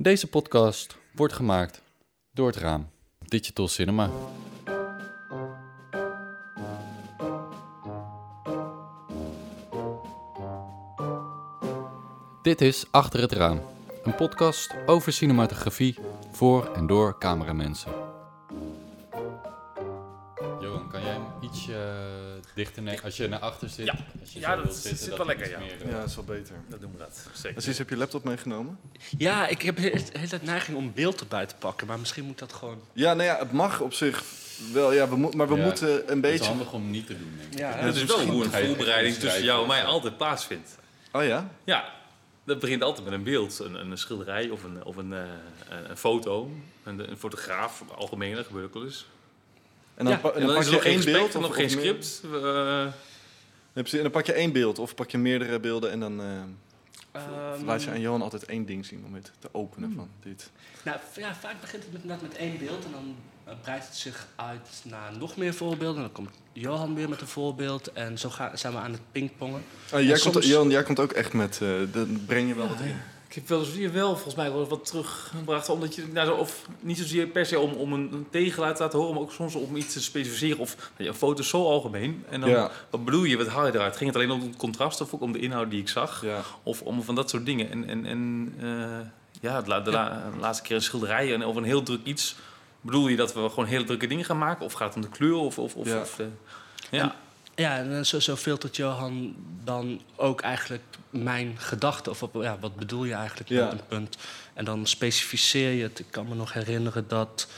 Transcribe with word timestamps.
Deze 0.00 0.28
podcast 0.28 0.98
wordt 1.12 1.32
gemaakt 1.32 1.82
door 2.32 2.46
het 2.46 2.56
raam 2.56 2.90
Digital 3.18 3.68
Cinema. 3.68 4.10
Dit 12.42 12.60
is 12.60 12.86
Achter 12.90 13.20
het 13.20 13.32
Raam, 13.32 13.60
een 14.02 14.14
podcast 14.14 14.74
over 14.86 15.12
cinematografie 15.12 15.98
voor 16.30 16.74
en 16.74 16.86
door 16.86 17.18
cameramensen. 17.18 18.07
Dichter 22.58 23.00
als 23.04 23.16
je 23.16 23.28
naar 23.28 23.38
achter 23.38 23.68
zit? 23.68 23.86
Ja. 23.86 23.94
Als 24.20 24.32
je 24.32 24.40
Ja, 24.40 24.50
zo 24.50 24.54
dat 24.56 24.64
wilt 24.64 24.74
zit- 24.76 24.82
zitten, 24.84 24.98
zit 25.00 25.08
dat 25.08 25.18
wel 25.18 25.26
lekker, 25.26 25.50
ja. 25.50 25.58
meer, 25.58 25.82
eh, 25.82 25.90
Ja, 25.90 25.98
dat 25.98 26.08
is 26.08 26.14
wel 26.16 26.24
beter. 26.24 26.54
Dan 26.68 26.78
doen 26.80 26.92
we 26.92 26.98
dat. 26.98 27.26
Zeker. 27.32 27.52
Precies, 27.52 27.78
heb 27.78 27.88
je 27.88 27.96
laptop 27.96 28.24
meegenomen? 28.24 28.78
Ja, 29.18 29.46
ik 29.46 29.62
heb 29.62 29.76
de 29.76 29.82
hele 30.12 30.28
tijd 30.28 30.42
neiging 30.42 30.76
om 30.76 30.92
beeld 30.94 31.20
erbij 31.20 31.46
te 31.46 31.54
pakken, 31.58 31.86
maar 31.86 31.98
misschien 31.98 32.24
moet 32.24 32.38
dat 32.38 32.52
gewoon... 32.52 32.80
Ja, 32.92 33.14
nou 33.14 33.28
ja, 33.28 33.38
het 33.38 33.52
mag 33.52 33.80
op 33.80 33.92
zich 33.92 34.22
wel, 34.72 34.92
ja, 34.92 35.08
we 35.08 35.16
mo- 35.16 35.30
maar 35.36 35.48
we 35.48 35.54
Ja, 35.56 35.64
moeten 35.64 35.88
een 35.88 36.00
Het 36.00 36.10
is 36.14 36.20
beetje... 36.20 36.44
handig 36.48 36.72
om 36.72 36.90
niet 36.90 37.06
te 37.06 37.18
doen, 37.18 37.32
denk 37.38 37.52
ik. 37.52 37.58
Ja, 37.58 37.70
Het 37.72 37.96
is 37.96 38.04
wel 38.04 38.20
hoe 38.26 38.44
een 38.44 38.50
voorbereiding 38.66 39.16
tussen 39.16 39.44
jou 39.44 39.62
en 39.62 39.68
mij 39.68 39.84
altijd 39.84 40.16
plaatsvindt. 40.16 40.78
Oh 41.12 41.24
ja? 41.24 41.50
Ja, 41.64 41.92
dat 42.44 42.58
begint 42.58 42.82
altijd 42.82 43.04
met 43.04 43.14
een 43.14 43.22
beeld, 43.22 43.58
een, 43.58 43.74
een 43.74 43.98
schilderij 43.98 44.48
of 44.50 44.64
een, 44.64 44.84
of 44.84 44.96
een, 44.96 45.12
eh, 45.12 45.18
een, 45.68 45.90
een 45.90 45.96
foto. 45.96 46.50
Een, 46.84 47.10
een 47.10 47.18
fotograaf, 47.18 47.82
algemeen, 47.96 48.34
dat 48.34 48.46
gebeurt 48.46 48.66
ook 48.66 48.74
wel 48.74 48.84
eens. 48.84 49.06
En 49.98 50.04
dan, 50.04 50.12
Ja, 50.14 50.18
pa- 50.20 50.28
en 50.28 50.34
En 50.34 50.40
dan 50.46 50.54
pak 50.54 50.64
is 50.64 50.68
er 50.70 50.74
je 50.74 50.80
één 50.88 51.04
beeld 51.04 51.34
en 51.34 51.40
of 51.40 51.46
nog 51.46 51.54
geen 51.54 51.66
meer- 51.66 51.78
script. 51.78 52.20
Eh, 52.24 52.86
Ja, 53.72 53.84
precies, 53.84 53.92
En 53.98 54.02
dan 54.02 54.12
pak 54.12 54.26
je 54.26 54.32
één 54.32 54.52
beeld 54.52 54.78
of 54.78 54.94
pak 54.94 55.10
je 55.10 55.18
meerdere 55.18 55.60
beelden 55.60 55.90
en 55.90 56.00
dan 56.00 56.20
eh, 56.20 56.26
Ehm, 57.12 57.64
laat 57.64 57.82
je 57.82 57.90
aan 57.90 58.00
Johan 58.00 58.22
altijd 58.22 58.44
één 58.44 58.66
ding 58.66 58.86
zien 58.86 59.02
om 59.06 59.14
het 59.14 59.32
te 59.38 59.48
openen 59.52 59.88
Hmm. 59.88 59.98
van 59.98 60.08
dit. 60.22 60.50
Nou, 60.84 60.96
v- 61.12 61.16
ja, 61.16 61.34
vaak 61.34 61.60
begint 61.60 61.82
het 61.82 61.92
met, 61.92 62.04
net 62.04 62.22
met 62.22 62.36
één 62.36 62.58
beeld 62.58 62.84
en 62.84 62.90
dan 62.92 63.16
eh, 63.44 63.52
breidt 63.62 63.86
het 63.86 63.96
zich 63.96 64.26
uit 64.36 64.68
naar 64.84 65.12
nog 65.18 65.36
meer 65.36 65.54
voorbeelden. 65.54 65.96
En 65.96 66.02
dan 66.02 66.12
komt 66.12 66.30
Johan 66.52 66.94
weer 66.94 67.08
met 67.08 67.20
een 67.20 67.26
voorbeeld 67.26 67.92
en 67.92 68.18
zo 68.18 68.28
gaan, 68.28 68.58
zijn 68.58 68.72
we 68.72 68.78
aan 68.78 68.92
het 68.92 69.00
pingpongen. 69.12 69.62
Oh, 69.92 70.00
jij, 70.00 70.14
En 70.14 70.20
komt, 70.32 70.44
Johan, 70.46 70.70
jij 70.70 70.82
komt 70.82 71.00
ook 71.00 71.12
echt 71.12 71.32
met, 71.32 71.58
eh 71.62 71.68
dan 71.92 72.22
breng 72.26 72.48
je 72.48 72.54
wel 72.54 72.68
wat 72.68 72.80
in. 72.80 72.96
Ik 73.28 73.34
heb 73.34 73.48
wel 73.48 73.64
zozeer 73.64 73.92
wel 73.92 74.12
volgens 74.14 74.34
mij 74.34 74.52
wel 74.52 74.66
wat 74.68 74.84
teruggebracht, 74.86 75.68
omdat 75.68 75.94
je 75.94 76.04
nou, 76.12 76.38
of 76.38 76.66
niet 76.80 76.98
zozeer 76.98 77.26
per 77.26 77.46
se 77.46 77.58
om, 77.58 77.72
om 77.72 77.92
een, 77.92 78.26
tegengeluid 78.30 78.76
te 78.76 78.82
laten 78.82 78.98
horen, 78.98 79.14
maar 79.14 79.22
ook 79.22 79.32
soms 79.32 79.54
om 79.54 79.76
iets 79.76 79.92
te 79.92 80.02
specificeren. 80.02 80.58
Of 80.58 80.90
nou 80.96 81.08
een 81.10 81.16
foto 81.16 81.40
is 81.40 81.48
zo 81.48 81.64
algemeen. 81.64 82.24
En 82.30 82.40
dan, 82.40 82.50
Ja, 82.50 82.70
wat 82.90 83.04
bedoel 83.04 83.24
je, 83.24 83.36
wat 83.36 83.46
haal 83.48 83.66
je 83.66 83.74
eruit? 83.74 83.96
Ging 83.96 84.12
het 84.12 84.18
alleen 84.22 84.30
om 84.30 84.40
het 84.40 84.56
contrast 84.56 85.00
of 85.00 85.14
ook 85.14 85.20
om 85.20 85.32
de 85.32 85.38
inhoud 85.38 85.70
die 85.70 85.80
ik 85.80 85.88
zag? 85.88 86.22
ja. 86.24 86.40
Of 86.62 86.82
om 86.82 87.02
van 87.02 87.14
dat 87.14 87.30
soort 87.30 87.46
dingen. 87.46 87.70
En, 87.70 87.88
en, 87.88 88.06
en 88.06 88.52
eh, 88.60 89.06
ja, 89.40 89.62
la- 89.66 89.80
de 89.80 89.90
la- 89.90 90.30
laatste 90.40 90.62
keer 90.64 90.76
een 90.76 90.82
schilderij 90.82 91.34
en, 91.34 91.44
of 91.44 91.56
een 91.56 91.64
heel 91.64 91.82
druk 91.82 92.00
iets. 92.04 92.36
Bedoel 92.80 93.08
je 93.08 93.16
dat 93.16 93.34
we 93.34 93.48
gewoon 93.48 93.64
hele 93.66 93.84
drukke 93.84 94.06
dingen 94.06 94.24
gaan 94.24 94.38
maken? 94.38 94.64
Of 94.64 94.72
gaat 94.72 94.94
het 94.94 95.04
om 95.04 95.10
de 95.10 95.16
kleur? 95.16 95.34
Of, 95.36 95.58
of, 95.58 95.74
of, 95.74 95.86
Ja. 95.86 96.00
of 96.00 96.14
de, 96.16 96.28
ja. 96.90 97.14
Ja, 97.58 97.76
en 97.76 97.96
eh, 97.96 98.04
zo, 98.04 98.20
zo 98.20 98.36
filtert 98.36 98.76
Johan 98.76 99.34
dan 99.64 100.00
ook 100.16 100.40
eigenlijk 100.40 100.82
mijn 101.10 101.54
gedachten. 101.58 102.12
Of 102.12 102.22
op, 102.22 102.42
ja, 102.42 102.58
wat 102.60 102.76
bedoel 102.76 103.04
je 103.04 103.14
eigenlijk 103.14 103.48
Ja. 103.48 103.64
met 103.64 103.72
een 103.72 103.86
punt? 103.88 104.16
En 104.54 104.64
dan 104.64 104.86
specificeer 104.86 105.72
je 105.72 105.82
het. 105.82 105.98
Ik 105.98 106.06
kan 106.10 106.28
me 106.28 106.34
nog 106.34 106.52
herinneren 106.52 107.08
dat 107.08 107.48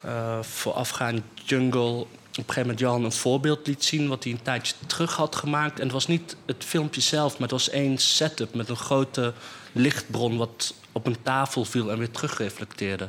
eh 0.00 0.42
voorafgaand 0.42 1.22
Jungle... 1.44 1.80
op 1.80 2.06
een 2.30 2.34
gegeven 2.34 2.60
moment 2.60 2.78
Johan 2.78 3.04
een 3.04 3.12
voorbeeld 3.12 3.66
liet 3.66 3.84
zien... 3.84 4.08
wat 4.08 4.24
hij 4.24 4.32
een 4.32 4.42
tijdje 4.42 4.74
terug 4.86 5.14
had 5.16 5.36
gemaakt. 5.36 5.78
En 5.78 5.84
het 5.84 5.92
was 5.92 6.06
niet 6.06 6.36
het 6.46 6.64
filmpje 6.64 7.00
zelf, 7.00 7.32
maar 7.32 7.48
het 7.48 7.50
was 7.50 7.70
één 7.70 7.98
setup... 7.98 8.54
met 8.54 8.68
een 8.68 8.76
grote 8.76 9.32
lichtbron 9.72 10.36
wat 10.36 10.74
op 10.92 11.06
een 11.06 11.22
tafel 11.22 11.64
viel 11.64 11.90
en 11.90 11.98
weer 11.98 12.10
terugreflecteerde. 12.10 13.08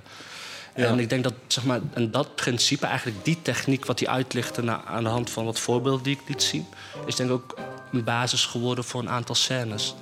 Ja. 0.75 0.85
En 0.85 0.99
ik 0.99 1.09
denk 1.09 1.23
dat, 1.23 1.33
zeg 1.47 1.65
maar, 1.65 1.79
en 1.93 2.11
dat 2.11 2.35
principe, 2.35 2.85
eigenlijk 2.85 3.25
die 3.25 3.41
techniek 3.41 3.85
wat 3.85 3.99
hij 3.99 4.09
uitlichtte 4.09 4.61
na, 4.61 4.83
aan 4.83 5.03
de 5.03 5.09
hand 5.09 5.29
van 5.29 5.45
wat 5.45 5.59
voorbeelden 5.59 6.03
die 6.03 6.15
ik 6.21 6.27
liet 6.27 6.43
zien, 6.43 6.65
is 7.05 7.15
denk 7.15 7.29
ik 7.29 7.35
ook 7.35 7.57
een 7.91 8.03
basis 8.03 8.45
geworden 8.45 8.83
voor 8.83 9.01
een 9.01 9.09
aantal 9.09 9.35
scènes. 9.35 9.95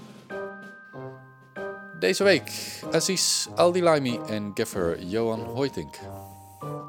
Deze 2.00 2.24
week 2.24 2.52
Aziz 2.92 3.48
Aldilaimi 3.56 4.20
en 4.28 4.52
gaffer 4.54 5.04
Johan 5.04 5.40
Hoytink. 5.40 5.96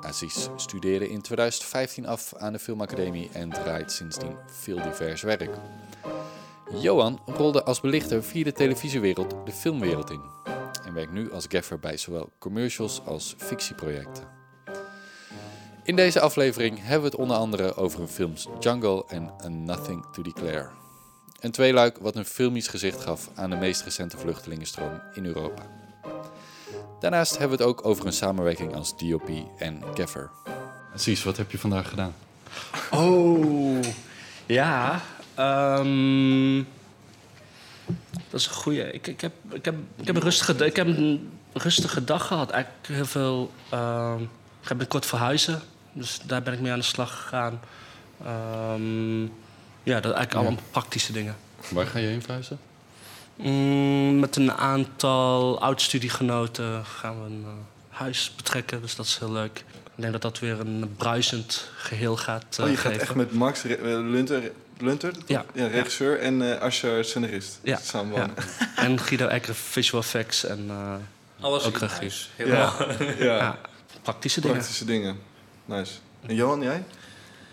Aziz 0.00 0.48
studeerde 0.56 1.10
in 1.10 1.22
2015 1.22 2.06
af 2.06 2.34
aan 2.34 2.52
de 2.52 2.58
Filmacademie 2.58 3.30
en 3.32 3.50
draait 3.50 3.92
sindsdien 3.92 4.36
veel 4.46 4.82
divers 4.82 5.22
werk. 5.22 5.50
Johan 6.80 7.20
rolde 7.26 7.64
als 7.64 7.80
belichter 7.80 8.24
via 8.24 8.44
de 8.44 8.52
televisiewereld 8.52 9.34
de 9.44 9.52
filmwereld 9.52 10.10
in 10.10 10.20
en 10.88 10.94
werkt 10.94 11.12
nu 11.12 11.32
als 11.32 11.46
gaffer 11.48 11.78
bij 11.78 11.96
zowel 11.96 12.32
commercials 12.38 13.00
als 13.04 13.34
fictieprojecten. 13.38 14.24
In 15.82 15.96
deze 15.96 16.20
aflevering 16.20 16.78
hebben 16.80 17.00
we 17.00 17.06
het 17.06 17.16
onder 17.16 17.36
andere 17.36 17.74
over 17.74 17.98
hun 17.98 18.08
films 18.08 18.48
Jungle 18.60 19.04
en 19.08 19.30
A 19.44 19.48
Nothing 19.48 20.06
to 20.12 20.22
Declare. 20.22 20.68
Een 21.40 21.50
tweeluik 21.50 21.98
wat 21.98 22.16
een 22.16 22.24
filmisch 22.24 22.68
gezicht 22.68 23.00
gaf 23.00 23.30
aan 23.34 23.50
de 23.50 23.56
meest 23.56 23.82
recente 23.82 24.18
vluchtelingenstroom 24.18 25.00
in 25.14 25.24
Europa. 25.24 25.62
Daarnaast 27.00 27.38
hebben 27.38 27.58
we 27.58 27.64
het 27.64 27.72
ook 27.72 27.86
over 27.86 28.06
een 28.06 28.12
samenwerking 28.12 28.74
als 28.74 28.96
DOP 28.96 29.30
en 29.58 29.82
gaffer. 29.94 30.30
Precies, 30.90 31.24
wat 31.24 31.36
heb 31.36 31.50
je 31.50 31.58
vandaag 31.58 31.88
gedaan? 31.88 32.14
Oh, 32.90 33.80
ja. 34.46 35.00
ehm, 35.34 36.62
dat 38.30 38.40
is 38.40 38.46
een 38.46 38.52
goeie. 38.52 38.92
Ik, 38.92 39.06
ik, 39.06 39.20
heb, 39.20 39.32
ik, 39.50 39.64
heb, 39.64 39.74
ik, 39.96 40.06
heb 40.06 40.16
een 40.16 40.22
rustige, 40.22 40.66
ik 40.66 40.76
heb 40.76 40.86
een 40.86 41.30
rustige 41.52 42.04
dag 42.04 42.26
gehad. 42.26 42.50
Eigenlijk 42.50 42.86
heel 42.86 43.06
veel. 43.06 43.52
ehm, 43.70 44.22
ik 44.60 44.66
ga 44.66 44.68
binnenkort 44.68 45.06
verhuizen. 45.06 45.60
Dus 45.92 46.20
daar 46.26 46.42
ben 46.42 46.52
ik 46.52 46.60
mee 46.60 46.72
aan 46.72 46.78
de 46.78 46.84
slag 46.84 47.22
gegaan. 47.22 47.60
Ehm, 48.24 49.22
ja, 49.82 50.00
dat 50.00 50.12
eigenlijk 50.12 50.34
allemaal 50.34 50.62
praktische 50.70 51.12
dingen. 51.12 51.36
Waar 51.70 51.86
ga 51.86 51.98
je 51.98 52.06
heen 52.06 52.22
verhuizen? 52.22 52.58
Mm, 53.36 54.18
met 54.18 54.36
een 54.36 54.52
aantal 54.52 55.60
oud-studiegenoten 55.60 56.84
gaan 56.84 57.22
we 57.22 57.26
een 57.30 57.44
eh, 57.44 57.50
huis 57.88 58.32
betrekken, 58.36 58.80
dus 58.82 58.96
dat 58.96 59.06
is 59.06 59.18
heel 59.18 59.32
leuk. 59.32 59.64
Ik 59.84 60.04
denk 60.04 60.12
dat 60.12 60.22
dat 60.22 60.38
weer 60.38 60.60
een 60.60 60.94
bruisend 60.96 61.70
geheel 61.76 62.16
gaat 62.16 62.56
eh, 62.58 62.64
Oh, 62.64 62.70
je 62.70 62.76
gaat 62.76 62.92
echt 62.96 63.14
met 63.14 63.32
Max 63.32 63.64
eh, 63.64 63.82
Lunter, 63.82 64.50
Lunter 64.78 65.12
toch? 65.12 65.22
Ja. 65.26 65.44
regisseur 65.54 66.18
en 66.20 66.52
eh 66.54 66.60
Asscher, 66.60 67.04
scenarist. 67.04 67.58
Ja. 67.62 67.76
Samen. 67.82 68.34
En 68.76 69.00
Guido 69.00 69.26
Ecker, 69.26 69.54
visual 69.54 70.02
effects 70.02 70.44
en 70.44 70.64
eh, 70.68 70.94
Alles 71.40 71.64
Ook 71.64 71.74
in 71.74 71.80
regie. 71.80 71.98
huis. 71.98 72.30
Ja. 72.36 72.44
Helemaal. 72.44 72.92
ja. 73.18 73.36
ja, 73.36 73.58
praktische 74.02 74.40
dingen. 74.40 74.56
Praktische 74.56 74.84
dingen. 74.84 75.18
Nice. 75.64 75.92
En 76.26 76.34
Johan, 76.34 76.62
jij? 76.62 76.84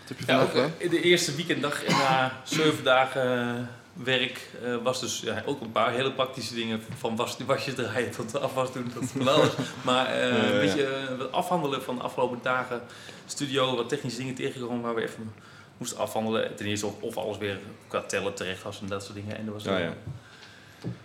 Wat 0.00 0.08
heb 0.08 0.18
je 0.18 0.32
Ja, 0.32 0.40
ook, 0.42 0.50
gedaan? 0.50 0.72
eh, 0.78 0.90
de 0.90 1.00
eerste 1.02 1.34
weekenddag 1.34 1.84
en 1.84 1.96
na 1.96 2.32
zeven 2.44 2.84
dagen 2.84 3.68
werk 3.92 4.40
eh, 4.64 4.76
was 4.82 5.00
dus 5.00 5.20
ja, 5.24 5.42
ook 5.46 5.60
een 5.60 5.72
paar 5.72 5.92
hele 5.92 6.12
praktische 6.12 6.54
dingen. 6.54 6.82
Van 6.98 7.16
was, 7.16 7.36
wasjes 7.46 7.74
draaien 7.74 8.10
tot 8.10 8.40
afwas 8.40 8.72
doen, 8.72 8.92
tot 8.94 9.10
van 9.10 9.28
alles. 9.28 9.50
Maar 9.82 10.06
eh, 10.06 10.20
Ja, 10.30 10.36
ja, 10.36 10.42
ja. 10.44 10.52
een 10.52 10.60
beetje 10.60 10.88
wat 11.18 11.32
afhandelen 11.32 11.82
van 11.82 11.96
de 11.96 12.02
afgelopen 12.02 12.38
dagen. 12.42 12.80
Studio, 13.26 13.76
wat 13.76 13.88
technische 13.88 14.18
dingen 14.18 14.34
tegengekomen 14.34 14.80
waar 14.82 14.94
we 14.94 15.02
even 15.02 15.32
moesten 15.78 15.98
afhandelen. 15.98 16.54
Ten 16.56 16.66
eerste 16.66 16.86
of, 16.86 16.94
of 17.00 17.16
alles 17.16 17.38
weer 17.38 17.58
qua 17.88 18.00
tellen 18.00 18.34
terecht 18.34 18.62
was 18.62 18.80
en 18.80 18.86
dat 18.86 19.02
soort 19.04 19.14
dingen. 19.14 19.36
En 19.36 19.46
er 19.46 19.52
was 19.52 19.64
Ja, 19.64 19.78
ja. 19.78 19.92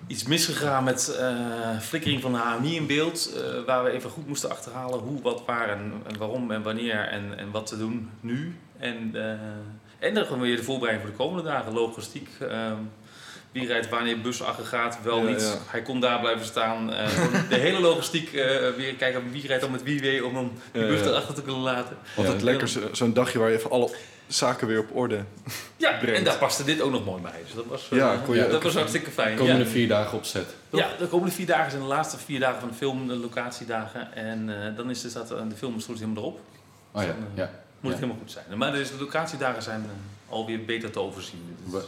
iets 0.07 0.23
misgegaan 0.23 0.83
met 0.83 1.15
eh, 1.19 1.79
flikkering 1.79 2.21
van 2.21 2.31
de 2.31 2.37
HMI 2.37 2.75
in 2.75 2.87
beeld. 2.87 3.31
eh, 3.35 3.65
waar 3.65 3.83
we 3.83 3.89
even 3.91 4.09
goed 4.09 4.27
moesten 4.27 4.49
achterhalen 4.49 4.99
hoe, 4.99 5.21
wat, 5.21 5.43
waar 5.45 5.69
en, 5.69 5.93
en 6.07 6.17
waarom 6.17 6.51
en 6.51 6.63
wanneer 6.63 7.07
en, 7.07 7.37
en 7.37 7.51
wat 7.51 7.65
te 7.67 7.77
doen 7.77 8.09
nu. 8.19 8.55
En, 8.79 9.09
eh, 9.13 10.07
en 10.07 10.13
dan 10.13 10.25
gewoon 10.25 10.41
weer 10.41 10.55
de 10.55 10.63
voorbereiding 10.63 11.07
voor 11.07 11.17
de 11.17 11.23
komende 11.23 11.49
dagen. 11.49 11.73
Logistiek. 11.73 12.29
ehm, 12.39 12.75
wie 13.51 13.67
rijdt 13.67 13.89
wanneer 13.89 14.21
busaggregaat, 14.21 14.97
wel 15.03 15.17
Ja, 15.17 15.29
niet. 15.29 15.41
ja. 15.41 15.57
Hij 15.67 15.81
kon 15.81 15.99
daar 15.99 16.19
blijven 16.19 16.45
staan. 16.45 16.93
eh, 16.93 17.07
de 17.49 17.55
hele 17.55 17.79
logistiek 17.79 18.33
eh, 18.33 18.69
weer 18.77 18.93
kijken 18.95 19.31
wie 19.31 19.47
rijdt 19.47 19.61
dan 19.61 19.71
met 19.71 19.83
wie 19.83 19.99
weer 19.99 20.25
om 20.25 20.33
dan 20.33 20.51
die 20.71 20.85
bus 20.87 20.99
ja. 20.99 21.05
erachter 21.05 21.33
te 21.33 21.41
kunnen 21.41 21.61
laten. 21.61 21.97
Altijd 22.15 22.37
Ja. 22.39 22.43
lekker 22.45 22.67
zo- 22.67 22.89
zo'n 22.91 23.13
dagje 23.13 23.39
waar 23.39 23.49
je 23.49 23.57
even 23.57 23.71
alle 23.71 23.89
zaken 24.33 24.67
weer 24.67 24.79
op 24.79 24.95
orde... 24.95 25.23
Ja, 25.77 25.97
Brengt. 25.97 26.17
en 26.17 26.23
daar 26.23 26.37
paste 26.37 26.63
dit 26.63 26.81
ook 26.81 26.91
nog 26.91 27.05
mooi 27.05 27.21
bij. 27.21 27.39
Dus 27.43 27.53
dat 27.53 27.65
was, 27.65 27.89
eh, 27.91 27.97
Ja, 27.97 28.17
je 28.31 28.47
dat 28.47 28.63
was 28.63 28.73
hartstikke 28.73 29.11
fijn. 29.11 29.37
Komende 29.37 29.63
ja. 29.63 29.69
vier 29.69 29.87
dagen 29.87 30.17
opzet. 30.17 30.55
Ja, 30.69 30.89
de 30.99 31.07
komende 31.07 31.33
vier 31.33 31.45
dagen 31.45 31.71
zijn 31.71 31.83
de 31.83 31.87
laatste 31.87 32.17
vier 32.17 32.39
dagen 32.39 32.59
van 32.59 32.69
de 32.69 32.75
film, 32.75 33.07
de 33.07 33.15
locatiedagen. 33.15 34.13
En 34.15 34.63
eh, 34.65 34.75
dan 34.77 34.89
is 34.89 35.01
dus 35.01 35.13
dat, 35.13 35.31
eh, 35.31 35.37
de 35.49 35.55
film 35.55 35.79
helemaal 35.79 36.17
erop. 36.17 36.39
Oh 36.91 37.01
ja, 37.01 37.07
ja. 37.07 37.13
Moet 37.15 37.27
Ja. 37.35 37.49
het 37.89 37.93
helemaal 37.95 38.17
goed 38.21 38.31
zijn. 38.31 38.57
Maar 38.57 38.71
dus 38.71 38.89
de 38.91 38.97
locatiedagen 38.99 39.63
zijn 39.63 39.81
eh, 39.81 39.89
alweer 40.31 40.65
beter 40.65 40.91
te 40.91 40.99
overzien. 40.99 41.39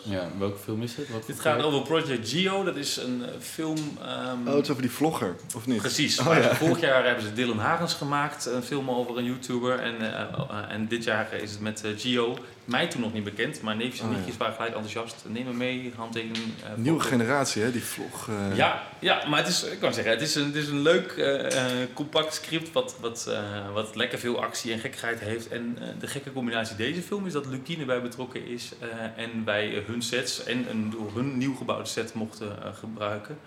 Ja, 0.04 0.30
welke 0.40 0.58
film 0.58 0.82
is 0.82 0.96
het? 0.96 1.10
Wat 1.10 1.26
Dit 1.26 1.40
gaat 1.40 1.62
over 1.62 1.82
Project 1.82 2.30
Geo. 2.30 2.64
Dat 2.64 2.76
is 2.76 2.98
een 2.98 3.24
eh, 3.26 3.30
film... 3.40 3.78
ehm, 4.02 4.48
Oh, 4.48 4.54
het 4.54 4.64
is 4.64 4.70
over 4.70 4.82
die 4.82 4.92
vlogger, 4.92 5.36
of 5.56 5.68
niet? 5.68 5.78
Precies. 5.78 6.20
Oh, 6.20 6.26
ja. 6.36 6.56
Vorig 6.56 6.80
jaar 6.90 7.06
hebben 7.06 7.24
ze 7.24 7.34
Dylan 7.34 7.60
Hagens 7.60 7.94
gemaakt, 7.94 8.46
een 8.46 8.64
film 8.64 8.90
over 8.90 9.18
een 9.18 9.26
YouTuber. 9.26 9.80
En, 9.80 10.02
eh, 10.02 10.22
eh, 10.22 10.72
en 10.72 10.88
dit 10.88 11.04
jaar 11.04 11.34
is 11.34 11.52
het 11.52 11.60
met 11.60 11.84
Gio. 11.98 12.38
Mij 12.66 12.88
toen 12.88 13.02
nog 13.02 13.14
niet 13.14 13.24
bekend, 13.24 13.62
maar 13.62 13.76
neefjes 13.76 14.00
en 14.00 14.06
Oh, 14.06 14.12
ja. 14.12 14.18
nichtjes 14.18 14.38
waren 14.38 14.54
gelijk 14.54 14.74
enthousiast. 14.74 15.16
Neem 15.28 15.46
me 15.46 15.54
mee, 15.54 15.92
handtekening. 15.96 16.38
eh, 16.64 16.70
Nieuwe 16.76 17.00
generatie, 17.00 17.62
hè? 17.64 17.72
Die 17.72 17.84
vlog. 17.84 18.30
eh, 18.30 18.58
Ja, 18.58 18.84
ja, 19.00 19.28
maar 19.28 19.40
het 19.40 19.48
is, 19.48 19.64
ik 19.64 19.80
kan 19.80 19.94
zeggen, 19.94 20.12
het 20.14 20.22
is 20.22 20.36
een, 20.36 20.46
het 20.46 20.56
is 20.56 20.68
een 20.68 20.82
leuk, 20.82 21.12
eh, 21.12 21.62
compact 21.94 22.34
script 22.34 22.72
wat, 22.72 22.96
wat, 23.00 23.30
wat 23.74 23.96
lekker 23.96 24.20
veel 24.20 24.42
actie 24.44 24.72
en 24.74 24.80
gekkigheid 24.80 25.20
heeft. 25.20 25.48
En 25.48 25.78
de 26.00 26.08
gekke 26.08 26.34
combinatie 26.34 26.76
deze 26.76 27.02
film 27.02 27.26
is 27.26 27.34
dat 27.34 27.46
Lukine 27.46 27.86
bij 27.86 28.02
betrokken 28.02 28.48
is 28.48 28.72
en 29.16 29.46
wij 29.46 29.84
hun 29.88 30.02
sets 30.02 30.44
en 30.44 30.70
een 30.70 30.90
door 30.90 31.12
hun 31.16 31.38
nieuw 31.38 31.56
gebouwde 31.56 31.86
set 31.90 32.14
mochten 32.14 32.58
gebruiken. 32.80 33.38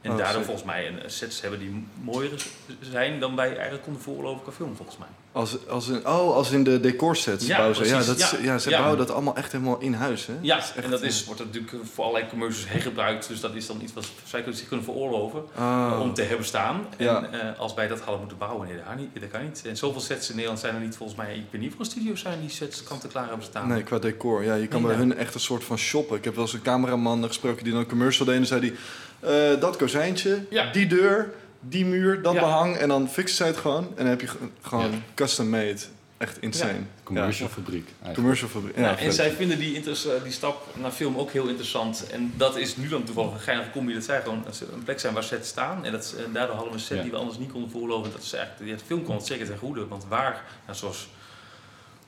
En 0.00 0.10
Oh, 0.10 0.16
daardoor 0.18 0.42
volgens 0.44 0.66
mij 0.66 0.88
een, 0.88 1.10
sets 1.10 1.40
hebben 1.40 1.58
die 1.60 1.86
mooier 2.02 2.42
zijn 2.80 3.20
dan 3.20 3.36
wij 3.36 3.52
eigenlijk 3.54 3.82
konden 3.82 4.02
veroorloven 4.02 4.42
qua 4.42 4.52
film, 4.52 4.76
volgens 4.76 4.98
mij. 4.98 5.08
Als, 5.32 5.68
als 5.68 5.88
in, 5.88 5.96
oh, 6.06 6.34
als 6.34 6.50
in 6.50 6.64
de 6.64 6.80
decorsets 6.80 7.46
Ja, 7.46 7.56
bouwen 7.56 7.76
ze. 7.76 7.84
Ja, 7.86 8.02
dat 8.02 8.18
Ja. 8.18 8.30
ja, 8.42 8.58
ze 8.58 8.70
Ja. 8.70 8.76
bouwen 8.78 8.98
dat 8.98 9.10
allemaal 9.10 9.36
echt 9.36 9.52
helemaal 9.52 9.78
in 9.80 9.92
huis, 9.92 10.26
hè? 10.26 10.32
Ja, 10.40 10.54
Dat 10.54 10.64
is 10.64 10.72
echt, 10.76 10.84
en 10.84 10.90
dat 10.90 11.00
eh, 11.00 11.08
is, 11.08 11.24
wordt 11.24 11.40
natuurlijk 11.44 11.72
voor 11.94 12.04
allerlei 12.04 12.28
commercials 12.30 12.70
hergebruikt. 12.70 13.28
Dus 13.28 13.40
dat 13.40 13.54
is 13.54 13.66
dan 13.66 13.80
iets 13.82 13.92
wat 13.92 14.04
zij 14.24 14.40
kunnen- 14.40 14.58
zich 14.58 14.68
kunnen 14.68 14.84
veroorloven. 14.86 15.42
ah. 15.56 15.98
om 16.00 16.14
te 16.14 16.22
hebben 16.22 16.46
staan. 16.46 16.86
En 16.96 17.32
eh, 17.32 17.58
als 17.58 17.74
wij 17.74 17.88
dat 17.88 17.98
hadden 18.00 18.18
moeten 18.18 18.38
bouwen, 18.38 18.66
nee, 18.66 18.76
dat 18.76 18.84
kan 18.86 18.96
niet. 18.96 19.20
Dat 19.20 19.30
kan 19.30 19.42
niet. 19.42 19.62
En 19.66 19.76
zoveel 19.76 20.00
sets 20.00 20.28
in 20.28 20.34
Nederland 20.34 20.60
zijn 20.60 20.74
er 20.74 20.80
niet, 20.80 20.96
volgens 20.96 21.18
mij. 21.18 21.34
Ik 21.34 21.44
weet 21.50 21.60
niet 21.60 21.74
er 21.78 21.84
studio's 21.84 22.20
zijn 22.20 22.40
die 22.40 22.50
sets 22.50 22.82
kant-en-klaar 22.82 23.26
hebben 23.28 23.44
staan. 23.46 23.68
Nee, 23.68 23.82
qua 23.82 23.98
decor. 23.98 24.44
Ja, 24.44 24.54
je 24.54 24.66
kan 24.66 24.80
Nee, 24.82 24.88
bij 24.90 24.98
hun 24.98 25.16
echt 25.16 25.34
een 25.34 25.40
soort 25.40 25.64
van 25.64 25.78
shoppen. 25.78 26.16
Ik 26.16 26.24
heb 26.24 26.34
wel 26.34 26.44
eens 26.44 26.52
een 26.52 26.62
cameraman 26.62 27.24
gesproken 27.24 27.64
die 27.64 27.72
dan 27.72 27.82
een 27.82 27.88
commercial 27.88 28.26
deed. 28.26 28.36
En 28.36 28.46
zei 28.46 28.60
die, 28.60 28.74
eh, 29.20 29.60
dat 29.60 29.76
kozijntje, 29.76 30.38
die 30.72 30.86
deur, 30.86 31.32
die 31.60 31.84
muur, 31.86 32.22
dat 32.22 32.34
Ja. 32.34 32.40
behang. 32.40 32.76
En 32.76 32.88
dan 32.88 33.08
fixen 33.08 33.36
zij 33.36 33.46
het 33.46 33.56
gewoon. 33.56 33.84
En 33.84 33.94
dan 33.96 34.06
heb 34.06 34.20
je 34.20 34.26
ge- 34.26 34.36
gewoon 34.60 34.90
Ja. 34.90 34.98
custom 35.14 35.48
made. 35.48 35.76
Echt 36.18 36.38
insane. 36.40 36.78
Commercial 37.02 37.48
fabriek. 37.48 37.86
eigenlijk. 37.86 38.14
Commercial 38.14 38.48
fabriek. 38.48 38.76
Ja, 38.76 38.90
en 38.90 38.98
vet. 38.98 39.14
zij 39.14 39.30
vinden 39.30 39.58
die, 39.58 39.82
die 40.22 40.32
stap 40.32 40.66
naar 40.80 40.90
film 40.90 41.16
ook 41.18 41.30
heel 41.30 41.46
interessant. 41.46 42.06
En 42.10 42.32
dat 42.36 42.56
is 42.56 42.76
nu 42.76 42.88
dan 42.88 43.04
toevallig 43.04 43.32
een 43.32 43.40
geinige 43.40 43.70
combi. 43.70 43.94
Dat 43.94 44.04
zij 44.04 44.20
gewoon 44.22 44.44
een 44.72 44.82
plek 44.84 45.00
zijn 45.00 45.14
waar 45.14 45.22
sets 45.22 45.48
staan. 45.48 45.84
En, 45.84 45.92
dat, 45.92 46.14
en 46.26 46.32
daardoor 46.32 46.54
hadden 46.54 46.72
we 46.72 46.78
een 46.78 46.84
set 46.84 46.96
Ja. 46.96 47.02
die 47.02 47.10
we 47.12 47.16
anders 47.16 47.38
niet 47.38 47.52
konden 47.52 47.70
voorloven. 47.70 48.12
Dat 48.12 48.22
is 48.22 48.32
eigenlijk, 48.32 48.78
de 48.78 48.84
film 48.84 49.02
kon 49.04 49.14
het 49.16 49.26
zeker 49.26 49.46
ten 49.46 49.58
goede. 49.58 49.86
Want 49.86 50.04
waar, 50.08 50.44
nou, 50.66 50.78
zoals 50.78 51.08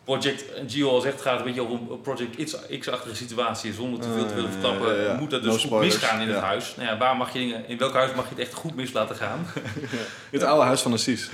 Project 0.05 0.45
Gio 0.67 0.89
al 0.91 1.01
zegt, 1.01 1.21
gaat 1.23 1.39
een 1.39 1.45
beetje 1.45 1.61
over 1.61 1.75
een 1.91 2.01
Project 2.01 2.45
X- 2.45 2.79
X-achtige 2.79 3.15
situatie. 3.17 3.73
Zonder 3.73 4.01
te 4.01 4.09
veel 4.15 4.27
te 4.27 4.35
willen 4.35 4.51
Eh, 4.51 4.57
verklappen, 4.61 4.97
ja, 4.97 5.03
ja. 5.03 5.17
moet 5.19 5.31
dat 5.31 5.41
No 5.43 5.47
dus 5.51 5.57
goed 5.61 5.67
spoilers. 5.67 5.95
misgaan 5.95 6.21
in 6.21 6.27
het 6.29 6.37
Ja. 6.37 6.43
huis. 6.43 6.75
Nou 6.77 6.89
ja, 6.89 6.99
waar 6.99 7.17
mag 7.17 7.33
je 7.33 7.39
dingen, 7.39 7.69
in 7.69 7.79
welk 7.79 7.93
huis 7.95 8.15
mag 8.15 8.25
je 8.25 8.31
het 8.35 8.39
echt 8.39 8.55
goed 8.55 8.75
mis 8.75 8.93
laten 8.93 9.17
gaan? 9.17 9.47
Het 10.31 10.43
oude 10.43 10.65
huis 10.65 10.81
van 10.81 10.93
Assis. 10.93 11.29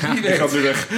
Wie 0.00 0.20
Ik 0.28 0.34
ga 0.34 0.46
nu 0.52 0.62
weg. 0.62 0.88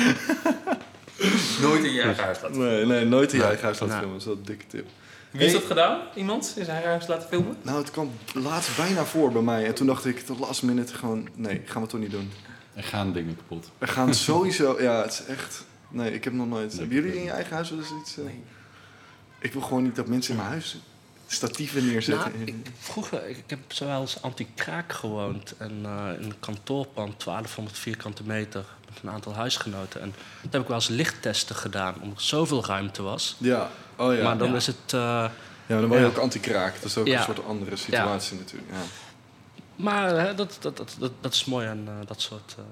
Nooit 1.60 1.84
in 1.84 1.92
je 1.92 2.02
eigen 2.02 2.24
huis 2.24 2.40
laten 2.40 2.58
Nee, 2.58 2.84
nee, 2.86 3.04
nooit 3.04 3.32
in 3.32 3.38
je 3.38 3.44
eigen 3.44 3.64
huis 3.64 3.78
laten 3.80 3.94
nou. 3.96 4.00
filmen. 4.00 4.18
Dat 4.18 4.26
is 4.28 4.34
wel 4.34 4.36
een 4.36 4.56
dikke 4.56 4.66
tip. 4.66 4.86
Wie 5.30 5.40
heeft 5.40 5.52
dat 5.54 5.64
gedaan? 5.64 6.00
Iemand? 6.14 6.44
In 6.56 6.64
zijn 6.64 6.76
eigen 6.76 6.90
huis 6.90 7.06
laten 7.06 7.28
filmen? 7.28 7.56
Nou, 7.62 7.78
het 7.78 7.90
kwam 7.90 8.10
laatst 8.34 8.76
bijna 8.76 9.04
voor 9.04 9.32
bij 9.32 9.42
mij. 9.42 9.66
En 9.66 9.74
toen 9.74 9.86
dacht 9.86 10.04
ik, 10.06 10.20
tot 10.20 10.38
last 10.38 10.62
minute 10.62 10.94
gewoon... 10.94 11.28
Nee, 11.34 11.62
gaan 11.64 11.82
we 11.82 11.88
toch 11.88 12.00
niet 12.00 12.10
doen. 12.10 12.32
Er 12.74 12.82
gaan 12.82 13.12
dingen 13.12 13.36
kapot. 13.36 13.70
We 13.78 13.86
gaan 13.86 14.14
sowieso... 14.14 14.76
Ja, 14.82 15.02
het 15.02 15.12
is 15.12 15.34
echt... 15.34 15.64
Nee, 15.96 16.12
ik 16.14 16.24
heb 16.24 16.32
nog 16.32 16.46
nooit... 16.46 16.68
Nee, 16.70 16.78
Hebben 16.78 16.96
jullie 16.96 17.16
in 17.18 17.22
je 17.24 17.30
eigen 17.30 17.54
huis 17.54 17.70
wel 17.70 17.78
eens 17.78 17.92
iets... 18.00 18.18
eh, 18.18 18.24
Nee. 18.24 18.42
Ik 19.38 19.52
wil 19.52 19.62
gewoon 19.62 19.82
niet 19.82 19.96
dat 19.96 20.06
mensen 20.06 20.30
in 20.30 20.36
mijn 20.38 20.48
huis 20.50 20.76
statieven 21.26 21.86
neerzetten. 21.86 22.32
Nou, 22.36 22.44
ik, 22.44 22.54
vroeger, 22.78 23.28
ik, 23.28 23.36
ik 23.36 23.50
heb 23.50 23.58
zowel 23.68 24.00
als 24.00 24.22
anti-kraak 24.22 24.92
gewoond. 24.92 25.54
En 25.58 25.80
eh, 25.84 26.12
in 26.18 26.24
een 26.24 26.38
kantoorpand, 26.40 27.24
1200 27.24 27.78
vierkante 27.78 28.22
meter, 28.22 28.64
met 28.88 28.98
een 29.02 29.10
aantal 29.10 29.34
huisgenoten. 29.34 30.00
En 30.00 30.10
toen 30.40 30.50
heb 30.50 30.60
ik 30.60 30.66
wel 30.66 30.76
eens 30.76 30.88
lichttesten 30.88 31.56
gedaan, 31.56 31.94
omdat 32.00 32.18
er 32.18 32.24
zoveel 32.24 32.64
ruimte 32.66 33.02
was. 33.02 33.36
Ja, 33.38 33.70
oh 33.96 34.14
ja. 34.14 34.22
maar 34.22 34.38
dan 34.38 34.50
ja. 34.50 34.54
is 34.56 34.66
het... 34.66 34.76
eh, 34.86 35.00
Ja, 35.00 35.30
maar 35.66 35.80
dan 35.80 35.86
word 35.88 36.00
je 36.00 36.06
Ja. 36.06 36.12
ook 36.12 36.18
anti-kraak. 36.18 36.74
Dat 36.74 36.84
is 36.84 36.96
ook 36.96 37.06
Ja. 37.06 37.18
een 37.18 37.24
soort 37.24 37.44
andere 37.44 37.76
situatie 37.76 38.38
natuurlijk. 38.38 38.70
Ja. 38.72 38.78
maar 39.76 40.08
hè, 40.08 40.34
dat, 40.34 40.56
dat, 40.60 40.76
dat, 40.76 40.96
dat, 40.98 41.12
dat 41.20 41.32
is 41.34 41.44
mooi 41.44 41.66
aan 41.66 41.88
dat 42.06 42.20
soort 42.20 42.54
eh, 42.58 42.64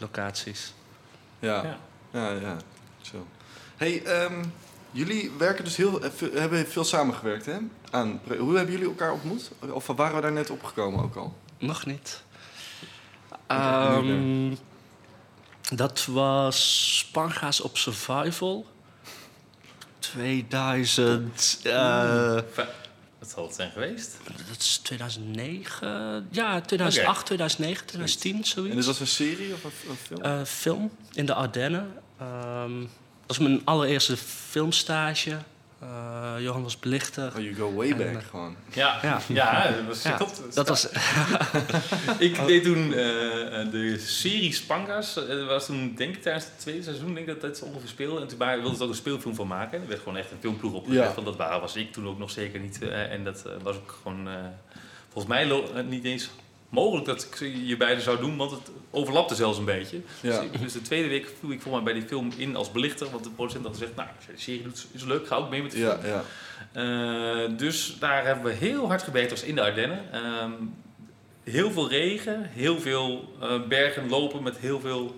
locaties. 0.00 0.72
Ja, 1.38 1.78
Ja. 2.10 2.30
ja. 2.30 2.56
Zo. 3.00 3.26
Hey, 3.76 4.02
ehm, 4.04 4.44
jullie 4.90 5.30
werken 5.38 5.64
dus 5.64 5.76
heel, 5.76 6.02
eh, 6.02 6.10
hebben 6.34 6.66
veel 6.66 6.84
samengewerkt, 6.84 7.46
hè? 7.46 7.56
Aan, 7.90 8.20
hoe 8.38 8.56
hebben 8.56 8.74
jullie 8.74 8.88
elkaar 8.88 9.12
ontmoet? 9.12 9.50
Of 9.70 9.86
waren 9.86 10.16
we 10.16 10.22
daar 10.22 10.32
net 10.32 10.50
opgekomen 10.50 11.04
ook 11.04 11.16
al? 11.16 11.36
Nog 11.58 11.86
niet. 11.86 12.22
Ehm, 13.46 14.54
dat 15.74 16.04
was 16.06 16.98
Spanga's 16.98 17.60
op 17.60 17.76
Survival. 17.76 18.66
2000. 19.98 21.60
eh, 21.64 22.38
Wat 23.18 23.30
zal 23.30 23.44
het 23.46 23.54
zijn 23.54 23.70
geweest? 23.70 24.16
dat 24.48 24.58
is 24.58 24.76
2009. 24.76 26.28
Ja, 26.30 26.60
2008, 26.60 27.26
2009, 27.26 27.86
2010, 27.86 28.44
zoiets. 28.44 28.72
En 28.72 28.78
is 28.78 28.86
dat 28.86 29.00
een 29.00 29.06
serie 29.06 29.54
of 29.54 29.64
een, 29.64 29.70
een 29.88 29.96
film? 29.96 30.22
Eh, 30.22 30.44
film 30.44 30.90
in 31.12 31.26
de 31.26 31.34
Ardennen. 31.34 31.92
Ehm, 32.18 32.80
dat 32.80 32.88
was 33.26 33.38
mijn 33.38 33.60
allereerste 33.64 34.16
filmstage. 34.16 35.38
Eh, 35.80 36.34
Johan 36.38 36.62
was 36.62 36.78
belichter. 36.78 37.32
oh, 37.36 37.42
you 37.42 37.54
go 37.54 37.74
way 37.74 37.96
back 37.96 38.06
en, 38.06 38.16
eh, 38.16 38.24
gewoon. 38.30 38.56
Ja, 38.72 38.98
ja. 39.02 39.20
Ja. 39.28 39.70
dat 39.70 39.86
was, 39.86 40.02
Ja, 40.02 40.10
klopt. 40.10 40.54
Dat 40.54 40.68
was, 40.68 40.88
Ik 42.28 42.46
deed 42.46 42.62
toen 42.62 42.92
eh, 42.92 43.70
de 43.70 43.94
serie 43.98 44.52
Spanga's. 44.52 45.14
Dat 45.14 45.46
was 45.46 45.66
toen, 45.66 45.94
denk 45.96 46.14
ik, 46.14 46.22
tijdens 46.22 46.44
het 46.44 46.58
tweede 46.58 46.82
seizoen, 46.82 47.14
denk 47.14 47.26
ik 47.28 47.40
dat 47.40 47.52
dat 47.58 47.62
ongeveer 47.68 47.88
speelde. 47.88 48.20
En 48.20 48.26
toen 48.28 48.38
wilde 48.38 48.76
ze 48.76 48.82
ook 48.82 48.88
een 48.88 48.94
speelfilm 48.94 49.34
van 49.34 49.46
maken. 49.46 49.80
Er 49.82 49.88
werd 49.88 50.00
gewoon 50.02 50.18
echt 50.18 50.30
een 50.30 50.36
filmploeg 50.40 50.72
opgezet. 50.72 51.02
Ja. 51.04 51.14
Want 51.14 51.26
dat 51.26 51.36
waren, 51.36 51.60
was 51.60 51.76
ik 51.76 51.92
toen 51.92 52.06
ook 52.06 52.18
nog 52.18 52.30
zeker 52.30 52.60
niet. 52.60 52.82
eh, 52.82 53.12
en 53.12 53.24
dat 53.24 53.44
was 53.62 53.76
ook 53.76 53.98
gewoon, 54.02 54.28
eh, 54.28 54.34
volgens 55.12 55.34
mij 55.34 55.62
niet 55.88 56.04
eens 56.04 56.30
mogelijk 56.68 57.06
dat 57.06 57.22
ik 57.22 57.52
je 57.64 57.76
beide 57.76 58.00
zou 58.00 58.18
doen. 58.20 58.36
Want 58.36 58.50
het 58.50 58.70
overlapte 58.90 59.34
zelfs 59.34 59.58
een 59.58 59.64
beetje. 59.64 60.00
Ja. 60.20 60.40
Dus, 60.40 60.60
dus 60.60 60.72
de 60.72 60.82
tweede 60.82 61.08
week 61.08 61.32
viel 61.40 61.50
ik 61.50 61.60
voor 61.60 61.72
mij 61.72 61.82
bij 61.82 61.92
die 61.92 62.02
film 62.02 62.32
in 62.36 62.56
als 62.56 62.72
belichter. 62.72 63.10
Want 63.10 63.24
de 63.24 63.30
producent 63.30 63.64
had 63.64 63.72
gezegd, 63.72 63.96
nou, 63.96 64.08
als 64.16 64.26
je 64.26 64.32
de 64.32 64.40
serie 64.40 64.62
doet, 64.62 64.86
is 64.92 65.04
leuk. 65.04 65.26
Ga 65.26 65.36
ook 65.36 65.50
mee 65.50 65.62
met 65.62 65.70
de 65.70 65.76
film. 65.76 65.98
Ja, 66.02 66.06
ja. 66.06 66.24
Eh, 66.72 67.56
dus 67.56 67.96
daar 67.98 68.24
hebben 68.24 68.44
we 68.44 68.52
heel 68.52 68.86
hard 68.86 69.02
gebeten, 69.02 69.30
als 69.30 69.42
in 69.42 69.54
de 69.54 69.62
Ardennen. 69.62 70.12
Ehm, 70.12 70.52
heel 71.44 71.70
veel 71.70 71.88
regen, 71.88 72.50
heel 72.52 72.80
veel 72.80 73.34
eh, 73.40 73.62
bergen 73.68 74.08
lopen 74.08 74.42
met 74.42 74.58
heel 74.58 74.80
veel 74.80 75.16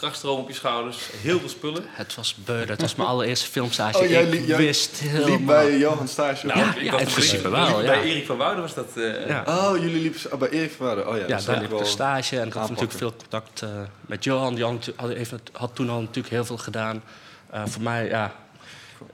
krachtstroom 0.00 0.38
op 0.40 0.48
je 0.48 0.54
schouders, 0.54 0.98
heel 1.22 1.38
veel 1.40 1.48
spullen. 1.48 1.82
het 1.88 2.14
was 2.14 2.34
beurde. 2.44 2.72
Het 2.72 2.80
was 2.80 2.94
mijn 2.94 3.08
allereerste 3.14 3.46
filmstage. 3.50 3.98
Oh, 3.98 4.08
jij 4.08 4.22
ik 4.22 4.30
li- 4.30 4.46
jij 4.46 4.56
wist 4.56 5.00
Liep 5.24 5.46
bij 5.46 5.78
Johan 5.78 6.08
stage. 6.08 6.46
Nou, 6.46 6.58
Ja, 6.58 6.74
ik 6.76 6.82
ja, 6.82 6.90
was 6.92 7.00
in 7.00 7.06
principe 7.08 7.48
wel, 7.48 7.74
Bij 7.76 7.84
ja. 7.84 8.02
Erik 8.02 8.26
van 8.26 8.36
Wouden 8.36 8.62
was 8.62 8.74
dat. 8.74 8.86
eh, 8.96 9.28
Ja. 9.28 9.44
Oh, 9.46 9.76
jullie 9.78 10.00
liepen 10.02 10.32
oh, 10.32 10.38
bij 10.38 10.48
Erik 10.48 10.72
van 10.72 10.86
Waarden. 10.86 11.08
Oh 11.08 11.16
ja, 11.16 11.22
Ja, 11.22 11.36
dat 11.36 11.44
daar 11.44 11.60
liep 11.60 11.72
ik 11.72 11.84
stage 11.84 12.40
en 12.40 12.46
ik 12.46 12.52
had 12.52 12.68
natuurlijk 12.68 12.98
veel 12.98 13.14
contact 13.18 13.62
eh, 13.62 13.68
met 14.00 14.24
Johan. 14.24 14.56
Johan 14.56 14.80
had, 14.96 15.12
heeft, 15.12 15.32
had 15.52 15.70
toen 15.74 15.90
al 15.90 16.00
natuurlijk 16.00 16.34
heel 16.34 16.44
veel 16.44 16.56
gedaan. 16.58 17.02
Eh, 17.50 17.62
voor 17.66 17.82
mij, 17.82 18.06
ja, 18.08 18.34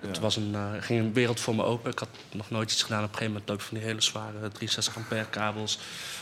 het 0.00 0.16
Ja. 0.16 0.22
was 0.22 0.36
een, 0.36 0.50
eh, 0.54 0.70
ging 0.80 1.00
een 1.00 1.12
wereld 1.12 1.40
voor 1.40 1.54
me 1.54 1.62
open. 1.64 1.90
Ik 1.90 1.98
had 1.98 2.08
nog 2.32 2.50
nooit 2.50 2.72
iets 2.72 2.82
gedaan. 2.82 2.98
Op 3.02 3.08
een 3.08 3.14
gegeven 3.14 3.32
moment 3.32 3.50
ook 3.50 3.60
van 3.60 3.76
die 3.76 3.86
hele 3.86 4.00
zware 4.02 4.48
63 4.52 4.96
ampère 4.96 5.26
kabels 5.30 5.78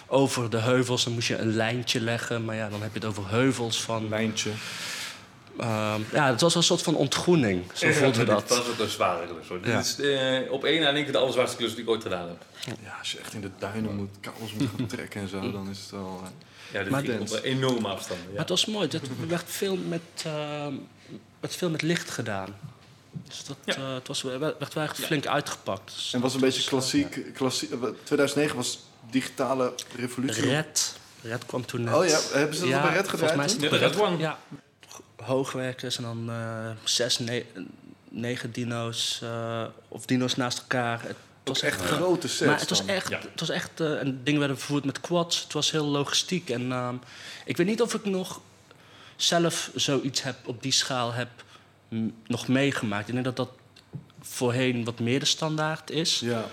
over 0.06 0.50
de 0.50 0.58
heuvels. 0.58 1.04
Dan 1.04 1.12
moest 1.12 1.28
je 1.28 1.36
een 1.38 1.54
lijntje 1.54 2.00
leggen. 2.00 2.44
Maar 2.44 2.54
ja, 2.56 2.68
dan 2.68 2.82
heb 2.82 2.92
je 2.92 2.98
het 2.98 3.08
over 3.08 3.28
heuvels 3.28 3.82
van... 3.82 4.02
Een 4.02 4.08
lijntje. 4.08 4.50
ehm, 5.58 6.00
ja, 6.12 6.26
het 6.30 6.40
was 6.40 6.52
wel 6.52 6.62
een 6.62 6.68
soort 6.68 6.82
van 6.82 6.94
ontgroening. 6.96 7.64
Zo 7.74 7.90
voelde 7.92 8.18
Dit 8.18 8.26
dat. 8.26 8.48
was 8.48 8.58
ook 8.68 8.78
een 8.78 8.88
zware 8.88 9.26
klus. 9.26 9.48
Hoor. 9.48 9.58
Ja. 9.66 9.76
Dit 9.76 9.84
is 9.86 9.98
eh, 10.00 10.52
op 10.52 10.64
één 10.64 10.80
na 10.80 10.92
denk 10.92 11.06
ik 11.06 11.12
de 11.12 11.18
allerzwaarste 11.18 11.56
klus 11.56 11.74
die 11.74 11.82
ik 11.82 11.88
ooit 11.88 12.02
gedaan 12.02 12.28
heb. 12.28 12.44
Ja, 12.82 12.96
als 12.98 13.12
je 13.12 13.18
echt 13.18 13.32
in 13.34 13.40
de 13.40 13.50
duinen 13.58 13.96
moet, 13.96 14.10
kabels 14.20 14.52
moet 14.52 14.68
gaan 14.76 14.86
trekken 14.86 15.20
en 15.20 15.28
zo, 15.28 15.50
dan 15.52 15.70
is 15.70 15.78
het 15.80 15.90
wel... 15.90 16.20
eh, 16.24 16.28
Ja, 16.72 16.80
dit 16.82 16.90
Maar 16.90 17.04
ging 17.04 17.20
op 17.20 17.38
enorme 17.42 17.88
afstanden. 17.88 18.24
Maar 18.24 18.34
Ja. 18.34 18.40
het 18.40 18.48
was 18.48 18.66
mooi. 18.66 18.88
Het 18.90 19.28
werd 19.28 19.44
veel 19.46 19.76
met, 19.76 20.00
ehm, 20.24 20.72
werd 21.40 21.56
veel 21.56 21.70
met 21.70 21.82
licht 21.82 22.10
gedaan. 22.10 22.48
Dus 23.28 23.44
dat, 23.44 23.56
Ja. 23.64 23.74
eh, 23.74 23.94
het 23.94 24.08
was, 24.08 24.22
werd, 24.22 24.40
werd 24.58 24.74
wel 24.74 24.84
echt 24.84 24.98
flink 24.98 25.26
uitgepakt. 25.26 25.92
Dus 25.94 26.12
En 26.14 26.20
was 26.20 26.34
een 26.34 26.40
beetje 26.40 26.62
eh, 26.62 26.68
klassiek, 26.68 27.34
klassiek... 27.34 27.70
eh, 27.70 27.78
2009 28.04 28.56
was 28.56 28.78
digitale 29.10 29.74
revolutie. 29.96 30.42
Red. 30.42 30.96
Red 31.22 31.46
kwam 31.46 31.66
toen 31.66 31.82
net. 31.82 31.94
Oh 31.94 32.06
ja, 32.06 32.20
hebben 32.32 32.56
ze 32.56 32.68
dat 32.68 32.82
bij 32.82 32.92
Red 32.94 33.08
volgens 33.08 33.34
mij 33.34 33.44
is 33.44 33.52
het 33.52 33.62
Red 33.72 34.00
One. 34.00 34.16
Ja. 34.18 34.38
Hoogwerkers 35.16 35.96
en 35.96 36.02
dan 36.02 36.30
eh, 36.30 36.70
zes, 36.84 37.18
ne- 37.18 37.44
negen 38.08 38.52
dino's. 38.52 39.20
eh, 39.22 39.64
of 39.88 40.06
dino's 40.06 40.36
naast 40.36 40.58
elkaar. 40.58 41.00
Het 41.02 41.16
was 41.44 41.60
echt 41.62 41.80
grote 41.82 42.28
sets 42.28 42.40
maar 42.50 42.60
het 42.60 42.68
was 42.68 42.84
echt, 42.84 43.08
Ja. 43.08 43.18
het 43.30 43.40
was 43.40 43.48
echt 43.48 43.80
en 43.80 44.20
dingen 44.24 44.38
werden 44.40 44.58
vervoerd 44.58 44.84
met 44.84 45.00
quads. 45.00 45.42
Het 45.42 45.52
was 45.52 45.70
heel 45.70 45.84
logistiek. 45.84 46.50
En 46.50 46.72
ehm, 46.72 46.94
ik 47.44 47.56
weet 47.56 47.66
niet 47.66 47.82
of 47.82 47.94
ik 47.94 48.04
nog 48.04 48.40
zelf 49.16 49.70
zoiets 49.74 50.22
heb 50.22 50.36
op 50.44 50.62
die 50.62 50.72
schaal 50.72 51.12
heb 51.12 51.28
nog 52.26 52.48
meegemaakt. 52.48 53.06
Ik 53.08 53.12
denk 53.12 53.24
dat 53.24 53.36
dat 53.36 53.50
voorheen 54.20 54.84
wat 54.84 54.98
meer 54.98 55.18
de 55.20 55.24
standaard 55.26 55.90
is. 55.90 56.20
Ja. 56.20 56.44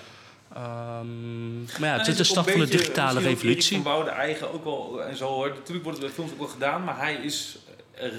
Ehm, 0.53 1.62
maar 1.62 1.89
ja, 1.89 1.98
het 1.98 2.07
Nee, 2.07 2.15
is 2.15 2.29
de 2.29 2.38
een 2.39 2.43
van 2.45 2.60
de 2.60 2.67
digitale 2.67 3.19
ook 3.19 3.25
Erik 3.25 3.36
revolutie. 3.36 3.75
van 3.81 3.83
Woude 3.91 4.10
eigen 4.10 4.53
ook 4.53 4.63
wel 4.63 5.03
en 5.03 5.15
zo 5.17 5.27
hoor. 5.27 5.50
Natuurlijk 5.50 5.83
wordt 5.83 5.98
het 5.98 6.07
bij 6.07 6.15
films 6.15 6.31
ook 6.31 6.38
wel 6.39 6.48
gedaan, 6.48 6.83
maar 6.83 6.98
hij 6.98 7.13
is 7.15 7.57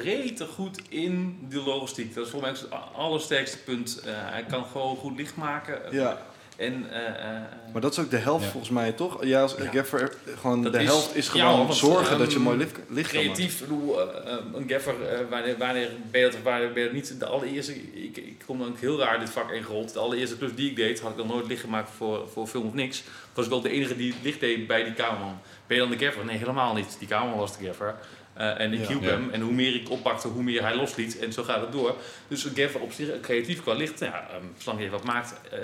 rete 0.02 0.46
goed 0.46 0.80
in 0.88 1.38
de 1.48 1.60
logistiek. 1.60 2.14
Dat 2.14 2.24
is 2.24 2.30
volgens 2.30 2.60
mij 2.60 2.68
zijn 2.70 2.80
allersterkste 2.94 3.58
punt. 3.58 4.00
Eh, 4.04 4.12
hij 4.14 4.44
kan 4.44 4.64
gewoon 4.64 4.96
goed 4.96 5.16
licht 5.16 5.36
maken. 5.36 5.80
ja. 5.90 6.22
En, 6.56 6.86
eh, 6.92 7.06
eh, 7.08 7.42
Maar 7.72 7.80
dat 7.82 7.92
is 7.92 7.98
ook 7.98 8.10
de 8.10 8.16
helft 8.16 8.44
Ja. 8.44 8.50
volgens 8.50 8.72
mij, 8.72 8.92
toch? 8.92 9.24
Ja, 9.24 9.42
als 9.42 9.54
Ja. 9.58 9.70
Gaffer, 9.70 10.12
gewoon 10.38 10.62
Dat 10.62 10.72
de 10.72 10.78
is- 10.78 10.84
helft 10.88 11.16
is 11.16 11.26
ja, 11.26 11.32
gewoon 11.32 11.58
want, 11.66 11.74
zorgen 11.74 12.18
dat 12.18 12.28
je 12.30 12.34
ehm, 12.34 12.44
mooi 12.44 12.56
licht, 12.56 12.78
licht 12.88 13.10
kan 13.12 13.24
maken. 13.26 13.34
creatief, 13.34 13.62
eh, 13.62 14.34
een 14.54 14.68
gaffer, 14.68 14.94
wanneer, 15.30 15.56
wanneer 15.58 15.88
ben 16.10 16.20
je 16.20 16.30
dat, 16.30 16.42
wanneer 16.42 16.72
ben 16.72 16.78
je 16.82 16.88
dat 16.88 16.94
niet 16.96 17.18
de 17.20 17.26
allereerste, 17.26 17.74
ik, 17.92 18.16
ik 18.16 18.42
kom 18.46 18.58
dan 18.58 18.68
ook 18.68 18.78
heel 18.80 18.98
raar 18.98 19.18
dit 19.20 19.30
vak 19.30 19.50
ingerold. 19.50 19.92
De 19.92 19.98
allereerste 19.98 20.36
klus 20.36 20.54
die 20.54 20.70
ik 20.70 20.76
deed, 20.76 21.00
had 21.00 21.10
ik 21.10 21.16
dan 21.16 21.26
nooit 21.26 21.46
licht 21.46 21.60
gemaakt 21.60 21.90
voor, 21.96 22.28
voor 22.32 22.46
film 22.46 22.66
of 22.66 22.74
niks. 22.74 23.02
Was 23.34 23.44
ik 23.44 23.50
wel 23.50 23.60
de 23.60 23.70
enige 23.70 23.96
die 23.96 24.12
het 24.12 24.22
licht 24.22 24.40
deed 24.40 24.66
bij 24.66 24.84
die 24.84 24.94
cameraman. 24.94 25.38
Ben 25.66 25.76
je 25.76 25.82
dan 25.88 25.98
de 25.98 26.04
gaffer? 26.04 26.24
Nee, 26.24 26.36
helemaal 26.38 26.74
niet. 26.74 26.96
Die 26.98 27.08
cameraman 27.08 27.38
was 27.38 27.58
de 27.58 27.64
gaffer. 27.66 27.94
Eh, 28.32 28.60
en 28.60 28.72
ik 28.72 28.80
Ja. 28.80 28.86
hielp 28.88 29.02
Ja. 29.02 29.08
hem. 29.08 29.30
En 29.30 29.40
hoe 29.40 29.52
meer 29.52 29.74
ik 29.74 29.90
oppakte, 29.90 30.28
hoe 30.28 30.42
meer 30.42 30.62
hij 30.62 30.76
losliet. 30.76 31.18
En 31.18 31.32
zo 31.32 31.42
gaat 31.42 31.60
het 31.60 31.72
door. 31.72 31.96
Dus 32.28 32.44
een 32.44 32.56
gaffer 32.56 32.80
op 32.80 32.92
zich, 32.92 33.20
creatief 33.20 33.62
qua 33.62 33.72
licht, 33.74 34.00
nou 34.00 34.12
ja, 34.12 34.28
um, 34.36 34.52
zolang 34.58 34.82
je 34.82 34.90
wat 34.90 35.04
maakt. 35.04 35.34
eh, 35.50 35.58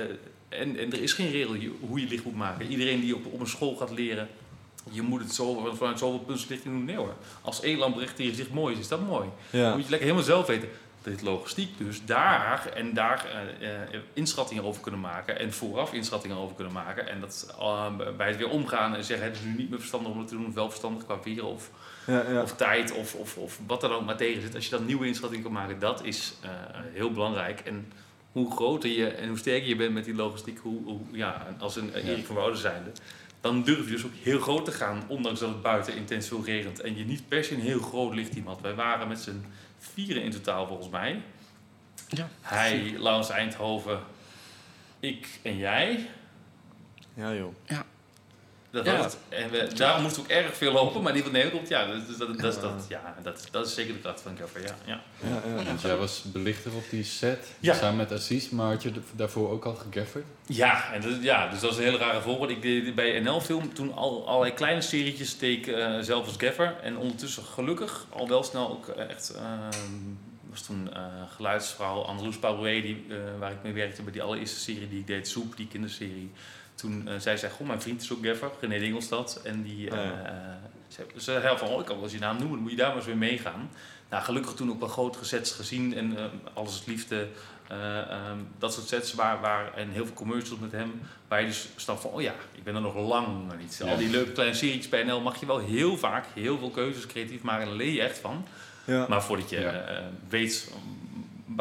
en, 0.48 0.76
en 0.78 0.92
er 0.92 1.02
is 1.02 1.12
geen 1.12 1.30
regel 1.30 1.56
hoe 1.80 2.00
je 2.00 2.06
licht 2.06 2.24
moet 2.24 2.36
maken. 2.36 2.66
Iedereen 2.66 3.00
die 3.00 3.14
op, 3.14 3.26
op 3.26 3.40
een 3.40 3.46
school 3.46 3.76
gaat 3.76 3.90
leren, 3.90 4.28
je 4.90 5.02
moet 5.02 5.20
het 5.20 5.34
zo, 5.34 5.70
vanuit 5.74 5.98
zoveel 5.98 6.18
puntslichting 6.18 6.74
doen. 6.74 6.84
Nee 6.84 6.96
hoor. 6.96 7.14
Als 7.42 7.60
één 7.62 7.78
lamp 7.78 7.96
recht 7.96 8.10
tegen 8.16 8.24
je 8.24 8.30
gezicht 8.30 8.50
mooi 8.52 8.74
is, 8.74 8.80
is 8.80 8.88
dat 8.88 9.06
mooi. 9.06 9.28
Dan 9.50 9.60
Ja. 9.60 9.70
moet 9.74 9.84
je 9.84 9.90
lekker 9.90 10.06
helemaal 10.08 10.26
zelf 10.28 10.46
weten. 10.46 10.68
Dit 11.02 11.22
logistiek 11.22 11.78
dus 11.78 12.04
daar 12.04 12.66
en 12.74 12.94
daar 12.94 13.26
eh, 13.60 13.98
inschattingen 14.12 14.64
over 14.64 14.82
kunnen 14.82 15.00
maken. 15.00 15.38
En 15.38 15.52
vooraf 15.52 15.92
inschattingen 15.92 16.36
over 16.36 16.54
kunnen 16.56 16.72
maken. 16.72 17.08
En 17.08 17.20
dat 17.20 17.54
bij 18.16 18.26
het 18.28 18.36
weer 18.36 18.48
omgaan 18.50 18.94
en 18.94 19.04
zeggen: 19.04 19.26
het 19.26 19.36
is 19.36 19.42
nu 19.42 19.54
niet 19.56 19.70
meer 19.70 19.78
verstandig 19.78 20.12
om 20.12 20.18
het 20.18 20.28
te 20.28 20.34
doen. 20.34 20.46
Of 20.46 20.54
wel 20.54 20.68
verstandig 20.68 21.04
qua 21.04 21.18
weer 21.24 21.44
of, 21.44 21.70
Ja, 22.08 22.30
ja. 22.30 22.42
of 22.42 22.56
tijd 22.56 22.92
of, 22.92 23.14
of, 23.14 23.36
of 23.36 23.60
wat 23.66 23.80
dan 23.80 23.92
ook 23.92 24.04
maar 24.04 24.16
tegen 24.16 24.42
zit. 24.42 24.54
Als 24.54 24.64
je 24.64 24.70
dan 24.70 24.84
nieuwe 24.84 25.06
inschattingen 25.06 25.44
kan 25.44 25.52
maken, 25.52 25.78
dat 25.78 26.04
is 26.04 26.34
eh, 26.42 26.50
heel 26.92 27.12
belangrijk. 27.12 27.60
En 27.60 27.92
hoe 28.32 28.50
groter 28.50 28.90
je 28.90 29.06
en 29.08 29.28
hoe 29.28 29.38
sterker 29.38 29.68
je 29.68 29.76
bent 29.76 29.92
met 29.92 30.04
die 30.04 30.14
logistiek, 30.14 30.58
hoe, 30.58 30.84
hoe 30.84 31.00
ja, 31.12 31.46
als 31.58 31.76
een 31.76 31.86
Ja. 31.86 31.98
Erik 31.98 32.26
van 32.26 32.34
Wouden 32.34 32.60
zijnde, 32.60 32.90
dan 33.40 33.62
durf 33.62 33.84
je 33.84 33.90
dus 33.90 34.04
ook 34.04 34.14
heel 34.22 34.40
groot 34.40 34.64
te 34.64 34.72
gaan, 34.72 35.02
ondanks 35.06 35.40
dat 35.40 35.48
het 35.48 35.62
buiten 35.62 35.96
intens 35.96 36.28
veel 36.28 36.44
regent. 36.44 36.80
En 36.80 36.96
je 36.96 37.04
niet 37.04 37.28
per 37.28 37.44
se 37.44 37.54
een 37.54 37.60
heel 37.60 37.80
groot 37.80 38.14
lichtteam 38.14 38.46
had. 38.46 38.60
Wij 38.60 38.74
waren 38.74 39.08
met 39.08 39.20
z'n 39.20 39.44
vieren 39.78 40.22
in 40.22 40.30
totaal 40.30 40.66
volgens 40.66 40.88
mij. 40.88 41.22
Ja. 42.08 42.28
Hij, 42.40 42.94
Laurens 42.98 43.30
Eindhoven, 43.30 44.00
ik 45.00 45.38
en 45.42 45.56
jij. 45.56 46.08
ja, 47.14 47.34
joh. 47.34 47.54
Dat 48.70 48.84
Ja. 48.86 48.96
was 48.96 49.04
het. 49.04 49.16
En 49.28 49.50
we, 49.50 49.68
daarom 49.74 50.02
moesten 50.02 50.22
we 50.22 50.28
ook 50.28 50.34
erg 50.36 50.56
veel 50.56 50.72
lopen, 50.72 51.02
maar 51.02 51.12
die 51.12 51.22
van 51.22 51.32
Nederland, 51.32 51.68
ja, 51.68 51.86
dat, 51.86 52.08
dat, 52.08 52.18
dat, 52.18 52.38
dat, 52.40 52.60
dat, 52.60 52.86
ja 52.88 53.14
dat, 53.22 53.48
dat 53.50 53.66
is 53.66 53.74
zeker 53.74 53.92
de 53.94 54.00
kracht 54.00 54.20
van 54.20 54.36
Gaffer, 54.36 54.62
ja. 54.62 54.74
ja. 54.84 55.00
Ja, 55.22 55.42
ja. 55.56 55.64
Want 55.64 55.80
jij 55.80 55.96
was 55.96 56.22
belichter 56.32 56.72
op 56.74 56.84
die 56.90 57.04
set, 57.04 57.46
Ja. 57.60 57.74
samen 57.74 57.96
met 57.96 58.12
Aziz, 58.12 58.48
maar 58.48 58.70
had 58.72 58.82
je 58.82 58.92
daarvoor 59.12 59.50
ook 59.50 59.64
al 59.64 59.74
gegafferd? 59.74 60.24
Ja, 60.46 60.92
en 60.92 61.00
dat, 61.00 61.22
ja, 61.22 61.48
dus 61.48 61.60
dat 61.60 61.70
is 61.72 61.76
een 61.76 61.82
hele 61.84 61.96
rare 61.98 62.20
voorbeeld. 62.20 62.50
Ik 62.50 62.62
deed 62.62 62.94
bij 62.94 63.20
NL-film 63.20 63.72
toen 63.74 63.94
al 63.94 64.28
allerlei 64.28 64.54
kleine 64.54 64.80
serietjes 64.80 65.38
deed 65.38 65.58
ik 65.58 65.66
eh, 65.74 65.98
zelf 66.00 66.26
als 66.26 66.34
gaffer. 66.38 66.76
En 66.82 66.96
ondertussen 66.96 67.42
gelukkig 67.44 68.06
al 68.10 68.28
wel 68.28 68.42
snel 68.42 68.70
ook 68.70 68.88
eh, 68.88 69.10
echt... 69.10 69.30
eh, 69.36 69.42
was 70.50 70.62
toen 70.62 70.92
eh 70.94 71.02
geluidsvrouw 71.36 72.00
Andeloes 72.02 72.38
Pauwé, 72.38 72.80
die 72.80 73.04
eh, 73.08 73.16
waar 73.38 73.50
ik 73.52 73.62
mee 73.62 73.72
werkte 73.72 74.02
bij 74.02 74.12
die 74.12 74.22
allereerste 74.22 74.58
serie 74.60 74.88
die 74.88 74.98
ik 75.00 75.06
deed, 75.06 75.28
Soep, 75.28 75.56
die 75.56 75.66
kinderserie. 75.68 76.30
Toen 76.78 77.08
eh, 77.08 77.14
zei 77.18 77.38
zij, 77.38 77.50
goh, 77.50 77.66
mijn 77.66 77.80
vriend 77.82 78.02
is 78.02 78.12
ook 78.12 78.26
gaffer, 78.26 78.50
René 78.60 78.78
Dingelstad. 78.78 79.40
En 79.44 79.62
die, 79.62 79.90
Oh 79.90 79.96
ja. 79.96 80.58
ze, 80.88 81.06
ze 81.14 81.20
zei 81.20 81.58
van, 81.58 81.68
oh, 81.68 81.80
ik 81.80 81.86
kan 81.86 81.94
wel 81.94 82.04
eens 82.04 82.12
je 82.12 82.18
naam 82.18 82.36
noemen, 82.36 82.52
dan 82.54 82.62
moet 82.62 82.70
je 82.70 82.76
daar 82.76 82.86
maar 82.88 82.96
eens 82.96 83.06
weer 83.06 83.16
meegaan. 83.16 83.70
Nou, 84.10 84.22
gelukkig 84.24 84.52
toen 84.54 84.70
ook 84.70 84.80
wel 84.80 84.88
grotere 84.88 85.24
sets 85.24 85.52
gezien 85.52 85.94
en 85.94 86.16
alles 86.54 86.74
is 86.80 86.84
liefde. 86.86 87.28
eh, 87.68 87.98
ehm, 88.10 88.38
dat 88.58 88.74
soort 88.74 88.88
sets 88.88 89.14
waar, 89.14 89.40
waar, 89.40 89.74
en 89.74 89.90
heel 89.90 90.04
veel 90.04 90.14
commercials 90.14 90.60
met 90.60 90.72
hem, 90.72 91.00
waar 91.28 91.40
je 91.40 91.46
dus 91.46 91.68
snapt 91.76 92.00
van, 92.00 92.10
oh 92.10 92.22
ja, 92.22 92.34
ik 92.54 92.62
ben 92.64 92.74
er 92.74 92.80
nog 92.80 92.94
lang 92.96 93.26
niet. 93.58 93.76
Ja. 93.84 93.90
Al 93.90 93.96
die 93.96 94.10
leuke 94.10 94.32
kleine 94.32 94.54
series 94.54 94.88
bij 94.88 95.02
NL 95.02 95.20
mag 95.20 95.40
je 95.40 95.46
wel 95.46 95.58
heel 95.58 95.96
vaak 95.98 96.24
heel 96.34 96.58
veel 96.58 96.70
keuzes 96.70 97.06
creatief 97.06 97.42
maken 97.42 97.62
en 97.62 97.68
daar 97.68 97.76
leer 97.76 97.92
je 97.92 98.02
echt 98.02 98.18
van. 98.18 98.46
Ja. 98.84 99.06
Maar 99.08 99.22
voordat 99.22 99.50
je 99.50 99.60
Ja. 99.60 100.02
weet 100.28 100.70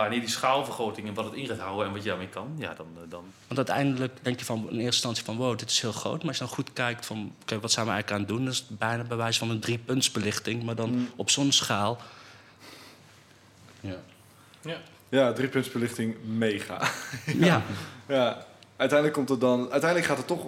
wanneer 0.03 0.19
die 0.19 0.29
schaalvergroting 0.29 1.07
en 1.07 1.13
wat 1.13 1.25
het 1.25 1.33
in 1.33 1.47
gaat 1.47 1.59
houden 1.59 1.85
en 1.87 1.91
wat 1.93 2.03
je 2.03 2.09
daarmee 2.09 2.27
kan, 2.27 2.55
ja, 2.57 2.73
dan, 2.73 2.87
eh, 2.95 3.01
dan 3.09 3.23
Want 3.47 3.57
uiteindelijk 3.69 4.17
denk 4.21 4.39
je 4.39 4.45
van, 4.45 4.57
in 4.59 4.65
eerste 4.69 4.83
instantie 4.85 5.23
van 5.23 5.35
wow, 5.37 5.57
dit 5.57 5.69
is 5.69 5.81
heel 5.81 5.91
groot. 5.91 6.17
Maar 6.19 6.27
als 6.27 6.37
je 6.37 6.43
dan 6.43 6.53
goed 6.53 6.73
kijkt 6.73 7.05
van, 7.05 7.33
oké, 7.41 7.59
wat 7.59 7.71
zijn 7.71 7.85
we 7.85 7.91
eigenlijk 7.91 8.21
aan 8.21 8.27
het 8.27 8.35
doen? 8.37 8.45
Dat 8.45 8.53
is 8.53 8.65
bijna 8.77 9.03
bij 9.03 9.17
wijze 9.17 9.39
van 9.39 9.49
een 9.49 9.59
driepuntsbelichting, 9.59 10.63
maar 10.63 10.75
dan 10.75 10.89
Mm. 10.89 11.09
op 11.15 11.29
zo'n 11.29 11.51
schaal. 11.51 11.97
Ja. 13.81 14.77
Ja, 15.09 15.33
driepuntsbelichting, 15.33 16.15
mega. 16.23 16.89
Ja, 17.25 17.61
Ja, 18.07 18.45
uiteindelijk 18.75 19.17
komt 19.17 19.29
het 19.29 19.39
dan... 19.39 19.59
Uiteindelijk 19.71 20.05
gaat 20.09 20.17
het 20.17 20.27
toch, 20.27 20.45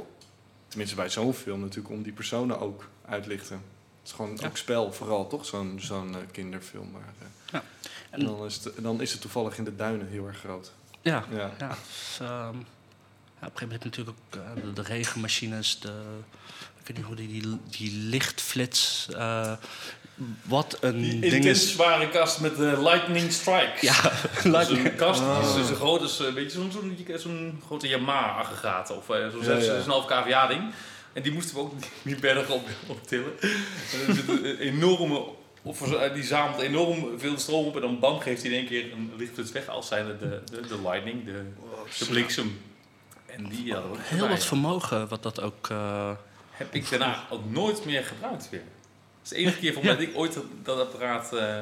tenminste 0.67 0.95
bij 0.95 1.09
zo'n 1.09 1.33
film 1.33 1.59
natuurlijk, 1.59 1.93
om 1.93 2.03
die 2.03 2.11
personen 2.13 2.59
ook 2.59 2.89
uitlichten. 3.05 3.55
Het 3.55 4.07
is 4.07 4.11
gewoon 4.11 4.37
Ja. 4.39 4.47
ook 4.47 4.57
spel 4.57 4.91
vooral, 4.93 5.27
toch? 5.27 5.45
Zo'n 5.45 5.77
zo'n 5.81 6.15
eh, 6.15 6.21
kinderfilm. 6.31 6.91
Maar, 6.91 7.01
eh, 7.19 7.27
Ja. 7.51 7.63
En 8.09 8.25
dan 8.25 8.45
is, 8.45 8.59
het, 8.63 8.73
dan 8.83 9.01
is 9.01 9.11
het 9.11 9.21
toevallig 9.21 9.57
in 9.57 9.63
de 9.63 9.75
duinen 9.75 10.07
heel 10.07 10.27
erg 10.27 10.37
groot. 10.37 10.71
ja, 11.01 11.25
Ja. 11.31 11.51
ja. 11.59 11.67
Dus, 11.67 12.17
ehm, 12.21 12.29
ja, 12.29 13.47
op 13.47 13.53
een 13.53 13.59
gegeven 13.59 13.61
moment 13.61 13.71
heb 13.71 13.81
je 13.81 13.89
natuurlijk 13.89 14.17
ook 14.33 14.35
eh, 14.57 14.63
de, 14.63 14.73
de 14.73 14.81
regenmachines, 14.81 15.79
de, 15.79 16.01
ik 16.79 16.87
weet 16.87 16.97
niet 16.97 17.05
hoe 17.05 17.15
die, 17.15 17.27
die, 17.41 17.57
die 17.69 17.91
lichtflits, 17.91 19.07
eh, 19.15 19.53
wat 20.43 20.77
een 20.81 21.01
Die 21.01 21.19
ding 21.19 21.33
intens 21.33 21.63
is. 21.63 21.71
zware 21.71 22.09
kast 22.09 22.39
met 22.39 22.55
de 22.55 22.81
lightning 22.81 23.31
strikes. 23.31 23.81
Ja, 23.81 24.01
Dat 24.01 24.13
is 24.37 24.43
lightning- 24.55 24.85
een 24.85 24.95
kast 24.95 25.19
die 25.19 25.29
is 25.29 25.35
Ah. 25.61 25.65
zo 25.67 25.75
groot 25.75 26.01
als 26.01 26.19
een 26.19 26.33
beetje 26.33 26.69
zo'n 27.19 27.61
grote 27.65 27.87
Yamaha-aggregaat. 27.87 28.89
Of 28.97 29.09
eh, 29.09 29.27
zo'n 29.29 29.43
Ja, 29.43 29.55
ja. 29.57 29.81
6,5 29.81 30.05
kVA-ding. 30.05 30.73
En 31.13 31.21
die 31.21 31.31
moesten 31.31 31.55
we 31.55 31.61
ook 31.61 31.73
die 32.03 32.15
berg 32.19 32.49
op, 32.49 32.67
op 32.87 33.07
tillen. 33.07 33.39
En 33.41 34.07
er 34.07 34.13
zit 34.15 34.27
een 34.27 34.57
enorme... 34.57 35.25
Of 35.61 35.79
die 36.13 36.23
zamelt 36.23 36.61
enorm 36.61 37.19
veel 37.19 37.37
stroom 37.37 37.65
op 37.65 37.75
en 37.75 37.81
dan 37.81 37.99
bam 37.99 38.19
geeft 38.19 38.41
hij 38.41 38.51
in 38.51 38.57
één 38.57 38.67
keer 38.67 38.91
een 38.91 39.11
lichtflits 39.17 39.51
weg 39.51 39.67
als 39.67 39.87
zijn 39.87 40.05
de, 40.05 40.17
de, 40.51 40.67
de 40.67 40.81
lightning, 40.81 41.25
de, 41.25 41.43
de 41.99 42.05
bliksem. 42.05 42.61
En 43.25 43.49
die 43.49 43.73
hadden 43.73 43.91
we 43.91 43.97
ook 43.97 44.03
Heel 44.03 44.27
wat 44.27 44.45
vermogen 44.45 45.07
wat 45.07 45.23
dat 45.23 45.41
ook... 45.41 45.69
eh, 45.69 46.11
Heb 46.51 46.73
ik 46.73 46.89
daarna 46.89 47.27
ook 47.29 47.49
nooit 47.49 47.85
meer 47.85 48.03
gebruikt 48.03 48.49
weer. 48.49 48.59
Dat 48.59 49.23
is 49.23 49.29
de 49.29 49.35
enige 49.35 49.59
keer 49.59 49.73
voor 49.73 49.83
mij 49.83 49.91
dat 49.93 50.01
ik 50.01 50.17
ooit 50.17 50.33
dat, 50.33 50.43
dat 50.63 50.79
apparaat 50.79 51.33
eh, 51.33 51.59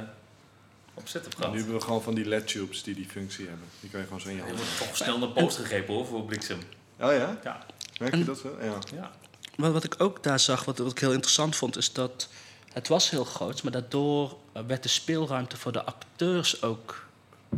op 0.93 1.07
zet 1.07 1.23
heb 1.23 1.51
Nu 1.51 1.57
hebben 1.57 1.75
we 1.75 1.81
gewoon 1.81 2.01
van 2.03 2.13
die 2.15 2.25
LED-tubes 2.25 2.83
die 2.83 2.95
die 2.95 3.07
functie 3.09 3.47
hebben. 3.47 3.65
Die 3.79 3.89
kan 3.89 3.99
je 3.99 4.05
gewoon 4.05 4.21
zo 4.21 4.29
in 4.29 4.35
je 4.35 4.41
Je 4.41 4.47
hand. 4.47 4.57
wordt 4.59 4.77
toch 4.77 4.97
snel 4.97 5.19
naar 5.19 5.29
post 5.29 5.57
gegrepen 5.57 5.93
hoor, 5.93 6.05
voor 6.05 6.23
bliksem. 6.23 6.57
Oh 6.99 7.11
ja? 7.11 7.39
Ja. 7.43 7.65
Merk 7.99 8.15
je 8.15 8.23
dat 8.23 8.41
wel? 8.41 8.63
Ja. 8.63 8.77
Ja. 8.93 9.11
Maar 9.55 9.71
wat 9.71 9.83
ik 9.83 9.95
ook 9.97 10.23
daar 10.23 10.39
zag, 10.39 10.65
wat, 10.65 10.77
wat 10.77 10.91
ik 10.91 10.99
heel 10.99 11.11
interessant 11.13 11.55
vond, 11.55 11.77
is 11.77 11.93
dat 11.93 12.29
het 12.77 12.87
was 12.87 13.09
heel 13.09 13.23
groot, 13.23 13.63
maar 13.63 13.71
daardoor 13.71 14.37
eh, 14.51 14.61
werd 14.67 14.83
de 14.83 14.89
speelruimte 14.89 15.57
voor 15.57 15.71
de 15.71 15.83
acteurs 15.83 16.61
ook, 16.61 17.05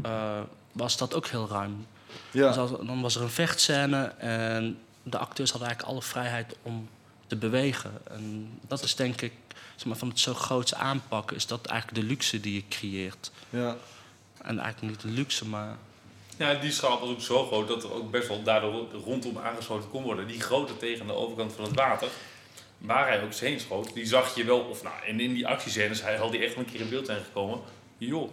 eh, 0.01 0.39
was 0.71 0.97
dat 0.97 1.13
ook 1.15 1.27
heel 1.27 1.47
ruim. 1.49 1.87
Dus 2.31 2.41
Ja. 2.55 2.61
als- 2.61 2.71
dan 2.85 3.01
was 3.01 3.15
er 3.15 3.21
een 3.21 3.29
vechtscène 3.29 4.03
en 4.17 4.79
de 5.03 5.17
acteurs 5.17 5.49
hadden 5.51 5.67
eigenlijk 5.69 5.97
alle 5.97 6.07
vrijheid 6.09 6.55
om 6.61 6.89
te 7.27 7.35
bewegen. 7.35 7.91
En 8.11 8.49
dat 8.67 8.83
is 8.83 8.95
denk 8.95 9.21
ik, 9.21 9.33
zeg 9.75 9.85
maar, 9.85 9.97
van 9.97 10.07
het 10.07 10.19
zo 10.19 10.33
groots 10.33 10.73
aanpakken, 10.73 11.35
is 11.35 11.47
dat 11.47 11.65
eigenlijk 11.65 12.01
de 12.01 12.07
luxe 12.07 12.39
die 12.39 12.53
je 12.53 12.63
creëert. 12.69 13.31
ja. 13.49 13.75
En 14.41 14.59
eigenlijk 14.59 14.93
niet 14.93 15.01
de 15.01 15.07
luxe, 15.21 15.45
maar 15.47 15.77
ja, 16.37 16.53
die 16.53 16.71
schaal 16.71 16.99
was 16.99 17.09
ook 17.09 17.21
zo 17.21 17.45
groot 17.45 17.67
dat 17.67 17.83
er 17.83 17.93
ook 17.93 18.11
best 18.11 18.27
wel 18.27 18.43
daardoor 18.43 18.87
rondom 19.05 19.37
aangesloten 19.37 19.89
kon 19.89 20.03
worden. 20.03 20.27
Die 20.27 20.41
grote 20.41 20.77
tegen 20.77 21.07
de 21.07 21.13
overkant 21.13 21.53
van 21.53 21.63
het 21.63 21.75
water, 21.75 22.07
waar 22.79 23.07
hij 23.07 23.23
ook 23.23 23.33
heen 23.33 23.59
schoot, 23.59 23.93
die 23.93 24.05
zag 24.05 24.35
je 24.35 24.43
wel. 24.43 24.59
Of 24.59 24.83
nou, 24.83 24.95
en 25.07 25.19
in 25.19 25.33
die 25.33 25.47
actiescènes, 25.47 26.01
hij 26.01 26.15
had 26.15 26.31
die 26.31 26.43
echt 26.43 26.55
wel 26.55 26.63
een 26.63 26.71
keer 26.71 26.81
in 26.81 26.89
beeld 26.89 27.05
zijn 27.05 27.23
gekomen. 27.23 27.59
Joh, 27.97 28.29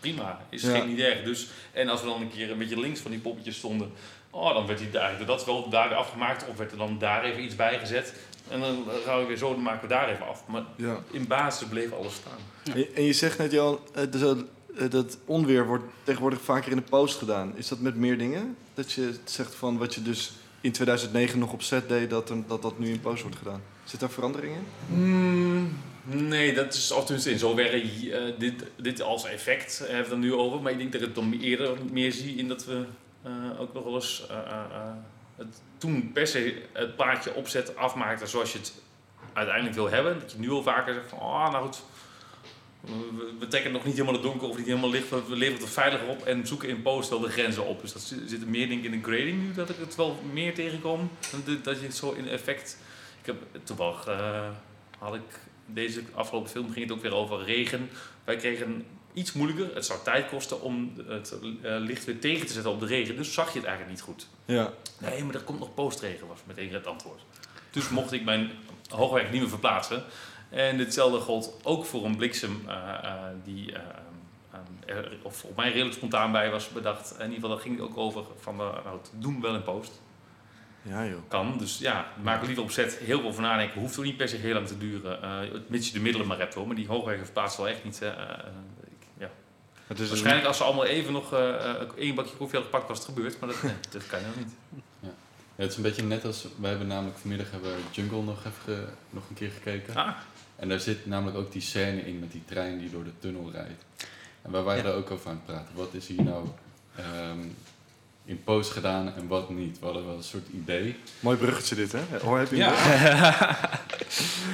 prima, 0.00 0.40
is 0.50 0.62
Ja. 0.62 0.70
geen 0.78 0.88
niet 0.88 0.98
erg. 1.00 1.22
Dus, 1.24 1.46
en 1.72 1.88
als 1.88 2.00
we 2.00 2.06
dan 2.06 2.20
een 2.20 2.30
keer 2.30 2.50
een 2.50 2.58
beetje 2.58 2.80
links 2.80 3.00
van 3.00 3.10
die 3.10 3.20
poppetjes 3.20 3.56
stonden, 3.56 3.92
oh, 4.30 4.54
dan 4.54 4.66
werd 4.66 4.78
hij 4.78 4.90
daar, 4.90 5.26
dat 5.26 5.44
wel 5.44 5.68
daar 5.68 5.88
weer 5.88 5.98
afgemaakt. 5.98 6.48
Of 6.48 6.56
werd 6.56 6.72
er 6.72 6.78
dan 6.78 6.98
daar 6.98 7.24
even 7.24 7.44
iets 7.44 7.56
bij 7.56 7.78
gezet. 7.78 8.14
En 8.48 8.60
dan 8.60 8.84
gaan 9.04 9.20
we 9.20 9.26
weer 9.26 9.36
zo, 9.36 9.52
dan 9.54 9.62
maken 9.62 9.82
we 9.82 9.94
daar 9.94 10.08
even 10.08 10.26
af. 10.26 10.42
Maar 10.46 10.62
ja. 10.76 10.98
in 11.10 11.26
basis 11.26 11.68
bleef 11.68 11.92
alles 11.92 12.14
staan. 12.14 12.38
Ja. 12.62 12.74
En, 12.74 12.94
en 12.94 13.02
je 13.02 13.12
zegt 13.12 13.38
net, 13.38 13.52
Johan, 13.52 13.78
eh, 13.94 14.02
dus, 14.10 14.22
eh, 14.22 14.90
dat 14.90 15.18
onweer 15.24 15.66
wordt 15.66 15.84
tegenwoordig 16.02 16.40
vaker 16.40 16.70
in 16.70 16.76
de 16.76 16.82
post 16.82 17.18
gedaan. 17.18 17.56
Is 17.56 17.68
dat 17.68 17.78
met 17.80 17.96
meer 17.96 18.18
dingen? 18.18 18.56
Dat 18.74 18.92
je 18.92 19.14
zegt 19.24 19.54
van 19.54 19.78
wat 19.78 19.94
je 19.94 20.02
dus 20.02 20.32
in 20.60 20.72
2009 20.72 21.38
nog 21.38 21.52
op 21.52 21.62
set 21.62 21.88
deed, 21.88 22.10
dat 22.10 22.32
dat, 22.46 22.62
dat 22.62 22.78
nu 22.78 22.90
in 22.90 23.00
post 23.00 23.22
wordt 23.22 23.36
gedaan. 23.36 23.62
Zit 23.84 24.00
daar 24.00 24.10
verandering 24.10 24.54
in? 24.54 24.66
Hmm, 24.88 25.78
nee, 26.02 26.54
dat 26.54 26.74
is 26.74 26.92
althans 26.92 27.26
in 27.26 27.38
zoverre 27.38 27.80
eh, 27.80 28.20
dit, 28.38 28.64
dit 28.76 29.02
als 29.02 29.24
effect 29.24 29.78
hebben 29.78 30.04
we 30.04 30.10
het 30.10 30.18
nu 30.18 30.34
over. 30.34 30.62
Maar 30.62 30.72
ik 30.72 30.78
denk 30.78 30.92
dat 30.92 31.00
ik 31.00 31.06
het 31.06 31.16
dan 31.16 31.32
eerder 31.40 31.76
meer 31.92 32.12
zie 32.12 32.36
in 32.36 32.48
dat 32.48 32.64
we 32.64 32.84
eh, 33.22 33.60
ook 33.60 33.72
nog 33.72 33.84
wel 33.84 33.94
eens 33.94 34.26
eh, 34.30 34.36
eh, 34.36 34.92
het, 35.36 35.60
toen 35.78 36.10
per 36.12 36.26
se 36.26 36.62
het 36.72 36.96
plaatje 36.96 37.34
opzet 37.34 37.76
afmaakte 37.76 38.26
zoals 38.26 38.52
je 38.52 38.58
het 38.58 38.74
uiteindelijk 39.32 39.74
wil 39.74 39.90
hebben. 39.90 40.20
Dat 40.20 40.32
je 40.32 40.38
nu 40.38 40.50
al 40.50 40.62
vaker 40.62 40.94
zegt 40.94 41.08
van, 41.08 41.18
oh, 41.18 41.50
nou 41.50 41.64
goed, 41.64 41.82
we, 43.38 43.48
trekken 43.48 43.72
nog 43.72 43.84
niet 43.84 43.92
helemaal 43.94 44.14
het 44.14 44.22
donker 44.22 44.48
of 44.48 44.56
niet 44.56 44.66
helemaal 44.66 44.90
licht, 44.90 45.08
we 45.08 45.22
leveren 45.36 45.60
het 45.62 45.72
veiliger 45.72 46.08
op 46.08 46.22
en 46.24 46.46
zoeken 46.46 46.68
in 46.68 46.82
post 46.82 47.10
wel 47.10 47.20
de 47.20 47.30
grenzen 47.30 47.66
op. 47.66 47.80
Dus 47.80 47.92
dat 47.92 48.02
zit- 48.02 48.48
meer 48.48 48.68
denk 48.68 48.84
ik 48.84 48.92
in 48.92 49.00
de 49.00 49.08
grading 49.10 49.42
nu, 49.42 49.52
dat 49.52 49.68
ik 49.70 49.76
het 49.78 49.94
wel 49.94 50.20
meer 50.32 50.54
tegenkom. 50.54 51.10
Dat 51.62 51.80
je 51.80 51.86
het 51.86 51.96
zo 51.96 52.10
in 52.12 52.28
effect... 52.28 52.78
Ik 53.22 53.26
heb 53.26 53.64
toevallig, 53.64 54.06
eh, 54.06 54.48
had 54.98 55.14
ik 55.14 55.38
deze 55.66 56.02
afgelopen 56.14 56.50
film, 56.50 56.70
ging 56.70 56.88
het 56.88 56.96
ook 56.96 57.02
weer 57.02 57.14
over 57.14 57.44
regen. 57.44 57.90
Wij 58.24 58.36
kregen 58.36 58.86
iets 59.12 59.32
moeilijker, 59.32 59.74
het 59.74 59.86
zou 59.86 59.98
tijd 60.04 60.28
kosten 60.28 60.62
om 60.62 60.92
het 61.06 61.38
eh, 61.62 61.76
licht 61.78 62.04
weer 62.04 62.18
tegen 62.18 62.46
te 62.46 62.52
zetten 62.52 62.72
op 62.72 62.80
de 62.80 62.86
regen. 62.86 63.16
Dus 63.16 63.34
zag 63.34 63.52
je 63.52 63.58
het 63.58 63.68
eigenlijk 63.68 63.96
niet 63.96 64.06
goed. 64.06 64.26
Ja. 64.44 64.72
Nee, 64.98 65.24
maar 65.24 65.34
er 65.34 65.42
komt 65.42 65.58
nog 65.58 65.74
postregen, 65.74 66.26
was 66.26 66.38
meteen 66.44 66.72
het 66.72 66.86
antwoord. 66.86 67.20
Dus 67.70 67.88
mocht 67.88 68.12
ik 68.12 68.24
mijn 68.24 68.50
hoogwerk 68.88 69.30
niet 69.30 69.40
meer 69.40 69.50
verplaatsen. 69.50 70.04
En 70.48 70.78
hetzelfde 70.78 71.18
gold 71.18 71.56
ook 71.62 71.84
voor 71.84 72.04
een 72.04 72.16
bliksem 72.16 72.62
eh, 72.68 73.24
die 73.44 73.72
er 74.86 75.18
of 75.22 75.36
voor 75.36 75.50
mij 75.56 75.70
redelijk 75.70 75.96
spontaan 75.96 76.32
bij 76.32 76.50
was 76.50 76.68
bedacht. 76.68 77.10
In 77.10 77.18
ieder 77.18 77.34
geval, 77.34 77.50
daar 77.50 77.58
ging 77.58 77.78
het 77.78 77.88
ook 77.88 77.96
over 77.96 78.24
van, 78.40 78.56
nou, 78.56 78.98
doen 79.12 79.40
wel 79.40 79.54
in 79.54 79.62
post. 79.62 80.00
Ja, 80.82 81.06
joh. 81.06 81.18
Kan, 81.28 81.58
dus 81.58 81.78
ja, 81.78 82.06
maak 82.22 82.40
er 82.40 82.46
liever 82.46 82.64
op 82.64 82.70
zet 82.70 82.94
heel 82.96 83.18
veel 83.20 83.28
over 83.28 83.42
nadenken. 83.42 83.80
Hoeft 83.80 83.98
ook 83.98 84.04
niet 84.04 84.16
per 84.16 84.28
se 84.28 84.36
heel 84.36 84.54
lang 84.54 84.66
te 84.66 84.78
duren. 84.78 85.22
eh 85.22 85.60
mits 85.66 85.86
je 85.86 85.92
de 85.92 86.00
middelen 86.00 86.26
maar 86.26 86.38
hebt 86.38 86.54
hoor. 86.54 86.66
Maar 86.66 86.76
die 86.76 86.86
hoogwerken 86.86 87.24
verplaatsen 87.24 87.62
wel 87.62 87.72
echt 87.72 87.84
niet. 87.84 88.02
eh, 88.02 88.08
eh, 88.08 88.16
ik- 88.86 89.06
ja. 89.18 89.30
Het 89.86 90.00
is 90.00 90.08
Waarschijnlijk 90.08 90.46
als 90.46 90.56
ze 90.56 90.64
allemaal 90.64 90.84
even 90.84 91.12
nog 91.12 91.32
één 91.96 92.14
bakje 92.14 92.36
koffie 92.36 92.58
hadden 92.58 92.62
gepakt 92.62 92.88
was 92.88 92.98
het 92.98 93.06
gebeurd. 93.06 93.40
Maar 93.40 93.48
dat, 93.48 93.62
nee, 93.62 93.72
dat 93.90 94.06
kan 94.06 94.20
je 94.20 94.26
nog 94.26 94.36
niet. 94.36 94.52
Ja, 95.00 95.08
het 95.62 95.70
is 95.70 95.76
een 95.76 95.82
beetje 95.82 96.02
net 96.02 96.24
als, 96.24 96.46
wij 96.60 96.70
hebben 96.70 96.88
namelijk 96.88 97.18
vanmiddag 97.18 97.50
hebben 97.50 97.70
we 97.76 97.80
Jungle 97.90 98.22
nog 98.22 98.38
even 98.46 98.88
nog 99.10 99.28
een 99.28 99.34
keer 99.34 99.50
gekeken. 99.50 99.94
Ah, 99.96 100.16
En 100.56 100.68
daar 100.68 100.80
zit 100.80 101.06
namelijk 101.06 101.36
ook 101.36 101.52
die 101.52 101.62
scène 101.62 102.00
in 102.06 102.18
met 102.18 102.32
die 102.32 102.42
trein 102.44 102.78
die 102.78 102.90
door 102.90 103.04
de 103.04 103.18
tunnel 103.18 103.50
rijdt. 103.50 103.84
En 104.42 104.50
wij 104.52 104.62
waren 104.62 104.82
Ja. 104.82 104.88
daar 104.88 104.98
ook 104.98 105.10
over 105.10 105.30
aan 105.30 105.36
het 105.36 105.44
praten. 105.46 105.74
Wat 105.74 105.94
is 105.94 106.06
hier 106.06 106.22
nou 106.22 106.48
ehm, 106.96 107.38
in 108.32 108.44
post 108.44 108.70
gedaan 108.70 109.14
en 109.16 109.26
wat 109.26 109.50
niet? 109.50 109.78
We 109.78 109.84
hadden 109.84 110.06
wel 110.06 110.16
een 110.16 110.22
soort 110.22 110.46
idee. 110.54 110.96
Mooi 111.20 111.36
bruggetje 111.36 111.74
dit, 111.74 111.92
hè? 111.92 112.00
Hoor, 112.22 112.38
heb 112.38 112.50
je 112.50 112.56
Ja. 112.56 112.72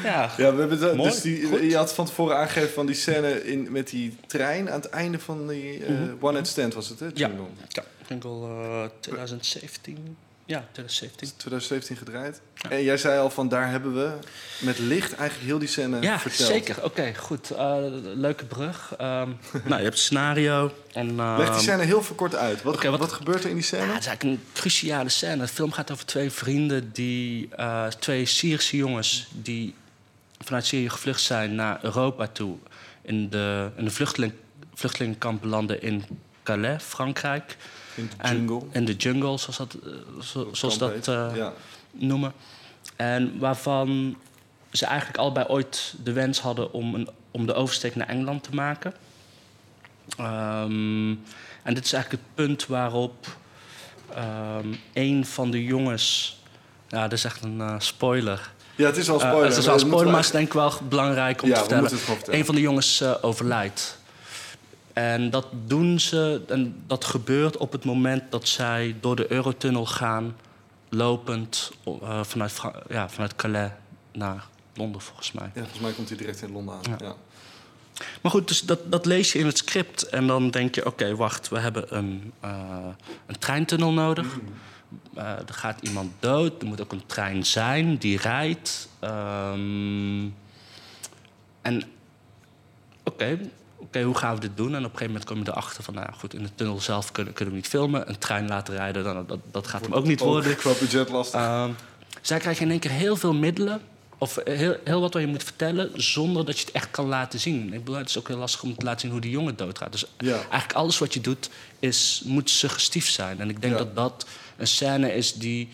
Ja, 0.03 0.31
Ja, 0.37 0.55
we 0.55 0.61
hebben 0.61 0.97
Mooi, 0.97 1.11
dus 1.11 1.21
die, 1.21 1.67
je 1.69 1.77
had 1.77 1.95
van 1.95 2.07
tevoren 2.07 2.37
aangegeven 2.37 2.71
van 2.73 2.87
die 2.87 2.95
scène 2.95 3.45
in, 3.45 3.73
met 3.73 3.89
die 3.89 4.17
trein 4.27 4.71
aan 4.71 4.81
het 4.81 4.89
einde 4.91 5.19
van 5.19 5.49
die 5.49 5.85
eh, 5.85 5.91
Mhm. 5.91 6.15
One 6.21 6.33
Night 6.33 6.47
Stand 6.49 6.75
was 6.75 6.89
het, 6.89 7.01
hè? 7.01 7.07
Ja. 7.15 7.31
Ja 7.69 7.85
Jingle 8.09 8.47
eh 8.49 8.85
2017. 9.01 10.17
Ja, 10.49 10.65
2017. 10.73 11.29
2017 11.37 11.97
gedraaid. 11.97 12.41
En 12.69 12.83
jij 12.83 12.97
zei 12.97 13.19
al 13.19 13.31
van 13.31 13.49
daar 13.49 13.71
hebben 13.71 13.95
we 13.95 14.13
met 14.61 14.79
licht 14.79 15.15
eigenlijk 15.15 15.49
heel 15.49 15.59
die 15.59 15.69
scène 15.69 16.01
Ja, 16.01 16.19
verteld. 16.19 16.49
zeker. 16.49 16.85
Oké, 16.85 17.15
goed. 17.15 17.51
Eh, 17.51 17.77
leuke 18.15 18.45
brug. 18.45 18.95
Ehm, 18.99 19.29
nou, 19.53 19.69
je 19.69 19.73
hebt 19.75 19.85
het 19.85 19.99
scenario. 19.99 20.73
En, 20.93 21.15
Leg 21.17 21.37
die 21.37 21.47
ehm, 21.47 21.59
scène 21.59 21.83
heel 21.83 22.03
verkort 22.03 22.35
uit. 22.35 22.63
Wat, 22.63 22.83
wat, 22.83 22.99
wat- 22.99 23.13
gebeurt 23.13 23.45
er 23.45 23.51
in 23.51 23.57
die 23.57 23.65
Ja, 23.65 23.69
scène? 23.69 23.93
het 23.93 24.01
is 24.01 24.07
eigenlijk 24.07 24.23
een 24.41 24.45
cruciale 24.53 25.09
scène. 25.09 25.37
De 25.43 25.49
film 25.49 25.73
gaat 25.73 25.91
over 25.91 26.07
twee 26.07 26.31
vrienden, 26.31 26.93
die, 26.93 27.49
eh, 27.57 27.87
twee 27.87 28.27
Syrische 28.27 28.77
jongens... 28.77 29.29
die 29.33 29.75
vanuit 30.45 30.67
Syrië 30.67 30.89
gevlucht 30.91 31.21
zijn 31.21 31.55
naar 31.55 31.79
Europa 31.83 32.27
toe. 32.27 32.57
In 33.03 33.31
de, 33.31 33.71
in 33.77 33.85
de 33.85 33.91
vluchteling, 33.91 34.33
vluchtelingenkamp 34.75 35.45
landen 35.45 35.83
in 35.83 36.05
Calais, 36.43 36.83
Frankrijk. 36.83 37.57
In 37.99 38.07
de 38.17 38.23
En- 38.29 38.37
jungle. 38.37 38.63
In 38.73 38.85
de 38.85 38.95
jungle, 38.97 39.39
zoals, 39.39 39.57
dat, 39.57 39.77
eh, 39.85 39.91
zo- 40.23 40.49
zoals 40.53 40.79
dat 40.79 41.09
eh, 41.09 41.31
ja. 41.35 41.53
noemen. 41.91 42.33
En 42.97 43.39
waarvan 43.39 44.17
ze 44.73 44.87
eigenlijk 44.87 45.19
allebei 45.19 45.47
ooit 45.49 45.95
de 46.05 46.13
wens 46.13 46.41
hadden 46.41 46.73
om, 46.73 46.95
een, 46.95 47.09
om 47.31 47.47
de 47.47 47.55
oversteek 47.55 47.97
naar 47.97 48.09
Engeland 48.09 48.43
te 48.43 48.55
maken. 48.55 48.93
Ehm, 50.19 51.11
en 51.63 51.75
dit 51.75 51.85
is 51.85 51.93
eigenlijk 51.93 52.23
het 52.25 52.35
punt 52.35 52.67
waarop 52.67 53.27
ehm, 54.15 54.67
een 54.93 55.27
van 55.27 55.51
de 55.51 55.65
jongens. 55.65 56.39
Ja, 56.89 57.03
dat 57.03 57.13
is 57.13 57.25
echt 57.25 57.43
een 57.43 57.61
eh, 57.61 57.75
spoiler. 57.79 58.51
ja, 58.77 58.87
het 58.87 58.97
is 58.97 59.11
al 59.11 59.19
spoiler. 59.21 59.45
het 59.49 59.57
is 59.57 59.69
al 59.69 59.79
spoiler, 59.79 60.07
maar 60.07 60.17
het 60.17 60.25
is 60.25 60.31
denk 60.31 60.47
ik 60.47 60.53
wel 60.53 60.73
belangrijk 60.89 61.43
om 61.43 61.49
ja, 61.49 61.55
te 61.55 61.61
vertellen. 61.61 61.91
vertellen. 61.91 62.39
Een 62.39 62.45
van 62.45 62.55
de 62.55 62.61
jongens 62.61 63.03
overlijdt. 63.23 63.98
En 64.99 65.31
dat 65.31 65.47
doen 65.67 66.01
ze, 66.01 66.43
en 66.49 66.83
dat 66.87 67.05
gebeurt 67.05 67.57
op 67.57 67.73
het 67.73 67.85
moment 67.85 68.31
dat 68.31 68.49
zij 68.49 68.97
door 69.01 69.17
de 69.17 69.33
Eurotunnel 69.33 69.87
gaan, 69.87 70.37
lopend 70.89 71.73
eh, 71.85 72.25
vanuit, 72.25 72.53
Fra- 72.53 72.83
ja, 72.89 73.09
vanuit 73.09 73.37
Calais 73.37 73.71
naar 74.13 74.47
Londen, 74.75 75.01
volgens 75.01 75.33
mij. 75.33 75.51
Ja, 75.55 75.61
volgens 75.61 75.81
mij 75.81 75.93
komt 75.93 76.09
hij 76.09 76.19
direct 76.19 76.43
in 76.43 76.53
Londen 76.53 76.75
aan. 76.75 76.81
Ja. 76.99 77.07
Ja. 77.07 77.15
Maar 78.23 78.33
goed, 78.33 78.49
dus 78.49 78.61
dat, 78.61 78.91
dat 78.91 79.07
lees 79.07 79.33
je 79.33 79.39
in 79.39 79.47
het 79.47 79.59
script 79.59 80.03
en 80.03 80.27
dan 80.27 80.51
denk 80.51 80.75
je: 80.75 80.87
oké, 80.87 81.17
wacht, 81.17 81.49
we 81.49 81.59
hebben 81.59 81.97
een, 81.97 82.33
eh, 82.41 82.87
een 83.27 83.39
treintunnel 83.39 83.93
nodig. 83.93 84.39
Eh, 85.15 85.25
er 85.25 85.55
gaat 85.55 85.81
iemand 85.81 86.13
dood, 86.19 86.63
er 86.63 86.69
moet 86.69 86.81
ook 86.81 86.93
een 86.93 87.07
trein 87.07 87.47
zijn 87.47 87.97
die 87.97 88.19
rijdt. 88.19 88.89
Ehm, 88.99 90.29
en 91.63 91.83
oké, 93.05 93.39
oké, 93.79 94.03
hoe 94.03 94.17
gaan 94.17 94.35
we 94.35 94.41
dit 94.41 94.57
doen? 94.57 94.67
En 94.75 94.79
op 94.79 94.93
een 94.93 94.99
gegeven 94.99 95.07
moment 95.07 95.25
kom 95.25 95.39
je 95.39 95.49
erachter 95.51 95.83
van, 95.85 95.95
nou 95.95 96.07
goed, 96.19 96.35
in 96.35 96.43
de 96.43 96.55
tunnel 96.55 96.81
zelf 96.81 97.13
kunnen, 97.13 97.33
kunnen 97.35 97.55
we 97.55 97.61
niet 97.61 97.69
filmen. 97.71 98.09
Een 98.09 98.19
trein 98.19 98.49
laten 98.49 98.75
rijden, 98.75 99.05
dan, 99.05 99.25
dat, 99.27 99.39
dat 99.51 99.67
gaat 99.67 99.81
hem 99.83 99.93
ook 99.93 100.05
niet 100.07 100.21
worden. 100.21 100.57
Qua 100.57 100.73
budget 100.81 101.09
lastig. 101.09 101.41
Ehm, 101.41 101.71
zij 102.23 102.39
krijgen 102.39 102.65
in 102.65 102.71
één 102.71 102.81
keer 102.81 102.91
heel 102.91 103.17
veel 103.17 103.35
middelen. 103.35 103.81
Of 104.21 104.39
heel, 104.45 104.77
heel 104.85 105.01
wat 105.01 105.13
wat 105.13 105.23
je 105.23 105.29
moet 105.29 105.43
vertellen, 105.43 105.91
zonder 105.95 106.45
dat 106.45 106.59
je 106.59 106.65
het 106.65 106.75
echt 106.75 106.91
kan 106.91 107.07
laten 107.07 107.41
zien. 107.41 107.73
Ik 107.73 107.79
bedoel, 107.85 107.95
het 107.97 108.09
is 108.09 108.19
ook 108.19 108.29
heel 108.29 108.37
lastig 108.37 108.63
om 108.63 108.77
te 108.77 108.85
laten 108.85 109.01
zien 109.01 109.11
hoe 109.11 109.21
die 109.21 109.31
jongen 109.31 109.57
doodgaat. 109.57 109.93
Dus 109.93 110.05
ja. 110.19 110.35
eigenlijk 110.35 110.73
alles 110.73 110.99
wat 110.99 111.15
je 111.15 111.21
doet, 111.21 111.51
is, 111.79 112.23
moet 112.25 112.51
suggestief 112.51 113.09
zijn. 113.09 113.41
En 113.41 113.49
ik 113.51 113.61
denk 113.61 113.73
Ja. 113.73 113.79
dat 113.79 113.95
dat 113.97 114.27
een 114.57 114.67
scène 114.67 115.15
is 115.15 115.35
die 115.35 115.69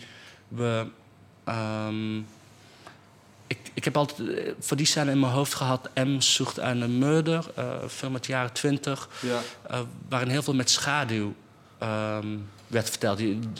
we... 0.47 0.85
ehm, 1.43 2.21
ik, 3.75 3.83
heb 3.83 3.97
altijd 3.97 4.29
eh, 4.29 4.51
voor 4.59 4.77
die 4.77 4.85
scène 4.85 5.11
in 5.11 5.19
mijn 5.19 5.31
hoofd 5.31 5.53
gehad... 5.53 5.89
M 5.93 6.19
zoekt 6.19 6.59
aan 6.59 6.81
een 6.81 6.97
murder, 6.97 7.45
eh, 7.55 7.65
een 7.81 7.89
film 7.89 8.13
uit 8.13 8.23
de 8.23 8.31
jaren 8.31 8.53
twintig... 8.53 9.09
ja. 9.19 9.41
eh, 9.69 9.79
waarin 10.09 10.29
heel 10.29 10.43
veel 10.43 10.53
met 10.53 10.69
schaduw 10.69 11.33
ehm, 11.77 12.37
werd 12.67 12.89
verteld. 12.89 13.17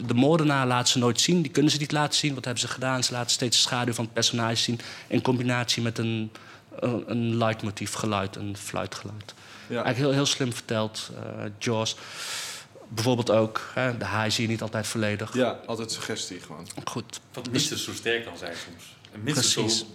De 0.07 0.13
moordenaar 0.13 0.67
laten 0.67 0.87
ze 0.91 0.97
nooit 0.99 1.21
zien, 1.21 1.41
die 1.41 1.51
kunnen 1.51 1.71
ze 1.71 1.77
niet 1.77 1.91
laten 1.91 2.19
zien. 2.19 2.35
Wat 2.35 2.45
hebben 2.45 2.61
ze 2.61 2.67
gedaan? 2.67 3.03
Ze 3.03 3.11
laten 3.11 3.31
steeds 3.31 3.57
de 3.57 3.63
schaduw 3.63 3.93
van 3.93 4.03
het 4.05 4.13
personage 4.13 4.55
zien... 4.55 4.79
in 5.07 5.21
combinatie 5.21 5.83
met 5.83 5.97
een, 5.97 6.31
een, 6.79 7.03
een 7.07 7.37
leidmotief 7.37 7.93
geluid, 7.93 8.35
een 8.35 8.57
fluitgeluid. 8.57 9.33
ja. 9.67 9.73
Eigenlijk 9.83 9.97
heel, 9.97 10.11
heel 10.11 10.25
slim 10.25 10.53
verteld. 10.53 11.09
eh 11.15 11.45
Jaws 11.59 11.95
bijvoorbeeld 12.87 13.31
ook. 13.31 13.61
Hè, 13.73 13.97
de 13.97 14.05
haai 14.05 14.31
zie 14.31 14.43
je 14.43 14.49
niet 14.49 14.61
altijd 14.61 14.87
volledig. 14.87 15.33
ja, 15.33 15.59
altijd 15.65 15.91
suggestie 15.91 16.39
gewoon. 16.39 16.67
Goed. 16.83 17.19
Wat 17.33 17.51
minstens 17.51 17.83
zo 17.83 17.93
sterk 17.93 18.25
kan 18.25 18.37
zijn 18.37 18.53
soms. 18.65 18.95
En 19.11 19.23
minstens 19.23 19.53
Precies. 19.53 19.79
zo 19.79 19.85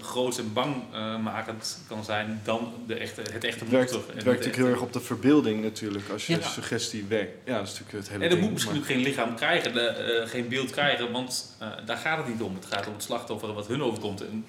groot 0.00 0.38
en 0.38 0.52
bangmakend 0.52 1.78
kan 1.88 2.04
zijn 2.04 2.40
dan 2.44 2.72
de 2.86 2.94
echte, 2.94 3.20
het 3.20 3.44
echte 3.44 3.64
Het 3.64 3.68
werkt, 3.72 3.92
monster. 3.92 4.14
het 4.14 4.24
werkt 4.24 4.24
het 4.24 4.24
natuurlijk 4.24 4.56
heel 4.56 4.66
erg 4.66 4.80
op 4.80 4.92
de 4.92 5.00
verbeelding 5.00 5.62
natuurlijk, 5.62 6.08
als 6.08 6.26
je 6.26 6.32
Ja. 6.36 6.42
suggestie 6.48 7.04
werkt. 7.08 7.32
Ja, 7.44 7.58
dat 7.58 7.66
is 7.66 7.72
natuurlijk 7.78 7.98
het 7.98 8.08
hele 8.08 8.22
En 8.24 8.28
dat 8.30 8.30
ding, 8.30 8.42
moet 8.42 8.52
misschien 8.52 8.72
maar- 8.74 8.82
ook 8.82 8.88
geen 8.88 9.00
lichaam 9.02 9.34
krijgen, 9.36 9.72
de, 9.72 9.80
eh, 9.80 10.28
geen 10.28 10.48
beeld 10.48 10.70
krijgen, 10.70 11.12
want 11.12 11.56
eh, 11.58 11.68
daar 11.86 11.96
gaat 11.96 12.16
het 12.18 12.28
niet 12.28 12.42
om. 12.42 12.54
Het 12.54 12.66
gaat 12.66 12.86
om 12.86 12.92
het 12.92 13.02
slachtoffer 13.02 13.48
en 13.48 13.54
wat 13.54 13.66
hun 13.66 13.82
overkomt. 13.82 14.20
En 14.26 14.44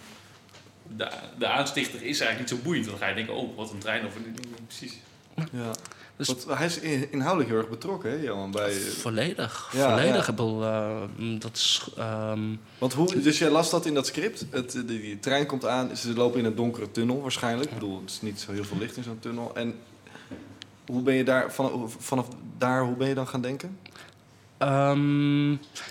de, 0.95 1.08
de 1.38 1.48
aanstichter 1.48 1.95
is 2.04 2.19
eigenlijk 2.19 2.39
niet 2.39 2.60
zo 2.60 2.65
boeiend. 2.65 2.86
Dan 2.86 2.98
ga 2.98 3.08
je 3.08 3.15
denken, 3.15 3.34
oh, 3.36 3.58
wat 3.58 3.71
een 3.71 3.80
trein 3.80 4.06
of 4.06 4.15
een... 4.15 4.36
Precies. 4.67 4.93
Ja. 5.52 5.71
Dus- 6.17 6.28
Want 6.28 6.45
hij 6.58 6.65
is 6.65 6.80
in- 6.80 7.12
inhoudelijk 7.12 7.49
heel 7.49 7.60
erg 7.60 7.69
betrokken, 7.69 8.10
hè, 8.12 8.15
Johan? 8.17 8.51
Bij, 8.51 8.69
eh, 8.71 8.78
Volledig. 8.78 9.69
Ja, 9.73 9.89
volledig. 9.89 10.13
ja. 10.13 10.19
Ik 10.19 10.25
bedoel, 10.25 10.63
eh, 10.63 11.01
dat 11.39 11.56
is... 11.56 11.88
ehm, 11.97 12.39
want 12.78 12.93
hoe, 12.93 13.21
dus 13.21 13.38
jij 13.38 13.49
las 13.49 13.69
dat 13.69 13.86
in 13.86 13.93
dat 13.93 14.06
script. 14.08 14.45
Het, 14.49 14.71
die, 14.71 14.86
die 14.86 15.19
trein 15.19 15.45
komt 15.45 15.65
aan, 15.65 15.97
ze 15.97 16.13
lopen 16.13 16.39
in 16.39 16.45
een 16.45 16.56
donkere 16.56 16.91
tunnel 16.91 17.21
waarschijnlijk. 17.21 17.69
Ik 17.69 17.73
bedoel, 17.80 18.01
het 18.01 18.10
is 18.10 18.21
niet 18.21 18.39
zo 18.39 18.51
heel 18.51 18.63
veel 18.63 18.78
licht 18.78 18.97
in 18.97 19.04
zo'n 19.04 19.19
tunnel. 19.19 19.51
En 19.56 19.75
hoe 20.86 21.01
ben 21.01 21.13
je 21.13 21.23
daar, 21.23 21.51
van, 21.54 21.91
vanaf 21.99 22.28
daar, 22.58 22.84
hoe 22.84 22.95
ben 22.95 23.08
je 23.08 23.13
dan 23.15 23.28
gaan 23.28 23.41
denken? 23.41 23.78
Ehm, 24.58 25.49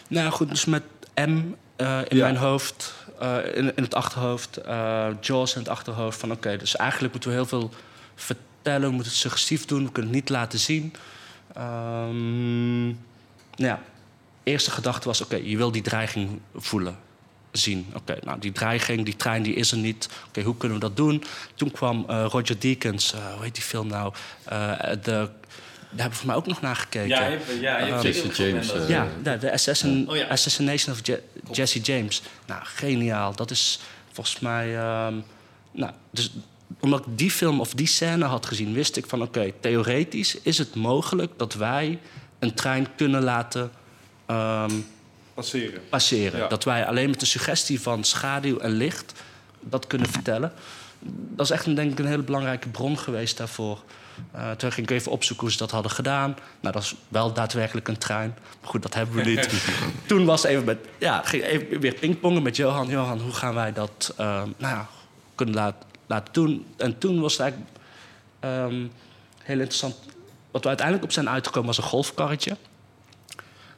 nou 0.08 0.30
goed, 0.30 0.48
dus 0.48 0.64
met 0.64 0.82
M 1.14 1.40
eh, 1.76 2.00
in 2.08 2.16
Ja. 2.16 2.22
mijn 2.24 2.36
hoofd, 2.36 2.94
eh, 3.20 3.36
in, 3.54 3.76
in 3.76 3.82
het 3.82 3.94
achterhoofd, 3.94 4.56
eh, 4.56 5.06
Jaws 5.20 5.52
in 5.54 5.60
het 5.60 5.68
achterhoofd. 5.68 6.18
Van 6.20 6.32
oké, 6.32 6.56
dus 6.56 6.76
eigenlijk 6.76 7.12
moeten 7.12 7.30
we 7.30 7.36
heel 7.36 7.46
veel 7.46 7.70
vertellen, 8.14 8.52
we 8.64 8.78
moeten 8.90 9.12
het 9.12 9.20
suggestief 9.20 9.64
doen, 9.64 9.84
we 9.84 9.92
kunnen 9.92 10.10
het 10.12 10.20
niet 10.20 10.28
laten 10.30 10.58
zien. 10.58 10.92
Ehm, 11.54 12.86
nou 12.86 12.94
ja, 13.56 13.82
eerste 14.42 14.70
gedachte 14.70 15.08
was: 15.08 15.20
oké, 15.20 15.36
je 15.36 15.56
wil 15.56 15.70
die 15.72 15.82
dreiging 15.82 16.40
voelen, 16.54 16.96
zien. 17.52 17.86
Oké, 17.94 18.16
nou 18.22 18.38
die 18.38 18.52
dreiging, 18.52 19.04
die 19.04 19.16
trein, 19.16 19.42
die 19.42 19.54
is 19.54 19.70
er 19.72 19.78
niet. 19.78 20.08
Oké, 20.28 20.42
hoe 20.42 20.56
kunnen 20.56 20.78
we 20.78 20.84
dat 20.84 20.96
doen? 20.96 21.24
Toen 21.54 21.70
kwam 21.70 22.04
eh, 22.08 22.24
Roger 22.28 22.58
Deakins, 22.60 23.12
eh, 23.12 23.32
hoe 23.34 23.42
heet 23.44 23.54
die 23.54 23.62
film 23.64 23.86
nou? 23.88 24.12
Eh, 24.44 24.72
de 25.02 25.28
hebben 25.96 26.12
we 26.12 26.18
voor 26.18 26.26
mij 26.26 26.36
ook 26.36 26.46
nog 26.46 26.60
naar 26.60 26.76
gekeken. 26.76 27.08
Ja, 27.08 27.24
je 27.26 27.30
hebt, 27.36 27.60
ja, 27.60 27.78
je 27.78 27.92
hebt 27.92 28.04
Uh, 28.04 28.12
zeker 28.12 28.28
Jesse 28.28 28.50
James, 28.50 28.88
Ja, 28.88 29.06
de, 29.22 29.38
de 29.38 29.52
assassin, 29.52 30.08
Oh 30.10 30.16
ja. 30.16 30.26
Assassination 30.26 30.94
of 30.94 31.06
Je- 31.06 31.22
Jesse 31.52 31.80
James. 31.80 32.22
Nou, 32.46 32.60
geniaal. 32.64 33.34
Dat 33.36 33.50
is 33.50 33.80
volgens 34.12 34.40
mij... 34.40 34.76
ehm, 34.78 35.14
nou, 35.72 35.92
dus 36.10 36.30
omdat 36.80 37.00
ik 37.00 37.18
die 37.18 37.30
film 37.30 37.60
of 37.60 37.74
die 37.74 37.86
scène 37.86 38.24
had 38.24 38.46
gezien... 38.46 38.72
wist 38.72 38.96
ik 38.96 39.06
van, 39.06 39.22
oké, 39.22 39.52
theoretisch 39.60 40.40
is 40.42 40.58
het 40.58 40.74
mogelijk... 40.74 41.32
dat 41.36 41.54
wij 41.54 41.98
een 42.38 42.54
trein 42.54 42.86
kunnen 42.96 43.22
laten 43.22 43.70
ehm, 44.26 44.72
Passeren. 45.34 45.80
passeren. 45.88 46.40
Ja. 46.40 46.48
Dat 46.48 46.64
wij 46.64 46.86
alleen 46.86 47.10
met 47.10 47.20
de 47.20 47.26
suggestie 47.26 47.80
van 47.80 48.04
schaduw 48.04 48.58
en 48.58 48.70
licht... 48.70 49.22
dat 49.60 49.86
kunnen 49.86 50.08
vertellen. 50.08 50.52
Dat 51.30 51.46
is 51.46 51.52
echt 51.52 51.66
een, 51.66 51.74
denk 51.74 51.92
ik 51.92 51.98
een 51.98 52.06
hele 52.06 52.22
belangrijke 52.22 52.68
bron 52.68 52.98
geweest 52.98 53.36
daarvoor. 53.36 53.82
Eh, 54.32 54.50
toen 54.50 54.72
ging 54.72 54.90
ik 54.90 54.96
even 54.96 55.12
opzoeken 55.12 55.44
hoe 55.44 55.52
ze 55.52 55.58
dat 55.58 55.70
hadden 55.70 55.90
gedaan. 55.90 56.36
Nou, 56.60 56.74
dat 56.74 56.82
is 56.82 56.94
wel 57.08 57.32
daadwerkelijk 57.32 57.88
een 57.88 57.98
trein. 57.98 58.34
Maar 58.60 58.70
goed, 58.70 58.82
dat 58.82 58.94
hebben 58.94 59.16
we 59.16 59.22
niet. 59.22 59.48
toen 60.06 60.24
was 60.24 60.44
even 60.44 60.64
met, 60.64 60.78
ja, 60.98 61.22
ging 61.22 61.42
even 61.42 61.80
weer 61.80 61.94
pingpongen 61.94 62.42
met 62.42 62.56
Johan. 62.56 62.88
Johan, 62.88 63.20
hoe 63.20 63.32
gaan 63.32 63.54
wij 63.54 63.72
dat 63.72 64.14
eh, 64.16 64.26
nou 64.26 64.74
ja, 64.74 64.86
kunnen 65.34 65.54
laten, 65.54 65.88
laten 66.06 66.32
doen? 66.32 66.66
En 66.76 66.98
toen 66.98 67.20
was 67.20 67.32
het 67.32 67.40
eigenlijk 67.40 67.70
ehm, 68.40 68.86
heel 69.42 69.58
interessant. 69.58 69.94
Wat 70.50 70.62
we 70.62 70.68
uiteindelijk 70.68 71.06
op 71.06 71.12
zijn 71.12 71.28
uitgekomen 71.28 71.66
was 71.66 71.76
een 71.76 71.84
golfkarretje. 71.84 72.56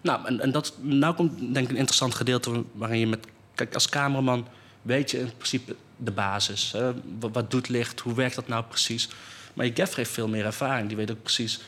Nou, 0.01 0.27
en, 0.27 0.41
en 0.41 0.53
dat, 0.53 0.75
nou 0.81 1.15
komt 1.15 1.39
denk 1.39 1.65
ik 1.65 1.71
een 1.71 1.77
interessant 1.77 2.15
gedeelte 2.15 2.65
waarin 2.73 2.99
je 2.99 3.07
met... 3.07 3.27
Kijk, 3.55 3.75
als 3.75 3.89
cameraman 3.89 4.47
weet 4.83 5.11
je 5.11 5.19
in 5.19 5.33
principe 5.37 5.77
de 5.97 6.11
basis. 6.11 6.75
Wat, 7.19 7.51
doet 7.51 7.69
licht? 7.69 8.01
Hoe 8.01 8.15
werkt 8.15 8.35
dat 8.35 8.49
nou 8.49 8.65
precies? 8.65 9.09
Maar 9.55 9.67
je 9.67 9.73
gaffer 9.75 9.97
heeft 9.97 10.11
veel 10.11 10.29
meer 10.29 10.45
ervaring. 10.45 10.89
Die 10.89 10.97
weet 10.97 11.11
ook 11.11 11.23
precies 11.23 11.61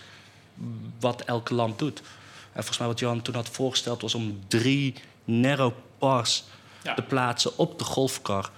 wat 1.00 1.22
elke 1.22 1.54
lamp 1.54 1.78
doet. 1.78 1.98
En 1.98 2.64
volgens 2.64 2.78
mij 2.78 2.86
wat 2.86 2.98
Johan 2.98 3.22
toen 3.22 3.34
had 3.34 3.48
voorgesteld... 3.48 4.02
was 4.02 4.14
om 4.14 4.40
drie 4.48 4.94
narrow 5.24 5.72
pars 5.98 6.44
Ja. 6.82 6.94
te 6.94 7.02
plaatsen 7.02 7.58
op 7.58 7.78
de 7.78 7.84
golfkar. 7.84 8.50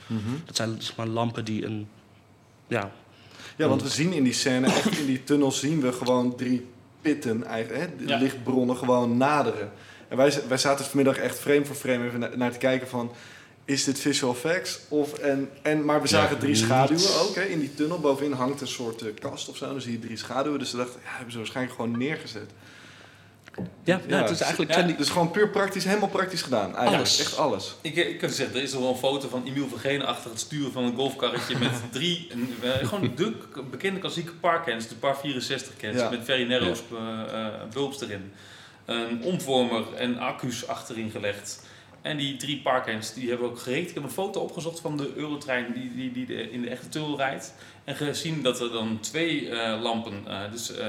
Dat 0.47 0.57
zijn 0.57 0.77
zeg 0.83 0.97
maar, 0.97 1.07
lampen 1.07 1.45
die 1.45 1.65
een... 1.67 1.89
Ja, 2.67 2.91
Ja, 3.57 3.69
want 3.69 3.83
we 3.83 3.89
zien 3.89 4.13
in 4.13 4.25
die 4.25 4.33
scène, 4.33 4.67
echt 4.67 4.99
in 4.99 5.07
die 5.07 5.25
tunnel 5.25 5.53
zien 5.53 5.81
we 5.81 5.93
gewoon 5.93 6.37
drie 6.37 6.67
pitten, 7.01 7.45
eigenlijk, 7.45 7.99
hè, 7.99 8.05
Ja. 8.07 8.19
lichtbronnen 8.19 8.77
gewoon 8.77 9.17
naderen. 9.17 9.73
En 10.09 10.17
wij, 10.17 10.41
wij 10.49 10.59
zaten 10.59 10.85
vanmiddag 10.85 11.17
echt 11.17 11.39
frame 11.39 11.65
voor 11.65 11.77
frame 11.77 12.05
even 12.07 12.19
na- 12.21 12.31
naar 12.37 12.53
te 12.53 12.59
kijken 12.59 12.89
van, 12.89 13.13
is 13.65 13.85
dit 13.85 13.99
visual 14.01 14.33
effects? 14.35 14.81
Of, 14.89 15.13
en, 15.13 15.49
en, 15.63 15.85
maar 15.85 16.03
we 16.03 16.09
zagen 16.09 16.39
drie 16.39 16.55
schaduwen 16.55 17.21
ook, 17.21 17.35
hè, 17.35 17.43
in 17.43 17.61
die 17.61 17.75
tunnel. 17.75 17.99
Bovenin 18.01 18.33
hangt 18.33 18.61
een 18.61 18.67
soort 18.69 19.03
eh, 19.03 19.15
kast 19.19 19.49
of 19.49 19.57
zo, 19.57 19.67
dan 19.67 19.81
zie 19.81 19.93
je 19.93 19.99
drie 19.99 20.17
schaduwen. 20.17 20.59
Dus 20.59 20.71
we 20.71 20.77
dachten, 20.77 21.01
ja, 21.05 21.11
hebben 21.11 21.33
ze 21.33 21.39
waarschijnlijk 21.39 21.77
gewoon 21.77 21.99
neergezet. 21.99 22.51
Ja, 23.85 24.01
Ja, 24.09 24.21
het 24.21 24.31
is 24.31 24.41
eigenlijk... 24.41 24.75
ja, 24.75 24.83
Dus 24.83 25.09
gewoon 25.09 25.31
puur 25.31 25.49
praktisch, 25.51 25.85
helemaal 25.85 26.09
praktisch 26.09 26.43
gedaan. 26.43 26.65
Eigenlijk. 26.77 26.95
Alles. 26.97 27.21
Echt 27.21 27.37
alles. 27.37 27.75
Ik, 27.81 27.97
ik 27.97 28.19
kan 28.19 28.29
zeggen, 28.31 28.57
er 28.57 28.63
is 28.63 28.73
nog 28.73 28.81
wel 28.83 28.91
een 28.91 28.97
foto 28.97 29.29
van 29.29 29.43
Emiel 29.47 29.69
van 29.69 29.79
Genen 29.79 30.07
achter 30.07 30.31
het 30.31 30.41
sturen 30.41 30.73
van 30.73 30.85
een 30.85 30.97
golfkarretje 30.97 31.59
met 31.59 31.71
drie, 31.93 32.29
een, 32.33 32.55
eh, 32.63 32.87
gewoon 32.89 33.13
de 33.17 33.33
bekende 33.71 34.01
klassieke 34.01 34.33
parkens, 34.33 34.89
de 34.89 34.95
par 34.95 35.17
64 35.19 35.77
cans, 35.77 35.97
Ja. 35.97 36.11
met 36.11 36.21
Very 36.25 36.49
Narrows 36.49 36.83
eh, 36.93 37.45
eh, 37.45 37.53
bulbs 37.73 38.01
erin. 38.01 38.33
Een 38.85 39.23
omvormer 39.23 39.85
en 39.97 40.19
accu's 40.19 40.67
achterin 40.67 41.11
gelegd. 41.11 41.69
En 42.03 42.17
die 42.17 42.37
drie 42.37 42.61
parkens 42.61 43.15
die 43.15 43.29
hebben 43.29 43.47
we 43.47 43.53
ook 43.53 43.59
gereed. 43.61 43.89
Ik 43.89 43.95
heb 43.95 44.03
een 44.03 44.11
foto 44.11 44.41
opgezocht 44.41 44.81
van 44.81 44.97
de 44.97 45.13
Eurotrein 45.17 45.67
die, 45.75 45.95
die, 45.95 46.13
die 46.13 46.27
de- 46.27 46.51
in 46.51 46.63
de 46.63 46.69
echte 46.71 46.89
tunnel 46.89 47.17
rijdt. 47.17 47.55
En 47.85 47.95
gezien 47.97 48.43
dat 48.43 48.61
er 48.61 48.73
dan 48.73 48.99
twee 49.01 49.49
eh, 49.51 49.81
lampen, 49.83 50.23
eh, 50.27 50.41
dus 50.51 50.75
eh, 50.77 50.87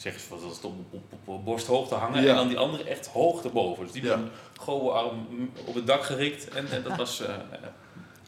eh, 0.00 0.02
zeg 0.02 0.14
eens 0.14 0.28
wat 0.28 0.40
dat 0.40 0.50
is, 0.50 0.60
op, 0.62 0.72
op, 0.90 1.02
op, 1.12 1.28
op 1.34 1.44
borsthoogte 1.44 1.94
hangen. 1.94 2.22
Ja. 2.22 2.28
En 2.30 2.34
dan 2.36 2.48
die 2.48 2.58
andere 2.58 2.84
echt 2.84 3.06
hoog 3.06 3.44
erboven. 3.44 3.82
Dus 3.84 3.92
die 3.92 4.02
Ja. 4.04 4.16
met 4.16 4.24
een 4.26 4.30
gouden 4.62 4.92
arm 4.94 5.50
op 5.64 5.74
het 5.74 5.86
dak 5.86 6.02
gerikt. 6.04 6.48
En, 6.48 6.70
en 6.70 6.82
dat 6.82 6.96
was 6.96 7.20
eh, 7.20 7.28
eh, 7.34 7.40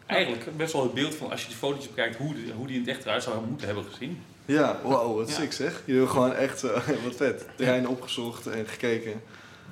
eigenlijk 0.06 0.56
best 0.56 0.72
wel 0.72 0.82
het 0.82 0.94
beeld 0.94 1.14
van 1.14 1.30
als 1.30 1.40
je 1.42 1.46
die 1.48 1.56
foto's 1.56 1.88
bekijkt, 1.88 2.16
hoe 2.16 2.34
die, 2.34 2.52
hoe 2.52 2.66
die 2.66 2.74
in 2.76 2.82
het 2.82 2.90
echt 2.90 3.04
eruit 3.04 3.22
zou 3.22 3.46
moeten 3.46 3.66
hebben 3.66 3.84
gezien. 3.90 4.22
Ja, 4.46 4.80
wow, 4.82 5.16
wat 5.16 5.28
Ja. 5.28 5.34
sick 5.34 5.52
zeg. 5.52 5.82
Jullie 5.84 6.00
hebben 6.00 6.08
gewoon 6.10 6.34
echt, 6.34 6.62
eh, 6.62 6.70
wat 7.04 7.16
vet, 7.16 7.46
terrein 7.56 7.88
opgezocht 7.88 8.46
en 8.46 8.66
gekeken. 8.66 9.22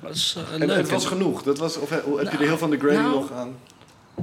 dat 0.01 0.15
is 0.15 0.35
eh, 0.37 0.53
En 0.61 0.67
leuk. 0.67 0.77
het 0.77 0.89
was 0.89 1.03
En- 1.03 1.09
genoeg. 1.09 1.43
Dat 1.43 1.57
was, 1.57 1.77
of 1.77 1.89
heb 1.89 2.03
je 2.05 2.09
Nou, 2.11 2.27
er 2.27 2.39
heel 2.39 2.57
van 2.57 2.69
de 2.69 2.77
grading 2.79 3.01
nou, 3.01 3.13
nog 3.13 3.31
aan? 3.31 3.55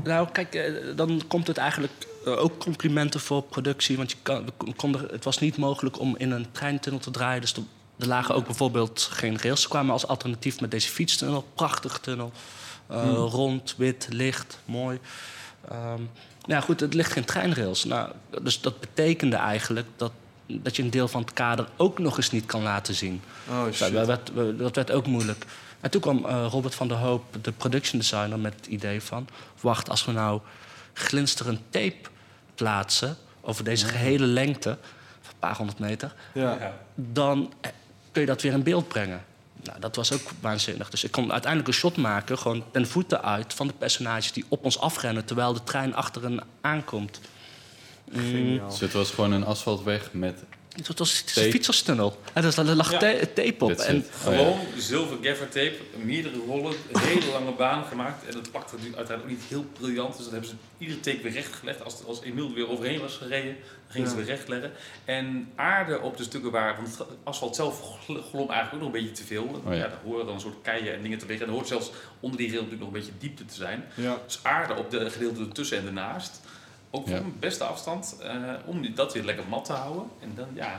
Nou, 0.05 0.29
kijk, 0.33 0.55
eh, 0.55 0.73
dan 0.97 1.23
komt 1.29 1.47
het 1.47 1.57
eigenlijk 1.57 1.93
eh, 2.25 2.43
ook 2.43 2.59
complimenten 2.59 3.21
voor 3.21 3.43
productie. 3.43 3.97
Want 3.97 4.11
je 4.11 4.17
kan, 4.23 4.53
konden, 4.77 5.09
het 5.11 5.25
was 5.25 5.39
niet 5.39 5.57
mogelijk 5.57 6.01
om 6.01 6.17
in 6.17 6.31
een 6.31 6.47
treintunnel 6.53 7.01
te 7.01 7.11
draaien. 7.11 7.41
Dus 7.41 7.53
er, 7.53 7.63
lagen 8.07 8.35
ook 8.35 8.45
bijvoorbeeld 8.45 9.09
geen 9.13 9.39
rails. 9.41 9.63
Ze 9.63 9.69
kwamen 9.69 9.93
als 9.93 10.07
alternatief 10.07 10.61
met 10.61 10.71
deze 10.71 10.89
fietstunnel. 10.89 11.47
Prachtig 11.55 11.99
tunnel. 11.99 12.33
Eh, 12.87 13.13
Rond, 13.13 13.75
wit, 13.77 14.07
licht, 14.11 14.59
mooi. 14.65 14.99
Ehm, 15.69 16.03
ja, 16.45 16.61
goed, 16.61 16.81
het 16.81 16.95
ligt 16.95 17.13
geen 17.13 17.25
treinrails. 17.25 17.85
Nou, 17.85 18.13
dus 18.43 18.61
dat 18.61 18.81
betekende 18.81 19.37
eigenlijk 19.37 19.87
dat, 19.97 20.13
dat 20.47 20.77
je 20.77 20.83
een 20.83 20.91
deel 20.91 21.09
van 21.09 21.21
het 21.21 21.33
kader 21.33 21.69
ook 21.77 21.99
nog 21.99 22.17
eens 22.17 22.31
niet 22.31 22.47
kan 22.47 22.63
laten 22.63 22.95
zien. 22.95 23.21
Oh 23.49 23.55
Nou, 23.55 23.73
shit. 23.73 23.93
dat, 23.93 24.07
werd, 24.07 24.31
dat 24.59 24.77
werd 24.77 24.91
ook 24.91 25.07
moeilijk. 25.07 25.45
En 25.81 25.91
toen 25.91 26.01
kwam 26.01 26.25
eh, 26.25 26.47
Robert 26.51 26.75
van 26.75 26.89
der 26.89 26.97
Hoop, 26.97 27.25
de 27.43 27.53
production 27.53 27.99
designer, 27.99 28.39
met 28.39 28.55
het 28.57 28.67
idee 28.67 29.03
van... 29.03 29.29
wacht, 29.61 29.91
als 29.91 30.05
we 30.05 30.13
nou 30.13 30.41
glinsterend 30.93 31.61
tape 31.71 32.09
plaatsen 32.55 33.17
over 33.41 33.65
deze 33.65 33.87
gehele 33.87 34.27
lengte... 34.27 34.79
van 35.21 35.33
een 35.33 35.39
paar 35.39 35.57
honderd 35.57 35.79
meter, 35.79 36.15
Ja. 36.35 36.75
dan 36.95 37.53
eh, 37.61 37.71
kun 38.13 38.21
je 38.21 38.27
dat 38.27 38.43
weer 38.43 38.53
in 38.53 38.63
beeld 38.63 38.89
brengen. 38.89 39.25
Nou, 39.63 39.81
dat 39.81 39.97
was 39.97 40.13
ook 40.13 40.31
waanzinnig. 40.41 40.91
Dus 40.91 41.05
ik 41.05 41.11
kon 41.11 41.33
uiteindelijk 41.33 41.71
een 41.73 41.79
shot 41.79 41.97
maken, 41.97 42.39
gewoon 42.39 42.65
ten 42.71 42.87
voeten 42.87 43.23
uit... 43.23 43.55
van 43.55 43.67
de 43.67 43.73
personages 43.73 44.33
die 44.33 44.45
op 44.49 44.65
ons 44.65 44.79
afrennen... 44.79 45.25
terwijl 45.25 45.53
de 45.53 45.65
trein 45.65 45.95
achter 45.95 46.23
hen 46.23 46.41
aankomt. 46.61 47.21
Mm. 48.13 48.61
Dus 48.69 48.81
het 48.81 48.93
was 48.93 49.11
gewoon 49.11 49.33
een 49.33 49.45
asfaltweg 49.45 50.09
met... 50.13 50.43
het 50.87 50.99
was, 50.99 51.19
het 51.19 51.27
is 51.27 51.33
Tape. 51.33 51.47
een 51.47 51.53
fietserstunnel. 51.53 52.19
En 52.33 52.45
er 52.45 52.75
lag 52.75 52.91
Ja. 52.91 52.99
tape 52.99 53.55
op. 53.65 53.71
En. 53.71 53.97
Oh, 53.97 54.33
ja. 54.33 54.39
Gewoon 54.39 54.59
zilver 54.77 55.17
gaffer 55.23 55.49
tape, 55.49 55.77
meerdere 56.05 56.37
rollen, 56.47 56.75
een 56.93 57.01
hele 57.01 57.27
lange 57.33 57.53
baan 57.53 57.85
gemaakt. 57.85 58.27
En 58.27 58.33
dat 58.33 58.51
pakte 58.51 58.71
natuurlijk 58.71 58.97
uiteindelijk 58.97 59.39
niet 59.39 59.49
heel 59.49 59.65
briljant. 59.79 60.15
Dus 60.15 60.23
dat 60.23 60.33
hebben 60.33 60.51
ze 60.51 60.57
iedere 60.79 61.01
take 61.01 61.21
weer 61.23 61.33
recht 61.33 61.53
gelegd. 61.55 61.85
Als, 61.85 62.05
als 62.07 62.23
Emiel 62.23 62.47
er 62.49 62.55
weer 62.55 62.69
overheen 62.69 63.01
was 63.01 63.17
gereden, 63.17 63.55
dan 63.55 63.91
gingen 63.97 64.09
ze 64.11 64.17
weer 64.17 64.25
recht 64.25 64.49
leggen. 64.49 64.73
En 65.05 65.53
aarde 65.55 66.01
op 66.01 66.17
de 66.17 66.23
stukken 66.23 66.51
waar, 66.51 66.77
want 66.77 66.99
het 66.99 67.07
asfalt 67.25 67.57
zelf 67.57 67.81
gl- 68.05 68.13
glom 68.31 68.51
eigenlijk 68.51 68.73
ook 68.75 68.81
nog 68.81 68.95
een 68.95 69.01
beetje 69.05 69.23
te 69.23 69.25
veel. 69.25 69.45
Oh 69.45 69.73
ja. 69.73 69.73
ja. 69.73 69.89
daar 69.89 69.99
horen 70.05 70.25
dan 70.27 70.35
een 70.35 70.41
soort 70.41 70.63
keien 70.63 70.95
en 70.95 71.03
dingen 71.03 71.19
te 71.19 71.27
liggen. 71.27 71.45
En 71.47 71.53
er 71.53 71.57
hoort 71.59 71.69
zelfs 71.69 71.91
onder 72.21 72.39
die 72.39 72.47
rail 72.49 72.63
natuurlijk 72.63 72.91
nog 72.91 72.95
een 72.95 73.01
beetje 73.01 73.19
diepte 73.19 73.45
te 73.45 73.55
zijn. 73.55 73.85
Ja. 73.95 74.19
Dus 74.27 74.39
aarde 74.43 74.75
op 74.75 74.91
de 74.91 75.11
gedeelte 75.11 75.41
ertussen 75.41 75.79
en 75.79 75.87
ernaast. 75.87 76.41
Ook 76.91 77.09
Ja. 77.09 77.21
beste 77.39 77.65
afstand, 77.65 78.17
eh, 78.23 78.33
om 78.65 78.83
die- 78.83 78.93
dat 78.93 79.13
weer 79.13 79.25
lekker 79.25 79.45
mat 79.49 79.65
te 79.65 79.73
houden. 79.73 80.03
En 80.21 80.33
dan, 80.37 80.47
ja, 80.55 80.79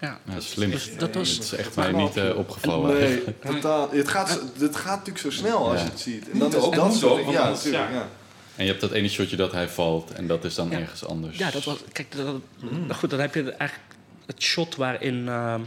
ja, 0.00 0.18
Ja, 0.26 0.40
slim. 0.40 0.70
Dus 0.70 0.96
dat 0.98 1.14
was- 1.14 1.36
Dat 1.36 1.44
is 1.44 1.52
echt 1.54 1.76
mij 1.76 1.92
niet 1.92 2.16
eh, 2.16 2.36
opgevallen. 2.38 2.94
Nee, 2.98 3.24
totaal. 3.46 3.90
Het 3.90 4.08
gaat, 4.08 4.40
het 4.58 4.76
gaat 4.76 4.96
natuurlijk 4.98 5.18
zo 5.18 5.30
snel 5.30 5.68
als 5.68 5.78
Ja. 5.78 5.84
je 5.84 5.90
het 5.90 6.00
ziet. 6.00 6.30
En 6.30 6.38
dan 6.38 6.48
Moet 6.48 6.56
is 6.56 6.62
ook, 6.62 6.74
dat 6.74 6.94
zo. 6.94 7.18
Ja, 7.18 7.48
natuurlijk. 7.48 7.88
ja. 7.90 7.90
Ja. 7.90 8.08
En 8.56 8.64
je 8.64 8.70
hebt 8.70 8.80
dat 8.80 8.90
ene 8.90 9.08
shotje 9.08 9.36
dat 9.36 9.52
hij 9.52 9.68
valt 9.68 10.12
en 10.12 10.26
dat 10.26 10.44
is 10.44 10.54
dan 10.54 10.70
Ja. 10.70 10.78
ergens 10.78 11.04
anders. 11.06 11.38
Ja, 11.38 11.50
dat 11.50 11.64
was. 11.64 11.78
Kijk, 11.92 12.16
dat, 12.16 12.40
Mm. 12.60 12.92
goed, 12.94 13.10
dan 13.10 13.20
heb 13.20 13.34
je 13.34 13.42
eigenlijk 13.42 13.94
het 14.26 14.42
shot 14.42 14.76
waarin 14.76 15.28
ehm, 15.28 15.60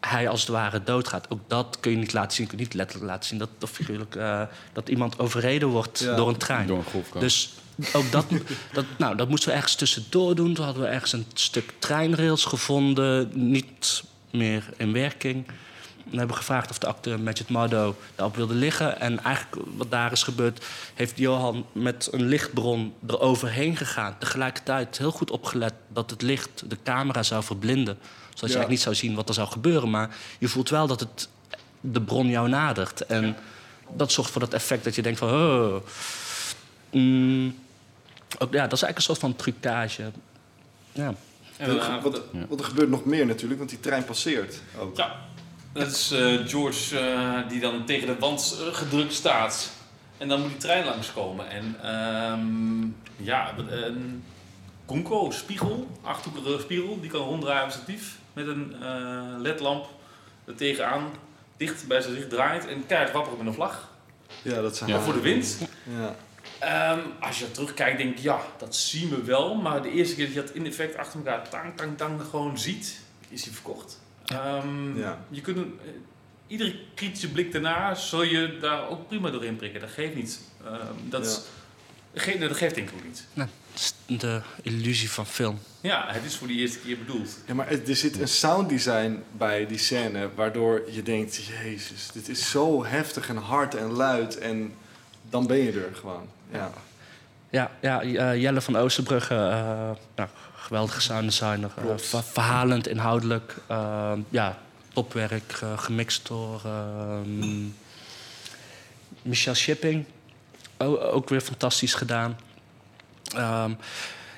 hij 0.00 0.28
als 0.28 0.40
het 0.40 0.48
ware 0.50 0.82
doodgaat. 0.82 1.30
Ook 1.30 1.40
dat 1.46 1.76
kun 1.80 1.90
je 1.90 1.96
niet 1.96 2.12
laten 2.12 2.32
zien. 2.36 2.46
Kun 2.46 2.58
je 2.58 2.64
niet 2.64 2.74
letterlijk 2.74 3.10
laten 3.10 3.28
zien 3.28 3.38
dat, 3.38 3.48
of 3.60 3.70
figuurlijk, 3.70 4.14
eh, 4.14 4.42
dat 4.72 4.88
iemand 4.88 5.18
overreden 5.18 5.68
wordt 5.68 5.98
Ja. 5.98 6.14
door 6.16 6.28
een 6.28 6.36
trein. 6.36 6.66
Door 6.66 6.84
een. 7.12 7.20
Dus 7.20 7.52
ook 7.92 8.10
dat, 8.10 8.26
dat, 8.72 8.84
nou, 8.98 9.16
dat 9.16 9.28
moesten 9.28 9.48
we 9.48 9.54
ergens 9.54 9.74
tussendoor 9.74 10.34
doen. 10.34 10.54
Toen 10.54 10.64
hadden 10.64 10.82
we 10.82 10.88
ergens 10.88 11.12
een 11.12 11.26
stuk 11.34 11.72
treinrails 11.78 12.44
gevonden, 12.44 13.30
niet 13.34 14.02
meer 14.30 14.64
in 14.76 14.92
werking. 14.92 15.46
Dan 16.10 16.18
hebben 16.18 16.36
we 16.36 16.42
gevraagd 16.42 16.70
of 16.70 16.78
de 16.78 16.86
acteur 16.86 17.20
Magic 17.20 17.48
Mardo 17.48 17.96
daarop 18.14 18.36
wilde 18.36 18.54
liggen. 18.54 19.00
En 19.00 19.22
eigenlijk 19.22 19.66
wat 19.76 19.90
daar 19.90 20.12
is 20.12 20.22
gebeurd, 20.22 20.64
heeft 20.94 21.18
Johan 21.18 21.66
met 21.72 22.08
een 22.10 22.26
lichtbron 22.26 22.94
eroverheen 23.06 23.76
gegaan. 23.76 24.16
Tegelijkertijd 24.18 24.98
heel 24.98 25.10
goed 25.10 25.30
opgelet 25.30 25.72
dat 25.88 26.10
het 26.10 26.22
licht 26.22 26.70
de 26.70 26.76
camera 26.84 27.22
zou 27.22 27.42
verblinden. 27.42 27.98
Zodat 28.00 28.50
je 28.50 28.56
eigenlijk 28.56 28.68
niet 28.68 28.80
zou 28.80 28.94
zien 28.94 29.14
wat 29.14 29.28
er 29.28 29.34
zou 29.34 29.48
gebeuren. 29.48 29.90
Maar 29.90 30.16
je 30.38 30.48
voelt 30.48 30.68
wel 30.68 30.86
dat 30.86 31.00
het 31.00 31.28
de 31.80 32.00
bron 32.00 32.28
jou 32.28 32.48
nadert. 32.48 33.06
En 33.06 33.36
dat 33.96 34.12
zorgt 34.12 34.30
voor 34.30 34.40
dat 34.40 34.54
effect 34.54 34.84
dat 34.84 34.94
je 34.94 35.02
denkt 35.02 35.18
van... 35.18 35.30
Oh, 35.30 35.82
mm, 36.90 37.54
ook, 38.38 38.52
ja, 38.52 38.62
dat 38.66 38.72
is 38.72 38.82
eigenlijk 38.82 38.96
een 38.96 39.02
soort 39.02 39.18
van 39.18 39.36
trucage. 39.36 40.10
Ja. 40.92 41.14
en 41.56 41.66
Wat- 41.68 41.80
daarna- 41.80 42.00
wat, 42.00 42.22
wat 42.48 42.58
er 42.58 42.64
gebeurt 42.64 42.88
nog 42.88 43.04
meer 43.04 43.26
natuurlijk, 43.26 43.58
want 43.58 43.70
die 43.70 43.80
trein 43.80 44.04
passeert 44.04 44.60
ook. 44.78 44.96
Ja, 44.96 45.16
dat 45.72 45.86
is 45.86 46.10
eh, 46.10 46.46
George 46.46 46.98
eh, 46.98 47.48
die 47.48 47.60
dan 47.60 47.84
tegen 47.84 48.06
de 48.06 48.16
wand 48.18 48.56
eh, 48.60 48.74
gedrukt 48.74 49.12
staat. 49.14 49.70
En 50.18 50.28
dan 50.28 50.40
moet 50.40 50.48
die 50.50 50.58
trein 50.58 50.84
langskomen. 50.84 51.48
En 51.50 51.76
ehm, 51.82 52.82
ja, 53.26 53.54
een 53.68 54.24
Conco 54.86 55.30
spiegel, 55.30 55.88
achthoekige 56.02 56.58
spiegel, 56.60 57.00
die 57.00 57.10
kan 57.10 57.20
ronddraaien 57.20 57.64
op 57.64 57.70
statief. 57.70 58.18
met 58.32 58.46
een 58.46 58.74
eh, 58.82 59.22
ledlamp 59.38 59.86
er 60.44 60.54
tegenaan, 60.54 61.04
dicht 61.56 61.86
bij 61.86 62.00
zijn 62.00 62.12
gezicht 62.14 62.30
draait 62.30 62.66
en 62.66 62.86
keihard 62.86 63.12
wapperen 63.12 63.38
met 63.38 63.46
een 63.46 63.54
vlag. 63.54 63.88
Ja, 64.42 64.60
dat 64.62 64.76
zijn 64.76 64.90
Ja. 64.90 65.00
Voor 65.00 65.12
de 65.12 65.20
wind. 65.20 65.58
Ja. 65.98 66.14
Ehm, 66.60 66.98
als 67.20 67.38
je 67.38 67.50
terugkijkt, 67.50 67.98
denk 67.98 68.16
ik, 68.16 68.22
ja, 68.22 68.40
dat 68.58 68.76
zien 68.76 69.08
we 69.08 69.22
wel. 69.22 69.54
Maar 69.54 69.82
de 69.82 69.90
eerste 69.90 70.14
keer 70.14 70.24
dat 70.24 70.34
je 70.34 70.40
dat 70.42 70.50
in 70.50 70.66
effect 70.66 70.96
achter 70.96 71.18
elkaar 71.18 71.48
tang, 71.48 71.76
tang, 71.76 71.96
tang 71.98 72.20
gewoon 72.30 72.58
ziet, 72.58 73.00
is 73.28 73.44
hij 73.44 73.52
verkocht. 73.52 74.00
Ehm, 74.26 74.98
Ja. 74.98 75.24
Je 75.28 75.40
kunt 75.40 75.56
eh, 75.56 75.62
iedere 76.46 76.74
kritische 76.94 77.30
blik 77.30 77.52
daarna 77.52 77.94
zul 77.94 78.22
je 78.22 78.58
daar 78.60 78.88
ook 78.88 79.08
prima 79.08 79.30
doorheen 79.30 79.56
prikken. 79.56 79.80
Dat 79.80 79.90
geeft 79.90 80.14
niet. 80.14 80.40
Ehm, 80.64 80.76
dat, 81.08 81.26
is, 81.26 81.40
dat, 82.12 82.22
geeft, 82.22 82.40
dat 82.40 82.56
geeft 82.56 82.74
denk 82.74 82.88
ik 82.90 82.94
ook 82.96 83.04
niet. 83.04 83.24
Dat 83.34 83.48
is 83.74 83.92
de 84.06 84.40
illusie 84.62 85.10
van 85.10 85.26
film. 85.26 85.58
Ja, 85.80 86.04
het 86.08 86.24
is 86.24 86.36
voor 86.36 86.46
die 86.46 86.60
eerste 86.60 86.78
keer 86.78 86.98
bedoeld. 86.98 87.38
Ja, 87.46 87.54
maar 87.54 87.68
er 87.86 87.96
zit 87.96 88.20
een 88.20 88.28
sounddesign 88.28 89.22
bij 89.32 89.66
die 89.66 89.78
scène 89.78 90.30
waardoor 90.34 90.82
je 90.90 91.02
denkt, 91.02 91.36
jezus, 91.62 92.08
dit 92.12 92.28
is 92.28 92.50
zo 92.50 92.84
heftig 92.84 93.28
en 93.28 93.36
hard 93.36 93.74
en 93.74 93.90
luid 93.90 94.38
en 94.38 94.74
dan 95.30 95.46
ben 95.46 95.56
je 95.58 95.72
er 95.72 95.94
gewoon. 95.94 96.28
Ja, 96.52 96.70
Ja, 97.50 97.70
ja 97.80 98.02
eh, 98.02 98.40
Jelle 98.40 98.60
van 98.60 98.76
Oosterbrugge, 98.76 99.34
eh, 99.34 99.90
nou, 100.16 100.28
geweldige 100.54 101.00
sounddesigner. 101.00 101.70
eh, 101.76 101.82
Klopt. 101.84 102.06
ver- 102.06 102.22
verhalend, 102.22 102.86
inhoudelijk. 102.88 103.54
eh, 103.66 104.12
ja, 104.28 104.58
topwerk, 104.92 105.58
eh, 105.62 105.78
gemixt 105.78 106.26
door 106.28 106.60
ehm, 106.64 107.64
Michel 109.22 109.54
Shipping. 109.54 110.04
O- 110.78 110.98
ook 111.00 111.28
weer 111.28 111.40
fantastisch 111.40 111.94
gedaan. 111.94 112.38
Ehm, 113.34 113.72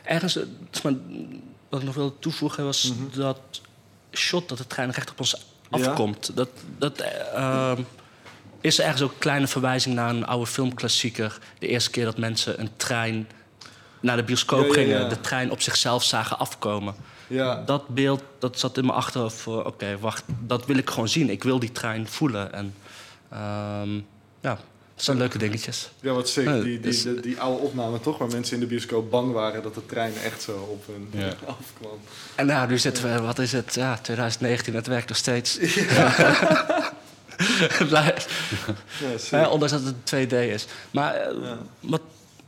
ergens, 0.04 0.36
eh, 0.36 0.42
wat 1.68 1.80
ik 1.80 1.86
nog 1.86 1.94
wilde 1.94 2.18
toevoegen 2.18 2.64
was 2.64 2.92
Mhm. 2.94 3.18
dat 3.18 3.40
shot 4.12 4.48
dat 4.48 4.58
de 4.58 4.66
trein 4.66 4.90
recht 4.90 5.10
op 5.10 5.20
ons 5.20 5.30
Ja? 5.70 5.86
afkomt. 5.88 6.36
Dat, 6.36 6.48
dat 6.78 7.04
is 8.62 8.80
ergens 8.80 9.02
ook 9.02 9.12
een 9.12 9.18
kleine 9.18 9.46
verwijzing 9.46 9.94
naar 9.94 10.08
een 10.10 10.26
oude 10.26 10.46
filmklassieker. 10.46 11.38
De 11.58 11.66
eerste 11.66 11.90
keer 11.90 12.04
dat 12.04 12.18
mensen 12.18 12.60
een 12.60 12.70
trein 12.76 13.28
naar 14.00 14.16
de 14.16 14.22
bioscoop 14.24 14.66
Ja, 14.66 14.72
gingen, 14.72 15.00
ja. 15.00 15.08
de 15.08 15.20
trein 15.20 15.50
op 15.50 15.60
zichzelf 15.60 16.04
zagen 16.04 16.38
afkomen. 16.38 16.94
ja. 17.26 17.62
Dat 17.66 17.88
beeld 17.88 18.22
dat 18.38 18.58
zat 18.58 18.76
in 18.78 18.84
mijn 18.86 18.96
achterhoofd 18.98 19.36
voor, 19.36 19.64
oké, 19.64 19.98
wacht, 19.98 20.24
dat 20.40 20.66
wil 20.66 20.76
ik 20.76 20.90
gewoon 20.90 21.08
zien. 21.08 21.30
Ik 21.30 21.42
wil 21.42 21.58
die 21.58 21.72
trein 21.72 22.08
voelen. 22.08 22.52
En 22.52 22.74
ehm, 23.30 23.94
ja, 24.40 24.58
dat 24.94 25.04
zijn 25.04 25.16
leuke 25.16 25.38
dingetjes. 25.38 25.90
ja 26.00 26.12
wat 26.12 26.28
sick. 26.28 26.44
Ja, 26.44 26.52
Die, 26.54 26.62
die, 26.62 26.80
dus- 26.80 27.02
die, 27.02 27.20
die 27.20 27.40
oude 27.40 27.62
opname 27.62 28.00
toch, 28.00 28.18
waar 28.18 28.28
mensen 28.28 28.54
in 28.54 28.60
de 28.60 28.66
bioscoop 28.66 29.10
bang 29.10 29.32
waren 29.32 29.62
dat 29.62 29.74
de 29.74 29.86
trein 29.86 30.12
echt 30.24 30.42
zo 30.42 30.52
op 30.70 30.84
hun 30.86 31.08
Ja. 31.20 31.28
afkwam. 31.58 31.98
En 32.34 32.46
nou, 32.46 32.68
nu 32.68 32.78
zitten 32.78 33.14
we, 33.14 33.20
wat 33.22 33.38
is 33.38 33.52
het, 33.52 33.74
ja, 33.74 33.98
2019, 33.98 34.74
het 34.74 34.86
werkt 34.86 35.08
nog 35.08 35.16
steeds. 35.18 35.58
Blijft- 37.88 38.30
Ja, 39.30 39.48
ondanks 39.48 39.72
dat 39.72 39.84
het 39.84 40.14
2D 40.28 40.32
is. 40.32 40.66
Maar 40.90 41.14
eh, 41.14 41.34
Ja. 41.42 41.58
wat, 41.80 42.00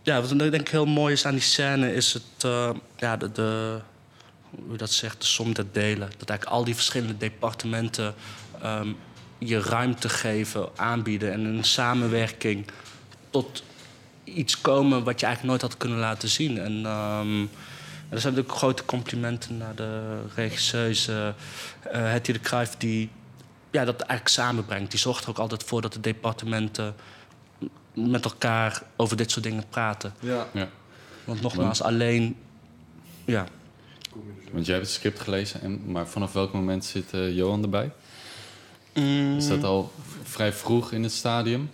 ja, 0.02 0.20
wat 0.20 0.30
ik 0.30 0.38
denk 0.38 0.54
ik 0.54 0.68
heel 0.68 0.86
mooi 0.86 1.12
is 1.12 1.26
aan 1.26 1.32
die 1.32 1.40
scène... 1.42 1.94
is 1.94 2.12
het, 2.12 2.22
eh, 2.44 2.70
ja, 2.96 3.16
de, 3.16 3.32
de, 3.32 3.78
hoe 4.66 4.76
dat 4.76 4.90
zegt, 4.90 5.20
de 5.20 5.26
som 5.26 5.54
der 5.54 5.66
delen. 5.72 6.10
Dat 6.18 6.28
eigenlijk 6.28 6.58
al 6.58 6.64
die 6.64 6.74
verschillende 6.74 7.16
departementen... 7.16 8.14
ehm, 8.62 8.88
je 9.38 9.60
ruimte 9.60 10.08
geven, 10.08 10.68
aanbieden... 10.76 11.32
en 11.32 11.44
een 11.44 11.64
samenwerking 11.64 12.66
tot 13.30 13.62
iets 14.24 14.60
komen... 14.60 15.04
wat 15.04 15.20
je 15.20 15.26
eigenlijk 15.26 15.56
nooit 15.58 15.70
had 15.72 15.80
kunnen 15.80 15.98
laten 15.98 16.28
zien. 16.28 16.58
En... 16.58 16.84
er 18.10 18.20
zijn 18.20 18.34
natuurlijk 18.34 18.58
grote 18.58 18.84
complimenten 18.84 19.56
naar 19.56 19.74
de 19.74 20.20
regisseuse 20.34 21.34
uh, 21.86 21.90
Hetty 21.92 22.32
de 22.32 22.40
Cruijff... 22.40 22.74
die 22.78 23.10
ja, 23.74 23.84
dat 23.84 24.00
eigenlijk 24.00 24.28
samenbrengt. 24.28 24.90
Die 24.90 25.00
zorgt 25.00 25.24
er 25.24 25.30
ook 25.30 25.38
altijd 25.38 25.62
voor 25.62 25.82
dat 25.82 25.92
de 25.92 26.00
departementen 26.00 26.94
met 27.94 28.24
elkaar 28.24 28.82
over 28.96 29.16
dit 29.16 29.30
soort 29.30 29.44
dingen 29.44 29.64
praten. 29.68 30.14
Ja. 30.20 30.46
Want 31.24 31.40
nogmaals, 31.40 31.82
alleen... 31.82 32.36
Ja, 33.24 33.46
Want 34.52 34.66
jij 34.66 34.74
hebt 34.74 34.86
het 34.86 34.96
script 34.96 35.20
gelezen, 35.20 35.60
en, 35.60 35.90
maar 35.92 36.06
vanaf 36.06 36.32
welk 36.32 36.52
moment 36.52 36.84
zit 36.84 37.12
eh, 37.12 37.36
Johan 37.36 37.62
erbij? 37.62 37.92
Mm, 38.94 39.36
Is 39.36 39.48
dat 39.48 39.64
al 39.64 39.92
vrij 40.22 40.52
vroeg 40.52 40.92
in 40.92 41.02
het 41.02 41.12
stadium? 41.12 41.70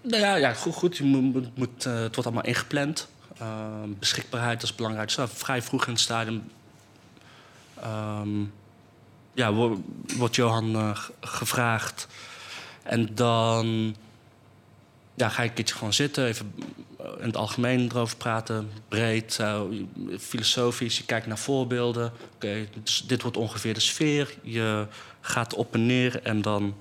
Nou 0.00 0.22
ja, 0.22 0.34
ja 0.34 0.52
goed, 0.52 0.74
goed. 0.74 0.96
Je 0.96 1.04
moet, 1.04 1.32
moet, 1.32 1.56
moet, 1.56 1.86
eh, 1.86 1.92
het 1.92 2.14
wordt 2.14 2.26
allemaal 2.26 2.44
ingepland. 2.44 3.08
Uh, 3.40 3.82
beschikbaarheid 3.98 4.62
is 4.62 4.74
belangrijk. 4.74 5.08
Dus, 5.08 5.18
uh, 5.18 5.26
vrij 5.26 5.62
vroeg 5.62 5.86
in 5.86 5.92
het 5.92 6.00
stadium 6.00 6.42
um, 7.84 8.52
ja, 9.34 9.52
wordt, 10.16 10.34
Johan 10.36 10.76
uh, 10.76 10.98
gevraagd. 11.20 12.06
En 12.82 13.14
dan 13.14 13.96
ja, 15.14 15.28
ga 15.28 15.42
ik 15.42 15.48
een 15.48 15.54
keertje 15.54 15.74
gewoon 15.74 15.92
zitten, 15.92 16.26
even 16.26 16.52
in 17.18 17.26
het 17.26 17.36
algemeen 17.36 17.90
erover 17.90 18.16
praten. 18.16 18.70
Breed, 18.88 19.38
uh, 19.40 19.60
filosofisch. 20.18 20.98
Je 20.98 21.04
kijkt 21.04 21.26
naar 21.26 21.38
voorbeelden. 21.38 22.06
Oké, 22.06 22.46
okay, 22.46 22.68
dus 22.82 23.04
dit 23.06 23.22
wordt 23.22 23.36
ongeveer 23.36 23.74
de 23.74 23.80
sfeer. 23.80 24.34
Je 24.42 24.86
gaat 25.20 25.54
op 25.54 25.74
en 25.74 25.86
neer 25.86 26.22
en 26.22 26.42
dan 26.42 26.74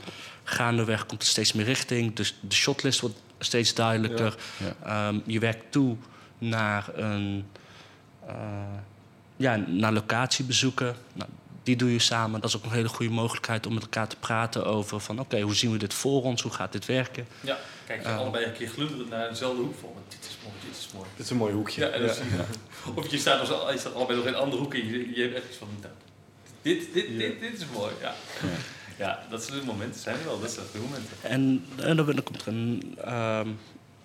gaandeweg 0.43 1.05
komt 1.05 1.21
er 1.21 1.27
steeds 1.27 1.53
meer 1.53 1.65
richting. 1.65 2.15
Dus 2.15 2.35
de 2.41 2.55
shotlist 2.55 2.99
wordt 2.99 3.15
steeds 3.39 3.73
duidelijker. 3.73 4.35
Ja. 4.57 4.75
Ja. 4.85 5.07
Um, 5.07 5.21
je 5.25 5.39
werkt 5.39 5.71
toe 5.71 5.95
naar 6.37 6.89
een 6.95 7.45
uh, 8.27 8.33
ja, 9.35 9.55
naar 9.55 9.93
locatiebezoeken. 9.93 10.95
Nou, 11.13 11.29
die 11.63 11.75
doe 11.75 11.91
je 11.91 11.99
samen. 11.99 12.41
Dat 12.41 12.49
is 12.49 12.55
ook 12.55 12.63
een 12.63 12.71
hele 12.71 12.87
goede 12.87 13.11
mogelijkheid 13.11 13.67
om 13.67 13.73
met 13.73 13.83
elkaar 13.83 14.07
te 14.07 14.15
praten 14.15 14.65
over 14.65 14.99
van 14.99 15.19
oké, 15.19 15.25
okay, 15.25 15.41
hoe 15.41 15.55
zien 15.55 15.71
we 15.71 15.77
dit 15.77 15.93
voor 15.93 16.23
ons? 16.23 16.41
Hoe 16.41 16.51
gaat 16.51 16.71
dit 16.71 16.85
werken? 16.85 17.27
Ja, 17.41 17.57
kijk 17.85 18.03
je 18.03 18.07
uh, 18.07 18.17
allebei 18.17 18.45
een 18.45 18.53
keer 18.53 18.67
glunderend 18.67 19.09
naar 19.09 19.29
dezelfde 19.29 19.61
hoek 19.61 19.75
van. 19.79 19.89
Dit 20.07 20.19
is 20.29 20.37
mooi, 20.43 20.55
dit 20.65 20.77
is 20.77 20.89
mooi. 20.93 21.09
Dit 21.15 21.25
is 21.25 21.31
een 21.31 21.37
mooi 21.37 21.53
hoekje. 21.53 21.81
Ja, 21.81 21.87
en 21.89 22.01
ja. 22.01 22.13
Je, 22.13 22.91
of 22.95 23.11
je 23.11 23.17
staat, 23.17 23.49
als, 23.49 23.71
je 23.71 23.79
staat 23.79 23.93
allebei 23.93 24.17
nog 24.17 24.27
in 24.27 24.33
een 24.33 24.39
andere 24.39 24.61
hoek 24.61 24.73
en 24.73 24.87
je, 24.87 25.15
je 25.15 25.21
hebt 25.21 25.35
echt 25.35 25.45
iets 25.49 25.57
van. 25.57 25.67
Nou, 25.81 25.93
dit, 26.61 26.93
dit, 26.93 27.05
ja. 27.07 27.17
dit, 27.17 27.39
dit 27.39 27.59
is 27.59 27.65
mooi. 27.73 27.93
Ja. 28.01 28.13
ja. 28.41 28.47
Ja, 28.97 29.23
dat 29.29 29.43
soort 29.43 29.65
momenten 29.65 30.01
zijn 30.01 30.15
er 30.15 30.25
wel. 30.25 30.39
Dat 30.39 30.51
zijn 30.51 30.65
de 30.71 30.79
momenten. 30.79 31.17
En, 31.21 31.65
en 31.77 31.95
dan 31.95 32.23
komt 32.23 32.41
er 32.41 32.47
een, 32.47 32.97
um, 33.07 33.59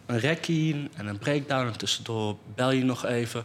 een 0.07 0.19
rekkie 0.19 0.89
en 0.95 1.07
een 1.07 1.19
breakdown. 1.19 1.67
En 1.67 1.79
tussendoor 1.79 2.37
bel 2.55 2.71
je 2.71 2.85
nog 2.85 3.05
even. 3.05 3.45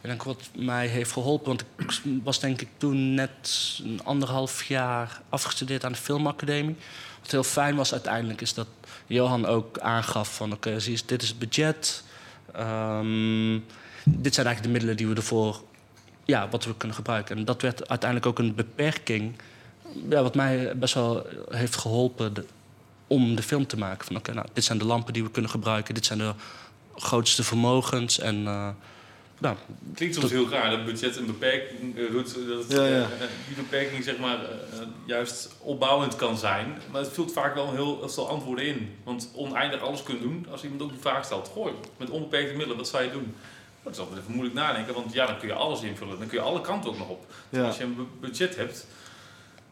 En 0.00 0.08
denk 0.08 0.22
wat 0.22 0.48
mij 0.56 0.86
heeft 0.86 1.12
geholpen, 1.12 1.46
want 1.46 1.64
ik 1.76 2.20
was 2.24 2.40
denk 2.40 2.60
ik 2.60 2.68
toen 2.76 3.14
net 3.14 3.78
een 3.84 4.00
anderhalf 4.04 4.64
jaar 4.64 5.22
afgestudeerd 5.28 5.84
aan 5.84 5.92
de 5.92 5.98
filmacademie. 5.98 6.76
Wat 7.20 7.30
heel 7.30 7.42
fijn 7.42 7.76
was 7.76 7.92
uiteindelijk 7.92 8.40
is 8.40 8.54
dat 8.54 8.68
Johan 9.06 9.46
ook 9.46 9.78
aangaf 9.78 10.34
van 10.34 10.52
oké, 10.52 10.68
okay, 10.68 11.00
dit 11.06 11.22
is 11.22 11.28
het 11.28 11.38
budget. 11.38 12.04
Um, 12.56 13.64
dit 14.04 14.34
zijn 14.34 14.46
eigenlijk 14.46 14.62
de 14.62 14.68
middelen 14.68 14.96
die 14.96 15.06
we 15.06 15.14
ervoor, 15.14 15.62
ja, 16.24 16.48
wat 16.48 16.64
we 16.64 16.76
kunnen 16.76 16.96
gebruiken. 16.96 17.36
En 17.36 17.44
dat 17.44 17.62
werd 17.62 17.88
uiteindelijk 17.88 18.26
ook 18.30 18.38
een 18.38 18.54
beperking 18.54 19.34
ja, 20.08 20.22
wat 20.22 20.34
mij 20.34 20.76
best 20.76 20.94
wel 20.94 21.26
heeft 21.48 21.76
geholpen 21.76 22.34
om 23.06 23.36
de 23.36 23.42
film 23.42 23.66
te 23.66 23.78
maken. 23.78 24.06
Van 24.06 24.16
oké, 24.16 24.32
nou, 24.32 24.46
dit 24.52 24.64
zijn 24.64 24.78
de 24.78 24.84
lampen 24.84 25.12
die 25.12 25.22
we 25.22 25.30
kunnen 25.30 25.50
gebruiken, 25.50 25.94
dit 25.94 26.06
zijn 26.06 26.18
de 26.18 26.34
grootste 26.96 27.44
vermogens. 27.44 28.18
En, 28.18 28.42
uh, 28.42 28.68
nou, 29.38 29.56
Klinkt 29.94 30.14
soms 30.14 30.30
heel 30.30 30.48
raar 30.48 30.70
dat 30.70 30.84
budget 30.84 31.16
een 31.16 31.26
beperking 31.26 31.96
uh, 31.96 32.10
doet. 32.10 32.34
Dat 32.48 32.62
het, 32.62 32.72
ja, 32.72 32.86
ja. 32.86 32.98
Uh, 32.98 33.06
die 33.46 33.56
beperking 33.56 34.04
zeg 34.04 34.18
maar 34.18 34.38
juist 35.06 35.50
opbouwend 35.60 36.16
kan 36.16 36.38
zijn. 36.38 36.78
Maar 36.90 37.00
het 37.00 37.12
vult 37.12 37.32
vaak 37.32 37.54
wel 37.54 37.72
heel 37.72 38.08
veel 38.08 38.28
antwoorden 38.28 38.66
in. 38.66 38.94
Want 39.04 39.30
oneindig 39.34 39.80
alles 39.80 40.02
kunnen 40.02 40.22
doen 40.22 40.46
als 40.50 40.62
iemand 40.62 40.82
ook 40.82 40.90
die 40.90 41.00
vraag 41.00 41.24
stelt. 41.24 41.50
Gooi, 41.52 41.72
met 41.96 42.10
onbeperkte 42.10 42.52
middelen, 42.52 42.76
wat 42.76 42.88
zou 42.88 43.04
je 43.04 43.10
doen? 43.10 43.34
Dat 43.82 43.92
is 43.92 43.98
altijd 43.98 44.18
even 44.18 44.32
moeilijk 44.32 44.54
nadenken, 44.54 44.94
want 44.94 45.12
ja, 45.12 45.26
dan 45.26 45.38
kun 45.38 45.48
je 45.48 45.54
alles 45.54 45.82
invullen. 45.82 46.18
Dan 46.18 46.28
kun 46.28 46.38
je 46.38 46.44
alle 46.44 46.60
kanten 46.60 46.90
ook 46.90 46.98
nog 46.98 47.08
op. 47.08 47.26
Ja. 47.48 47.64
Als 47.64 47.76
je 47.76 47.84
een 47.84 48.08
budget 48.20 48.56
hebt, 48.56 48.86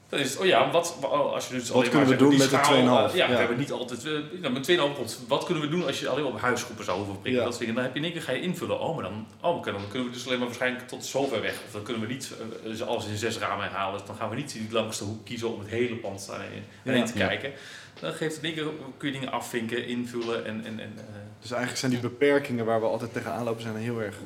is 0.08 0.36
oh 0.36 0.46
ja, 0.46 0.70
wat, 0.70 0.96
als 1.10 1.48
je 1.48 1.54
dus 1.54 1.68
wat 1.68 1.88
kunnen 1.88 2.08
we 2.08 2.16
doen 2.16 2.36
met 2.36 2.50
de 2.50 2.56
2,5? 2.56 2.62
Ja, 2.62 3.10
ja, 3.14 3.28
we 3.28 3.34
hebben 3.34 3.58
niet 3.58 3.72
altijd, 3.72 4.04
uh, 4.04 4.50
met 4.50 4.70
2,5 4.70 4.76
pot. 4.76 5.18
Wat 5.28 5.44
kunnen 5.44 5.62
we 5.62 5.68
doen 5.68 5.86
als 5.86 6.00
je 6.00 6.08
alleen 6.08 6.24
op 6.24 6.40
huisgroepen 6.40 6.84
zou 6.84 6.96
hoeven 6.96 7.20
prikken? 7.20 7.40
Ja. 7.40 7.48
Dat 7.48 7.54
soort 7.54 7.58
dingen. 7.58 7.74
Dan 7.74 7.84
heb 7.84 7.92
je 7.92 7.98
in 7.98 8.04
één 8.04 8.14
keer 8.14 8.22
ga 8.22 8.32
je 8.32 8.40
invullen. 8.40 8.80
Oh, 8.80 8.94
maar 8.94 9.04
dan, 9.04 9.26
oh, 9.40 9.64
dan 9.64 9.88
kunnen 9.90 10.08
we 10.08 10.14
dus 10.14 10.26
alleen 10.26 10.38
maar 10.38 10.46
waarschijnlijk 10.46 10.88
tot 10.88 11.04
zover 11.04 11.40
weg. 11.40 11.62
Of 11.66 11.72
dan 11.72 11.82
kunnen 11.82 12.06
we 12.06 12.12
niet 12.12 12.32
uh, 12.64 12.80
alles 12.80 13.06
in 13.06 13.16
zes 13.16 13.38
ramen 13.38 13.64
herhalen. 13.64 13.98
Dus 13.98 14.06
dan 14.06 14.16
gaan 14.16 14.30
we 14.30 14.36
niet 14.36 14.52
die 14.52 14.66
langste 14.70 15.04
hoek 15.04 15.24
kiezen 15.24 15.52
om 15.54 15.58
het 15.58 15.68
hele 15.68 15.96
pand 15.96 16.20
staan 16.20 16.40
en 16.84 16.96
ja. 16.96 17.04
te 17.04 17.12
kijken. 17.12 17.52
Dan 18.00 18.12
geeft 18.12 18.42
het 18.42 18.54
keer, 18.54 18.66
kun 18.96 19.08
je 19.08 19.14
dingen 19.18 19.32
afvinken, 19.32 19.86
invullen 19.86 20.44
en... 20.44 20.64
en, 20.64 20.80
en 20.80 20.92
uh, 20.96 21.02
dus 21.40 21.50
eigenlijk 21.50 21.80
zijn 21.80 21.92
die 21.92 22.00
beperkingen 22.00 22.64
waar 22.64 22.80
we 22.80 22.86
altijd 22.86 23.12
tegenaan 23.12 23.44
lopen 23.44 23.62
zijn 23.62 23.76
heel 23.76 24.02
erg 24.02 24.16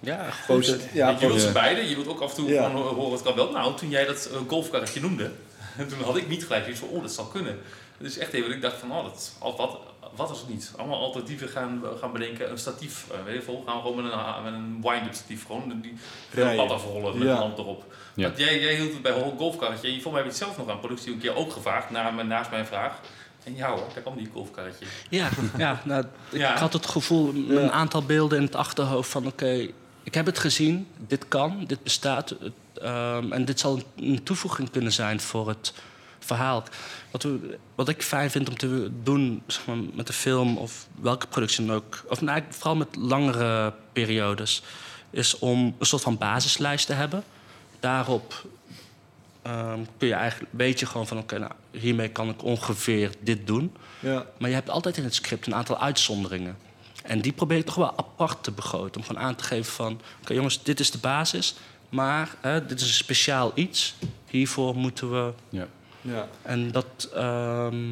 ja, 0.00 0.26
positief. 0.46 0.92
Ja, 0.94 1.16
je 1.20 1.26
wilt 1.26 1.40
ze 1.40 1.52
beide. 1.52 1.88
Je 1.88 1.94
wilt 1.94 2.08
ook 2.08 2.20
af 2.20 2.30
en 2.30 2.36
toe 2.36 2.48
ja. 2.48 2.62
van, 2.62 2.80
horen 2.80 3.10
wat 3.10 3.22
kan 3.22 3.34
wel. 3.34 3.50
Nou, 3.50 3.76
toen 3.76 3.88
jij 3.90 4.04
dat 4.06 4.28
uh, 4.32 4.38
golfkarretje 4.48 5.00
noemde, 5.00 5.30
En 5.76 5.88
toen 5.88 6.02
had 6.02 6.16
ik 6.16 6.28
niet 6.28 6.44
gelijk 6.44 6.62
zoiets 6.62 6.80
van, 6.80 6.88
oh, 6.88 7.02
dat 7.02 7.12
zal 7.12 7.24
kunnen. 7.24 7.58
Dus 7.98 8.18
echt 8.18 8.32
even, 8.32 8.50
ik 8.52 8.62
dacht 8.62 8.76
van, 8.76 8.92
oh, 8.92 9.04
dat, 9.04 9.32
al- 9.38 9.56
wat, 9.56 9.78
wat 10.16 10.30
is 10.30 10.38
het 10.38 10.48
niet? 10.48 10.72
Allemaal 10.76 11.00
alternatieven 11.00 11.48
gaan, 11.48 11.82
gaan 12.00 12.12
bedenken. 12.12 12.50
Een 12.50 12.58
statief, 12.58 13.06
eh, 13.10 13.16
weet 13.24 13.34
je 13.34 13.42
veel, 13.42 13.62
gaan 13.66 13.76
we 13.76 13.80
gewoon 13.82 14.02
met 14.02 14.12
een, 14.12 14.42
met 14.44 14.52
een 14.52 14.78
wind-up 14.82 15.14
statief, 15.14 15.46
gewoon 15.46 15.80
die 15.82 15.96
pad 16.56 16.70
afrollen 16.70 17.18
met 17.18 17.28
Ja. 17.28 17.34
een 17.34 17.38
lamp 17.40 17.58
erop. 17.58 17.84
Ja. 18.14 18.22
Want 18.26 18.38
jij, 18.38 18.60
jij 18.60 18.74
hield 18.74 18.92
het 18.92 19.02
bij 19.02 19.12
een 19.12 19.38
golfkarretje. 19.38 19.86
En 19.88 19.92
volgens 20.02 20.12
mij 20.12 20.22
heb 20.22 20.32
je 20.32 20.38
het 20.38 20.46
zelf 20.46 20.56
nog 20.56 20.68
aan 20.68 20.78
productie 20.80 21.12
een 21.12 21.18
keer 21.18 21.34
ook 21.36 21.52
gevraagd, 21.52 21.90
na, 21.90 22.10
naast 22.22 22.50
mijn 22.50 22.66
vraag. 22.66 23.00
En 23.44 23.56
ja 23.56 23.68
hoor, 23.70 23.86
daar 23.94 24.02
kwam 24.02 24.16
die 24.16 24.30
golfkarretje. 24.32 24.86
Ja, 25.10 25.28
ja, 25.58 25.80
nou, 25.84 26.04
ik 26.30 26.38
Ja. 26.38 26.56
had 26.58 26.72
het 26.72 26.86
gevoel, 26.86 27.28
een 27.48 27.72
aantal 27.72 28.02
beelden 28.02 28.38
in 28.38 28.44
het 28.44 28.54
achterhoofd 28.56 29.10
van... 29.10 29.26
oké, 29.26 29.68
ik 30.06 30.14
heb 30.14 30.26
het 30.26 30.38
gezien, 30.38 30.86
dit 30.96 31.28
kan, 31.28 31.64
dit 31.66 31.82
bestaat... 31.82 32.34
ehm, 32.74 33.32
en 33.32 33.44
dit 33.44 33.60
zal 33.60 33.76
een, 33.76 33.84
een 33.96 34.22
toevoeging 34.22 34.70
kunnen 34.70 34.92
zijn 34.92 35.20
voor 35.20 35.48
het 35.48 35.72
verhaal. 36.18 36.64
Wat, 37.10 37.22
we, 37.22 37.58
wat 37.74 37.88
ik 37.88 38.02
fijn 38.02 38.30
vind 38.30 38.48
om 38.48 38.56
te 38.56 38.90
doen 39.02 39.42
zeg 39.46 39.66
maar, 39.66 39.76
met 39.94 40.06
de 40.06 40.12
film 40.12 40.56
of 40.56 40.86
welke 41.00 41.26
productie 41.26 41.66
dan 41.66 41.76
ook... 41.76 42.04
of 42.08 42.20
nou, 42.20 42.42
vooral 42.48 42.76
met 42.76 42.96
langere 42.96 43.72
periodes... 43.92 44.62
is 45.10 45.38
om 45.38 45.74
een 45.78 45.86
soort 45.86 46.02
van 46.02 46.18
basislijst 46.18 46.86
te 46.86 46.92
hebben. 46.92 47.24
Daarop 47.80 48.46
ehm, 49.42 49.80
kun 49.98 50.08
je 50.08 50.14
eigenlijk 50.14 50.52
weet 50.52 50.80
je 50.80 50.86
gewoon 50.86 51.06
van... 51.06 51.18
oké, 51.18 51.38
nou, 51.38 51.52
hiermee 51.70 52.08
kan 52.08 52.28
ik 52.28 52.42
ongeveer 52.42 53.10
dit 53.20 53.46
doen... 53.46 53.76
Ja. 54.00 54.26
maar 54.38 54.48
je 54.48 54.54
hebt 54.54 54.70
altijd 54.70 54.96
in 54.96 55.04
het 55.04 55.14
script 55.14 55.46
een 55.46 55.54
aantal 55.54 55.80
uitzonderingen. 55.80 56.56
En 57.08 57.20
die 57.20 57.32
probeer 57.32 57.58
ik 57.58 57.64
toch 57.64 57.74
wel 57.74 57.98
apart 57.98 58.42
te 58.42 58.50
begroten. 58.50 59.00
Om 59.00 59.06
gewoon 59.06 59.22
aan 59.22 59.34
te 59.34 59.44
geven 59.44 59.72
van... 59.72 60.00
Oké 60.22 60.34
jongens, 60.34 60.62
dit 60.62 60.80
is 60.80 60.90
de 60.90 60.98
basis. 60.98 61.54
Maar 61.88 62.34
hè, 62.40 62.66
dit 62.66 62.80
is 62.80 62.86
een 62.88 62.94
speciaal 62.94 63.52
iets. 63.54 63.94
Hiervoor 64.30 64.76
moeten 64.76 65.10
we... 65.10 65.32
Ja. 65.48 65.66
Ja. 66.00 66.28
En 66.42 66.70
dat... 66.70 67.08
ehm 67.14 67.86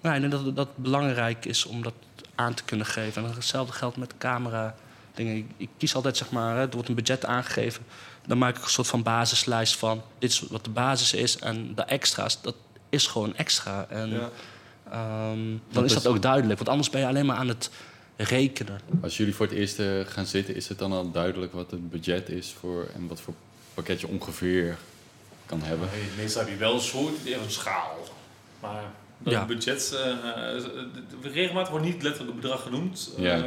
nou, 0.00 0.14
ik 0.14 0.20
denk 0.20 0.32
dat 0.32 0.56
dat 0.56 0.76
belangrijk 0.76 1.44
is 1.44 1.64
om 1.66 1.82
dat 1.82 1.94
aan 2.34 2.54
te 2.54 2.64
kunnen 2.64 2.86
geven. 2.86 3.24
En 3.24 3.34
hetzelfde 3.34 3.72
geldt 3.72 3.96
met 3.96 4.14
camera 4.18 4.74
dingen. 5.14 5.36
Ik, 5.36 5.46
ik 5.56 5.68
kies 5.76 5.94
altijd, 5.94 6.16
zeg 6.16 6.30
maar... 6.30 6.56
Hè, 6.56 6.62
er 6.62 6.70
wordt 6.70 6.88
een 6.88 6.94
budget 6.94 7.24
aangegeven. 7.24 7.84
Dan 8.26 8.38
maak 8.38 8.56
ik 8.56 8.62
een 8.62 8.70
soort 8.70 8.86
van 8.88 9.02
basislijst 9.02 9.76
van... 9.76 10.02
Dit 10.18 10.30
is 10.30 10.40
wat 10.40 10.64
de 10.64 10.70
basis 10.70 11.12
is. 11.14 11.38
En 11.38 11.74
de 11.74 11.82
extra's, 11.82 12.42
dat 12.42 12.54
is 12.88 13.06
gewoon 13.06 13.36
extra. 13.36 13.86
En... 13.88 14.10
Ja. 14.10 14.28
Ehm, 14.90 15.38
dan 15.38 15.60
Dat 15.70 15.84
is 15.84 15.94
is- 15.94 16.02
dat 16.02 16.12
ook 16.12 16.22
duidelijk. 16.22 16.56
Want 16.58 16.68
anders 16.70 16.90
ben 16.90 17.00
je 17.00 17.06
alleen 17.06 17.26
maar 17.26 17.36
aan 17.36 17.48
het 17.48 17.70
rekenen. 18.22 18.80
Als 19.02 19.16
jullie 19.16 19.34
voor 19.34 19.46
het 19.46 19.54
eerst 19.54 19.78
eh, 19.78 19.86
gaan 20.06 20.26
zitten, 20.26 20.54
is 20.54 20.68
het 20.68 20.78
dan 20.78 20.92
al 20.92 21.10
duidelijk 21.10 21.52
wat 21.52 21.70
het 21.70 21.90
budget 21.90 22.28
is 22.28 22.54
voor 22.60 22.88
en 22.94 23.08
wat 23.08 23.20
voor 23.20 23.34
pakket 23.74 24.00
je 24.00 24.08
ongeveer 24.08 24.76
kan 25.46 25.62
hebben? 25.62 25.88
Nee, 25.92 26.02
meestal 26.16 26.42
heb 26.42 26.50
je 26.50 26.56
wel 26.56 26.74
een 26.74 26.80
soort 26.80 27.12
een 27.26 27.50
schaal. 27.50 27.98
Maar 28.60 28.82
dat 29.18 29.32
Ja. 29.32 29.44
budget, 29.44 29.92
eh, 29.94 30.10
eh, 30.56 30.62
regelmatig 31.32 31.70
wordt 31.70 31.84
niet 31.86 32.02
letterlijk 32.02 32.34
een 32.34 32.40
bedrag 32.40 32.62
genoemd. 32.62 33.10
Ja. 33.16 33.34
Ehm, 33.36 33.44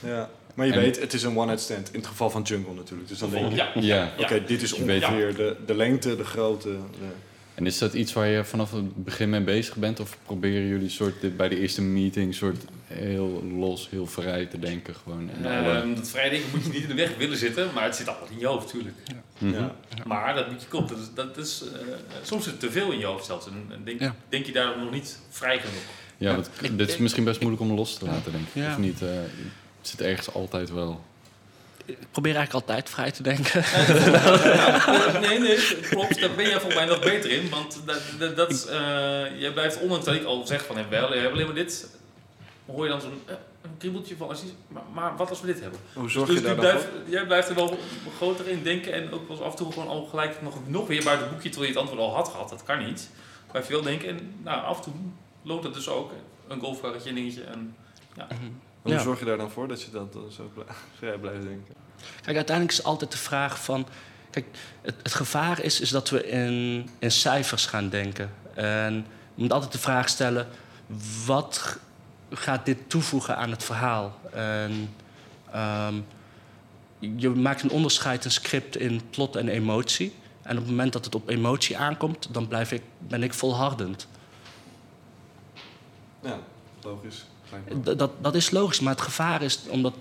ja. 0.00 0.30
Maar 0.54 0.66
je 0.66 0.72
En- 0.72 0.78
weet, 0.80 1.00
het 1.00 1.12
is 1.12 1.22
een 1.22 1.36
one-night 1.36 1.60
stand. 1.62 1.88
In 1.92 1.98
het 1.98 2.08
geval 2.08 2.30
van 2.30 2.42
Jungle 2.42 2.74
natuurlijk. 2.74 3.08
Dus 3.08 3.18
dan 3.18 3.30
denk 3.30 3.50
je, 3.50 3.56
ja. 3.56 3.72
Ja. 3.80 4.12
oké, 4.18 4.44
dit 4.44 4.62
is 4.62 4.72
ongeveer 4.72 5.34
de, 5.34 5.56
de 5.66 5.74
lengte, 5.74 6.16
de 6.16 6.24
grootte. 6.24 6.68
de- 6.68 7.06
En 7.54 7.66
is 7.66 7.78
dat 7.78 7.94
iets 7.94 8.12
waar 8.12 8.26
je 8.26 8.44
vanaf 8.44 8.70
het 8.72 9.04
begin 9.04 9.30
mee 9.30 9.40
bezig 9.40 9.76
bent? 9.76 10.00
Of 10.00 10.18
proberen 10.26 10.66
jullie 10.68 10.88
soort 10.88 11.20
dit 11.20 11.36
bij 11.36 11.48
de 11.48 11.58
eerste 11.60 11.82
meeting 11.82 12.34
soort 12.34 12.64
heel 12.86 13.44
los, 13.58 13.88
heel 13.90 14.06
vrij 14.06 14.46
te 14.46 14.58
denken? 14.58 14.94
Gewoon 14.94 15.30
en 15.30 15.46
alle- 15.46 15.78
Ehm, 15.80 15.94
dat 15.94 16.08
vrije 16.08 16.30
denken 16.30 16.48
moet 16.54 16.62
je 16.64 16.70
niet 16.72 16.82
in 16.82 16.88
de 16.88 16.94
weg 16.94 17.16
willen 17.16 17.36
zitten, 17.36 17.70
maar 17.74 17.84
het 17.84 17.96
zit 17.96 18.08
allemaal 18.08 18.28
in 18.30 18.38
je 18.38 18.46
hoofd, 18.46 18.64
natuurlijk. 18.64 18.96
Mhm. 19.38 19.52
ja. 19.52 19.74
Maar 20.06 20.34
dat 20.34 20.50
moet 20.50 20.60
je 20.62 20.68
komt. 20.68 20.88
Dat 20.88 20.98
is, 20.98 21.06
dat 21.14 21.36
is, 21.36 21.62
eh, 21.72 21.80
soms 22.22 22.42
zit 22.44 22.52
het 22.52 22.60
te 22.60 22.70
veel 22.70 22.92
in 22.92 22.98
je 22.98 23.04
hoofd 23.06 23.24
zelfs. 23.24 23.46
En 23.46 23.52
en 23.70 23.80
denk, 23.84 24.00
Ja. 24.00 24.14
denk 24.28 24.46
je 24.46 24.52
daar 24.52 24.78
nog 24.78 24.90
niet 24.90 25.18
vrij 25.30 25.58
genoeg. 25.58 25.82
Ja, 26.16 26.34
want 26.34 26.50
Ik- 26.60 26.78
dit 26.78 26.88
is 26.88 26.96
misschien 26.96 27.24
best 27.24 27.40
moeilijk 27.40 27.62
om 27.62 27.72
los 27.72 27.98
te 27.98 28.04
laten, 28.04 28.32
denk 28.32 28.44
ik. 28.46 28.54
Ja. 28.54 28.70
Of 28.72 28.78
niet? 28.78 29.02
eh, 29.02 29.08
het 29.78 29.88
zit 29.88 30.00
ergens 30.00 30.32
altijd 30.34 30.70
wel. 30.70 31.04
Ik 31.84 31.98
probeer 32.10 32.36
eigenlijk 32.36 32.66
altijd 32.66 32.90
vrij 32.90 33.10
te 33.10 33.22
denken. 33.22 33.62
Ja, 33.62 35.20
nee, 35.28 35.38
nee, 35.38 35.78
klopt. 35.80 36.20
Daar 36.20 36.34
ben 36.34 36.44
jij 36.44 36.60
volgens 36.60 36.74
mij 36.74 36.84
nog 36.84 37.00
beter 37.00 37.30
in. 37.30 37.50
Want 37.50 37.80
dat, 37.84 38.00
dat, 38.18 38.36
dat, 38.36 38.50
is, 38.50 38.66
eh, 38.66 39.40
jij 39.40 39.52
blijft, 39.52 39.80
ondanks 39.80 40.04
dat 40.04 40.14
ik 40.14 40.24
al 40.24 40.46
zeg 40.46 40.64
van, 40.64 40.74
we 40.74 40.80
hebben 40.80 41.08
we 41.08 41.14
hebben 41.14 41.32
alleen 41.32 41.46
maar 41.46 41.54
dit. 41.54 41.88
Hoor 42.66 42.84
je 42.84 42.90
dan 42.90 43.00
zo'n 43.00 43.22
eh, 43.26 43.34
een 43.62 43.76
kriebeltje 43.78 44.16
van, 44.16 44.28
als 44.28 44.40
je, 44.40 44.46
maar, 44.68 44.82
maar 44.94 45.16
wat 45.16 45.30
als 45.30 45.40
we 45.40 45.46
dit 45.46 45.60
hebben? 45.60 45.80
Hoe 45.92 46.10
zorg 46.10 46.26
dus 46.28 46.36
je 46.36 46.42
daar 46.42 46.54
dan 46.54 46.64
blijft, 46.64 46.84
voor? 46.84 47.10
jij 47.10 47.26
blijft 47.26 47.48
er 47.48 47.54
wel 47.54 47.78
groter 48.16 48.48
in 48.48 48.62
denken 48.62 48.92
en 48.92 49.12
ook 49.12 49.28
wel 49.28 49.44
af 49.44 49.50
en 49.50 49.56
toe 49.56 49.72
gewoon 49.72 49.88
al 49.88 50.04
gelijk 50.04 50.42
nog, 50.42 50.54
nog 50.66 50.86
weer 50.86 51.04
buiten 51.04 51.26
het 51.26 51.34
boekje 51.34 51.50
terwijl 51.50 51.72
je 51.72 51.78
het 51.78 51.88
antwoord 51.88 52.08
al 52.08 52.14
had 52.14 52.28
gehad. 52.28 52.48
Dat 52.48 52.62
kan 52.62 52.84
niet. 52.84 53.10
Blijf 53.50 53.66
je 53.66 53.72
wel 53.72 53.82
denken 53.82 54.08
en 54.08 54.34
nou, 54.42 54.64
af 54.64 54.76
en 54.76 54.82
toe 54.82 54.92
loont 55.42 55.64
het 55.64 55.74
dus 55.74 55.88
ook. 55.88 56.12
Een 56.48 56.60
golfkarretje, 56.60 57.08
een 57.08 57.14
dingetje. 57.14 57.42
En, 57.42 57.76
Hoe 58.84 58.98
zorg 58.98 59.18
je 59.18 59.24
daar 59.24 59.36
dan 59.36 59.50
voor 59.50 59.68
dat 59.68 59.82
je 59.82 59.90
dat 59.90 60.12
dan 60.12 60.32
zo 60.32 60.52
vrij 60.98 61.18
blijft 61.18 61.42
denken? 61.42 61.74
Kijk, 62.22 62.36
uiteindelijk 62.36 62.78
is 62.78 62.84
altijd 62.84 63.12
de 63.12 63.18
vraag 63.18 63.64
van... 63.64 63.86
Kijk, 64.30 64.46
het, 64.82 64.94
het 65.02 65.14
gevaar 65.14 65.62
is, 65.62 65.80
is 65.80 65.90
dat 65.90 66.10
we 66.10 66.26
in, 66.26 66.88
in 66.98 67.10
cijfers 67.10 67.66
gaan 67.66 67.88
denken. 67.88 68.30
En 68.54 68.94
je 69.34 69.42
moet 69.42 69.52
altijd 69.52 69.72
de 69.72 69.78
vraag 69.78 70.08
stellen... 70.08 70.48
wat 71.26 71.78
gaat 72.30 72.66
dit 72.66 72.90
toevoegen 72.90 73.36
aan 73.36 73.50
het 73.50 73.64
verhaal? 73.64 74.18
En, 74.32 74.94
ehm, 75.50 75.94
je 76.98 77.28
maakt 77.28 77.62
een 77.62 77.70
onderscheid, 77.70 78.24
een 78.24 78.30
script 78.30 78.76
in 78.76 79.00
plot 79.10 79.36
en 79.36 79.48
emotie. 79.48 80.14
En 80.42 80.52
op 80.56 80.62
het 80.62 80.70
moment 80.70 80.92
dat 80.92 81.04
het 81.04 81.14
op 81.14 81.28
emotie 81.28 81.78
aankomt... 81.78 82.28
dan 82.30 82.48
blijf 82.48 82.72
ik, 82.72 82.82
ben 82.98 83.22
ik 83.22 83.34
volhardend. 83.34 84.08
Ja, 86.20 86.38
logisch. 86.82 87.24
Dat, 87.96 88.10
dat 88.20 88.34
is 88.34 88.50
logisch, 88.50 88.80
maar 88.80 88.92
het 88.92 89.02
gevaar 89.02 89.42
is 89.42 89.60
omdat... 89.68 89.94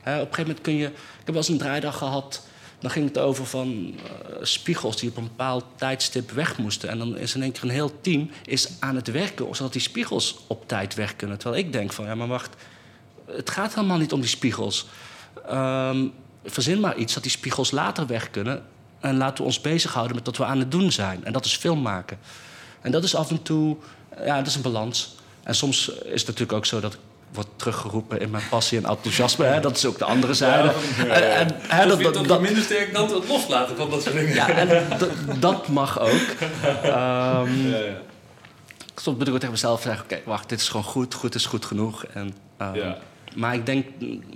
Hè, 0.00 0.14
op 0.14 0.28
een 0.28 0.34
gegeven 0.34 0.42
moment 0.42 0.60
kun 0.60 0.76
je... 0.76 0.86
Ik 0.86 0.92
heb 1.16 1.26
wel 1.26 1.36
eens 1.36 1.48
een 1.48 1.58
draaidag 1.58 1.98
gehad... 1.98 2.46
dan 2.78 2.90
ging 2.90 3.08
het 3.08 3.18
over 3.18 3.46
van 3.46 3.94
eh, 3.96 4.36
spiegels 4.42 4.96
die 4.96 5.10
op 5.10 5.16
een 5.16 5.22
bepaald 5.22 5.64
tijdstip 5.76 6.30
weg 6.30 6.58
moesten. 6.58 6.88
En 6.88 6.98
dan 6.98 7.18
is 7.18 7.34
in 7.34 7.42
één 7.42 7.52
keer 7.52 7.62
een 7.62 7.70
heel 7.70 8.00
team 8.00 8.30
is 8.44 8.68
aan 8.78 8.96
het 8.96 9.10
werken... 9.10 9.54
zodat 9.54 9.72
die 9.72 9.82
spiegels 9.82 10.38
op 10.46 10.68
tijd 10.68 10.94
weg 10.94 11.16
kunnen. 11.16 11.38
Terwijl 11.38 11.64
ik 11.64 11.72
denk 11.72 11.92
van, 11.92 12.04
ja, 12.04 12.14
maar 12.14 12.28
wacht... 12.28 12.54
het 13.26 13.50
gaat 13.50 13.74
helemaal 13.74 13.98
niet 13.98 14.12
om 14.12 14.20
die 14.20 14.28
spiegels. 14.28 14.86
Ehm, 15.46 16.06
verzin 16.44 16.80
maar 16.80 16.96
iets 16.96 17.14
dat 17.14 17.22
die 17.22 17.32
spiegels 17.32 17.70
later 17.70 18.06
weg 18.06 18.30
kunnen... 18.30 18.64
en 19.00 19.16
laten 19.16 19.36
we 19.36 19.44
ons 19.44 19.60
bezighouden 19.60 20.16
met 20.16 20.26
wat 20.26 20.36
we 20.36 20.44
aan 20.44 20.58
het 20.58 20.70
doen 20.70 20.92
zijn. 20.92 21.24
En 21.24 21.32
dat 21.32 21.44
is 21.44 21.56
film 21.56 21.82
maken. 21.82 22.18
En 22.80 22.90
dat 22.90 23.04
is 23.04 23.14
af 23.14 23.30
en 23.30 23.42
toe... 23.42 23.76
Ja, 24.24 24.36
dat 24.36 24.46
is 24.46 24.54
een 24.54 24.62
balans. 24.62 25.20
En 25.42 25.54
soms 25.54 25.88
is 25.88 26.20
het 26.20 26.26
natuurlijk 26.26 26.52
ook 26.52 26.66
zo 26.66 26.80
dat 26.80 26.92
ik 26.92 26.98
word 27.32 27.46
teruggeroepen 27.56 28.20
in 28.20 28.30
mijn 28.30 28.44
passie 28.50 28.78
en 28.78 28.84
enthousiasme. 28.84 29.44
Hè? 29.44 29.60
Dat 29.60 29.76
is 29.76 29.84
ook 29.86 29.98
de 29.98 30.04
andere 30.04 30.34
zijde. 30.34 30.72
En, 30.98 31.36
en, 31.36 31.54
hè, 31.60 31.86
dat, 31.86 32.02
dat, 32.02 32.26
dat, 32.26 32.40
minder 32.40 32.62
sterk 32.62 32.92
dan 32.94 33.14
het 33.14 33.28
loslaten 33.28 33.76
van 33.76 33.90
dat 33.90 34.02
soort 34.02 34.14
dingen. 34.14 34.34
ja, 34.34 34.48
en 34.48 34.86
dat- 35.40 35.68
mag 35.68 36.00
ook. 36.00 36.20
Ja. 36.82 37.44
soms 38.94 39.16
moet 39.18 39.26
ik 39.26 39.32
ook 39.32 39.38
tegen 39.38 39.50
mezelf 39.54 39.82
zeggen: 39.82 40.04
oké, 40.04 40.20
wacht, 40.24 40.48
dit 40.48 40.60
is 40.60 40.68
gewoon 40.68 40.84
goed, 40.84 41.14
goed 41.14 41.34
is 41.34 41.46
goed 41.46 41.64
genoeg. 41.64 42.04
En, 42.04 42.34
ehm. 42.56 42.92
Maar 43.34 43.54
ik 43.54 43.66
denk, 43.66 43.86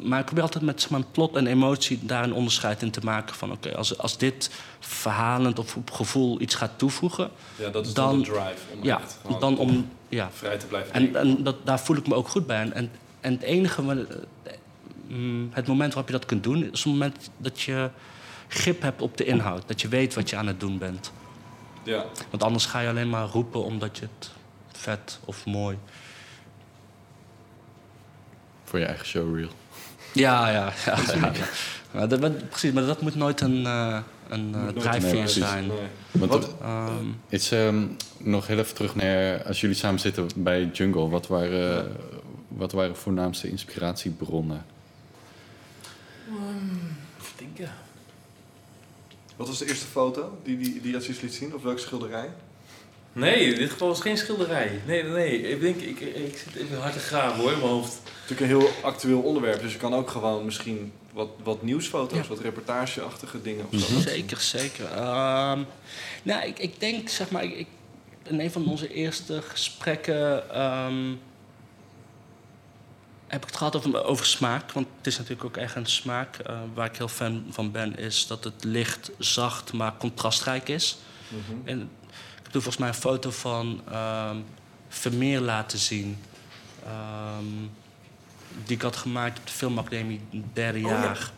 maar 0.03 0.19
ik 0.19 0.25
probeer 0.25 0.43
altijd 0.43 0.65
met 0.65 0.81
zeg 0.81 0.91
maar, 0.91 1.01
plot 1.13 1.37
en 1.37 1.47
emotie 1.47 1.99
daar 2.03 2.25
een 2.25 2.33
onderscheid 2.33 2.83
in 2.83 2.91
te 2.91 3.01
maken 3.03 3.35
van: 3.35 3.53
oké, 3.53 3.77
als, 3.77 3.99
als 3.99 4.19
dit 4.19 4.51
verhalend 4.81 5.59
of 5.59 5.77
op 5.77 5.91
gevoel 5.91 6.41
iets 6.41 6.55
gaat 6.55 6.71
toevoegen, 6.77 7.31
ja, 7.57 7.69
dat 7.69 7.87
is 7.87 7.95
dan, 7.95 8.09
Dan- 8.11 8.19
de 8.19 8.25
drive. 8.25 8.75
Om 8.75 8.85
ja, 8.85 9.01
dan 9.41 9.59
om, 9.59 9.91
ja, 10.09 10.31
vrij 10.33 10.57
te 10.59 10.67
blijven 10.67 10.95
En, 10.95 11.03
denken. 11.03 11.21
en 11.21 11.43
dat, 11.43 11.57
daar 11.67 11.81
voel 11.81 11.97
ik 11.97 12.07
me 12.07 12.15
ook 12.15 12.29
goed 12.29 12.47
bij. 12.47 12.61
En, 12.61 12.73
en, 12.73 12.91
en 13.21 13.33
het 13.33 13.43
enige, 13.43 14.07
mm, 15.07 15.49
het 15.53 15.67
moment 15.67 15.95
waarop 15.95 16.11
je 16.13 16.17
dat 16.19 16.27
kunt 16.27 16.43
doen, 16.43 16.63
is 16.73 16.83
het 16.85 16.93
moment 16.93 17.31
dat 17.37 17.61
je 17.61 17.91
grip 18.49 18.83
hebt 18.83 19.03
op 19.03 19.17
de 19.17 19.25
inhoud. 19.25 19.63
Dat 19.69 19.81
je 19.81 19.89
weet 19.89 20.15
wat 20.15 20.31
je 20.31 20.37
aan 20.37 20.47
het 20.47 20.61
doen 20.61 20.79
bent. 20.79 21.13
Ja. 21.83 22.05
Want 22.31 22.43
anders 22.43 22.67
ga 22.67 22.81
je 22.81 22.89
alleen 22.89 23.11
maar 23.11 23.27
roepen 23.27 23.65
omdat 23.65 23.99
je 23.99 24.09
het 24.19 24.31
vet 24.73 25.19
of 25.25 25.47
mooi. 25.47 25.79
Voor 28.65 28.79
je 28.79 28.85
eigen 28.85 29.07
showreel. 29.07 29.51
Ja, 30.13 30.49
ja, 30.51 30.73
ja. 30.87 30.99
ja. 31.15 31.33
Maar 31.91 32.09
dat, 32.09 32.21
maar- 32.21 32.31
precies, 32.31 32.73
maar 32.73 32.87
dat 32.87 33.01
moet 33.01 33.15
nooit 33.15 33.41
een, 33.41 33.67
eh 33.67 33.99
een 34.29 34.55
eh, 34.55 34.69
drijfveer 34.69 35.29
zijn. 35.29 35.67
Nee. 35.67 35.77
Want 36.11 36.31
Wat- 36.31 36.55
Ehm, 36.63 37.07
Is 37.29 37.53
ehm, 37.53 37.87
nog 38.19 38.47
heel 38.47 38.59
even 38.59 38.75
terug 38.75 38.95
naar 38.95 39.43
als 39.45 39.61
jullie 39.61 39.77
samen 39.77 40.01
zitten 40.01 40.29
bij 40.37 40.71
Jungle. 40.73 41.09
Wat 41.09 41.27
waren, 41.27 41.97
wat 42.49 42.73
waren 42.73 42.97
voornaamste 42.97 43.49
inspiratiebronnen? 43.49 44.65
Even 46.29 47.37
denken. 47.37 47.71
Wat 49.37 49.47
was 49.47 49.59
de 49.59 49.69
eerste 49.69 49.87
foto 49.87 50.39
die, 50.45 50.59
die, 50.59 50.81
die 50.81 50.93
liet 50.93 51.35
zien? 51.35 51.55
Of 51.55 51.63
welke 51.63 51.81
schilderij? 51.81 52.29
Nee, 53.13 53.53
in 53.53 53.59
dit 53.59 53.71
geval 53.71 53.91
is 53.91 54.01
geen 54.01 54.17
schilderij. 54.17 54.81
Nee, 54.87 55.03
nee, 55.03 55.13
nee. 55.13 55.41
Ik 55.51 55.61
denk, 55.61 55.77
ik, 55.77 56.01
ik 56.01 56.37
zit 56.39 56.55
even 56.63 56.81
hard 56.81 56.93
te 56.93 56.99
graven 56.99 57.41
hoor 57.41 57.53
in 57.53 57.59
mijn 57.59 57.71
hoofd. 57.71 57.93
Het 57.93 58.13
is 58.15 58.21
natuurlijk 58.31 58.53
een 58.53 58.59
heel 58.61 58.83
actueel 58.83 59.21
onderwerp, 59.21 59.61
dus 59.61 59.73
je 59.73 59.79
kan 59.79 59.95
ook 59.95 60.11
gewoon 60.11 60.45
misschien 60.45 60.93
wat, 61.17 61.29
wat 61.43 61.63
nieuwsfoto's, 61.63 62.19
Ja. 62.19 62.27
wat 62.29 62.39
reportageachtige 62.41 63.43
dingen 63.43 63.67
of 63.73 63.81
zo. 63.81 63.93
Mhm. 63.93 64.01
Zeker, 64.03 64.41
zeker. 64.41 64.85
Ehm, 64.87 65.61
nou, 66.23 66.47
ik, 66.47 66.59
ik 66.59 66.81
denk, 66.81 67.09
zeg 67.09 67.31
maar, 67.31 67.45
ik, 67.45 67.57
ik- 67.59 67.67
in 68.23 68.41
een 68.41 68.51
van 68.51 68.67
onze 68.67 68.93
eerste 68.93 69.43
gesprekken 69.43 70.51
ehm, 70.51 71.15
heb 73.27 73.41
ik 73.43 73.47
het 73.49 73.57
gehad 73.57 73.77
over, 73.77 74.05
over 74.05 74.27
smaak. 74.27 74.73
Want 74.73 74.87
het 74.97 75.07
is 75.07 75.17
natuurlijk 75.19 75.45
ook 75.45 75.57
echt 75.57 75.75
een 75.75 75.87
smaak. 75.87 76.37
Eh, 76.39 76.59
waar 76.75 76.87
ik 76.87 76.97
heel 76.97 77.09
fan 77.09 77.45
van 77.51 77.71
ben, 77.71 77.97
is 77.99 78.27
dat 78.27 78.45
het 78.45 78.65
licht, 78.65 79.11
zacht, 79.19 79.73
maar 79.73 79.97
contrastrijk 79.97 80.69
is. 80.69 80.97
Mhm. 81.29 81.69
En 81.69 81.81
ik 81.81 82.43
heb 82.43 82.53
toen 82.53 82.63
volgens 82.63 82.77
mij 82.77 82.89
een 82.89 82.95
foto 82.95 83.31
van 83.31 83.81
ehm 83.91 84.37
Vermeer 84.89 85.41
laten 85.41 85.79
zien. 85.79 86.19
ehm, 86.85 87.45
die 88.65 88.77
ik 88.77 88.83
had 88.83 88.97
gemaakt 88.97 89.39
op 89.39 89.47
de 89.47 89.53
filmacademie 89.53 90.21
derde 90.53 90.79
Oh, 90.79 90.85
ja. 90.85 90.91
jaar. 91.03 91.31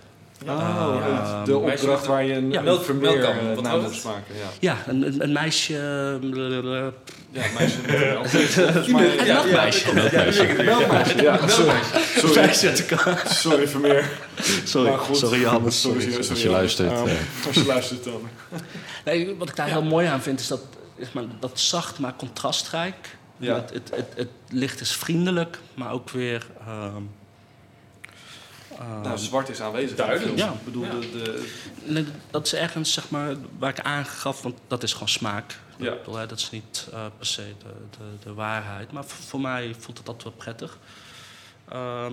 Oh, 0.46 0.96
Ja. 1.08 1.44
de 1.44 1.56
opdracht 1.56 2.06
waar 2.06 2.24
je 2.24 2.34
een 2.34 2.50
Ja, 2.50 2.58
een 2.58 2.64
melk- 2.64 2.84
Vermeer 2.84 3.24
eh, 3.24 3.54
Wat 3.54 3.64
naam 3.64 3.80
was 3.80 3.90
moest 3.90 4.04
maken. 4.04 4.34
Ja, 4.36 4.48
Ja, 4.60 4.76
een, 4.86 5.06
een, 5.06 5.22
een 5.22 5.32
meisje. 5.32 6.18
blablabla. 6.20 6.92
ja 7.30 7.42
meisje 7.58 7.78
een 7.88 8.92
mij- 8.92 9.18
Een 9.18 9.26
melkmeisje. 9.26 9.94
ja, 9.94 10.62
melkmeisje. 10.64 11.22
Ja, 11.22 11.48
sorry. 11.48 11.78
Sorry, 12.16 12.34
Meisje 12.40 12.84
sorry 13.26 13.68
Vermeer. 13.68 14.08
Sorry, 14.64 14.88
Maar 14.90 14.98
goed. 14.98 15.16
sorry 15.16 15.40
Johannes. 15.40 15.80
Sorry, 15.80 16.16
Als 16.16 16.26
sorry, 16.26 16.42
je 16.42 16.48
luistert, 16.50 16.90
Ehm, 16.92 17.06
eh. 17.06 17.46
Als 17.46 17.54
je 17.56 17.66
luistert 17.66 18.04
dan. 18.04 18.28
Nee, 19.04 19.34
wat 19.38 19.48
ik 19.48 19.56
daar 19.56 19.66
heel 19.68 19.82
mooi 19.82 20.06
aan 20.06 20.22
vind, 20.22 20.40
is 20.40 20.46
dat, 20.48 20.60
is 20.96 21.12
maar, 21.12 21.24
dat 21.40 21.60
zacht 21.60 21.98
maar 21.98 22.14
contrastrijk. 22.16 23.16
Ja. 23.38 23.54
Het, 23.54 23.70
het, 23.72 23.90
het, 23.94 24.12
het 24.16 24.28
licht 24.50 24.80
is 24.80 24.92
vriendelijk, 24.92 25.58
maar 25.74 25.92
ook 25.92 26.10
weer. 26.10 26.46
ehm, 26.60 27.02
ehm, 28.78 29.00
Nou, 29.00 29.18
zwart 29.18 29.48
is 29.48 29.60
aanwezig. 29.60 29.96
Duidelijk. 29.96 30.38
Ja. 30.38 30.52
Ik 30.52 30.64
bedoel, 30.64 30.84
Ja. 30.84 30.90
de, 30.90 31.10
de, 31.10 31.48
nee, 31.84 32.06
dat 32.30 32.46
is 32.46 32.54
ergens 32.54 32.92
zeg 32.92 33.10
maar, 33.10 33.34
waar 33.58 33.70
ik 33.70 33.80
aangaf, 33.80 34.42
want 34.42 34.58
dat 34.66 34.82
is 34.82 34.92
gewoon 34.92 35.08
smaak. 35.08 35.58
Ja. 35.76 35.92
Ik 35.92 35.98
bedoel, 35.98 36.16
hè, 36.16 36.26
dat 36.26 36.38
is 36.38 36.50
niet 36.50 36.88
eh, 36.92 37.06
per 37.16 37.26
se 37.26 37.42
de, 37.58 37.96
de, 37.98 38.04
de 38.28 38.34
waarheid. 38.34 38.92
Maar 38.92 39.04
voor, 39.04 39.24
voor 39.24 39.40
mij 39.40 39.74
voelt 39.78 39.98
het 39.98 40.08
altijd 40.08 40.24
wel 40.24 40.32
prettig. 40.36 40.78
Ehm, 41.68 42.12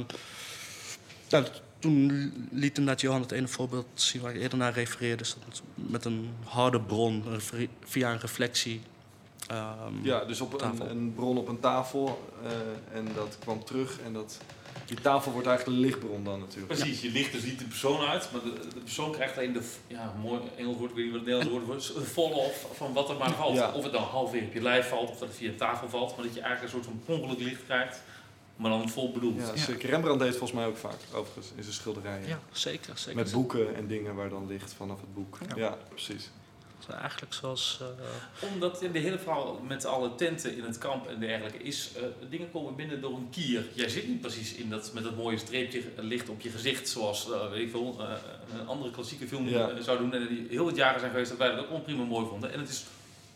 nou, 1.29 1.45
toen 1.79 2.07
liet 2.51 2.77
inderdaad 2.77 3.01
Johan 3.01 3.21
het 3.21 3.31
ene 3.31 3.47
voorbeeld 3.47 3.85
zien 3.93 4.21
waar 4.21 4.33
ik 4.35 4.41
eerder 4.41 4.57
naar 4.57 4.73
refereerde. 4.73 5.23
Dus 5.49 5.61
met 5.75 6.05
een 6.05 6.29
harde 6.43 6.79
bron, 6.81 7.23
via 7.85 8.11
een 8.11 8.19
reflectie. 8.19 8.81
Ehm, 9.47 9.93
ja, 10.03 10.25
dus 10.25 10.41
op 10.41 10.61
een, 10.61 10.89
een 10.89 11.13
bron 11.15 11.37
op 11.37 11.47
een 11.47 11.59
tafel. 11.59 12.31
eh, 12.43 12.97
en 12.97 13.07
dat 13.15 13.37
kwam 13.39 13.63
terug. 13.63 13.99
En 14.05 14.13
dat, 14.13 14.37
die 14.85 15.01
tafel 15.01 15.31
wordt 15.31 15.47
eigenlijk 15.47 15.77
een 15.77 15.83
lichtbron 15.85 16.23
dan 16.23 16.39
natuurlijk. 16.39 16.67
Precies, 16.67 17.01
je 17.01 17.11
licht 17.11 17.31
dus 17.31 17.43
niet 17.43 17.59
de 17.59 17.65
persoon 17.65 17.99
uit, 18.07 18.29
maar 18.31 18.41
de, 18.41 18.53
de 18.73 18.79
persoon 18.79 19.11
krijgt 19.11 19.37
alleen 19.37 19.53
de, 19.53 19.61
ja, 19.87 20.13
mooi 20.21 20.39
Engels 20.57 20.77
woord, 20.77 20.89
ik 20.89 20.95
weet 20.95 21.05
niet 21.05 21.13
wat 21.13 21.25
het 21.25 21.43
Nederlands 21.51 21.91
woord 21.93 22.07
fall-off 22.07 22.65
van 22.73 22.93
wat 22.93 23.09
er 23.09 23.17
maar 23.17 23.31
valt. 23.33 23.55
Ja. 23.55 23.71
Of 23.71 23.83
het 23.83 23.91
dan 23.93 24.03
halfweer 24.03 24.43
op 24.43 24.53
je 24.53 24.61
lijf 24.61 24.89
valt, 24.89 25.09
of 25.09 25.17
dat 25.19 25.27
het 25.27 25.37
via 25.37 25.49
de 25.49 25.55
tafel 25.55 25.89
valt, 25.89 26.15
maar 26.15 26.25
dat 26.25 26.33
je 26.35 26.41
eigenlijk 26.41 26.73
een 26.73 26.81
soort 26.83 26.97
van 27.05 27.15
ongeluk 27.15 27.39
licht 27.39 27.63
krijgt, 27.63 28.01
maar 28.55 28.69
dan 28.71 28.89
vol 28.89 29.11
bedoeld. 29.11 29.39
Ja, 29.41 29.47
Ja. 29.53 29.55
zeker. 29.61 29.89
Rembrandt 29.89 30.19
deed 30.19 30.27
het 30.27 30.37
volgens 30.37 30.59
mij 30.59 30.67
ook 30.69 30.77
vaak, 30.77 30.97
overigens, 31.13 31.51
in 31.55 31.63
zijn 31.63 31.75
schilderijen. 31.75 32.27
Ja, 32.27 32.39
zeker. 32.51 32.97
zeker. 32.97 33.15
Met 33.15 33.31
boeken 33.31 33.75
en 33.75 33.87
dingen 33.87 34.15
waar 34.15 34.29
dan 34.29 34.47
licht 34.47 34.73
vanaf 34.73 34.99
het 35.01 35.13
boek. 35.13 35.37
Ja, 35.49 35.55
Ja. 35.55 35.77
precies. 35.89 36.29
Eigenlijk 36.89 37.33
zoals... 37.33 37.79
eh, 37.81 38.47
Omdat 38.53 38.81
in 38.81 38.91
de 38.91 38.99
hele 38.99 39.19
verhaal 39.19 39.59
met 39.67 39.85
alle 39.85 40.15
tenten 40.15 40.55
in 40.57 40.63
het 40.63 40.77
kamp 40.77 41.07
en 41.07 41.19
dergelijke 41.19 41.57
is, 41.57 41.89
eh, 41.95 42.03
dingen 42.29 42.51
komen 42.51 42.75
binnen 42.75 43.01
door 43.01 43.15
een 43.15 43.29
kier. 43.31 43.63
Jij 43.73 43.89
zit 43.89 44.07
niet 44.07 44.21
precies 44.21 44.53
in 44.53 44.69
dat, 44.69 44.91
met 44.93 45.03
dat 45.03 45.15
mooie 45.15 45.37
streepje 45.37 45.81
licht 45.97 46.29
op 46.29 46.41
je 46.41 46.49
gezicht, 46.49 46.89
zoals 46.89 47.31
eh, 47.31 47.49
weet 47.49 47.61
ik 47.61 47.69
veel, 47.71 47.95
eh, 47.99 48.07
een 48.59 48.67
andere 48.67 48.91
klassieke 48.91 49.27
film 49.27 49.47
Ja. 49.49 49.69
eh, 49.69 49.81
zou 49.83 49.97
doen. 49.97 50.13
En 50.13 50.27
die 50.27 50.45
heel 50.49 50.65
wat 50.65 50.75
jaren 50.75 50.99
zijn 50.99 51.11
geweest 51.11 51.29
dat 51.29 51.39
wij 51.39 51.47
dat 51.49 51.57
ook 51.59 51.63
allemaal 51.65 51.81
prima 51.85 52.03
mooi 52.03 52.27
vonden. 52.27 52.53
En 52.53 52.59
het 52.59 52.69
is, 52.69 52.83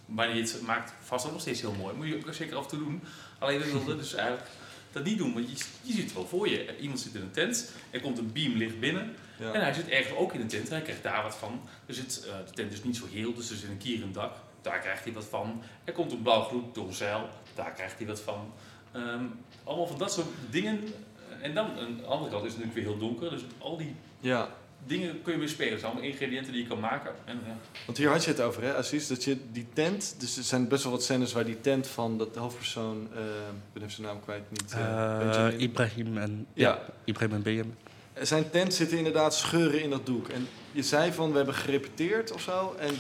wanneer 0.06 0.36
je 0.36 0.42
het 0.42 0.62
maakt, 0.62 0.94
vast 1.04 1.26
ook 1.26 1.32
nog 1.32 1.42
steeds 1.42 1.62
heel 1.62 1.74
mooi. 1.74 1.96
Moet 1.96 2.08
je 2.08 2.16
ook 2.28 2.34
zeker 2.34 2.56
af 2.56 2.64
en 2.64 2.70
toe 2.70 2.80
doen. 2.80 3.02
Alleen 3.40 3.60
we 3.60 3.72
wilden 3.72 3.98
dus 3.98 4.14
eigenlijk 4.14 4.48
dat 4.92 5.04
niet 5.04 5.18
doen, 5.18 5.34
want 5.34 5.50
je, 5.60 5.66
je 5.82 5.94
ziet 5.94 6.04
het 6.04 6.14
wel 6.14 6.26
voor 6.28 6.50
je. 6.50 6.78
Iemand 6.80 7.00
zit 7.00 7.14
in 7.16 7.22
een 7.22 7.32
tent, 7.32 7.72
er 7.92 8.02
komt 8.02 8.18
een 8.18 8.32
beam 8.32 8.58
licht 8.58 8.80
binnen. 8.80 9.16
Ja. 9.40 9.52
En 9.54 9.62
hij 9.62 9.74
zit 9.74 9.88
ergens 9.88 10.18
ook 10.18 10.34
in 10.34 10.42
een 10.42 10.48
tent 10.48 10.68
en 10.68 10.74
hij 10.74 10.82
krijgt 10.82 11.04
daar 11.04 11.24
wat 11.24 11.36
van. 11.36 11.62
Er 11.86 11.94
zit, 11.94 12.26
eh, 12.26 12.34
de 12.46 12.52
tent 12.54 12.74
is 12.74 12.84
niet 12.84 12.98
zo 12.98 13.06
heel, 13.12 13.34
dus 13.34 13.50
er 13.50 13.56
zit 13.56 13.70
een 13.70 13.78
kier 13.78 13.96
in 13.96 14.02
het 14.02 14.14
dak. 14.14 14.34
Daar 14.62 14.80
krijgt 14.80 15.04
hij 15.04 15.14
wat 15.14 15.26
van. 15.26 15.62
Er 15.84 15.94
komt 15.94 16.12
een 16.12 16.22
blauw 16.22 16.42
gloed 16.42 16.76
door 16.76 16.88
een 16.88 16.94
zeil. 16.94 17.30
Daar 17.56 17.72
krijgt 17.72 17.98
hij 17.98 18.08
wat 18.08 18.20
van. 18.22 18.54
Ehm, 18.92 19.24
allemaal 19.64 19.88
van 19.88 19.98
dat 19.98 20.14
soort 20.14 20.28
dingen. 20.50 20.84
Eh, 20.84 21.46
En 21.46 21.54
dan, 21.54 21.66
aan 21.80 21.98
de 21.98 22.04
andere 22.04 22.32
kant 22.32 22.46
is 22.46 22.54
het 22.54 22.60
natuurlijk 22.64 22.74
weer 22.74 22.84
heel 22.84 22.98
donker. 22.98 23.30
Dus 23.30 23.42
al 23.58 23.78
die 23.78 23.96
ja, 24.20 24.50
dingen 24.86 25.22
kun 25.22 25.34
je 25.34 25.40
weer 25.40 25.50
spelen. 25.50 25.72
Het 25.72 25.80
zijn 25.80 25.92
allemaal 25.92 26.10
ingrediënten 26.12 26.54
die 26.54 26.62
je 26.62 26.68
kan 26.68 26.80
maken. 26.80 27.12
En, 27.26 27.40
ja. 27.46 27.56
want 27.86 27.98
hier 27.98 28.10
had 28.10 28.24
je 28.24 28.32
het 28.32 28.42
over, 28.42 28.64
hè, 28.64 28.76
Aziz, 28.76 29.08
dat 29.08 29.24
je 29.24 29.38
die 29.52 29.68
tent... 29.74 30.16
Dus 30.20 30.38
er 30.38 30.44
zijn 30.44 30.68
best 30.68 30.84
wel 30.84 30.92
wat 30.92 31.04
scènes 31.04 31.34
waar 31.34 31.46
die 31.46 31.62
tent 31.62 31.88
van 31.88 32.18
dat 32.18 32.34
de 32.34 32.40
hoofdpersoon... 32.40 33.08
eh, 33.14 33.20
ik 33.22 33.74
ben 33.74 33.82
even 33.84 33.92
zijn 33.96 34.08
naam 34.08 34.22
kwijt, 34.22 34.52
niet... 34.52 34.74
eh, 34.74 34.80
eh, 34.82 35.18
Benjamin. 35.20 35.60
Ibrahim 35.60 36.18
en... 36.18 36.48
Ja. 36.54 36.70
Ja, 36.70 36.80
Ibrahim 37.04 37.36
en 37.36 37.42
Benjamin. 37.42 37.76
Zijn 38.22 38.50
tent 38.50 38.74
zitten 38.74 38.98
inderdaad 38.98 39.36
scheuren 39.36 39.82
in 39.82 39.90
dat 39.90 40.06
doek. 40.06 40.28
En 40.28 40.48
je 40.72 40.84
zei 40.84 41.14
van, 41.14 41.32
we 41.32 41.38
hebben 41.38 41.56
gerepeteerd 41.56 42.32
of 42.32 42.42
zo. 42.42 42.76
En 42.80 42.94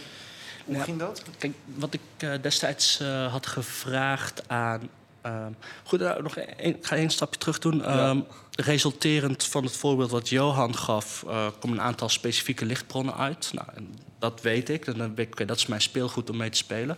hoe 0.65 0.75
Ja. 0.75 0.83
ging 0.83 0.99
dat? 0.99 1.23
Kijk, 1.37 1.53
wat 1.75 1.93
ik 1.93 2.01
eh, 2.17 2.33
destijds 2.41 2.99
eh, 2.99 3.31
had 3.31 3.47
gevraagd 3.47 4.49
aan. 4.49 4.89
ehm, 5.21 5.51
goed, 5.83 5.99
nou, 5.99 6.21
nog 6.23 6.37
een, 6.37 6.65
ik 6.65 6.85
ga 6.85 6.95
één 6.95 7.09
stapje 7.09 7.39
terug 7.39 7.59
doen. 7.59 7.77
Ja. 7.77 8.09
Ehm, 8.09 8.19
resulterend 8.51 9.43
van 9.43 9.63
het 9.63 9.75
voorbeeld 9.75 10.11
wat 10.11 10.29
Johan 10.29 10.75
gaf, 10.75 11.23
eh 11.27 11.47
komen 11.59 11.77
een 11.77 11.83
aantal 11.83 12.09
specifieke 12.09 12.65
lichtbronnen 12.65 13.15
uit. 13.17 13.49
Nou, 13.53 13.67
en 13.75 13.95
dat 14.19 14.41
weet 14.41 14.69
ik. 14.69 14.87
En 14.87 14.97
dan 14.97 15.15
weet 15.15 15.25
ik, 15.27 15.33
oké, 15.33 15.45
dat 15.45 15.57
is 15.57 15.65
mijn 15.65 15.81
speelgoed 15.81 16.29
om 16.29 16.37
mee 16.37 16.49
te 16.49 16.57
spelen. 16.57 16.97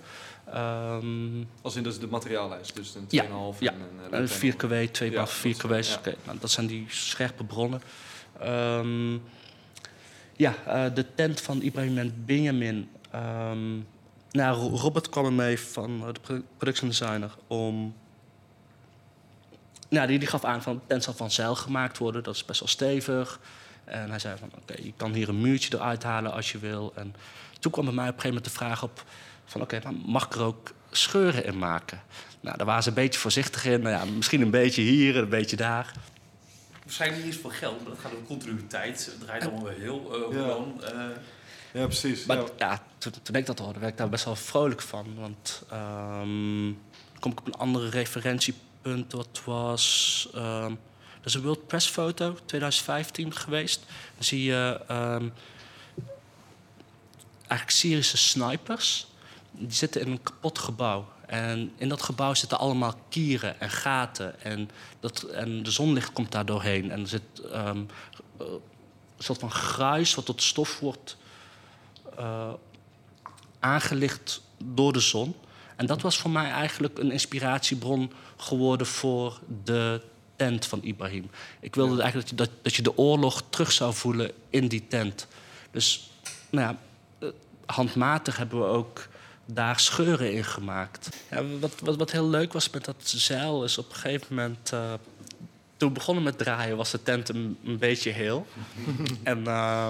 Ehm, 0.54 1.44
Als 1.62 1.76
in 1.76 1.84
dat 1.84 1.94
is 1.94 2.00
de 2.00 2.08
materiaallijst, 2.08 2.76
dus 2.76 2.96
een 2.96 3.08
2,5 3.08 3.60
Ja, 3.60 3.72
en 3.72 3.80
een... 4.06 4.14
eh, 4.14 4.20
een 4.20 4.28
4 4.30 4.56
kW, 4.56 4.74
2 4.92 5.10
Ja, 5.12 5.16
baf 5.16 5.32
4 5.32 5.52
dat 5.58 5.62
kW's. 5.62 5.78
is- 5.80 5.88
ja. 5.90 5.98
Oké, 5.98 6.16
nou, 6.26 6.38
dat 6.40 6.52
zijn 6.52 6.68
die 6.68 6.86
scherpe 6.90 7.44
bronnen. 7.44 7.82
Ehm, 8.42 9.14
ja, 10.36 10.56
eh, 10.66 10.94
de 10.94 11.06
tent 11.16 11.42
van 11.42 11.62
Ibrahim 11.62 11.98
en 11.98 12.24
Benjamin. 12.26 12.90
Ehm, 13.12 13.76
nou, 14.32 14.58
Ro- 14.58 14.76
Robert 14.78 15.10
kwam 15.10 15.26
er 15.26 15.34
mee 15.34 15.60
van 15.60 16.00
de 16.14 16.20
pro- 16.22 16.42
production 16.58 16.90
designer 16.90 17.32
om. 17.48 17.94
Nou, 19.90 20.08
die, 20.08 20.20
die 20.20 20.28
gaf 20.28 20.44
aan 20.44 20.62
van 20.62 20.76
de 20.76 20.82
tent 20.88 21.04
zal 21.04 21.14
van 21.14 21.32
zeil 21.32 21.56
gemaakt 21.56 21.98
worden. 21.98 22.24
Dat 22.24 22.36
is 22.36 22.46
best 22.46 22.60
wel 22.60 22.70
stevig. 22.70 23.40
En 23.84 24.10
hij 24.10 24.20
zei 24.20 24.38
van 24.38 24.50
oké, 24.62 24.74
je 24.84 24.94
kan 24.98 25.14
hier 25.14 25.30
een 25.30 25.42
muurtje 25.42 25.76
eruit 25.78 26.04
halen 26.04 26.32
als 26.32 26.52
je 26.52 26.58
wil. 26.58 26.92
En 26.96 27.16
toen 27.60 27.72
kwam 27.72 27.86
bij 27.86 27.94
mij 27.94 28.08
op 28.10 28.16
een 28.16 28.22
gegeven 28.22 28.36
moment 28.44 28.54
de 28.60 28.66
vraag 28.66 28.84
op 28.84 29.04
van 29.46 29.62
oké, 29.62 29.80
maar 29.84 29.94
mag 30.06 30.26
ik 30.26 30.34
er 30.34 30.42
ook 30.42 30.72
scheuren 30.92 31.46
in 31.46 31.58
maken? 31.58 32.02
Nou, 32.42 32.58
daar 32.58 32.66
waren 32.66 32.84
ze 32.84 32.90
een 32.90 32.96
beetje 32.96 33.20
voorzichtig 33.20 33.66
in. 33.66 33.82
Nou 33.82 33.96
ja, 33.96 34.12
misschien 34.16 34.42
een 34.42 34.52
beetje 34.52 34.82
hier 34.82 35.16
en 35.16 35.22
een 35.22 35.30
beetje 35.30 35.56
daar. 35.56 35.92
Waarschijnlijk 36.92 37.24
niet 37.26 37.34
eens 37.34 37.42
voor 37.44 37.52
geld, 37.54 37.82
maar 37.82 37.90
dat 37.90 38.00
gaat 38.00 38.12
over 38.12 38.26
continuïteit. 38.26 39.06
Het 39.06 39.20
draait 39.20 39.44
allemaal 39.44 39.64
weer 39.64 39.80
heel 39.80 40.14
eh 40.14 40.36
Ja. 40.36 40.42
gewoon. 40.42 40.84
eh, 40.84 41.06
Ja, 41.74 41.86
precies. 41.86 42.26
Maar 42.26 42.38
ja. 42.38 42.46
ja, 42.58 42.84
toen, 42.98 43.14
toen 43.22 43.36
ik 43.36 43.46
dat 43.46 43.60
hoorde, 43.60 43.80
werd 43.80 43.92
ik 43.92 43.98
daar 43.98 44.10
best 44.10 44.26
wel 44.26 44.36
vrolijk 44.36 44.82
van. 44.82 45.16
Want 45.16 45.62
ehm, 45.70 46.64
dan 47.12 47.20
kom 47.20 47.32
ik 47.32 47.40
op 47.40 47.46
een 47.48 47.54
andere 47.54 47.90
referentiepunt. 47.90 49.12
Dat 49.12 49.42
was... 49.46 50.30
ehm 50.34 50.74
dat 51.18 51.26
is 51.30 51.34
een 51.34 51.42
World 51.42 51.68
Press 51.68 51.88
foto, 51.88 52.38
2015 52.46 53.34
geweest. 53.36 53.86
Dan 54.16 54.24
zie 54.24 54.44
je 54.44 54.80
ehm, 54.88 55.30
eigenlijk 57.48 57.70
Syrische 57.72 58.18
snipers. 58.18 59.08
Die 59.52 59.72
zitten 59.72 60.02
in 60.02 60.12
een 60.12 60.24
kapot 60.24 60.60
gebouw. 60.60 61.08
En 61.32 61.72
in 61.76 61.90
dat 61.90 62.02
gebouw 62.02 62.34
zitten 62.34 62.60
allemaal 62.60 62.96
kieren 63.10 63.60
en 63.60 63.70
gaten. 63.70 64.42
En, 64.42 64.70
dat, 65.00 65.22
en 65.24 65.64
de 65.64 65.72
zonlicht 65.72 66.14
komt 66.14 66.32
daar 66.32 66.46
doorheen. 66.46 66.92
En 66.92 67.02
er 67.02 67.08
zit 67.08 67.22
ehm, 67.52 67.82
eh, 68.38 68.46
een 69.18 69.24
soort 69.24 69.40
van 69.40 69.52
gruis 69.52 70.16
wat 70.16 70.26
tot 70.26 70.42
stof 70.42 70.80
wordt 70.80 71.18
eh, 72.18 72.54
aangelicht 73.60 74.42
door 74.64 74.94
de 74.94 75.00
zon. 75.00 75.36
En 75.76 75.86
dat 75.86 76.02
was 76.02 76.18
voor 76.18 76.32
mij 76.32 76.50
eigenlijk 76.50 76.98
een 76.98 77.12
inspiratiebron 77.12 78.12
geworden 78.38 78.88
voor 78.88 79.40
de 79.64 80.02
tent 80.36 80.66
van 80.66 80.80
Ibrahim. 80.84 81.30
Ik 81.60 81.76
wilde 81.76 82.02
eigenlijk 82.02 82.30
dat 82.30 82.30
je, 82.30 82.46
dat, 82.46 82.64
dat 82.64 82.76
je 82.76 82.82
de 82.82 82.98
oorlog 82.98 83.44
terug 83.50 83.72
zou 83.72 83.94
voelen 83.94 84.32
in 84.50 84.68
die 84.68 84.88
tent. 84.88 85.28
Dus 85.72 86.10
nou 86.50 86.68
ja, 86.68 86.78
eh, 87.20 87.30
handmatig 87.66 88.38
hebben 88.38 88.60
we 88.60 88.66
ook 88.66 89.10
daar 89.46 89.80
scheuren 89.80 90.34
in 90.34 90.44
gemaakt. 90.44 91.10
Ja, 91.32 91.46
wat, 91.60 91.80
wat, 91.80 91.96
wat 91.96 92.12
heel 92.12 92.30
leuk 92.30 92.54
was 92.54 92.70
met 92.70 92.86
dat 92.86 92.96
zeil 93.04 93.64
is 93.64 93.78
op 93.78 93.90
een 93.90 93.96
gegeven 93.96 94.36
moment... 94.36 94.72
eh, 94.74 94.94
toen 95.78 95.90
we 95.90 95.96
begonnen 95.96 96.24
met 96.24 96.38
draaien 96.38 96.78
was 96.78 96.92
de 96.92 97.04
tent 97.04 97.30
een, 97.30 97.58
een 97.66 97.78
beetje 97.78 98.12
heel. 98.12 98.48
en 99.24 99.48
eh, 99.48 99.90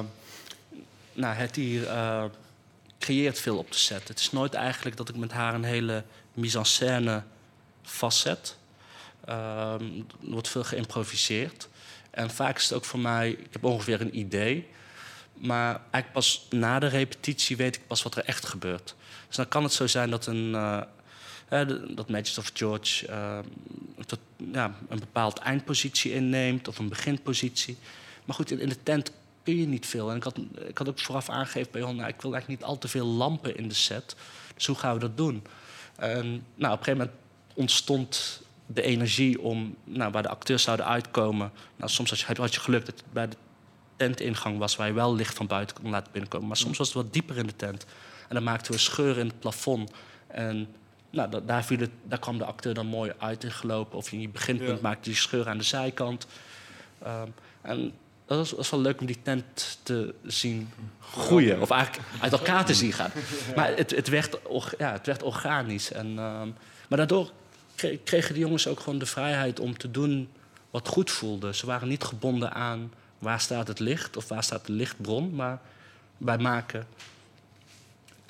nou, 1.13 1.35
het 1.35 1.55
hier 1.55 1.87
eh, 1.87 2.23
creëert 2.99 3.39
veel 3.39 3.57
op 3.57 3.71
de 3.71 3.77
set. 3.77 4.07
Het 4.07 4.19
is 4.19 4.31
nooit 4.31 4.53
eigenlijk 4.53 4.97
dat 4.97 5.09
ik 5.09 5.15
met 5.15 5.31
haar 5.31 5.53
een 5.53 5.63
hele 5.63 6.03
mise-en-scène 6.33 7.23
vastzet. 7.83 8.57
Ehm, 9.25 9.83
er 9.83 10.29
wordt 10.29 10.47
veel 10.47 10.63
geïmproviseerd. 10.63 11.67
En 12.09 12.29
vaak 12.29 12.57
is 12.57 12.63
het 12.63 12.73
ook 12.73 12.85
voor 12.85 12.99
mij, 12.99 13.29
ik 13.29 13.47
heb 13.51 13.63
ongeveer 13.63 14.01
een 14.01 14.17
idee. 14.17 14.67
Maar 15.33 15.71
eigenlijk 15.73 16.13
pas 16.13 16.47
na 16.49 16.79
de 16.79 16.87
repetitie 16.87 17.57
weet 17.57 17.75
ik 17.75 17.87
pas 17.87 18.03
wat 18.03 18.15
er 18.15 18.25
echt 18.25 18.45
gebeurt. 18.45 18.95
Dus 19.31 19.39
dan 19.39 19.47
kan 19.47 19.63
het 19.63 19.73
zo 19.73 19.87
zijn 19.87 20.09
dat 20.09 20.25
een, 20.25 20.49
uh, 20.49 20.81
dat 21.95 22.09
Magic 22.09 22.37
of 22.37 22.51
George 22.53 23.07
uh, 23.09 23.39
tot, 24.05 24.19
ja, 24.51 24.75
een 24.89 24.99
bepaald 24.99 25.37
eindpositie 25.37 26.13
inneemt 26.13 26.67
of 26.67 26.79
een 26.79 26.89
beginpositie. 26.89 27.77
Maar 28.25 28.35
goed, 28.35 28.51
in, 28.51 28.59
in, 28.59 28.69
de 28.69 28.83
tent 28.83 29.11
kun 29.43 29.57
je 29.57 29.67
niet 29.67 29.85
veel. 29.85 30.09
En 30.09 30.15
ik 30.15 30.23
had, 30.23 30.37
ik 30.67 30.77
had 30.77 30.89
ook 30.89 30.99
vooraf 30.99 31.29
aangegeven 31.29 31.71
bij 31.71 31.81
Jon, 31.81 31.95
nou, 31.95 32.09
ik 32.09 32.21
wil 32.21 32.33
eigenlijk 32.33 32.61
niet 32.61 32.69
al 32.69 32.77
te 32.77 32.87
veel 32.87 33.05
lampen 33.05 33.57
in 33.57 33.67
de 33.67 33.73
set. 33.73 34.15
Dus 34.55 34.65
hoe 34.65 34.75
gaan 34.75 34.93
we 34.93 34.99
dat 34.99 35.17
doen? 35.17 35.43
En, 35.95 36.25
nou, 36.55 36.73
op 36.73 36.79
een 36.79 36.83
gegeven 36.83 36.97
moment 36.97 37.11
ontstond 37.53 38.41
de 38.65 38.81
energie 38.81 39.41
om, 39.41 39.75
nou, 39.83 40.11
waar 40.11 40.23
de 40.23 40.29
acteurs 40.29 40.63
zouden 40.63 40.85
uitkomen. 40.85 41.51
Nou, 41.75 41.91
soms 41.91 42.09
had 42.09 42.19
je, 42.19 42.41
had 42.41 42.53
je 42.53 42.59
geluk 42.59 42.85
dat 42.85 42.95
het 42.95 43.13
bij 43.13 43.27
de 43.27 43.35
tentingang 43.95 44.57
was 44.57 44.75
waar 44.75 44.87
je 44.87 44.93
wel 44.93 45.15
licht 45.15 45.35
van 45.35 45.47
buiten 45.47 45.75
kon 45.81 45.89
laten 45.89 46.11
binnenkomen. 46.11 46.47
Maar 46.47 46.57
soms 46.57 46.77
was 46.77 46.87
het 46.87 46.95
wat 46.95 47.13
dieper 47.13 47.37
in 47.37 47.47
de 47.47 47.55
tent. 47.55 47.85
En 48.31 48.37
dan 48.37 48.45
maakten 48.45 48.71
we 48.71 48.77
scheuren 48.77 49.21
in 49.21 49.27
het 49.27 49.39
plafond. 49.39 49.91
En 50.27 50.67
nou, 51.09 51.45
daar, 51.45 51.63
viel 51.63 51.79
het, 51.79 51.89
daar 52.03 52.19
kwam 52.19 52.37
de 52.37 52.45
acteur 52.45 52.73
dan 52.73 52.85
mooi 52.85 53.13
uit 53.17 53.43
in 53.43 53.51
gelopen. 53.51 53.97
Of 53.97 54.11
in 54.11 54.21
je 54.21 54.29
beginpunt 54.29 54.77
ja. 54.77 54.81
maakte 54.81 55.09
je 55.09 55.15
scheur 55.15 55.47
aan 55.47 55.57
de 55.57 55.63
zijkant. 55.63 56.27
Um, 57.07 57.33
en 57.61 57.93
dat 58.25 58.37
was, 58.37 58.51
was, 58.51 58.69
wel 58.69 58.79
leuk 58.79 58.99
om 58.99 59.05
die 59.05 59.21
tent 59.21 59.79
te 59.83 60.13
zien 60.23 60.69
groeien. 60.99 61.61
Of 61.61 61.69
eigenlijk 61.69 62.07
uit 62.21 62.31
elkaar 62.31 62.65
te 62.65 62.73
zien 62.73 62.93
gaan. 62.93 63.11
Maar 63.55 63.75
het, 63.75 63.91
het, 63.91 64.07
werd, 64.07 64.37
ja, 64.77 64.91
het 64.91 65.05
werd 65.05 65.23
organisch. 65.23 65.91
En, 65.91 66.07
um, 66.07 66.55
maar 66.87 66.97
daardoor 66.97 67.31
kregen 68.03 68.33
de 68.33 68.39
jongens 68.39 68.67
ook 68.67 68.79
gewoon 68.79 68.99
de 68.99 69.05
vrijheid 69.05 69.59
om 69.59 69.77
te 69.77 69.91
doen 69.91 70.29
wat 70.69 70.87
goed 70.87 71.11
voelde. 71.11 71.53
Ze 71.53 71.65
waren 71.65 71.87
niet 71.87 72.03
gebonden 72.03 72.53
aan 72.53 72.93
waar 73.19 73.39
staat 73.39 73.67
het 73.67 73.79
licht 73.79 74.17
of 74.17 74.27
waar 74.27 74.43
staat 74.43 74.65
de 74.65 74.73
lichtbron, 74.73 75.35
maar 75.35 75.59
bij 76.17 76.37
maken. 76.37 76.87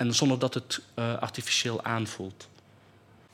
En 0.02 0.14
zonder 0.14 0.38
dat 0.38 0.54
het 0.54 0.80
uh, 0.94 1.18
artificieel 1.18 1.84
aanvoelt. 1.84 2.48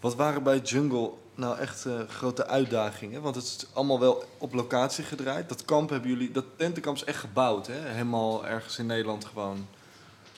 Wat 0.00 0.14
waren 0.14 0.42
bij 0.42 0.58
Jungle 0.58 1.10
nou 1.34 1.58
echt 1.58 1.86
uh, 1.86 2.00
grote 2.08 2.46
uitdagingen? 2.46 3.22
Want 3.22 3.34
het 3.34 3.44
is 3.44 3.66
allemaal 3.72 4.00
wel 4.00 4.24
op 4.38 4.54
locatie 4.54 5.04
gedraaid. 5.04 5.48
Dat 5.48 5.64
kamp 5.64 5.90
hebben 5.90 6.10
jullie, 6.10 6.30
dat 6.30 6.44
tentenkamp 6.56 6.96
is 6.96 7.04
echt 7.04 7.18
gebouwd, 7.18 7.66
hè? 7.66 7.74
Helemaal 7.74 8.46
ergens 8.46 8.78
in 8.78 8.86
Nederland 8.86 9.24
gewoon. 9.24 9.66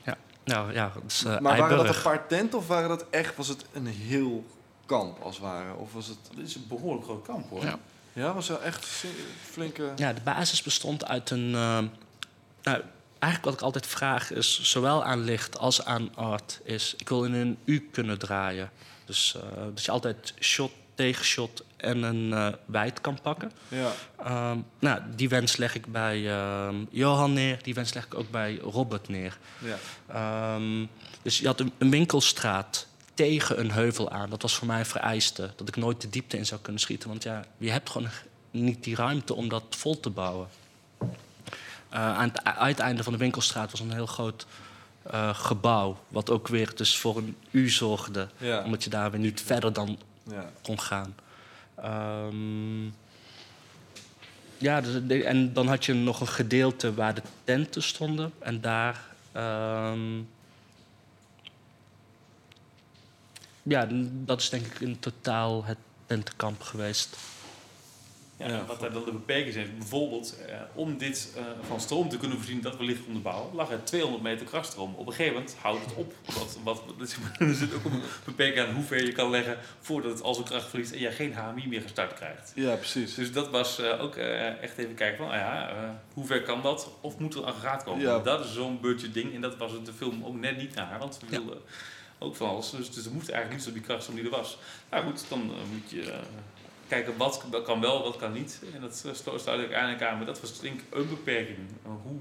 Ja, 0.05 0.17
nou 0.45 0.73
ja. 0.73 0.93
Uh, 1.27 1.39
maar 1.39 1.59
waren 1.59 1.77
dat 1.77 1.97
een 1.97 2.03
paar 2.03 2.27
tenten 2.27 2.59
of 2.59 2.67
waren 2.67 2.89
dat 2.89 3.05
echt, 3.11 3.37
was 3.37 3.49
het 3.49 3.65
een 3.73 3.87
heel 3.87 4.45
kamp 4.87 5.21
als 5.23 5.35
het 5.35 5.45
ware? 5.45 5.75
Of 5.75 5.93
was 5.93 6.07
het... 6.07 6.19
Dit 6.35 6.47
is 6.47 6.55
een 6.55 6.67
behoorlijk 6.69 7.05
groot 7.05 7.27
kamp 7.27 7.51
hoor. 7.51 7.65
Ja. 7.65 7.79
Ja, 8.13 8.35
was 8.35 8.49
wel 8.49 8.63
echt 8.63 8.87
flinke... 9.43 9.93
Ja, 9.97 10.13
de 10.13 10.21
basis 10.21 10.63
bestond 10.63 11.05
uit 11.07 11.31
een... 11.31 11.51
Uh, 11.51 11.79
nou, 12.63 12.83
eigenlijk 13.21 13.45
wat 13.45 13.55
ik 13.55 13.67
altijd 13.67 13.87
vraag 13.87 14.33
is, 14.33 14.63
zowel 14.63 15.05
aan 15.05 15.25
licht 15.25 15.59
als 15.59 15.85
aan 15.85 16.17
art, 16.17 16.61
is... 16.65 16.95
ik 16.99 17.09
wil 17.09 17.25
in 17.25 17.35
een 17.35 17.59
U 17.65 17.89
kunnen 17.93 18.19
draaien. 18.19 18.71
Dus 19.05 19.37
uh, 19.37 19.43
dat 19.75 19.85
je 19.85 19.91
altijd 19.91 20.35
shot 20.41 20.73
tegen 20.95 21.25
shot 21.25 21.65
en 21.77 22.03
een 22.03 22.31
uh, 22.31 22.49
wijd 22.65 23.01
kan 23.01 23.19
pakken. 23.23 23.53
Ja. 23.69 23.93
Um, 24.51 24.65
nou, 24.79 25.01
die 25.17 25.29
wens 25.29 25.57
leg 25.57 25.75
ik 25.75 25.93
bij 25.93 26.19
uh, 26.21 26.69
Johan 26.91 27.33
neer. 27.33 27.63
Die 27.63 27.75
wens 27.75 27.95
leg 27.95 28.05
ik 28.05 28.15
ook 28.15 28.31
bij 28.31 28.57
Robert 28.57 29.09
neer. 29.09 29.39
Ja. 29.59 30.55
Um, 30.55 30.89
dus 31.23 31.39
je 31.39 31.47
had 31.47 31.61
een, 31.61 31.73
een 31.79 31.91
winkelstraat 31.91 32.87
tegen 33.15 33.61
een 33.61 33.71
heuvel 33.71 34.11
aan. 34.11 34.31
Dat 34.31 34.43
was 34.43 34.55
voor 34.55 34.67
mij 34.67 34.79
een 34.79 34.87
vereiste. 34.87 35.51
Dat 35.57 35.69
ik 35.69 35.77
nooit 35.77 36.01
de 36.01 36.11
diepte 36.11 36.37
in 36.37 36.47
zou 36.47 36.61
kunnen 36.61 36.81
schieten. 36.81 37.09
Want 37.09 37.23
ja, 37.23 37.45
je 37.59 37.71
hebt 37.71 37.91
gewoon 37.91 38.09
niet 38.51 38.85
die 38.85 38.95
ruimte 38.95 39.35
om 39.35 39.49
dat 39.49 39.65
vol 39.69 40.01
te 40.01 40.11
bouwen. 40.11 40.49
Uh, 41.93 42.19
aan 42.19 42.29
het 42.29 42.45
uiteinde 42.45 43.03
van 43.03 43.13
de 43.13 43.19
winkelstraat 43.19 43.71
was 43.71 43.81
een 43.81 43.93
heel 43.93 44.07
groot 44.07 44.47
uh, 45.13 45.35
gebouw. 45.35 45.99
Wat 46.09 46.31
ook 46.31 46.49
weer 46.49 46.73
dus 46.75 46.97
voor 46.99 47.17
een 47.17 47.37
U 47.51 47.69
zorgde. 47.71 48.29
Ja. 48.39 48.65
Omdat 48.65 48.85
je 48.85 48.91
daar 48.91 49.11
weer 49.11 49.21
niet 49.21 49.43
verder 49.43 49.73
dan 49.73 49.99
Ja. 50.23 50.51
kon 50.63 50.81
gaan. 50.81 51.15
Um, 51.85 52.95
ja, 54.59 54.81
dus 54.81 55.01
de- 55.07 55.25
en 55.25 55.53
dan 55.53 55.69
had 55.69 55.85
je 55.85 55.93
nog 55.95 56.21
een 56.21 56.29
gedeelte 56.29 56.95
waar 56.95 57.15
de 57.15 57.23
tenten 57.45 57.83
stonden. 57.83 58.33
En 58.39 58.61
daar. 58.61 59.09
ehm, 59.33 60.19
ja, 63.63 63.89
dat 64.11 64.41
is 64.41 64.49
denk 64.51 64.67
ik 64.67 64.81
in 64.81 64.99
totaal 64.99 65.65
het 65.65 65.79
tentenkamp 66.07 66.63
geweest. 66.63 67.17
Ja, 68.49 68.65
wat 68.65 68.81
daar 68.81 68.93
dan 68.93 69.05
de 69.05 69.13
beperking 69.13 69.53
zijn, 69.55 69.75
bijvoorbeeld 69.79 70.37
eh, 70.49 70.55
om 70.75 70.99
dit 70.99 71.33
eh, 71.37 71.43
van 71.67 71.81
stroom 71.81 72.09
te 72.09 72.17
kunnen 72.17 72.37
voorzien 72.37 72.61
dat 72.61 72.77
we 72.77 72.85
licht 72.85 73.07
onderbouwen, 73.07 73.55
lag 73.55 73.71
er 73.71 73.85
200 73.85 74.23
meter 74.23 74.47
krachtstroom. 74.47 74.95
Op 74.95 75.07
een 75.07 75.13
gegeven 75.13 75.35
moment 75.39 75.57
houdt 75.61 75.85
het 75.85 75.95
op. 75.95 76.13
Wat, 76.25 76.59
wat, 76.65 76.83
er 77.39 77.55
zit 77.55 77.75
ook 77.75 77.85
een 77.85 78.03
beperking 78.25 78.67
aan 78.67 78.75
hoe 78.75 78.85
ver 78.85 79.05
je 79.05 79.13
kan 79.13 79.31
leggen 79.31 79.59
voordat 79.81 80.11
het 80.13 80.23
al 80.23 80.35
zijn 80.35 80.47
kracht 80.47 80.69
verliest 80.69 80.93
en 80.93 80.99
je 80.99 81.11
geen 81.11 81.35
HMI 81.35 81.69
meer 81.69 81.81
gestart 81.83 82.15
krijgt. 82.15 82.53
Ja, 82.55 82.75
precies. 82.75 83.15
Dus 83.15 83.33
dat 83.33 83.51
was 83.51 83.79
eh, 83.79 84.03
ook 84.03 84.17
echt 84.17 84.79
even 84.79 84.95
kijken 84.95 85.17
van, 85.19 85.27
ah 85.29 85.35
ja, 85.41 86.01
hoe 86.15 86.27
ver 86.27 86.43
kan 86.43 86.63
dat? 86.63 86.91
Of 87.01 87.19
moet 87.19 87.35
er 87.35 87.41
een 87.41 87.47
aggregaat 87.47 87.83
komen? 87.85 88.03
Ja. 88.03 88.19
Dat 88.19 88.45
is 88.45 88.53
zo'n 88.55 88.81
budget 88.81 89.15
ding 89.15 89.35
en 89.35 89.41
dat 89.41 89.57
was 89.57 89.73
het 89.73 89.87
de 89.87 89.93
film 89.93 90.25
ook 90.25 90.35
net 90.41 90.57
niet 90.57 90.75
naar, 90.75 90.99
want 90.99 91.19
we 91.21 91.27
Ja. 91.31 91.39
wilden 91.39 91.59
ook 92.19 92.37
van 92.37 92.49
alles. 92.49 92.71
Dus, 92.71 92.91
dus 92.91 93.05
er 93.07 93.13
moest 93.13 93.29
eigenlijk 93.29 93.61
niet 93.61 93.69
zo 93.69 93.73
die 93.73 93.83
krachtstroom 93.87 94.17
die 94.19 94.25
er 94.31 94.37
was. 94.37 94.59
Nou 94.91 95.05
goed, 95.05 95.25
dan 95.29 95.41
moet 95.73 95.91
je... 95.91 96.13
kijken 96.91 97.17
wat 97.17 97.45
kan 97.65 97.81
wel, 97.81 98.03
wat 98.03 98.17
kan 98.17 98.33
niet. 98.33 98.61
En 98.75 98.81
dat 98.81 99.05
sluit 99.13 99.49
uiteindelijk 99.49 100.03
aan. 100.03 100.17
Maar 100.17 100.27
dat 100.27 100.41
was 100.41 100.61
denk 100.61 100.81
ik 100.81 100.87
een 100.91 101.09
beperking. 101.09 101.59
Hoe, 101.83 102.21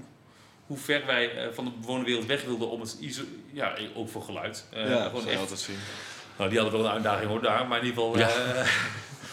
hoe 0.66 0.78
ver 0.78 1.06
wij 1.06 1.36
eh, 1.36 1.52
van 1.52 1.64
de 1.64 1.70
bewoonde 1.80 2.04
wereld 2.04 2.26
weg 2.26 2.44
wilden 2.44 2.70
om 2.70 2.80
het 2.80 2.96
iso 3.00 3.22
ja, 3.52 3.74
ook 3.94 4.08
voor 4.08 4.22
geluid. 4.22 4.66
Eh, 4.72 4.88
ja, 4.90 5.04
gewoon 5.08 5.28
echt, 5.28 5.40
altijd 5.40 5.60
zien. 5.60 5.76
nou, 6.38 6.50
die 6.50 6.58
hadden 6.60 6.78
wel 6.80 6.88
een 6.88 6.94
uitdaging 6.94 7.30
hoor 7.30 7.42
daar, 7.42 7.66
maar 7.66 7.78
in 7.78 7.84
ieder 7.86 8.02
geval 8.02 8.18
Ja. 8.18 8.28
eh, 8.28 8.66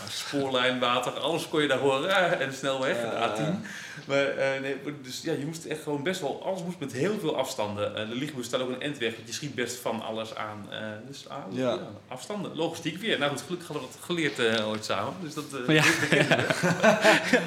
spoorlijn, 0.09 0.79
water, 0.79 1.11
alles 1.11 1.47
kon 1.49 1.61
je 1.61 1.67
daar 1.67 1.77
horen 1.77 2.39
en 2.41 2.53
snel 2.53 2.81
weg, 2.81 3.01
Ja, 3.01 3.27
de 3.35 3.41
A10. 3.41 3.65
Maar, 4.07 4.25
eh, 4.27 4.61
nee, 4.61 4.75
maar 4.83 4.93
dus 5.01 5.21
ja, 5.23 5.31
je 5.33 5.45
moest 5.45 5.65
echt 5.65 5.83
gewoon 5.83 6.03
best 6.03 6.21
wel, 6.21 6.43
alles 6.45 6.63
moest 6.63 6.79
met 6.79 6.91
heel 6.91 7.19
veel 7.19 7.37
afstanden. 7.37 7.95
Eh 7.95 8.09
de 8.09 8.15
lichtmoes 8.15 8.45
staat 8.45 8.61
ook 8.61 8.69
een 8.69 8.81
endweg, 8.81 9.15
want 9.15 9.27
je 9.27 9.33
schiet 9.33 9.55
best 9.55 9.77
van 9.77 10.01
alles 10.01 10.35
aan. 10.35 10.67
eh, 10.71 10.79
dus 11.07 11.25
ah, 11.29 11.37
Ja. 11.49 11.69
ja, 11.69 11.79
afstanden, 12.07 12.55
logistiek 12.55 12.97
weer. 12.97 13.19
Nou 13.19 13.31
goed, 13.31 13.41
gelukkig 13.41 13.67
hadden 13.67 13.87
we 13.87 13.93
dat 13.93 14.05
geleerd 14.05 14.63
ooit 14.63 14.85
samen. 14.85 15.13
Dus 15.21 15.33
dat, 15.33 15.45
eh 15.67 15.75
Ja. 15.75 15.83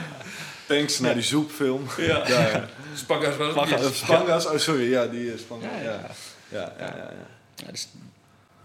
Thanks 0.66 0.98
naar 0.98 1.14
die 1.14 1.22
zoekfilm. 1.22 1.86
Ja. 1.96 2.68
Spanga's 2.94 3.36
was 3.36 3.50
Spanga's. 3.52 3.80
het. 3.84 3.94
Spanga's, 3.94 4.46
oh 4.46 4.56
sorry, 4.58 4.90
ja, 4.90 5.06
die 5.06 5.32
is 5.34 5.40
Spanga's. 5.40 5.70
Ja, 5.82 5.82
Ja, 5.82 5.90
ja. 5.90 6.11
ja, 6.48 6.72
ja. 6.78 6.86
ja, 6.86 6.94
ja, 6.96 7.11
Ja, 7.56 7.70
dus, 7.70 7.88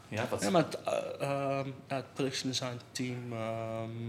Ja, 0.08 0.28
wat? 0.30 0.42
ja 0.42 0.50
maar 0.50 0.64
het, 0.64 0.78
eh, 0.84 0.98
ehm, 1.20 1.68
ja, 1.88 1.96
het 1.96 2.14
production 2.14 2.50
design 2.50 2.80
team 2.92 3.34
ehm, 3.34 4.08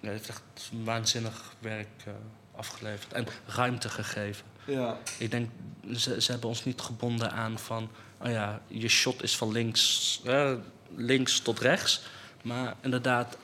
ja, 0.00 0.10
heeft 0.10 0.28
echt 0.28 0.42
waanzinnig 0.84 1.54
werk 1.58 1.88
eh, 2.04 2.12
afgeleverd 2.56 3.12
en 3.12 3.26
ruimte 3.46 3.88
gegeven. 3.88 4.46
Ja, 4.66 4.98
Ik 5.18 5.30
denk, 5.30 5.50
ze, 5.94 6.20
ze 6.20 6.30
hebben 6.30 6.48
ons 6.48 6.64
niet 6.64 6.80
gebonden 6.80 7.32
aan 7.32 7.58
van, 7.58 7.90
oh 8.20 8.30
ja, 8.30 8.60
je 8.66 8.88
shot 8.88 9.22
is 9.22 9.36
van 9.36 9.52
links, 9.52 10.20
eh, 10.24 10.52
links 10.96 11.40
tot 11.40 11.60
rechts. 11.60 12.02
Maar 12.42 12.74
inderdaad, 12.80 13.36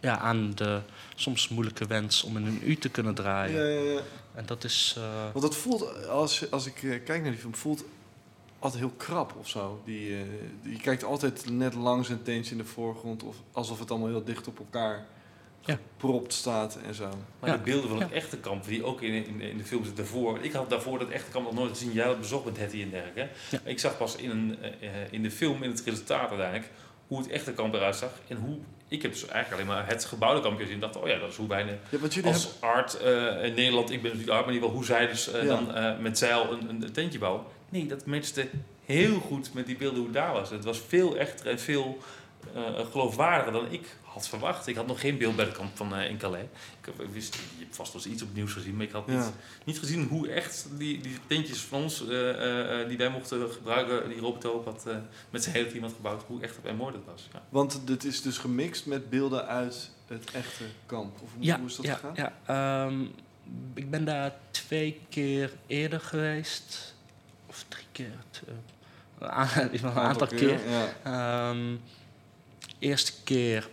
ja, 0.00 0.18
aan 0.18 0.54
de 0.54 0.80
soms 1.14 1.48
moeilijke 1.48 1.86
wens 1.86 2.22
om 2.22 2.36
in 2.36 2.46
een 2.46 2.60
U 2.64 2.76
te 2.76 2.88
kunnen 2.88 3.14
draaien. 3.14 3.60
ja, 3.60 3.80
ja, 3.80 3.92
ja. 3.92 4.00
En 4.34 4.46
dat 4.46 4.64
is, 4.64 4.94
eh, 4.98 5.32
Want 5.32 5.44
het 5.44 5.56
voelt, 5.56 6.06
als, 6.06 6.50
als 6.50 6.66
ik 6.66 6.74
kijk 7.04 7.22
naar 7.22 7.30
die 7.30 7.40
film, 7.40 7.54
voelt 7.54 7.84
altijd 8.58 8.82
heel 8.82 8.92
krap 8.96 9.34
of 9.38 9.48
zo. 9.48 9.80
Die, 9.84 10.14
eh, 10.16 10.20
die- 10.62 10.72
je 10.72 10.78
kijkt 10.80 11.04
altijd 11.04 11.50
net 11.50 11.74
langs 11.74 12.08
een 12.08 12.22
tentje 12.22 12.52
in 12.52 12.58
de 12.58 12.64
voorgrond, 12.64 13.22
of 13.22 13.36
alsof 13.52 13.78
het 13.78 13.90
allemaal 13.90 14.08
heel 14.08 14.24
dicht 14.24 14.48
op 14.48 14.58
elkaar 14.58 15.06
Ja. 15.60 15.74
gepropt 15.74 16.32
staat 16.32 16.78
en 16.86 16.94
zo. 16.94 17.08
Maar 17.40 17.50
Ja. 17.50 17.56
de 17.56 17.62
beelden 17.62 17.88
van 17.90 18.00
het 18.00 18.08
Ja. 18.10 18.14
echte 18.14 18.38
kamp, 18.38 18.64
die 18.64 18.84
ook 18.84 19.02
in, 19.02 19.12
in, 19.26 19.40
in 19.40 19.58
de 19.58 19.64
film 19.64 19.84
zitten 19.84 20.04
daarvoor. 20.04 20.38
Ik 20.42 20.52
had 20.52 20.70
daarvoor 20.70 20.98
dat 20.98 21.08
echte 21.08 21.30
kamp 21.30 21.44
nog 21.44 21.54
nooit 21.54 21.70
gezien. 21.70 21.92
Jij 21.92 22.02
had 22.02 22.12
het 22.12 22.20
bezocht 22.20 22.44
met 22.44 22.56
Hetty 22.58 22.82
en 22.82 22.90
dergelijke. 22.90 23.28
Ja. 23.50 23.58
Ik 23.64 23.78
zag 23.78 23.96
pas 23.96 24.16
in, 24.16 24.30
een, 24.30 24.56
eh, 24.80 24.90
in 25.10 25.22
de 25.22 25.30
film, 25.30 25.62
in 25.62 25.70
het 25.70 25.82
resultaat 25.84 26.28
uiteindelijk, 26.28 26.70
hoe 27.06 27.18
het 27.18 27.28
echte 27.28 27.52
kamp 27.52 27.74
eruit 27.74 27.96
zag. 27.96 28.10
En 28.28 28.36
hoe, 28.36 28.56
ik 28.88 29.02
heb 29.02 29.12
dus 29.12 29.26
eigenlijk 29.26 29.52
alleen 29.62 29.76
maar 29.76 29.86
het 29.88 30.04
gebouwde 30.04 30.40
kamp 30.40 30.58
gezien. 30.58 30.74
En 30.74 30.80
dacht, 30.80 30.96
oh 30.96 31.06
ja, 31.08 31.18
dat 31.18 31.28
is 31.30 31.36
hoe 31.36 31.46
bijna 31.46 31.70
Ja, 31.90 32.22
als 32.28 32.56
art 32.60 32.94
eh, 32.96 33.44
in 33.44 33.54
Nederland, 33.54 33.90
ik 33.90 34.02
ben 34.02 34.10
natuurlijk 34.10 34.36
art, 34.36 34.46
maar 34.46 34.54
in 34.54 34.62
ieder 34.62 34.68
geval 34.68 34.74
hoe 34.74 34.84
zij 34.84 35.06
dus 35.06 35.24
Ja. 35.32 35.42
dan 35.42 35.74
eh, 35.74 35.98
met 35.98 36.18
zeil 36.18 36.52
een, 36.52 36.68
een, 36.68 36.82
een 36.82 36.92
tentje 36.92 37.18
bouwen. 37.18 37.42
Nee, 37.68 37.86
dat 37.86 38.06
matchte 38.06 38.48
heel 38.84 39.20
goed 39.20 39.52
met 39.54 39.66
die 39.66 39.76
beelden 39.76 39.96
hoe 39.98 40.06
het 40.06 40.14
daar 40.14 40.32
was. 40.32 40.50
Het 40.50 40.64
was 40.64 40.80
veel 40.88 41.16
echter 41.16 41.46
en 41.46 41.58
veel 41.60 41.98
eh, 42.54 42.86
geloofwaardiger 42.90 43.52
dan 43.52 43.72
ik 43.72 43.96
had 44.02 44.28
verwacht. 44.28 44.66
Ik 44.66 44.76
had 44.76 44.86
nog 44.86 45.00
geen 45.00 45.18
beeld 45.18 45.36
bij 45.36 45.44
de 45.44 45.52
kamp 45.52 45.76
van 45.76 45.94
eh, 45.96 46.10
in 46.10 46.16
Calais. 46.18 46.42
Ik, 46.80 46.86
heb- 46.86 47.00
ik 47.02 47.10
wist, 47.12 47.34
je 47.34 47.40
hebt 47.64 47.76
vast 47.76 47.92
wel 47.92 48.02
eens 48.02 48.12
iets 48.12 48.22
op 48.22 48.28
het 48.28 48.36
nieuws 48.36 48.52
gezien, 48.52 48.76
maar 48.76 48.86
ik 48.86 48.92
had 48.92 49.06
niet, 49.06 49.16
Ja. 49.16 49.32
niet 49.64 49.78
gezien 49.78 50.06
hoe 50.08 50.28
echt 50.28 50.66
die, 50.78 51.00
die 51.00 51.16
tentjes 51.26 51.58
van 51.58 51.82
ons, 51.82 52.08
eh, 52.08 52.30
eh, 52.30 52.80
eh, 52.80 52.88
die 52.88 52.96
wij 52.96 53.08
mochten 53.10 53.50
gebruiken, 53.52 54.08
die 54.08 54.18
Robert 54.18 54.42
had 54.64 54.84
eh, 54.86 54.96
met 55.30 55.42
zijn 55.42 55.54
hele 55.54 55.70
team 55.70 55.82
had 55.82 55.92
gebouwd, 55.96 56.22
hoe 56.26 56.42
echt 56.42 56.56
en 56.62 56.76
mooi 56.76 56.92
dat 56.92 57.02
was. 57.04 57.28
Ja. 57.32 57.42
Want 57.48 57.80
dit 57.86 58.04
is 58.04 58.22
dus 58.22 58.38
gemixt 58.38 58.86
met 58.86 59.10
beelden 59.10 59.46
uit 59.46 59.90
het 60.06 60.30
echte 60.32 60.64
kamp. 60.86 61.14
Of 61.22 61.32
hoe, 61.34 61.44
Ja, 61.44 61.58
hoe 61.58 61.66
is 61.68 61.76
dat 61.76 61.84
ja, 61.86 61.94
gegaan? 61.94 62.14
ja. 62.14 62.32
Ehm, 62.86 63.00
ik 63.74 63.90
ben 63.90 64.04
daar 64.04 64.34
twee 64.50 65.00
keer 65.08 65.52
eerder 65.66 66.00
geweest. 66.00 66.94
Eh, 69.18 69.56
een 69.56 69.84
een 69.84 69.92
aantal 69.94 70.26
keer. 70.26 70.58
Ja. 70.70 70.92
Ehm, 71.50 71.76
eerste 72.78 73.12
keer 73.24 73.68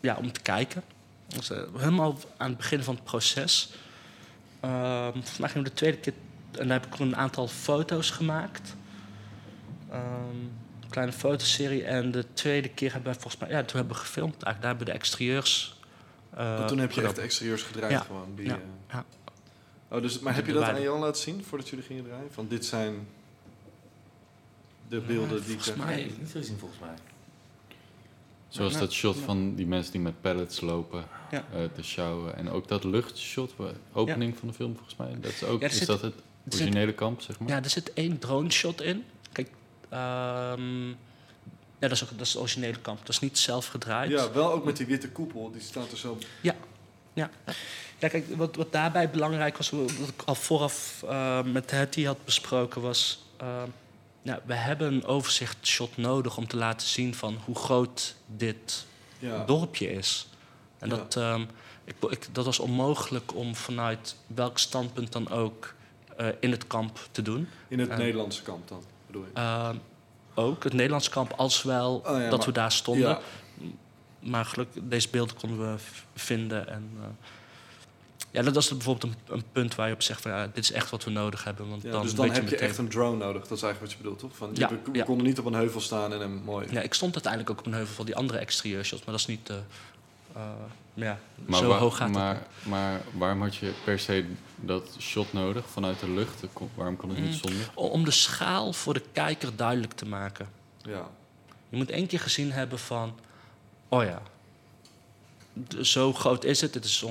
ja, 0.00 0.16
om 0.16 0.32
te 0.32 0.40
kijken. 0.40 0.82
Dus, 1.26 1.50
eh, 1.50 1.62
helemaal 1.76 2.18
aan 2.36 2.48
het 2.48 2.56
begin 2.56 2.82
van 2.82 2.94
het 2.94 3.04
proces. 3.04 3.72
Ehm 4.60 5.12
volgens 5.12 5.38
mij 5.38 5.48
ging 5.48 5.64
de 5.64 5.72
tweede 5.72 5.96
keer... 5.98 6.12
En 6.58 6.68
daar 6.68 6.80
heb 6.80 6.92
ik 6.94 6.98
een 7.00 7.16
aantal 7.16 7.48
foto's 7.48 8.10
gemaakt. 8.10 8.74
Ehm, 9.90 10.02
een 10.80 10.88
kleine 10.90 11.12
fotoserie. 11.12 11.84
En 11.84 12.10
de 12.10 12.24
tweede 12.32 12.68
keer 12.68 12.92
hebben 12.92 13.12
we 13.12 13.20
volgens 13.20 13.42
mij... 13.42 13.50
Ja, 13.50 13.62
toen 13.64 13.76
hebben 13.78 13.96
we 13.96 14.02
gefilmd. 14.02 14.32
Eigenlijk, 14.42 14.60
daar 14.60 14.68
hebben 14.70 14.86
we 14.86 14.92
de 14.92 14.98
exterieurs... 14.98 15.78
eh, 16.34 16.56
Want 16.56 16.68
toen 16.68 16.78
heb 16.78 16.90
je 16.90 17.02
echt 17.02 17.18
exterieurs 17.18 17.62
gedraaid 17.62 17.92
Ja. 17.92 18.00
gewoon. 18.00 18.32
Die, 18.36 18.46
Ja. 18.46 18.52
eh, 18.54 18.60
Ja. 18.92 19.04
Oh, 19.90 20.02
dus, 20.02 20.18
maar 20.18 20.34
heb 20.34 20.46
je 20.46 20.52
dat 20.52 20.62
aan. 20.62 20.82
Jan 20.82 21.00
laten 21.00 21.22
zien 21.22 21.44
voordat 21.44 21.68
jullie 21.68 21.84
gingen 21.84 22.04
draaien? 22.04 22.32
Van 22.32 22.48
dit 22.48 22.64
zijn 22.64 23.06
de 24.88 25.00
beelden 25.00 25.28
die 25.28 25.36
ik 25.38 25.44
volgens 25.46 25.66
heb. 25.66 25.76
mij- 25.76 26.12
niet 26.18 26.30
gezien 26.30 26.58
volgens 26.58 26.80
mij. 26.80 26.94
Zoals 28.48 28.78
dat 28.78 28.92
shot 28.92 29.16
van 29.16 29.54
die 29.54 29.66
mensen 29.66 29.92
die 29.92 30.00
met 30.00 30.20
pallets 30.20 30.60
lopen 30.60 31.04
Ja. 31.30 31.44
eh, 31.54 31.64
te 31.74 31.82
sjouwen. 31.82 32.36
En 32.36 32.50
ook 32.50 32.68
dat 32.68 32.84
luchtshot, 32.84 33.52
opening 33.92 34.38
van 34.38 34.48
de 34.48 34.54
film 34.54 34.74
volgens 34.74 34.96
mij. 34.96 35.16
Dat 35.20 35.30
is 35.32 35.44
ook, 35.44 35.60
Ja, 35.60 35.66
is 35.66 35.76
zit- 35.78 35.86
dat 35.86 36.00
het 36.02 36.14
zit- 36.48 36.60
originele 36.60 36.92
kamp, 36.94 37.20
zeg 37.20 37.38
maar? 37.38 37.48
Ja, 37.48 37.62
er 37.62 37.70
zit 37.70 37.92
één 37.92 38.18
drone 38.18 38.50
shot 38.50 38.80
in. 38.82 39.04
Kijk, 39.32 39.50
ehm, 39.88 40.88
ja, 40.88 40.94
dat 41.78 41.90
is, 41.90 42.02
ook, 42.02 42.10
dat 42.10 42.20
is 42.20 42.32
het 42.32 42.42
originele 42.42 42.78
kamp. 42.80 42.98
Dat 42.98 43.08
is 43.08 43.18
niet 43.20 43.38
zelf 43.38 43.66
gedraaid. 43.66 44.10
Ja, 44.10 44.32
wel 44.32 44.52
ook 44.52 44.64
met 44.64 44.76
die 44.76 44.86
witte 44.86 45.10
koepel. 45.10 45.50
Die 45.50 45.60
staat 45.60 45.90
er 45.90 45.98
zo... 45.98 46.18
Ja, 46.40 46.54
kijk, 47.98 48.24
wat, 48.36 48.56
wat 48.56 48.72
daarbij 48.72 49.10
belangrijk 49.10 49.56
was, 49.56 49.70
wat 49.70 49.90
ik 49.90 50.22
al 50.24 50.34
vooraf 50.34 51.04
eh, 51.08 51.42
met 51.42 51.70
Hetty 51.70 52.04
had 52.04 52.24
besproken, 52.24 52.80
was... 52.82 53.22
eh, 53.36 53.62
ja, 54.22 54.40
we 54.44 54.54
hebben 54.54 54.92
een 54.92 55.04
overzichtshot 55.04 55.96
nodig 55.96 56.36
om 56.36 56.48
te 56.48 56.56
laten 56.56 56.86
zien 56.86 57.14
van 57.14 57.38
hoe 57.44 57.54
groot 57.54 58.14
dit 58.26 58.86
Ja. 59.18 59.44
dorpje 59.44 59.92
is. 59.92 60.28
En 60.78 60.88
Ja. 60.88 60.96
dat, 60.96 61.16
ehm, 61.16 61.44
ik, 61.84 61.94
ik, 62.10 62.26
dat 62.32 62.44
was 62.44 62.58
onmogelijk 62.58 63.34
om 63.34 63.54
vanuit 63.56 64.16
welk 64.26 64.58
standpunt 64.58 65.12
dan 65.12 65.30
ook 65.30 65.74
eh, 66.16 66.26
in 66.40 66.50
het 66.50 66.66
kamp 66.66 66.98
te 67.10 67.22
doen. 67.22 67.48
In 67.68 67.78
het 67.78 67.88
Ja. 67.88 67.96
Nederlandse 67.96 68.42
kamp 68.42 68.68
dan, 68.68 68.82
bedoel 69.06 69.22
je? 69.24 69.30
Ehm, 69.34 69.76
ook 70.34 70.64
het 70.64 70.72
Nederlands 70.72 71.08
kamp, 71.08 71.32
als 71.36 71.62
wel 71.62 71.94
Oh 72.06 72.18
ja, 72.18 72.28
dat 72.28 72.38
maar- 72.38 72.46
we 72.46 72.52
daar 72.52 72.72
stonden. 72.72 73.18
Maar 74.20 74.44
gelukkig, 74.44 74.82
deze 74.84 75.08
beelden 75.10 75.36
konden 75.36 75.58
we 75.74 75.80
vinden. 76.14 76.68
En, 76.68 76.90
eh, 77.00 77.06
ja, 78.30 78.42
dat 78.42 78.56
is 78.56 78.68
bijvoorbeeld 78.68 79.12
een, 79.28 79.34
een 79.34 79.44
punt 79.52 79.74
waar 79.74 79.88
je 79.88 79.94
op 79.94 80.02
zegt 80.02 80.20
van 80.20 80.30
ja, 80.30 80.46
dit 80.46 80.64
is 80.64 80.72
echt 80.72 80.90
wat 80.90 81.04
we 81.04 81.10
nodig 81.10 81.44
hebben. 81.44 81.68
Want 81.68 81.82
Ja, 81.82 81.90
dan 81.90 82.02
dus 82.02 82.14
dan 82.14 82.24
heb 82.26 82.34
je 82.34 82.42
meteen- 82.42 82.58
echt 82.58 82.78
een 82.78 82.88
drone 82.88 83.16
nodig. 83.16 83.42
Dat 83.46 83.56
is 83.56 83.62
eigenlijk 83.62 83.80
wat 83.80 83.90
je 83.90 83.96
bedoelt, 83.96 84.18
toch? 84.18 84.36
Van, 84.36 84.50
Ja, 84.54 84.68
we, 84.68 84.78
we 84.92 84.98
ja. 84.98 85.04
konden 85.04 85.26
niet 85.26 85.38
op 85.38 85.44
een 85.44 85.52
heuvel 85.54 85.80
staan 85.80 86.12
en 86.12 86.20
een 86.20 86.42
mooi... 86.42 86.66
Ja, 86.70 86.80
ik 86.80 86.94
stond 86.94 87.12
uiteindelijk 87.14 87.52
ook 87.52 87.58
op 87.58 87.66
een 87.66 87.72
heuvel 87.78 87.94
van 87.94 88.04
die 88.04 88.16
andere 88.16 88.38
exterieur 88.38 88.84
shots, 88.84 89.04
maar 89.04 89.10
dat 89.14 89.20
is 89.20 89.26
niet. 89.26 89.48
eh, 89.50 89.56
eh, 90.34 90.42
ja, 90.94 91.18
Maar, 91.46 91.58
zo 91.58 91.72
hoog 91.72 91.96
gaat 91.96 92.10
maar, 92.10 92.34
het. 92.34 92.66
maar 92.66 93.00
waarom 93.12 93.40
had 93.42 93.56
je 93.56 93.72
per 93.84 93.98
se 93.98 94.24
dat 94.56 94.96
shot 94.98 95.32
nodig 95.32 95.68
vanuit 95.68 96.00
de 96.00 96.10
lucht? 96.10 96.42
Waarom 96.74 96.96
kon 96.96 97.08
het 97.08 97.18
niet 97.18 97.28
Mm. 97.28 97.32
zonder? 97.50 97.70
Om 97.74 98.04
de 98.04 98.10
schaal 98.10 98.72
voor 98.72 98.94
de 98.94 99.02
kijker 99.12 99.56
duidelijk 99.56 99.92
te 99.92 100.06
maken. 100.06 100.48
Ja. 100.82 101.08
Je 101.68 101.76
moet 101.76 101.90
één 101.90 102.06
keer 102.06 102.20
gezien 102.20 102.52
hebben 102.52 102.78
van, 102.78 103.18
oh 103.90 104.02
ja, 104.04 104.22
zo 105.82 106.12
groot 106.12 106.44
is 106.44 106.60
het. 106.60 106.74
het 106.74 106.84
is 106.84 107.04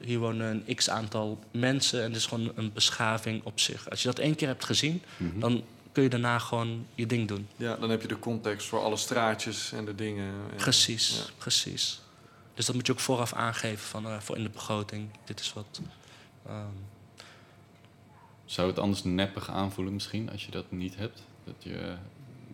hier 0.00 0.18
wonen 0.18 0.64
een 0.66 0.74
x 0.76 0.90
aantal 0.90 1.38
mensen 1.50 1.98
en 2.02 2.06
het 2.06 2.16
is 2.16 2.26
gewoon 2.26 2.52
een 2.54 2.72
beschaving 2.72 3.44
op 3.44 3.60
zich. 3.60 3.90
Als 3.90 4.02
je 4.02 4.08
dat 4.08 4.18
één 4.18 4.34
keer 4.34 4.48
hebt 4.48 4.64
gezien, 4.64 5.02
Mhm. 5.16 5.38
dan 5.40 5.62
kun 5.92 6.02
je 6.02 6.08
daarna 6.08 6.38
gewoon 6.38 6.86
je 6.94 7.06
ding 7.06 7.28
doen. 7.28 7.48
ja, 7.56 7.76
dan 7.76 7.90
heb 7.90 8.02
je 8.02 8.08
de 8.08 8.18
context 8.18 8.66
voor 8.68 8.80
alle 8.80 8.96
straatjes 8.96 9.72
en 9.72 9.84
de 9.84 9.94
dingen. 9.94 10.32
En- 10.50 10.56
Precies, 10.56 11.16
ja. 11.26 11.32
precies. 11.38 12.00
Dus 12.54 12.66
dat 12.66 12.74
moet 12.74 12.86
je 12.86 12.92
ook 12.92 13.00
vooraf 13.00 13.32
aangeven 13.32 13.86
van, 13.88 14.06
eh, 14.06 14.20
voor 14.20 14.36
in 14.36 14.42
de 14.42 14.48
begroting. 14.50 15.08
Dit 15.24 15.40
is 15.40 15.52
wat. 15.52 15.80
ehm, 16.46 16.56
Zou 18.44 18.68
het 18.68 18.78
anders 18.78 19.04
neppig 19.04 19.50
aanvoelen 19.50 19.92
misschien 19.94 20.30
als 20.30 20.44
je 20.44 20.50
dat 20.50 20.70
niet 20.70 20.96
hebt? 20.96 21.22
Dat 21.44 21.54
je, 21.58 21.94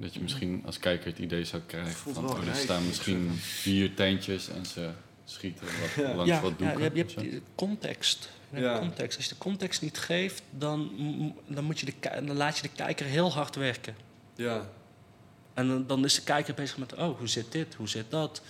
dat 0.01 0.15
je 0.15 0.21
misschien 0.21 0.63
als 0.67 0.79
kijker 0.79 1.07
het 1.11 1.19
idee 1.19 1.45
zou 1.45 1.63
krijgen 1.67 2.13
van... 2.13 2.31
Oh, 2.31 2.47
er 2.49 2.55
staan 2.55 2.87
misschien 2.87 3.31
vier 3.41 3.95
tentjes 3.95 4.49
en 4.49 4.67
ze 4.67 4.91
schieten 5.25 5.67
wat, 5.67 6.05
Ja. 6.05 6.15
langs 6.15 6.31
ja, 6.31 6.41
wat 6.41 6.51
ja, 6.51 6.57
doeken. 6.57 6.79
je 6.95 6.99
hebt, 7.01 7.13
je 7.13 7.31
hebt 7.31 7.43
context. 7.55 8.29
Je 8.51 8.57
hebt 8.57 8.67
Ja. 8.69 8.79
context. 8.79 9.17
Als 9.17 9.27
je 9.27 9.33
de 9.35 9.39
context 9.41 9.83
niet 9.83 9.99
geeft, 9.99 10.43
dan, 10.51 10.91
dan, 11.47 11.65
moet 11.65 11.81
je 11.81 11.87
de, 11.87 11.95
dan 12.25 12.37
laat 12.37 12.57
je 12.57 12.63
de 12.63 12.71
kijker 12.77 13.07
heel 13.07 13.33
hard 13.33 13.57
werken. 13.57 13.97
Ja. 14.35 14.69
En 15.55 15.69
dan, 15.69 15.87
dan 15.87 16.05
is 16.05 16.15
de 16.15 16.23
kijker 16.23 16.55
bezig 16.55 16.79
met, 16.79 16.95
oh, 16.95 17.19
hoe 17.19 17.29
zit 17.29 17.53
dit, 17.53 17.75
hoe 17.75 17.89
zit 17.89 18.11
dat? 18.11 18.43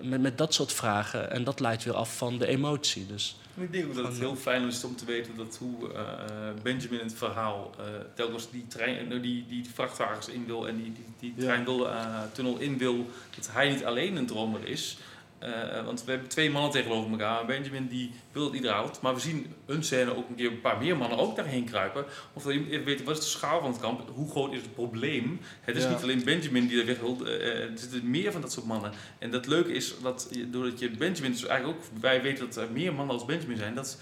Eh, 0.00 0.08
Met, 0.08 0.20
met 0.20 0.38
dat 0.38 0.54
soort 0.54 0.72
vragen. 0.72 1.30
En 1.30 1.44
dat 1.44 1.60
leidt 1.60 1.84
weer 1.84 1.94
af 1.94 2.16
van 2.16 2.38
de 2.38 2.46
emotie. 2.46 3.06
Dus 3.06 3.36
En 3.56 3.62
Ik 3.62 3.72
denk 3.72 3.86
ook 3.86 3.94
dat 3.94 4.06
het 4.06 4.18
heel 4.18 4.36
fijn 4.36 4.66
is 4.66 4.84
om 4.84 4.96
te 4.96 5.04
weten 5.04 5.36
dat 5.36 5.56
hoe 5.60 5.92
eh, 5.92 6.00
eh, 6.00 6.54
Benjamin 6.62 6.98
in 7.00 7.06
het 7.06 7.14
verhaal 7.16 7.70
eh, 7.78 7.84
telkens 8.14 8.50
die, 8.50 8.64
trein, 8.68 9.12
eh, 9.12 9.22
die, 9.22 9.44
die 9.48 9.64
vrachtwagens 9.74 10.28
in 10.28 10.46
wil 10.46 10.68
en 10.68 10.76
die, 10.76 10.92
die, 10.92 11.04
die 11.18 11.32
Ja. 11.36 11.42
trein 11.44 11.64
wil, 11.64 11.88
eh, 11.88 12.22
tunnel 12.32 12.58
in 12.58 12.78
wil, 12.78 13.06
dat 13.36 13.48
hij 13.52 13.68
niet 13.70 13.84
alleen 13.84 14.16
een 14.16 14.26
dromer 14.26 14.68
is. 14.68 14.98
Eh, 15.40 15.84
want 15.84 16.04
we 16.04 16.10
hebben 16.10 16.28
twee 16.28 16.50
mannen 16.50 16.70
tegenover 16.70 17.10
elkaar. 17.10 17.46
Benjamin 17.46 17.86
die 17.88 18.10
wil 18.32 18.44
het 18.44 18.54
ieder 18.54 18.70
houdt. 18.70 19.00
Maar 19.00 19.14
we 19.14 19.20
zien 19.20 19.54
een 19.66 19.84
scène 19.84 20.16
ook 20.16 20.28
een 20.28 20.34
keer 20.34 20.50
een 20.50 20.60
paar 20.60 20.78
meer 20.78 20.96
mannen 20.96 21.18
ook 21.18 21.36
daarheen 21.36 21.64
kruipen. 21.64 22.04
Of 22.32 22.42
dat 22.42 22.52
je 22.52 22.70
even 22.70 22.84
weet, 22.84 23.04
wat 23.04 23.16
is 23.18 23.22
de 23.24 23.30
schaal 23.30 23.60
van 23.60 23.70
het 23.70 23.80
kamp? 23.80 24.08
Hoe 24.14 24.30
groot 24.30 24.52
is 24.52 24.60
het 24.60 24.74
probleem? 24.74 25.40
Het 25.60 25.76
is 25.76 25.82
Ja. 25.82 25.88
niet 25.90 26.02
alleen 26.02 26.24
Benjamin 26.24 26.66
die 26.66 26.80
er 26.80 26.86
weg 26.86 26.98
wil. 27.00 27.18
eh, 27.26 27.34
eh, 27.34 27.70
er 27.70 27.78
zitten 27.78 28.10
meer 28.10 28.32
van 28.32 28.40
dat 28.40 28.52
soort 28.52 28.66
mannen. 28.66 28.92
En 29.18 29.30
dat 29.30 29.46
leuke 29.46 29.72
is, 29.72 29.94
dat 30.02 30.28
je, 30.30 30.50
doordat 30.50 30.78
je 30.78 30.90
Benjamin, 30.90 31.30
dus 31.32 31.46
eigenlijk 31.46 31.78
ook, 31.78 31.84
wij 32.00 32.22
weten 32.22 32.46
dat 32.46 32.56
er 32.56 32.70
meer 32.72 32.94
mannen 32.94 33.14
als 33.14 33.24
Benjamin 33.24 33.56
zijn. 33.56 33.74
Dat 33.74 33.98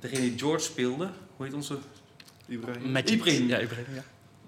degene 0.00 0.20
die 0.20 0.38
George 0.38 0.64
speelde, 0.64 1.10
hoe 1.36 1.46
heet 1.46 1.54
onze? 1.54 1.78
Ibrahim. 2.48 2.90
Magic. 2.90 3.08
Ibrahim. 3.08 3.48
Ja, 3.48 3.58
Ibrahim, 3.58 3.94
ja. 3.94 4.04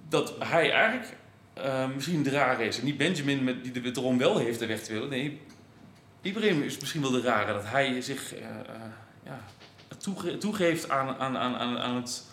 Dat 0.08 0.34
hij 0.38 0.70
eigenlijk 0.72 1.16
eh, 1.54 1.88
misschien 1.94 2.22
de 2.22 2.56
is. 2.58 2.78
En 2.78 2.84
niet 2.84 2.96
Benjamin 2.96 3.44
met, 3.44 3.64
die 3.64 3.80
de 3.80 3.90
erom 4.00 4.18
wel 4.18 4.38
heeft 4.38 4.58
de 4.58 4.66
weg 4.66 4.82
te 4.82 4.92
willen. 4.92 5.08
Nee, 5.08 5.40
Ibrahim 6.22 6.62
is 6.62 6.78
misschien 6.78 7.00
wel 7.02 7.10
de 7.10 7.20
rare. 7.20 7.52
Dat 7.52 7.66
hij 7.66 8.00
zich 8.00 8.34
eh, 8.34 8.40
eh, 8.44 8.56
ja, 9.24 9.40
toege- 9.98 10.38
toegeeft 10.38 10.90
aan, 10.90 11.16
aan, 11.16 11.36
aan, 11.36 11.56
aan, 11.56 11.78
aan 11.78 11.96
het... 11.96 12.24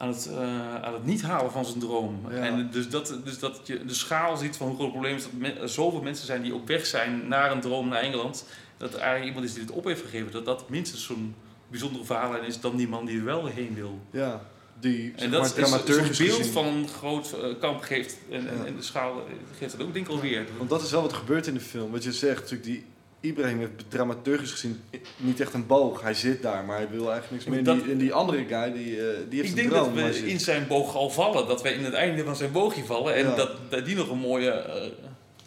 Aan 0.00 0.08
het, 0.08 0.26
eh, 0.26 0.74
aan 0.82 0.92
het 0.92 1.04
niet 1.04 1.22
halen 1.22 1.52
van 1.52 1.64
zijn 1.64 1.78
droom. 1.78 2.26
Ja. 2.30 2.36
En 2.36 2.70
dus 2.70 2.88
dat, 2.88 3.14
dus 3.24 3.38
dat 3.38 3.60
je 3.64 3.84
de 3.84 3.94
schaal 3.94 4.36
ziet 4.36 4.56
van 4.56 4.66
hoe 4.66 4.76
groot 4.76 4.86
het 4.92 4.98
probleem 5.00 5.16
is. 5.16 5.26
Dat 5.54 5.62
er 5.62 5.68
zoveel 5.68 6.02
mensen 6.02 6.26
zijn 6.26 6.42
die 6.42 6.54
op 6.54 6.66
weg 6.66 6.86
zijn 6.86 7.28
naar 7.28 7.52
een 7.52 7.60
droom 7.60 7.88
naar 7.88 8.00
Engeland. 8.00 8.44
Dat 8.76 8.94
er 8.94 8.98
eigenlijk 8.98 9.26
iemand 9.26 9.44
is 9.46 9.52
die 9.52 9.62
het 9.62 9.72
op 9.72 9.84
heeft 9.84 10.00
gegeven. 10.02 10.32
Dat 10.32 10.44
dat 10.44 10.68
minstens 10.68 11.04
zo'n 11.04 11.34
bijzondere 11.68 12.04
verhaal 12.04 12.36
is 12.36 12.60
dan 12.60 12.76
die 12.76 12.88
man 12.88 13.04
die 13.06 13.18
er 13.18 13.24
wel 13.24 13.46
heen 13.46 13.74
wil. 13.74 14.00
Ja. 14.10 14.40
Die, 14.80 15.12
En 15.16 15.30
maar, 15.30 15.38
dat 15.38 15.46
is 15.46 15.52
dramaturgisch 15.52 16.18
beeld 16.18 16.36
gezien- 16.36 16.52
van 16.52 16.66
een 16.66 16.88
groot 16.88 17.32
eh, 17.32 17.48
kamp 17.60 17.80
geeft. 17.82 18.16
En, 18.30 18.48
en, 18.48 18.56
Ja. 18.58 18.64
en 18.64 18.76
de 18.76 18.82
schaal 18.82 19.12
eh, 19.16 19.22
geeft 19.58 19.76
dat 19.78 19.86
ook 19.86 19.92
denk 19.94 20.06
ik 20.06 20.12
alweer. 20.12 20.44
Want 20.58 20.70
dat 20.70 20.82
is 20.82 20.90
wel 20.90 21.02
wat 21.02 21.12
gebeurt 21.12 21.46
in 21.46 21.54
de 21.54 21.60
film. 21.60 21.90
Wat 21.90 22.02
je 22.04 22.12
zegt, 22.12 22.40
natuurlijk 22.40 22.64
die 22.64 22.84
Ibrahim 23.20 23.58
heeft 23.58 23.70
dramaturgisch 23.88 24.50
gezien 24.50 24.80
niet 25.16 25.40
echt 25.40 25.54
een 25.54 25.66
boog. 25.66 26.00
Hij 26.02 26.14
zit 26.14 26.42
daar, 26.42 26.64
maar 26.64 26.76
hij 26.76 26.88
wil 26.90 27.10
eigenlijk 27.12 27.30
niks 27.30 27.44
meer. 27.44 27.74
En 27.74 27.82
die, 27.82 27.92
en 27.92 27.98
die 27.98 28.12
andere 28.12 28.44
guy, 28.48 28.72
die, 28.72 29.00
eh, 29.10 29.16
die 29.28 29.40
heeft 29.40 29.42
Ik 29.42 29.48
een 29.48 29.54
denk 29.54 29.70
droom. 29.70 29.96
dat 29.96 30.18
we 30.20 30.26
in 30.30 30.40
zijn 30.40 30.66
boog 30.66 30.94
al 30.96 31.10
vallen. 31.10 31.46
Dat 31.48 31.62
wij 31.62 31.72
in 31.72 31.84
het 31.84 31.94
einde 31.94 32.24
van 32.24 32.36
zijn 32.36 32.52
boogje 32.52 32.84
vallen. 32.84 33.14
En 33.14 33.24
Ja. 33.26 33.34
dat, 33.34 33.50
dat 33.70 33.84
die 33.84 33.96
nog 33.96 34.10
een 34.10 34.18
mooie 34.18 34.50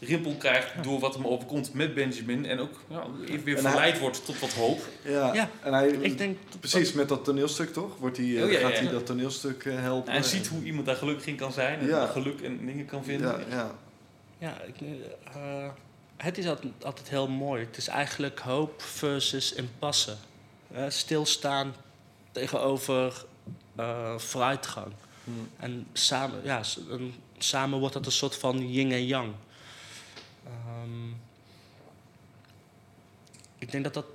rimpel 0.03 0.35
krijgt 0.35 0.83
door 0.83 0.99
wat 0.99 1.13
hem 1.13 1.27
overkomt 1.27 1.73
met 1.73 1.93
Benjamin. 1.93 2.45
En 2.45 2.59
ook 2.59 2.79
ja, 2.89 3.03
even 3.27 3.43
weer 3.43 3.57
En 3.57 3.63
hij- 3.63 3.71
verleid 3.71 3.99
wordt 3.99 4.25
tot 4.25 4.39
wat 4.39 4.53
hoop. 4.53 4.81
Ja, 5.03 5.33
Ja, 5.33 5.49
en 5.63 5.73
hij, 5.73 5.87
Ik 5.89 6.17
denk 6.17 6.37
dat- 6.49 6.59
precies 6.59 6.93
met 6.93 7.09
dat 7.09 7.23
toneelstuk 7.23 7.73
toch? 7.73 7.97
Wordt 7.97 8.17
hij, 8.17 8.37
eh, 8.37 8.43
Oh, 8.43 8.51
ja, 8.51 8.59
gaat 8.59 8.71
ja. 8.77 8.83
hij 8.83 8.91
dat 8.91 9.05
toneelstuk 9.05 9.65
eh, 9.65 9.79
helpen? 9.79 10.13
En 10.13 10.23
ziet 10.23 10.47
hoe 10.47 10.63
iemand 10.63 10.85
daar 10.85 10.95
gelukkig 10.95 11.25
in 11.25 11.35
kan 11.35 11.51
zijn. 11.51 11.79
En 11.79 11.87
Ja. 11.87 12.05
geluk 12.05 12.41
en 12.41 12.65
dingen 12.65 12.85
kan 12.85 13.03
vinden. 13.03 13.45
Ja, 13.49 13.55
ja. 13.55 13.75
Ja, 14.37 14.61
ik, 14.61 14.75
eh, 15.33 15.67
het 16.17 16.37
is 16.37 16.47
altijd, 16.47 16.73
altijd 16.83 17.09
heel 17.09 17.27
mooi. 17.27 17.63
Het 17.65 17.77
is 17.77 17.87
eigenlijk 17.87 18.39
hoop 18.39 18.81
versus 18.81 19.53
impasse. 19.53 20.15
Stilstaan 20.87 21.73
tegenover 22.31 23.25
eh, 23.75 24.17
vooruitgang. 24.17 24.87
Hm. 25.23 25.31
En 25.59 25.87
samen, 25.93 26.39
ja, 26.43 26.61
samen 27.37 27.79
wordt 27.79 27.93
dat 27.93 28.05
een 28.05 28.11
soort 28.11 28.35
van 28.35 28.71
yin 28.71 28.91
en 28.91 29.05
yang. 29.05 29.31
Ehm, 30.43 31.09
ik 33.57 33.71
denk 33.71 33.83
dat 33.83 33.93
dat, 33.93 34.05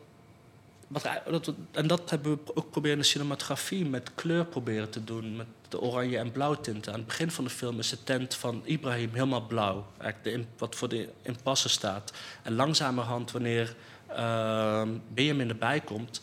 wat, 0.87 1.09
dat 1.31 1.55
En 1.71 1.87
dat 1.87 2.11
hebben 2.11 2.33
we 2.33 2.57
ook 2.57 2.71
proberen 2.71 2.97
in 2.97 3.03
de 3.03 3.09
cinematografie 3.09 3.85
met 3.85 4.11
kleur 4.15 4.45
proberen 4.45 4.91
te 4.91 5.05
doen. 5.05 5.37
Met 5.37 5.47
de 5.69 5.81
oranje 5.81 6.19
en 6.19 6.33
blauw 6.33 6.55
tinten. 6.55 6.93
Aan 6.93 6.99
het 6.99 7.09
begin 7.09 7.31
van 7.31 7.45
de 7.45 7.51
film 7.51 7.79
is 7.79 7.89
de 7.89 8.05
tent 8.05 8.35
van 8.35 8.63
Ibrahim 8.65 9.11
helemaal 9.13 9.47
blauw. 9.47 9.87
Eigenlijk 9.99 10.37
de, 10.37 10.45
wat 10.59 10.75
voor 10.75 10.89
de 10.89 11.09
impasse 11.23 11.69
staat. 11.69 12.13
En 12.43 12.55
langzamerhand, 12.55 13.31
wanneer 13.31 13.77
ehm 14.07 14.89
Benjamin 15.09 15.49
erbij 15.49 15.81
komt, 15.81 16.21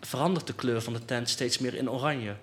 verandert 0.00 0.46
de 0.46 0.54
kleur 0.54 0.82
van 0.82 0.92
de 0.92 1.04
tent 1.04 1.28
steeds 1.28 1.58
meer 1.58 1.74
in 1.74 1.90
oranje. 1.90 2.34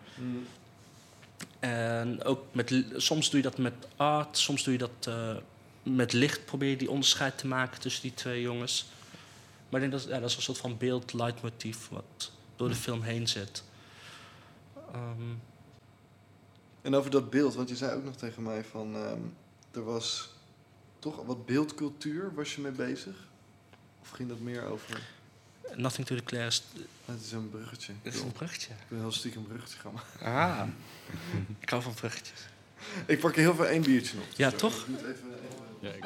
En 1.59 2.23
ook 2.23 2.43
met, 2.51 2.85
soms 2.95 3.29
doe 3.29 3.41
je 3.41 3.49
dat 3.49 3.57
met 3.57 3.73
art, 3.95 4.37
soms 4.37 4.63
doe 4.63 4.73
je 4.73 4.79
dat 4.79 5.07
eh, 5.07 5.35
met 5.95 6.13
licht. 6.13 6.45
Probeer 6.45 6.69
je 6.69 6.77
die 6.77 6.89
onderscheid 6.91 7.37
te 7.37 7.47
maken 7.47 7.79
tussen 7.79 8.01
die 8.01 8.13
twee 8.13 8.41
jongens. 8.41 8.85
Maar 9.69 9.81
ik 9.83 9.89
denk 9.89 10.01
dat 10.01 10.11
ja, 10.13 10.19
dat 10.19 10.29
is 10.29 10.35
een 10.35 10.41
soort 10.41 10.57
van 10.57 10.77
beeld-leidmotief 10.77 11.89
wat 11.89 12.31
door 12.55 12.69
de 12.69 12.75
film 12.75 13.01
heen 13.01 13.27
zit. 13.27 13.63
Ehm, 14.93 15.21
En 16.81 16.95
over 16.95 17.11
dat 17.11 17.29
beeld, 17.29 17.55
want 17.55 17.69
je 17.69 17.75
zei 17.75 17.95
ook 17.95 18.03
nog 18.03 18.15
tegen 18.15 18.43
mij 18.43 18.63
van... 18.63 18.95
ehm, 18.95 19.19
er 19.71 19.83
was 19.83 20.29
toch 20.99 21.25
wat 21.25 21.45
beeldcultuur, 21.45 22.33
was 22.35 22.55
je 22.55 22.61
mee 22.61 22.71
bezig? 22.71 23.15
Of 24.01 24.09
ging 24.09 24.29
dat 24.29 24.39
meer 24.39 24.63
over... 24.65 25.01
nothing 25.75 26.07
to 26.07 26.15
declare 26.15 26.45
is, 26.45 26.63
Het 27.05 27.21
is 27.21 27.31
een 27.31 27.49
bruggetje. 27.49 27.93
Ik 28.01 28.13
is 28.13 28.19
een 28.21 28.31
bruggetje. 28.31 28.69
ik 28.73 28.85
wil 28.87 28.99
heel 28.99 29.11
stiekem 29.11 29.41
een 29.41 29.47
bruggetje 29.47 29.79
gaan 29.79 29.93
maken. 29.93 30.25
Ah, 30.25 30.67
ik 31.61 31.69
hou 31.69 31.81
van 31.81 31.93
bruggetjes. 31.93 32.39
Ik 33.05 33.19
pak 33.19 33.35
heel 33.35 33.55
veel 33.55 33.65
één 33.65 33.81
biertje 33.81 34.15
nog. 34.17 34.25
Ja, 34.35 34.49
Zo, 34.49 34.55
toch? 34.55 34.81
Ik 34.81 34.87
moet 34.87 35.03
even... 35.03 35.26
Ja, 35.79 35.89
ik... 35.91 36.05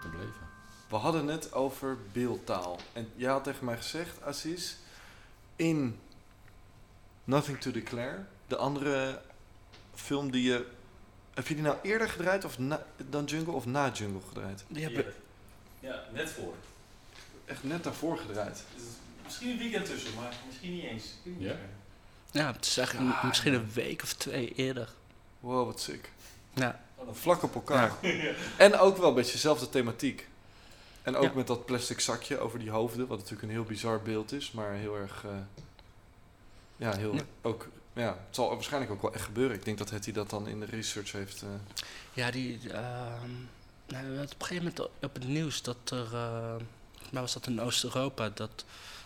Gebleven. 0.00 0.48
We 0.88 0.96
hadden 0.96 1.26
het 1.26 1.52
over 1.52 1.98
beeldtaal. 2.12 2.78
En 2.92 3.08
jij 3.16 3.30
had 3.30 3.44
tegen 3.44 3.64
mij 3.64 3.76
gezegd, 3.76 4.22
Aziz, 4.22 4.74
in 5.56 5.98
Nothing 7.24 7.60
to 7.60 7.70
Declare, 7.70 8.24
de 8.46 8.56
andere 8.56 9.20
film 9.94 10.30
die 10.30 10.42
je... 10.42 10.66
Heb 11.34 11.48
je 11.48 11.54
die 11.54 11.62
nou 11.62 11.76
eerder 11.82 12.08
gedraaid 12.08 12.44
of 12.44 12.58
na, 12.58 12.86
dan 12.96 13.24
Jungle 13.24 13.52
of 13.52 13.66
na 13.66 13.90
Jungle 13.90 14.20
gedraaid? 14.28 14.64
Die 14.68 14.82
hebben, 14.84 15.14
Ja, 15.80 16.04
net 16.12 16.30
voor. 16.30 16.54
Echt 17.44 17.64
net 17.64 17.84
daarvoor 17.84 18.18
gedraaid. 18.18 18.64
Dus 18.74 18.84
misschien 19.24 19.50
een 19.50 19.58
weekend 19.58 19.86
tussen, 19.86 20.14
maar 20.14 20.34
misschien 20.46 20.72
niet 20.72 20.84
eens. 20.84 21.04
Ja? 21.38 21.56
Ja, 22.32 22.52
het 22.52 22.66
is 22.66 22.76
eigenlijk 22.76 23.20
Ja, 23.22 23.26
misschien 23.28 23.54
een 23.54 23.70
week 23.72 24.02
of 24.02 24.12
twee 24.12 24.52
eerder. 24.54 24.88
Wow, 25.40 25.66
wat 25.66 25.80
sick. 25.80 26.10
Ja, 26.54 26.80
Vlak 27.12 27.42
op 27.42 27.54
elkaar. 27.54 27.92
En 28.56 28.78
ook 28.78 28.96
wel 28.96 29.08
een 29.08 29.14
beetje 29.14 29.32
dezelfde 29.32 29.68
thematiek. 29.68 30.28
En 31.02 31.16
ook 31.16 31.22
Ja. 31.22 31.30
met 31.34 31.46
dat 31.46 31.66
plastic 31.66 32.00
zakje 32.00 32.38
over 32.38 32.58
die 32.58 32.70
hoofden, 32.70 33.06
wat 33.06 33.16
natuurlijk 33.18 33.42
een 33.42 33.50
heel 33.50 33.64
bizar 33.64 34.02
beeld 34.02 34.32
is, 34.32 34.50
maar 34.52 34.72
heel 34.72 34.96
erg. 34.96 35.24
eh, 35.24 35.30
ja, 36.76 36.96
heel. 36.96 37.14
Ja. 37.14 37.22
Ook, 37.42 37.68
ja, 37.92 38.06
het 38.26 38.34
zal 38.36 38.48
waarschijnlijk 38.54 38.92
ook 38.92 39.02
wel 39.02 39.12
echt 39.14 39.24
gebeuren. 39.24 39.56
Ik 39.56 39.64
denk 39.64 39.78
dat 39.78 39.90
Hetty 39.90 40.12
dat 40.12 40.30
dan 40.30 40.48
in 40.48 40.60
de 40.60 40.66
research 40.66 41.12
heeft. 41.12 41.42
eh, 41.42 41.48
Ja, 42.12 42.30
die. 42.30 42.72
ehm 42.72 43.30
nou, 43.86 44.04
op 44.06 44.18
een 44.20 44.28
gegeven 44.46 44.56
moment 44.56 44.80
op 45.02 45.14
het 45.14 45.26
nieuws 45.26 45.62
dat 45.62 45.76
er. 45.90 46.14
eh 46.14 46.54
maar 47.10 47.22
was 47.22 47.32
dat 47.32 47.46
in 47.46 47.60
Oost-Europa? 47.60 48.28
Dat 48.34 48.64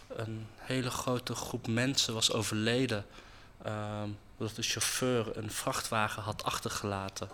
een 0.09 0.47
hele 0.57 0.91
grote 0.91 1.35
groep 1.35 1.67
mensen 1.67 2.15
was 2.15 2.33
overleden. 2.33 3.07
ehm 3.63 4.09
doordat 4.39 4.57
de 4.57 4.63
chauffeur 4.63 5.37
een 5.37 5.51
vrachtwagen 5.51 6.23
had 6.23 6.45
achtergelaten. 6.45 7.29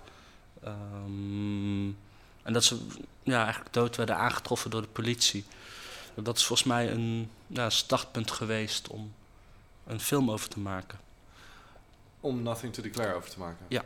Ehm, 0.62 1.86
en 2.42 2.52
dat 2.52 2.64
ze 2.64 2.86
ja, 3.22 3.42
eigenlijk 3.44 3.74
dood 3.74 3.96
werden 3.96 4.16
aangetroffen 4.16 4.70
door 4.70 4.80
de 4.82 4.88
politie. 4.88 5.44
Dat 6.14 6.36
is 6.36 6.44
volgens 6.44 6.68
mij 6.68 6.90
een 6.90 7.30
ja, 7.46 7.70
startpunt 7.70 8.30
geweest 8.30 8.88
om 8.88 9.12
een 9.86 10.00
film 10.00 10.30
over 10.30 10.48
te 10.48 10.58
maken. 10.60 10.98
om 12.20 12.42
Nothing 12.42 12.74
to 12.74 12.82
Declare 12.82 13.14
over 13.14 13.30
te 13.30 13.38
maken. 13.38 13.66
Ja. 13.68 13.82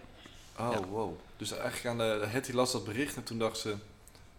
Oh, 0.59 0.73
Ja. 0.73 0.81
wow. 0.87 1.19
Dus 1.37 1.51
eigenlijk 1.51 1.87
aan 1.87 1.99
de. 1.99 2.27
Hetty 2.27 2.53
las 2.53 2.73
dat 2.73 2.85
bericht 2.85 3.17
en 3.17 3.25
toen 3.25 3.39
dacht 3.39 3.59
ze: 3.59 3.77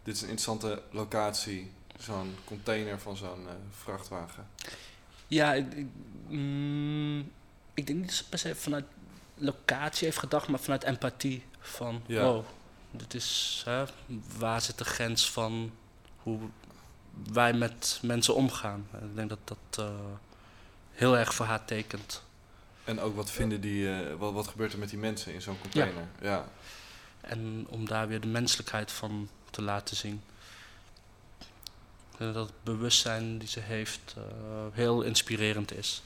dit 0.03 0.15
is 0.15 0.21
een 0.21 0.29
interessante 0.29 0.81
locatie. 0.91 1.71
Zo'n 1.99 2.35
container 2.45 2.99
van 2.99 3.17
zo'n 3.17 3.47
eh, 3.47 3.53
vrachtwagen. 3.71 4.47
Ja, 5.27 5.53
ik, 5.53 5.73
ik, 5.73 5.85
mm, 6.27 7.19
ik 7.73 7.87
denk 7.87 7.99
niet 7.99 8.07
dat 8.07 8.15
ze 8.17 8.23
per 8.29 8.39
se 8.39 8.55
vanuit 8.55 8.85
locatie 9.35 10.05
heeft 10.05 10.17
gedacht, 10.19 10.47
maar 10.47 10.59
vanuit 10.59 10.83
empathie. 10.83 11.43
Van, 11.59 12.01
Ja. 12.05 12.23
wow, 12.23 12.45
dit 12.91 13.13
is, 13.13 13.61
hè, 13.65 13.83
waar 14.37 14.61
zit 14.61 14.77
de 14.77 14.85
grens 14.85 15.31
van 15.31 15.71
hoe 16.17 16.39
wij 17.31 17.53
met 17.53 17.99
mensen 18.01 18.35
omgaan? 18.35 18.87
Ik 18.93 19.15
denk 19.15 19.29
dat 19.29 19.39
dat 19.43 19.85
eh, 19.85 19.95
heel 20.91 21.17
erg 21.17 21.33
voor 21.33 21.45
haar 21.45 21.65
tekent. 21.65 22.23
En 22.83 22.99
ook 22.99 23.15
wat 23.15 23.31
vinden 23.31 23.61
die. 23.61 23.91
eh, 23.93 24.13
wat, 24.17 24.33
wat 24.33 24.47
gebeurt 24.47 24.73
er 24.73 24.79
met 24.79 24.89
die 24.89 24.99
mensen 24.99 25.33
in 25.33 25.41
zo'n 25.41 25.59
container? 25.61 26.07
ja. 26.21 26.45
En 27.21 27.65
om 27.69 27.85
daar 27.87 28.07
weer 28.07 28.21
de 28.21 28.27
menselijkheid 28.27 28.91
van 28.91 29.29
te 29.49 29.61
laten 29.61 29.95
zien. 29.95 30.21
Denk 32.17 32.33
dat 32.33 32.45
het 32.47 32.63
bewustzijn 32.63 33.37
die 33.37 33.47
ze 33.47 33.59
heeft 33.59 34.13
eh, 34.17 34.23
heel 34.71 35.01
inspirerend 35.01 35.77
is. 35.77 36.01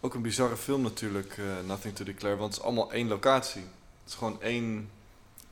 Ook 0.00 0.14
een 0.14 0.22
bizarre 0.22 0.56
film 0.56 0.82
natuurlijk, 0.82 1.38
eh, 1.38 1.44
Nothing 1.66 1.94
to 1.96 2.04
Declare, 2.04 2.36
want 2.36 2.50
het 2.52 2.58
is 2.60 2.66
allemaal 2.68 2.92
één 2.92 3.08
locatie. 3.08 3.60
Het 3.62 4.08
is 4.12 4.14
gewoon 4.14 4.42
één 4.42 4.90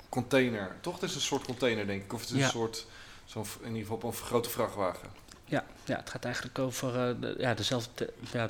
container. 0.09 0.77
Toch? 0.81 0.95
Het 1.01 1.03
is 1.11 1.15
een 1.15 1.21
soort 1.21 1.45
container, 1.45 1.87
denk 1.87 2.03
ik. 2.05 2.13
Of 2.13 2.21
het 2.21 2.31
is 2.31 2.37
Ja. 2.37 2.45
een 2.45 2.51
soort, 2.51 2.87
zo'n, 3.25 3.45
in 3.61 3.67
ieder 3.67 3.81
geval 3.83 3.97
op 3.97 4.05
een 4.05 4.13
grote 4.13 4.51
vrachtwagen. 4.51 5.09
Ja, 5.45 5.65
ja 5.85 5.97
het 5.97 6.11
gaat 6.11 6.25
eigenlijk 6.25 6.59
over 6.59 7.09
eh, 7.09 7.15
de, 7.21 7.35
ja, 7.39 7.55
dezelfde. 7.55 8.13
ja, 8.33 8.49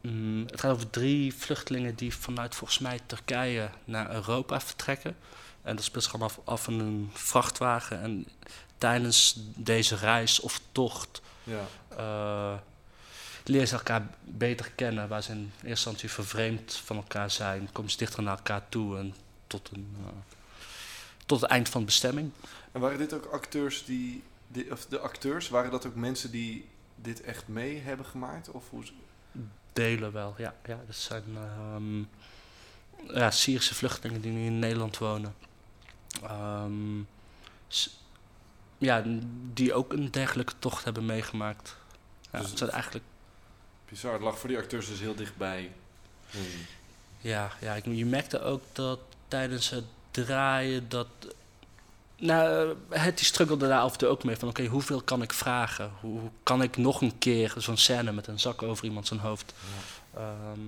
mm, 0.00 0.44
het 0.46 0.60
gaat 0.60 0.72
over 0.72 0.90
drie 0.90 1.34
vluchtelingen 1.34 1.94
die 1.94 2.14
vanuit 2.14 2.54
volgens 2.54 2.78
mij 2.78 3.00
Turkije 3.06 3.70
naar 3.84 4.14
Europa 4.14 4.60
vertrekken. 4.60 5.16
En 5.62 5.76
dat 5.76 5.84
speelt 5.84 6.02
zich 6.04 6.12
allemaal 6.12 6.30
af, 6.30 6.40
af 6.44 6.68
in 6.68 6.78
een 6.78 7.10
vrachtwagen. 7.12 8.00
En 8.00 8.26
tijdens 8.78 9.34
deze 9.56 9.96
reis 9.96 10.40
of 10.40 10.60
tocht 10.72 11.20
Ja. 11.44 11.64
leren 13.44 13.68
ze 13.68 13.74
elkaar 13.74 14.06
beter 14.24 14.70
kennen. 14.74 15.08
Waar 15.08 15.22
ze 15.22 15.30
in 15.32 15.38
eerste 15.54 15.68
instantie 15.68 16.10
vervreemd 16.10 16.74
van 16.84 16.96
elkaar 16.96 17.30
zijn, 17.30 17.68
komen 17.72 17.90
ze 17.90 17.96
dichter 17.96 18.22
naar 18.22 18.36
elkaar 18.36 18.68
toe 18.68 18.98
en 18.98 19.14
tot, 19.46 19.70
een, 19.72 19.96
eh, 20.04 20.10
tot 21.26 21.40
het 21.40 21.50
eind 21.50 21.68
van 21.68 21.80
de 21.80 21.86
bestemming. 21.86 22.30
En 22.72 22.80
waren 22.80 22.98
dit 22.98 23.12
ook 23.12 23.24
acteurs 23.24 23.84
die, 23.84 24.22
die- 24.48 24.72
of 24.72 24.86
de 24.86 24.98
acteurs, 24.98 25.48
waren 25.48 25.70
dat 25.70 25.86
ook 25.86 25.94
mensen 25.94 26.30
die 26.30 26.68
dit 26.94 27.20
echt 27.20 27.48
mee 27.48 27.78
hebben 27.80 28.06
gemaakt? 28.06 28.50
Of 28.50 28.64
hoe, 28.70 28.82
Delen 29.72 30.12
wel, 30.12 30.34
ja. 30.38 30.54
ja 30.66 30.80
dat 30.86 30.96
zijn 30.96 31.24
ehm, 31.36 31.98
ja, 33.18 33.30
Syrische 33.30 33.74
vluchtelingen 33.74 34.20
die 34.22 34.32
nu 34.32 34.44
in 34.46 34.58
Nederland 34.58 34.98
wonen. 34.98 35.34
Ehm, 36.22 36.98
ja, 38.78 39.02
die 39.52 39.74
ook 39.74 39.92
een 39.92 40.10
dergelijke 40.10 40.52
tocht 40.58 40.84
hebben 40.84 41.06
meegemaakt. 41.06 41.76
Ja, 42.32 42.38
Dus- 42.38 42.48
het 42.48 42.58
zijn 42.58 42.70
eigenlijk, 42.70 43.04
bizar, 43.88 44.12
het 44.12 44.22
lag 44.22 44.38
voor 44.38 44.48
die 44.48 44.58
acteurs 44.58 44.86
dus 44.88 45.00
heel 45.00 45.14
dichtbij. 45.14 45.72
hun. 46.26 46.66
ja, 47.18 47.50
ja 47.60 47.74
ik, 47.74 47.84
je 47.84 48.06
merkte 48.06 48.42
ook 48.42 48.62
dat 48.72 48.98
tijdens 49.28 49.70
het 49.70 49.84
draaien 50.10 50.88
dat... 50.88 51.06
Nou, 52.16 52.76
het 52.88 53.16
die 53.16 53.26
struggelde 53.26 53.68
daar 53.68 53.80
af 53.80 53.92
en 53.92 53.98
toe 53.98 54.08
ook 54.08 54.24
mee 54.24 54.36
van... 54.36 54.48
oké, 54.48 54.66
hoeveel 54.66 55.02
kan 55.02 55.22
ik 55.22 55.32
vragen? 55.32 55.90
Hoe, 56.00 56.20
hoe 56.20 56.30
kan 56.42 56.62
ik 56.62 56.76
nog 56.76 57.00
een 57.00 57.18
keer 57.18 57.54
zo'n 57.56 57.76
scène 57.76 58.12
met 58.12 58.26
een 58.26 58.40
zak 58.40 58.62
over 58.62 58.84
iemand 58.84 59.06
zijn 59.06 59.20
hoofd... 59.20 59.54
Ehm, 60.14 60.60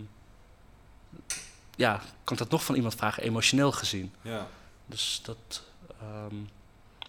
ja, 1.77 1.97
kan 2.25 2.33
ik 2.33 2.39
dat 2.39 2.51
nog 2.51 2.65
van 2.65 2.75
iemand 2.75 2.95
vragen, 2.95 3.23
emotioneel 3.23 3.73
gezien. 3.73 4.13
Ja. 4.23 4.47
Dus 4.87 5.21
dat. 5.25 5.63
ehm, 6.01 6.35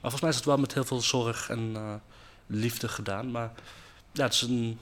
maar 0.02 0.12
volgens 0.12 0.22
mij 0.22 0.30
is 0.30 0.36
het 0.36 0.46
wel 0.46 0.58
met 0.58 0.74
heel 0.74 0.84
veel 0.86 1.02
zorg 1.02 1.50
en 1.50 1.72
eh, 1.76 1.94
liefde 2.48 2.88
gedaan. 2.88 3.32
Maar 3.32 3.52
ja, 4.12 4.24
het 4.24 4.34
is 4.34 4.42
een. 4.42 4.80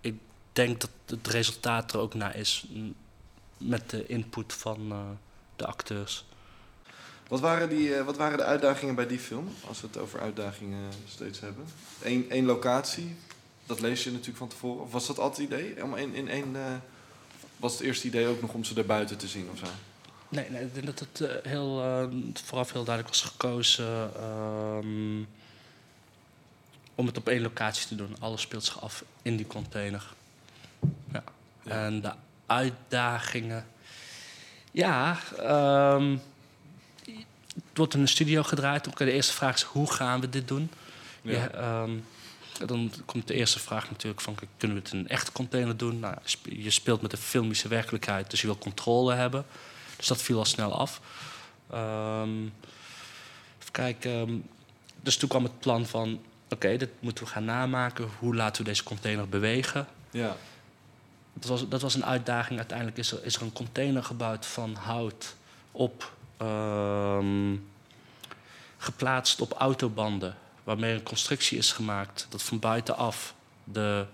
Ik 0.00 0.14
denk 0.52 0.80
dat 0.80 0.90
het 1.06 1.26
resultaat 1.26 1.92
er 1.92 1.98
ook 1.98 2.14
naar 2.14 2.36
is. 2.36 2.64
mm, 2.68 2.94
Met 3.58 3.90
de 3.90 4.06
input 4.06 4.52
van 4.52 4.92
eh, 4.92 4.98
de 5.56 5.66
acteurs. 5.66 6.24
Wat, 7.28 7.40
waren 7.40 7.68
die, 7.68 7.94
eh, 7.94 8.04
wat 8.04 8.16
waren 8.16 8.38
de 8.38 8.44
uitdagingen 8.44 8.94
bij 8.94 9.06
die 9.06 9.18
film? 9.18 9.48
Als 9.68 9.80
we 9.80 9.86
het 9.86 9.96
over 9.96 10.20
uitdagingen 10.20 10.90
steeds 11.08 11.40
hebben. 11.40 11.64
Eén, 12.02 12.30
één 12.30 12.44
locatie, 12.44 13.16
dat 13.66 13.80
lees 13.80 14.04
je 14.04 14.10
natuurlijk 14.10 14.38
van 14.38 14.48
tevoren. 14.48 14.82
Of 14.82 14.92
was 14.92 15.06
dat 15.06 15.18
altijd 15.18 15.50
het 15.50 15.60
idee? 15.60 15.82
Om 15.84 15.96
in, 15.96 16.14
in 16.14 16.28
één, 16.28 16.56
was 17.56 17.72
het 17.72 17.82
eerste 17.82 18.06
idee 18.06 18.26
ook 18.26 18.40
nog 18.40 18.52
om 18.52 18.64
ze 18.64 18.74
daarbuiten 18.74 19.16
te 19.16 19.28
zien 19.28 19.48
of 19.52 19.58
zo? 19.58 19.66
Nee, 20.30 20.50
nee 20.50 20.62
ik 20.62 20.74
denk 20.74 20.86
dat 20.86 20.98
het 20.98 21.20
eh, 21.20 21.50
heel, 21.50 21.82
eh, 21.82 22.06
vooraf 22.44 22.72
heel 22.72 22.84
duidelijk 22.84 23.16
was 23.16 23.30
gekozen 23.30 24.10
ehm, 24.16 25.22
om 26.94 27.06
het 27.06 27.16
op 27.16 27.28
één 27.28 27.42
locatie 27.42 27.88
te 27.88 27.94
doen. 27.94 28.16
Alles 28.18 28.40
speelt 28.40 28.64
zich 28.64 28.82
af 28.82 29.04
in 29.22 29.36
die 29.36 29.46
container. 29.46 30.12
Ja. 31.12 31.22
Ja. 31.62 31.70
En 31.70 32.00
de 32.00 32.12
uitdagingen. 32.46 33.66
Ja, 34.70 35.18
ehm, 35.38 36.16
het 37.54 37.78
wordt 37.78 37.94
in 37.94 38.00
een 38.00 38.08
studio 38.08 38.42
gedraaid. 38.42 38.86
Oké, 38.86 39.04
De 39.04 39.12
eerste 39.12 39.32
vraag 39.32 39.54
is, 39.54 39.62
hoe 39.62 39.92
gaan 39.92 40.20
we 40.20 40.28
dit 40.28 40.48
doen? 40.48 40.70
Ja. 41.22 41.32
Ja, 41.32 41.50
ehm, 41.50 41.90
dan 42.66 42.92
komt 43.04 43.28
de 43.28 43.34
eerste 43.34 43.58
vraag 43.58 43.90
natuurlijk 43.90 44.20
van, 44.20 44.34
kunnen 44.56 44.76
we 44.76 44.82
het 44.82 44.92
in 44.92 44.98
een 44.98 45.08
echte 45.08 45.32
container 45.32 45.76
doen? 45.76 45.98
Nou, 45.98 46.16
je 46.42 46.70
speelt 46.70 47.02
met 47.02 47.10
de 47.10 47.16
filmische 47.16 47.68
werkelijkheid, 47.68 48.30
dus 48.30 48.40
je 48.40 48.46
wil 48.46 48.58
controle 48.58 49.14
hebben. 49.14 49.44
Dus 50.00 50.08
dat 50.08 50.22
viel 50.22 50.38
al 50.38 50.44
snel 50.44 50.78
af. 50.78 51.00
Ehm, 51.70 52.38
even 53.58 53.72
kijken. 53.72 54.48
dus 55.00 55.16
toen 55.16 55.28
kwam 55.28 55.42
het 55.42 55.60
plan 55.60 55.86
van, 55.86 56.20
oké, 56.48 56.76
dit 56.76 56.90
moeten 57.00 57.24
we 57.24 57.30
gaan 57.30 57.44
namaken. 57.44 58.08
Hoe 58.18 58.34
laten 58.34 58.62
we 58.62 58.68
deze 58.68 58.82
container 58.82 59.28
bewegen? 59.28 59.86
Ja. 60.10 60.36
Dat 61.32 61.48
was, 61.48 61.68
dat 61.68 61.80
was 61.80 61.94
een 61.94 62.04
uitdaging. 62.04 62.58
Uiteindelijk 62.58 62.98
is 62.98 63.12
er, 63.12 63.24
is 63.24 63.36
er 63.36 63.42
een 63.42 63.52
container 63.52 64.04
gebouwd 64.04 64.46
van 64.46 64.74
hout 64.74 65.34
op... 65.72 66.12
ehm, 66.36 67.56
geplaatst 68.78 69.40
op 69.40 69.52
autobanden. 69.52 70.36
Waarmee 70.64 70.94
een 70.94 71.02
constructie 71.02 71.58
is 71.58 71.72
gemaakt 71.72 72.26
dat 72.28 72.42
van 72.42 72.58
buitenaf 72.58 73.34
de 73.64 74.06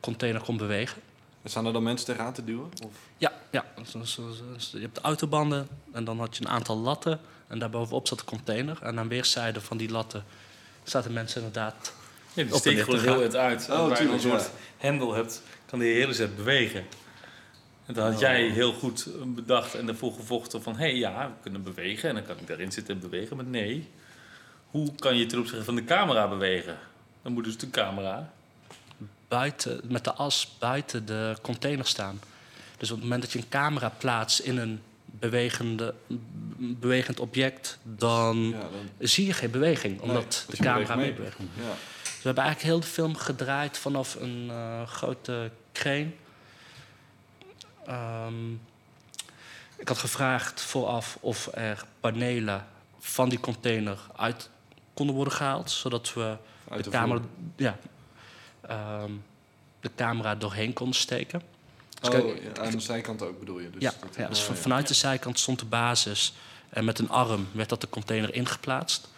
container 0.00 0.40
kon 0.40 0.56
bewegen. 0.56 1.02
En 1.42 1.50
staan 1.50 1.66
er 1.66 1.72
dan 1.72 1.82
mensen 1.82 2.06
tegenaan 2.06 2.32
te 2.32 2.44
duwen? 2.44 2.70
Of? 2.84 2.92
Ja, 3.16 3.32
ja. 3.50 3.64
Zo- 3.86 4.04
zo- 4.04 4.32
zo- 4.58 4.76
je 4.76 4.82
hebt 4.82 4.94
de 4.94 5.00
autobanden 5.00 5.68
en 5.92 6.04
dan 6.04 6.18
had 6.18 6.36
je 6.36 6.44
een 6.44 6.50
aantal 6.50 6.76
latten. 6.76 7.20
En 7.48 7.58
daarbovenop 7.58 8.06
zat 8.08 8.18
de 8.18 8.24
container. 8.24 8.78
En 8.82 8.98
aan 8.98 9.08
weerszijden 9.08 9.62
van 9.62 9.76
die 9.76 9.90
latten 9.90 10.24
zaten 10.82 11.12
mensen 11.12 11.36
inderdaad... 11.42 11.92
Ja, 12.32 12.44
die 12.44 12.54
steekt 12.56 12.82
gewoon 12.82 13.00
heel 13.00 13.20
het 13.20 13.36
uit. 13.36 13.68
Oh, 13.70 13.88
waar 13.88 14.02
je 14.02 14.08
een 14.08 14.20
soort 14.20 14.42
ja. 14.42 14.48
hendel 14.76 15.14
hebt, 15.14 15.42
kan 15.66 15.78
de 15.78 15.84
hele 15.84 16.12
set 16.12 16.36
bewegen. 16.36 16.84
En 17.86 17.94
dan 17.94 18.04
had 18.04 18.14
Oh. 18.14 18.20
jij 18.20 18.48
heel 18.48 18.72
goed 18.72 19.08
bedacht 19.26 19.74
en 19.74 19.88
ervoor 19.88 20.12
gevochten 20.12 20.62
van... 20.62 20.72
hé 20.76 20.78
hey, 20.88 20.94
ja, 20.96 21.26
we 21.26 21.32
kunnen 21.42 21.62
bewegen 21.62 22.08
en 22.08 22.14
dan 22.14 22.24
kan 22.24 22.36
ik 22.38 22.46
daarin 22.46 22.72
zitten 22.72 22.94
en 22.94 23.00
bewegen. 23.00 23.36
Maar 23.36 23.44
nee, 23.44 23.88
hoe 24.70 24.94
kan 24.94 25.16
je 25.16 25.26
ten 25.26 25.38
opzichte 25.38 25.64
van 25.64 25.74
de 25.74 25.84
camera 25.84 26.28
bewegen? 26.28 26.78
Dan 27.22 27.32
moet 27.32 27.44
dus 27.44 27.58
de 27.58 27.70
camera... 27.70 28.32
buiten, 29.28 29.80
met 29.84 30.04
de 30.04 30.12
as 30.12 30.56
buiten 30.58 31.06
de 31.06 31.36
container 31.42 31.86
staan. 31.86 32.20
Dus 32.76 32.90
op 32.90 32.96
het 32.96 33.04
moment 33.04 33.22
dat 33.22 33.32
je 33.32 33.38
een 33.38 33.48
camera 33.48 33.88
plaatst 33.88 34.38
in 34.38 34.58
een 34.58 34.82
bewegende, 35.04 35.94
bewegend 36.58 37.20
object, 37.20 37.78
dan 37.82 38.38
Ja, 38.38 38.58
dan, 38.60 39.08
zie 39.08 39.26
je 39.26 39.32
geen 39.32 39.50
beweging, 39.50 40.00
omdat 40.00 40.46
de 40.50 40.56
camera 40.56 40.94
beweegt 40.94 40.96
mee. 40.96 41.06
meebeweegt. 41.06 41.36
ja. 41.38 41.74
Dus 42.02 42.26
we 42.26 42.34
hebben 42.34 42.44
eigenlijk 42.44 42.74
heel 42.74 42.80
de 42.80 42.94
film 42.94 43.16
gedraaid 43.16 43.78
vanaf 43.78 44.14
een 44.14 44.46
eh, 44.50 44.86
grote 44.86 45.50
crane. 45.72 46.10
Ehm, 47.86 48.52
ik 49.76 49.88
had 49.88 49.98
gevraagd 49.98 50.60
vooraf 50.60 51.18
of 51.20 51.48
er 51.52 51.84
panelen 52.00 52.66
van 52.98 53.28
die 53.28 53.40
container 53.40 53.98
uit 54.16 54.50
konden 54.94 55.14
worden 55.14 55.34
gehaald, 55.34 55.70
zodat 55.70 56.14
we 56.14 56.36
Uit 56.68 56.84
de, 56.84 56.90
de 56.90 56.96
camera, 56.96 57.20
ja, 57.56 57.78
ehm, 58.68 59.10
de 59.80 59.90
camera 59.96 60.34
doorheen 60.34 60.72
konden 60.72 60.94
steken. 60.96 61.42
Dus 62.00 62.08
Oh, 62.08 62.14
kijk, 62.14 62.58
aan 62.58 62.70
de 62.70 62.80
zijkant 62.80 63.22
ook 63.22 63.38
bedoel 63.38 63.58
je? 63.58 63.70
Dus 63.70 63.82
ja, 63.82 63.92
dat- 64.00 64.14
ja, 64.16 64.28
dus 64.28 64.40
van- 64.42 64.54
ja. 64.54 64.60
vanuit 64.60 64.88
de 64.88 64.94
zijkant 64.94 65.38
stond 65.38 65.58
de 65.58 65.64
basis. 65.64 66.34
En 66.68 66.84
met 66.84 66.98
een 66.98 67.08
arm 67.10 67.48
werd 67.52 67.68
dat 67.68 67.80
de 67.80 67.88
container 67.88 68.34
ingeplaatst. 68.34 69.08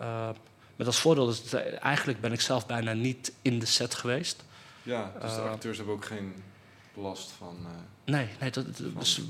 Uh, 0.00 0.28
met 0.76 0.86
als 0.86 0.98
voordeel 1.00 1.26
dat 1.26 1.36
het, 1.36 1.52
eh, 1.54 1.82
eigenlijk 1.84 2.20
ben 2.20 2.32
ik 2.32 2.40
zelf 2.40 2.66
bijna 2.66 2.92
niet 2.92 3.32
in 3.42 3.58
de 3.58 3.66
set 3.66 3.94
geweest. 3.94 4.44
Ja, 4.82 5.12
dus 5.22 5.34
de 5.34 5.40
Eh, 5.40 5.50
acteurs 5.50 5.76
hebben 5.76 5.94
ook 5.94 6.04
geen 6.04 6.34
last 6.94 7.30
van... 7.38 7.56
eh, 7.64 7.70
Nee, 8.04 8.28
nee 8.40 8.50
dat, 8.50 8.64
dus 8.98 9.20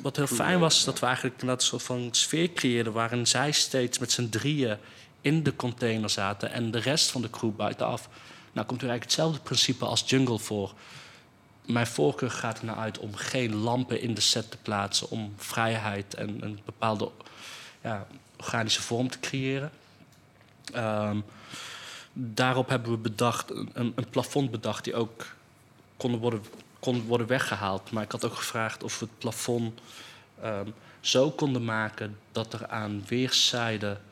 wat 0.00 0.16
heel 0.16 0.26
fijn 0.26 0.58
was, 0.58 0.74
is 0.74 0.80
ja. 0.80 0.86
dat 0.90 0.98
we 1.00 1.06
eigenlijk 1.06 1.42
een 1.42 1.58
soort 1.60 1.82
van 1.82 2.08
sfeer 2.10 2.52
creëerden... 2.52 2.92
waarin 2.92 3.26
zij 3.26 3.52
steeds 3.52 3.98
met 3.98 4.12
z'n 4.12 4.28
drieën 4.28 4.78
in 5.20 5.42
de 5.42 5.56
container 5.56 6.10
zaten... 6.10 6.50
en 6.52 6.70
de 6.70 6.78
rest 6.78 7.10
van 7.10 7.22
de 7.22 7.30
crew 7.30 7.56
buitenaf. 7.56 8.08
Nou 8.52 8.66
komt 8.66 8.82
er 8.82 8.88
eigenlijk 8.88 9.02
hetzelfde 9.02 9.40
principe 9.40 9.84
als 9.84 10.02
Jungle 10.06 10.38
voor. 10.38 10.72
Mijn 11.66 11.86
voorkeur 11.86 12.30
gaat 12.30 12.58
er 12.58 12.64
naar 12.64 12.76
uit 12.76 12.98
om 12.98 13.14
geen 13.14 13.54
lampen 13.54 14.00
in 14.00 14.14
de 14.14 14.20
set 14.20 14.50
te 14.50 14.56
plaatsen... 14.56 15.10
om 15.10 15.34
vrijheid 15.36 16.14
en 16.14 16.42
een 16.42 16.60
bepaalde 16.64 17.10
ja, 17.82 18.06
organische 18.36 18.82
vorm 18.82 19.10
te 19.10 19.20
creëren. 19.20 19.70
Ehm, 20.72 21.20
daarop 22.12 22.68
hebben 22.68 22.90
we 22.90 22.98
bedacht, 22.98 23.50
een, 23.50 23.92
een 23.94 24.08
plafond 24.10 24.50
bedacht... 24.50 24.84
die 24.84 24.94
ook 24.94 25.26
kon 25.96 26.16
worden, 26.16 26.44
kon 26.78 27.02
worden 27.02 27.26
weggehaald. 27.26 27.90
Maar 27.90 28.02
ik 28.02 28.12
had 28.12 28.24
ook 28.24 28.34
gevraagd 28.34 28.82
of 28.82 28.98
we 28.98 29.04
het 29.04 29.18
plafond 29.18 29.80
ehm, 30.42 30.68
zo 31.00 31.30
konden 31.30 31.64
maken... 31.64 32.18
dat 32.32 32.52
er 32.52 32.68
aan 32.68 33.04
weerszijden 33.06 34.02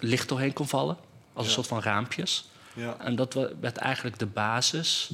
licht 0.00 0.28
doorheen 0.28 0.52
kon 0.52 0.68
vallen. 0.68 0.96
Als 1.32 1.46
een 1.46 1.52
soort 1.52 1.66
van 1.66 1.82
raampjes. 1.82 2.48
Ja. 2.78 2.96
En 2.98 3.16
dat 3.16 3.34
werd 3.60 3.76
eigenlijk 3.76 4.18
de 4.18 4.26
basis 4.26 5.10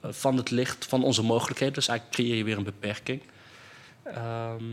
eh, 0.00 0.10
van 0.12 0.36
het 0.36 0.50
licht, 0.50 0.86
van 0.86 1.04
onze 1.04 1.22
mogelijkheden. 1.22 1.74
Dus 1.74 1.88
eigenlijk 1.88 2.18
creëer 2.18 2.36
je 2.36 2.44
weer 2.44 2.56
een 2.56 2.64
beperking. 2.64 3.22
Ehm, 4.02 4.64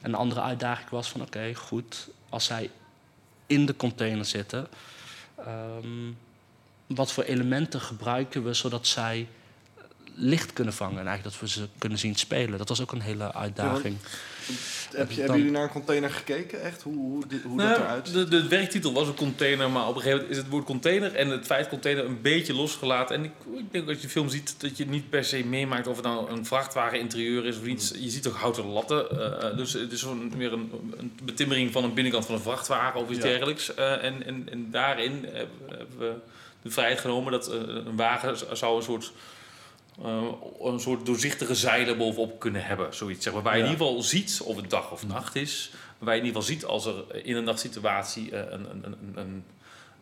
en 0.00 0.08
een 0.08 0.14
andere 0.14 0.40
uitdaging 0.40 0.88
was 0.88 1.08
van, 1.08 1.20
oké, 1.20 1.54
goed, 1.54 2.08
als 2.28 2.44
zij 2.44 2.70
in 3.46 3.66
de 3.66 3.76
container 3.76 4.24
zitten, 4.24 4.68
ehm, 5.36 6.12
wat 6.86 7.12
voor 7.12 7.24
elementen 7.24 7.80
gebruiken 7.80 8.44
we 8.44 8.54
zodat 8.54 8.86
zij 8.86 9.28
licht 10.22 10.52
kunnen 10.52 10.74
vangen 10.74 10.98
en 11.00 11.06
eigenlijk 11.06 11.36
dat 11.36 11.40
we 11.50 11.60
ze 11.60 11.66
kunnen 11.78 11.98
zien 11.98 12.14
spelen. 12.14 12.58
Dat 12.58 12.68
was 12.68 12.80
ook 12.82 12.92
een 12.92 13.00
hele 13.00 13.34
uitdaging. 13.34 13.96
Heb 14.00 15.10
je, 15.10 15.16
Dan- 15.16 15.16
hebben 15.16 15.36
jullie 15.36 15.52
naar 15.52 15.62
een 15.62 15.68
container 15.70 16.10
gekeken? 16.10 16.62
Echt? 16.62 16.82
Hoe, 16.82 16.94
hoe, 16.96 17.26
dit- 17.26 17.42
hoe 17.42 17.56
dat 17.58 17.66
Nou, 17.66 17.80
eruit 17.80 18.06
ziet? 18.08 18.14
de, 18.16 18.28
de 18.28 18.48
werktitel 18.48 18.92
was 18.92 19.08
een 19.08 19.14
container, 19.14 19.70
maar 19.70 19.82
op 19.82 19.88
een 19.94 20.00
gegeven 20.02 20.16
moment 20.18 20.30
is 20.30 20.36
het 20.42 20.48
woord 20.48 20.64
container 20.64 21.14
en 21.14 21.28
het 21.28 21.46
feit 21.46 21.68
container 21.68 22.04
een 22.04 22.20
beetje 22.22 22.54
losgelaten. 22.54 23.16
En 23.16 23.24
ik, 23.24 23.30
ik 23.58 23.72
denk 23.72 23.88
als 23.88 23.96
je 23.96 24.02
de 24.02 24.08
film 24.08 24.28
ziet 24.28 24.54
dat 24.60 24.76
je 24.76 24.86
niet 24.86 25.10
per 25.10 25.24
se 25.24 25.44
meemaakt 25.44 25.86
of 25.86 25.96
het 25.96 26.04
nou 26.04 26.30
een 26.30 26.46
vrachtwagen 26.46 26.98
interieur 27.00 27.46
is 27.46 27.56
of 27.58 27.64
iets. 27.66 27.92
Je 27.98 28.10
ziet 28.10 28.26
ook 28.26 28.36
houten 28.36 28.64
latten. 28.66 29.10
eh, 29.42 29.56
dus 29.56 29.72
het 29.72 29.92
is 29.92 30.00
zo'n, 30.00 30.32
weer 30.36 30.52
een, 30.52 30.70
een 30.96 31.12
betimmering 31.22 31.72
van 31.72 31.84
een 31.84 31.94
binnenkant 31.94 32.26
van 32.26 32.34
een 32.34 32.40
vrachtwagen 32.40 33.00
of 33.00 33.08
iets 33.10 33.18
Ja. 33.18 33.24
dergelijks. 33.24 33.74
Eh, 33.74 34.04
en, 34.04 34.26
en, 34.26 34.48
en 34.50 34.70
daarin 34.70 35.26
hebben 35.32 35.98
we 35.98 36.12
de 36.62 36.70
vrijheid 36.70 37.00
genomen 37.00 37.32
dat 37.32 37.50
een 37.52 37.96
wagen 37.96 38.36
zou 38.56 38.76
een 38.76 38.82
soort. 38.82 39.12
Eh, 40.04 40.22
een 40.62 40.80
soort 40.80 41.06
doorzichtige 41.06 41.54
zeilen 41.54 41.98
bovenop 41.98 42.38
kunnen 42.40 42.64
hebben. 42.64 42.94
Zoiets, 42.94 43.24
zeg 43.24 43.32
maar, 43.32 43.42
waar 43.42 43.56
je 43.56 43.58
Ja. 43.58 43.64
in 43.66 43.70
ieder 43.72 43.86
geval 43.86 44.02
ziet 44.02 44.40
of 44.44 44.56
het 44.56 44.70
dag 44.70 44.90
of 44.92 45.06
nacht 45.06 45.34
is. 45.36 45.72
Waar 45.98 46.14
je 46.14 46.20
in 46.20 46.26
ieder 46.26 46.42
geval 46.42 46.56
ziet 46.56 46.64
als 46.64 46.86
er 46.86 47.24
in 47.24 47.36
een 47.36 47.44
nachtsituatie 47.44 48.30
eh, 48.36 48.52
een, 48.52 48.66
een, 48.70 48.84
een, 48.84 49.12
een 49.14 49.44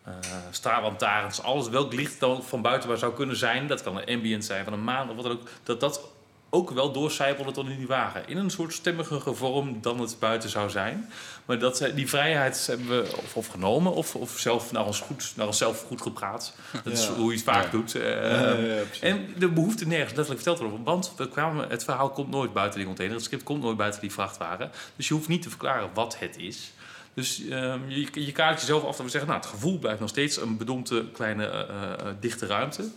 eh 0.03 0.13
straatlantaarns, 0.51 1.41
alles 1.41 1.69
welk 1.69 1.93
licht 1.93 2.19
dan 2.19 2.43
van 2.43 2.61
buiten 2.61 2.89
waar 2.89 2.97
zou 2.97 3.13
kunnen 3.13 3.35
zijn. 3.35 3.67
Dat 3.67 3.83
kan 3.83 3.97
een 3.97 4.15
ambient 4.15 4.45
zijn 4.45 4.63
van 4.63 4.73
een 4.73 4.83
maan 4.83 5.09
of 5.09 5.15
wat 5.15 5.23
dan 5.23 5.33
ook. 5.33 5.47
Dat 5.63 5.79
dat 5.79 6.01
ook 6.49 6.69
wel 6.71 6.91
doorcijpelde 6.91 7.51
tot 7.51 7.67
in 7.69 7.77
die 7.77 7.87
wagen. 7.87 8.23
In 8.27 8.37
een 8.37 8.49
soort 8.49 8.73
stemmige 8.73 9.33
vorm 9.33 9.81
dan 9.81 9.99
het 9.99 10.15
buiten 10.19 10.49
zou 10.49 10.69
zijn. 10.69 11.09
Maar 11.45 11.59
dat, 11.59 11.81
eh, 11.81 11.95
die 11.95 12.09
vrijheid 12.09 12.65
hebben 12.67 12.87
we 12.87 13.11
of, 13.17 13.35
of 13.35 13.47
genomen 13.47 13.93
of, 13.93 14.15
of 14.15 14.39
zelf 14.39 14.71
naar, 14.71 14.85
ons 14.85 14.99
goed, 14.99 15.33
naar 15.35 15.45
onszelf 15.47 15.83
goed 15.87 16.01
gepraat. 16.01 16.55
Dat 16.83 16.93
is 16.93 17.05
hoe 17.07 17.25
je 17.31 17.35
het 17.35 17.43
vaak 17.45 17.63
Ja. 17.63 17.69
doet. 17.71 17.95
eh, 17.95 18.01
Ja, 18.01 18.39
ja, 18.51 18.53
ja, 18.75 18.81
precies. 18.83 18.99
en 18.99 19.33
de 19.37 19.49
behoefte 19.49 19.87
nergens 19.87 20.13
letterlijk 20.15 20.41
verteld 20.43 20.59
worden. 20.69 20.83
Want 20.85 21.13
we 21.17 21.29
kwamen, 21.29 21.69
het 21.69 21.83
verhaal 21.83 22.09
komt 22.09 22.29
nooit 22.29 22.53
buiten 22.53 22.77
die 22.77 22.87
container. 22.87 23.15
Het 23.15 23.25
script 23.25 23.43
komt 23.43 23.61
nooit 23.61 23.77
buiten 23.77 24.01
die 24.01 24.11
vrachtwagen. 24.11 24.71
Dus 24.95 25.07
je 25.07 25.13
hoeft 25.13 25.27
niet 25.27 25.41
te 25.41 25.49
verklaren 25.49 25.89
wat 25.93 26.19
het 26.19 26.37
is. 26.37 26.71
Dus 27.13 27.47
ehm, 27.49 27.79
je, 27.87 28.07
je 28.13 28.31
kaart 28.31 28.59
jezelf 28.59 28.83
af 28.83 28.95
dat 28.95 29.05
we 29.05 29.11
zeggen... 29.11 29.29
nou, 29.29 29.41
het 29.41 29.49
gevoel 29.49 29.79
blijft 29.79 29.99
nog 29.99 30.09
steeds 30.09 30.37
een 30.41 30.57
bedompte 30.57 31.05
kleine 31.13 31.45
eh, 31.47 31.61
eh, 31.93 32.05
dichte 32.19 32.45
ruimte. 32.45 32.89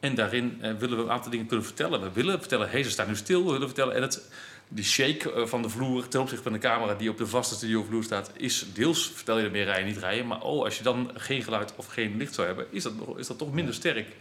En 0.00 0.14
daarin 0.14 0.58
eh, 0.60 0.72
willen 0.74 0.96
we 0.96 1.02
een 1.02 1.10
aantal 1.10 1.30
dingen 1.30 1.46
kunnen 1.46 1.66
vertellen. 1.66 2.00
We 2.00 2.10
willen 2.12 2.38
vertellen, 2.38 2.66
hé, 2.66 2.72
hey, 2.72 2.82
ze 2.82 2.90
staan 2.90 3.08
nu 3.08 3.16
stil. 3.16 3.44
We 3.44 3.52
willen 3.52 3.66
vertellen, 3.66 3.94
en 3.94 4.02
het, 4.02 4.30
die 4.68 4.84
shake 4.84 5.32
eh, 5.32 5.46
van 5.46 5.62
de 5.62 5.68
vloer 5.68 6.08
ten 6.08 6.20
opzichte 6.20 6.42
van 6.42 6.52
de 6.52 6.58
camera... 6.58 6.94
die 6.94 7.10
op 7.10 7.18
de 7.18 7.26
vaste 7.26 7.54
studiovloer 7.54 8.04
staat, 8.04 8.30
is 8.36 8.66
deels... 8.74 9.10
vertel 9.14 9.38
je 9.38 9.44
er 9.44 9.50
meer 9.50 9.64
rijden, 9.64 9.86
niet 9.86 9.98
rijden. 9.98 10.26
Maar 10.26 10.42
oh, 10.42 10.64
als 10.64 10.78
je 10.78 10.82
dan 10.82 11.10
geen 11.14 11.42
geluid 11.42 11.72
of 11.76 11.86
geen 11.86 12.16
licht 12.16 12.34
zou 12.34 12.46
hebben... 12.46 12.66
is 12.70 12.82
dat, 12.82 12.92
is 13.16 13.26
dat 13.26 13.38
toch 13.38 13.52
minder 13.52 13.74
sterk. 13.74 14.16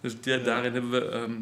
Dus 0.00 0.20
da- 0.20 0.36
daarin 0.38 0.72
hebben 0.72 0.90
we 0.90 1.08
ehm, 1.08 1.32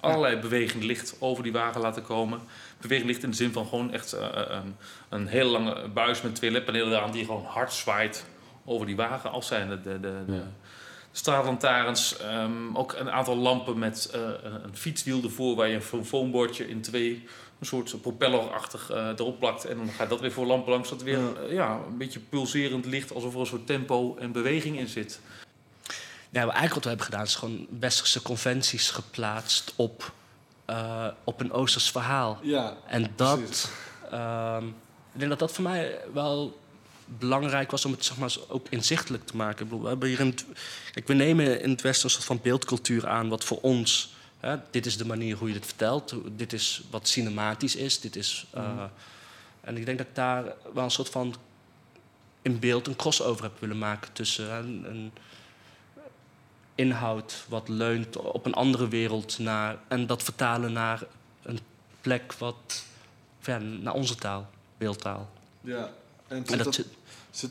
allerlei 0.00 0.36
bewegend 0.36 0.84
licht 0.84 1.16
over 1.18 1.42
die 1.42 1.52
wagen 1.52 1.80
laten 1.80 2.02
komen. 2.02 2.40
Bewegend 2.80 3.06
licht 3.06 3.22
in 3.22 3.30
de 3.30 3.36
zin 3.36 3.52
van 3.52 3.66
gewoon 3.66 3.92
echt 3.92 4.12
eh, 4.12 4.26
eh, 4.26 4.46
een, 4.48 4.76
een 5.08 5.26
hele 5.26 5.50
lange 5.50 5.88
buis 5.88 6.22
met 6.22 6.34
twee 6.34 6.50
ledpanelen 6.50 6.92
eraan... 6.92 7.12
die 7.12 7.24
gewoon 7.24 7.44
hard 7.44 7.72
zwaait 7.72 8.24
over 8.64 8.86
die 8.86 8.96
wagen. 8.96 9.30
Als 9.30 9.46
zijn 9.46 9.68
de, 9.68 9.80
de, 9.80 10.00
de, 10.00 10.22
de, 10.26 10.32
Ja. 10.32 10.52
Straatlantaarns. 11.16 12.16
ehm, 12.16 12.76
ook 12.76 12.92
een 12.92 13.10
aantal 13.10 13.36
lampen 13.36 13.78
met 13.78 14.10
eh, 14.12 14.20
een, 14.42 14.76
fietswiel 14.76 15.22
ervoor... 15.22 15.56
waar 15.56 15.68
je 15.68 15.80
een 15.92 16.04
foambordje 16.04 16.68
in 16.68 16.80
twee... 16.80 17.24
een 17.58 17.66
soort 17.66 18.00
propellerachtig 18.00 18.90
eh, 18.90 19.08
erop 19.16 19.38
plakt. 19.38 19.64
En 19.64 19.76
dan 19.76 19.88
gaat 19.88 20.08
dat 20.08 20.20
weer 20.20 20.32
voor 20.32 20.46
lampen 20.46 20.72
langs. 20.72 20.88
Dat 20.88 21.02
weer 21.02 21.18
Ja. 21.18 21.32
eh, 21.46 21.52
ja, 21.52 21.80
een 21.86 21.98
beetje 21.98 22.20
pulserend 22.20 22.84
licht... 22.86 23.14
alsof 23.14 23.34
er 23.34 23.40
een 23.40 23.46
soort 23.46 23.66
tempo 23.66 24.16
en 24.18 24.32
beweging 24.32 24.78
in 24.78 24.88
zit. 24.88 25.20
Ja, 26.30 26.44
maar 26.44 26.54
eigenlijk 26.54 26.74
wat 26.74 26.82
we 26.82 26.88
hebben 26.88 27.06
gedaan 27.06 27.24
is 27.24 27.34
gewoon 27.34 27.66
westerse 27.78 28.22
conventies 28.22 28.90
geplaatst 28.90 29.72
op, 29.76 30.12
op 31.24 31.40
een 31.40 31.52
Oosters 31.52 31.90
verhaal. 31.90 32.38
Ja, 32.42 32.76
En 32.86 33.12
dat, 33.16 33.70
ehm, 34.10 34.66
ik 35.12 35.18
denk 35.18 35.30
dat 35.30 35.38
dat 35.38 35.52
voor 35.52 35.64
mij 35.64 35.98
wel 36.12 36.58
belangrijk 37.18 37.70
was 37.70 37.84
om 37.84 37.92
het 37.92 38.04
zeg 38.04 38.16
maar, 38.16 38.34
ook 38.48 38.66
inzichtelijk 38.70 39.26
te 39.26 39.36
maken. 39.36 39.82
We, 39.82 39.88
hebben 39.88 40.08
hier 40.08 40.34
kijk, 40.92 41.06
we 41.06 41.14
nemen 41.14 41.60
in 41.62 41.70
het 41.70 41.80
Westen 41.80 42.04
een 42.04 42.10
soort 42.10 42.24
van 42.24 42.40
beeldcultuur 42.42 43.06
aan, 43.08 43.28
wat 43.28 43.44
voor 43.44 43.58
ons, 43.60 44.14
hè, 44.40 44.56
dit 44.70 44.86
is 44.86 44.96
de 44.96 45.06
manier 45.06 45.36
hoe 45.36 45.48
je 45.48 45.54
dit 45.54 45.66
vertelt, 45.66 46.14
dit 46.36 46.52
is 46.52 46.82
wat 46.90 47.08
cinematisch 47.08 47.76
is, 47.76 48.00
dit 48.00 48.16
is. 48.16 48.46
eh, 48.50 48.82
En 49.60 49.76
ik 49.76 49.84
denk 49.84 49.98
dat 49.98 50.06
ik 50.06 50.14
daar 50.14 50.44
wel 50.74 50.84
een 50.84 50.90
soort 50.90 51.08
van 51.08 51.34
in 52.42 52.58
beeld 52.58 52.86
een 52.86 52.96
crossover 52.96 53.42
heb 53.44 53.60
willen 53.60 53.78
maken 53.78 54.12
tussen 54.12 54.50
hè, 54.50 54.58
een, 54.58 55.12
inhoud 56.74 57.44
wat 57.48 57.68
leunt 57.68 58.16
op 58.16 58.46
een 58.46 58.54
andere 58.54 58.88
wereld 58.88 59.38
naar, 59.38 59.78
en 59.88 60.06
dat 60.06 60.22
vertalen 60.22 60.72
naar 60.72 61.02
een 61.42 61.58
plek 62.00 62.32
wat 62.32 62.84
ja, 63.44 63.58
naar 63.58 63.94
onze 63.94 64.14
taal, 64.14 64.50
beeldtaal. 64.78 65.30
Ja, 65.60 65.90
en 66.28 66.44
dat 66.44 66.64
dat, 66.64 66.84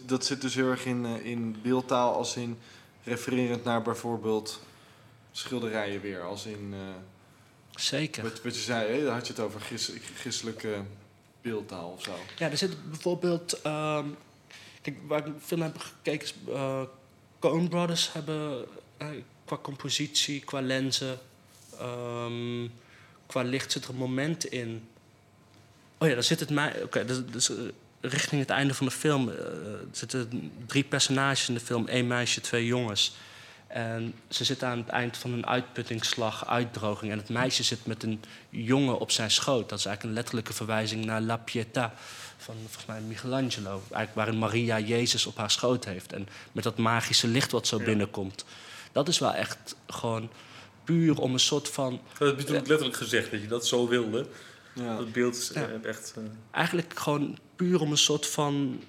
dat 0.05 0.25
zit 0.25 0.41
dus 0.41 0.55
heel 0.55 0.69
erg 0.69 0.85
in, 0.85 1.05
eh, 1.05 1.25
in 1.25 1.55
beeldtaal, 1.61 2.13
als 2.15 2.35
in 2.35 2.57
refererend 3.03 3.63
naar 3.63 3.81
bijvoorbeeld 3.81 4.59
schilderijen 5.31 6.01
weer. 6.01 6.21
Als 6.21 6.45
in, 6.45 6.73
eh, 6.73 6.79
zeker. 7.75 8.23
wat, 8.23 8.41
wat 8.41 8.55
je 8.55 8.61
zei, 8.61 8.91
hè, 8.91 9.03
daar 9.03 9.13
had 9.13 9.27
je 9.27 9.33
het 9.33 9.41
over 9.41 9.61
gis, 9.61 9.91
beeldtaal 11.41 11.89
of 11.89 12.03
zo. 12.03 12.15
Ja, 12.37 12.49
er 12.49 12.57
zit 12.57 12.89
bijvoorbeeld. 12.89 13.61
ehm, 13.61 14.07
kijk, 14.81 14.97
waar 15.07 15.27
ik 15.27 15.33
veel 15.39 15.57
naar 15.57 15.67
heb 15.67 15.77
gekeken 15.81 16.25
is. 16.25 16.33
eh 16.49 16.81
Coen 17.39 17.67
Brothers 17.67 18.13
hebben 18.13 18.65
qua 19.45 19.57
compositie, 19.61 20.39
qua 20.39 20.61
lenzen, 20.61 21.19
ehm, 21.79 22.67
qua 23.25 23.41
licht 23.41 23.71
zit 23.71 23.83
er 23.83 23.89
een 23.89 23.95
moment 23.95 24.45
in. 24.45 24.87
Oh 25.97 26.07
ja, 26.07 26.13
daar 26.13 26.23
zit 26.23 26.39
het 26.39 26.49
mij. 26.49 26.83
Oké, 26.83 27.05
dus, 27.05 27.25
dus, 27.31 27.49
eh, 27.49 27.57
richting 28.09 28.41
het 28.41 28.49
einde 28.49 28.73
van 28.73 28.85
de 28.85 28.91
film 28.91 29.29
er 29.29 29.79
zitten 29.91 30.51
drie 30.67 30.83
personages 30.83 31.47
in 31.47 31.53
de 31.53 31.59
film: 31.59 31.87
één 31.87 32.07
meisje, 32.07 32.41
twee 32.41 32.65
jongens. 32.65 33.15
En 33.67 34.13
ze 34.29 34.43
zitten 34.43 34.67
aan 34.67 34.77
het 34.77 34.87
eind 34.89 35.17
van 35.17 35.33
een 35.33 35.45
uitputtingsslag, 35.45 36.47
uitdroging. 36.47 37.11
En 37.11 37.17
het 37.17 37.29
meisje 37.29 37.63
zit 37.63 37.85
met 37.85 38.03
een 38.03 38.21
jongen 38.49 38.99
op 38.99 39.11
zijn 39.11 39.31
schoot. 39.31 39.69
Dat 39.69 39.79
is 39.79 39.85
eigenlijk 39.85 40.03
een 40.03 40.13
letterlijke 40.21 40.53
verwijzing 40.53 41.05
naar 41.05 41.21
La 41.21 41.37
Pietà 41.39 41.91
van 42.37 42.55
volgens 42.61 42.85
mij 42.85 43.01
Michelangelo. 43.01 43.71
Eigenlijk 43.71 44.15
waarin 44.15 44.37
Maria 44.37 44.79
Jezus 44.79 45.25
op 45.25 45.37
haar 45.37 45.51
schoot 45.51 45.85
heeft. 45.85 46.13
En 46.13 46.27
met 46.51 46.63
dat 46.63 46.77
magische 46.77 47.27
licht 47.27 47.51
wat 47.51 47.67
zo 47.67 47.77
binnenkomt. 47.77 48.45
Dat 48.91 49.07
is 49.07 49.19
wel 49.19 49.33
echt 49.33 49.75
gewoon 49.87 50.29
puur 50.83 51.19
om 51.19 51.33
een 51.33 51.39
soort 51.39 51.69
van... 51.69 52.01
Dat 52.17 52.31
ook 52.31 52.49
letterlijk 52.49 52.95
gezegd, 52.95 53.31
dat 53.31 53.41
je 53.41 53.47
dat 53.47 53.67
zo 53.67 53.87
wilde. 53.87 54.27
Ja. 54.73 54.97
Dat 54.97 55.11
beeld 55.11 55.35
is 55.35 55.51
Ja. 55.53 55.69
echt... 55.83 56.13
eh, 56.17 56.23
Eigenlijk 56.51 56.99
gewoon 56.99 57.37
puur 57.63 57.81
om 57.81 57.91
een 57.91 57.97
soort 57.97 58.27
van... 58.27 58.79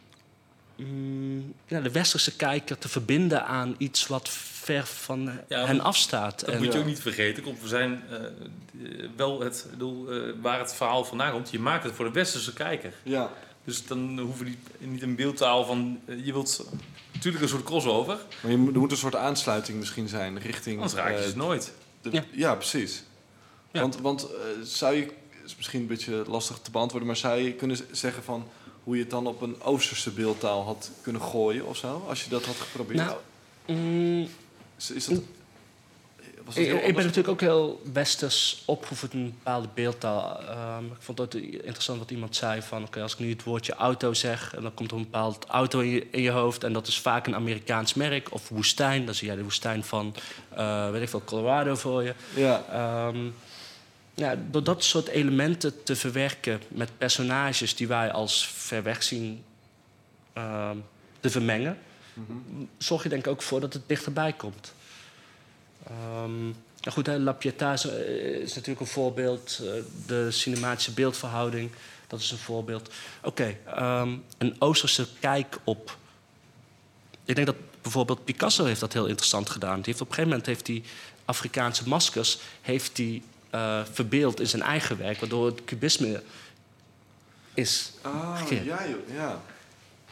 mm, 0.76 1.54
ja, 1.66 1.80
de 1.80 1.90
westerse 1.90 2.36
kijker 2.36 2.78
te 2.78 2.88
verbinden 2.88 3.46
aan 3.46 3.74
iets 3.78 4.06
wat 4.06 4.28
ver 4.28 4.86
van 4.86 5.30
Ja, 5.48 5.64
hen 5.66 5.76
maar 5.76 5.84
afstaat. 5.86 6.40
Dat 6.40 6.48
En- 6.48 6.56
moet 6.58 6.66
je 6.66 6.72
Ja. 6.72 6.78
ook 6.78 6.86
niet 6.86 7.00
vergeten. 7.00 7.42
Komt, 7.42 7.60
we 7.60 7.68
zijn 7.68 8.02
eh, 8.10 8.16
eh, 8.24 9.08
wel 9.16 9.40
het, 9.40 9.66
bedoel, 9.70 10.10
eh, 10.12 10.32
waar 10.40 10.58
het 10.58 10.74
verhaal 10.74 11.04
vandaan 11.04 11.32
komt. 11.32 11.50
Je 11.50 11.58
maakt 11.58 11.84
het 11.84 11.94
voor 11.94 12.04
de 12.04 12.10
westerse 12.10 12.52
kijker. 12.52 12.92
Ja, 13.02 13.30
Dus 13.64 13.86
dan 13.86 14.18
hoeven 14.18 14.44
die 14.44 14.58
niet 14.78 15.02
een 15.02 15.16
beeldtaal 15.16 15.64
van. 15.64 16.00
eh, 16.06 16.24
je 16.26 16.32
wilt 16.32 16.66
natuurlijk 17.12 17.42
een 17.42 17.48
soort 17.50 17.62
crossover. 17.64 18.18
maar 18.42 18.50
je, 18.50 18.56
moet- 18.58 18.74
er 18.74 18.80
moet 18.80 18.90
een 18.90 18.96
soort 18.96 19.16
aansluiting 19.16 19.78
misschien 19.78 20.08
zijn 20.08 20.38
richting... 20.38 20.76
Anders 20.76 20.94
raak 20.94 21.10
je 21.10 21.16
eh, 21.24 21.28
ze 21.28 21.36
nooit. 21.36 21.72
de- 22.02 22.10
Ja. 22.12 22.24
ja. 22.32 22.54
precies. 22.54 23.02
Ja. 23.72 23.80
Want, 23.80 24.00
want 24.00 24.22
eh, 24.22 24.28
zou 24.62 24.94
je, 24.94 25.12
is 25.44 25.56
misschien 25.56 25.80
een 25.80 25.86
beetje 25.86 26.24
lastig 26.26 26.58
te 26.58 26.70
beantwoorden, 26.70 27.06
maar 27.08 27.16
zou 27.16 27.38
je 27.40 27.52
kunnen 27.52 27.76
zeggen 27.90 28.22
van 28.22 28.48
hoe 28.84 28.94
je 28.96 29.02
het 29.02 29.10
dan 29.10 29.26
op 29.26 29.40
een 29.40 29.62
Oosterse 29.62 30.10
beeldtaal 30.10 30.64
had 30.64 30.90
kunnen 31.02 31.22
gooien 31.22 31.66
of 31.66 31.76
zo, 31.76 32.04
als 32.08 32.24
je 32.24 32.30
dat 32.30 32.44
had 32.44 32.56
geprobeerd? 32.56 32.98
Nou, 32.98 33.16
mm, 33.66 34.28
is, 34.76 34.90
is 34.90 35.06
dat, 35.06 35.20
was 36.44 36.54
dat 36.54 36.64
Ik, 36.64 36.94
ben 36.94 37.04
natuurlijk 37.04 37.28
ook 37.28 37.40
heel 37.40 37.82
westers 37.92 38.62
opgevoed 38.64 39.12
in 39.12 39.18
een 39.18 39.34
bepaalde 39.38 39.68
beeldtaal. 39.74 40.40
Ehm, 40.40 40.84
ik 40.84 40.96
vond 40.98 41.18
het 41.18 41.34
interessant 41.34 41.98
wat 41.98 42.10
iemand 42.10 42.36
zei 42.36 42.62
van... 42.62 42.82
oké, 42.82 43.02
als 43.02 43.12
ik 43.12 43.18
nu 43.18 43.30
het 43.30 43.42
woordje 43.42 43.74
auto 43.74 44.12
zeg... 44.12 44.54
en 44.54 44.62
dan 44.62 44.74
komt 44.74 44.90
er 44.90 44.96
een 44.96 45.02
bepaald 45.02 45.44
auto 45.44 45.80
in 45.80 45.88
je, 45.88 46.06
in 46.10 46.22
je 46.22 46.30
hoofd... 46.30 46.64
en 46.64 46.72
dat 46.72 46.86
is 46.86 46.98
vaak 46.98 47.26
een 47.26 47.34
Amerikaans 47.34 47.94
merk. 47.94 48.32
Of 48.32 48.48
woestijn, 48.48 49.04
dan 49.04 49.14
zie 49.14 49.26
jij 49.26 49.36
de 49.36 49.42
woestijn 49.42 49.84
van... 49.84 50.14
eh, 50.48 50.90
weet 50.90 51.02
ik 51.02 51.08
veel, 51.08 51.24
Colorado 51.24 51.74
voor 51.74 52.02
je. 52.02 52.14
Ja, 52.34 52.64
Ehm, 52.70 53.26
ja, 54.14 54.36
door 54.50 54.64
dat 54.64 54.84
soort 54.84 55.08
elementen 55.08 55.82
te 55.82 55.96
verwerken 55.96 56.60
met 56.68 56.98
personages... 56.98 57.76
die 57.76 57.88
wij 57.88 58.12
als 58.12 58.48
ver 58.48 58.82
weg 58.82 59.02
zien 59.02 59.44
ehm, 60.32 60.76
te 61.20 61.30
vermengen 61.30 61.78
zorg 62.78 63.02
je 63.02 63.08
denk 63.08 63.26
ik 63.26 63.32
ook 63.32 63.42
voor 63.42 63.60
dat 63.60 63.72
het 63.72 63.82
dichterbij 63.88 64.32
komt. 64.32 64.72
Ehm, 65.86 66.42
nou 66.44 66.90
goed, 66.90 67.06
hè, 67.06 67.18
La 67.18 67.36
Pietà 67.36 67.72
is, 67.72 67.86
eh, 67.86 68.40
is 68.40 68.54
natuurlijk 68.54 68.80
een 68.80 68.86
voorbeeld. 68.86 69.60
eh, 69.62 69.82
de 70.06 70.30
cinematische 70.30 70.92
beeldverhouding, 70.92 71.70
dat 72.06 72.20
is 72.20 72.30
een 72.30 72.38
voorbeeld. 72.38 72.90
Oké, 73.22 73.56
ehm, 73.66 74.16
een 74.38 74.56
Oosterse 74.58 75.06
kijk 75.20 75.58
op... 75.64 75.96
Ik 77.24 77.34
denk 77.34 77.46
dat 77.46 77.56
bijvoorbeeld 77.82 78.24
Picasso 78.24 78.64
heeft 78.64 78.80
dat 78.80 78.92
heel 78.92 79.06
interessant 79.06 79.50
gedaan. 79.50 79.76
Die 79.76 79.84
heeft 79.84 80.00
op 80.00 80.08
een 80.08 80.14
gegeven 80.14 80.30
moment 80.30 80.46
heeft 80.46 80.66
hij 80.66 80.82
Afrikaanse 81.24 81.88
maskers 81.88 82.38
heeft 82.60 82.96
hij, 82.96 83.22
eh, 83.54 83.80
verbeeld 83.92 84.40
in 84.40 84.46
zijn 84.46 84.62
eigen 84.62 84.98
werk... 84.98 85.20
waardoor 85.20 85.46
het 85.46 85.64
cubisme 85.64 86.22
is 87.54 87.92
ah, 88.02 88.40
ja, 88.50 88.86
joh, 88.88 89.14
ja. 89.14 89.42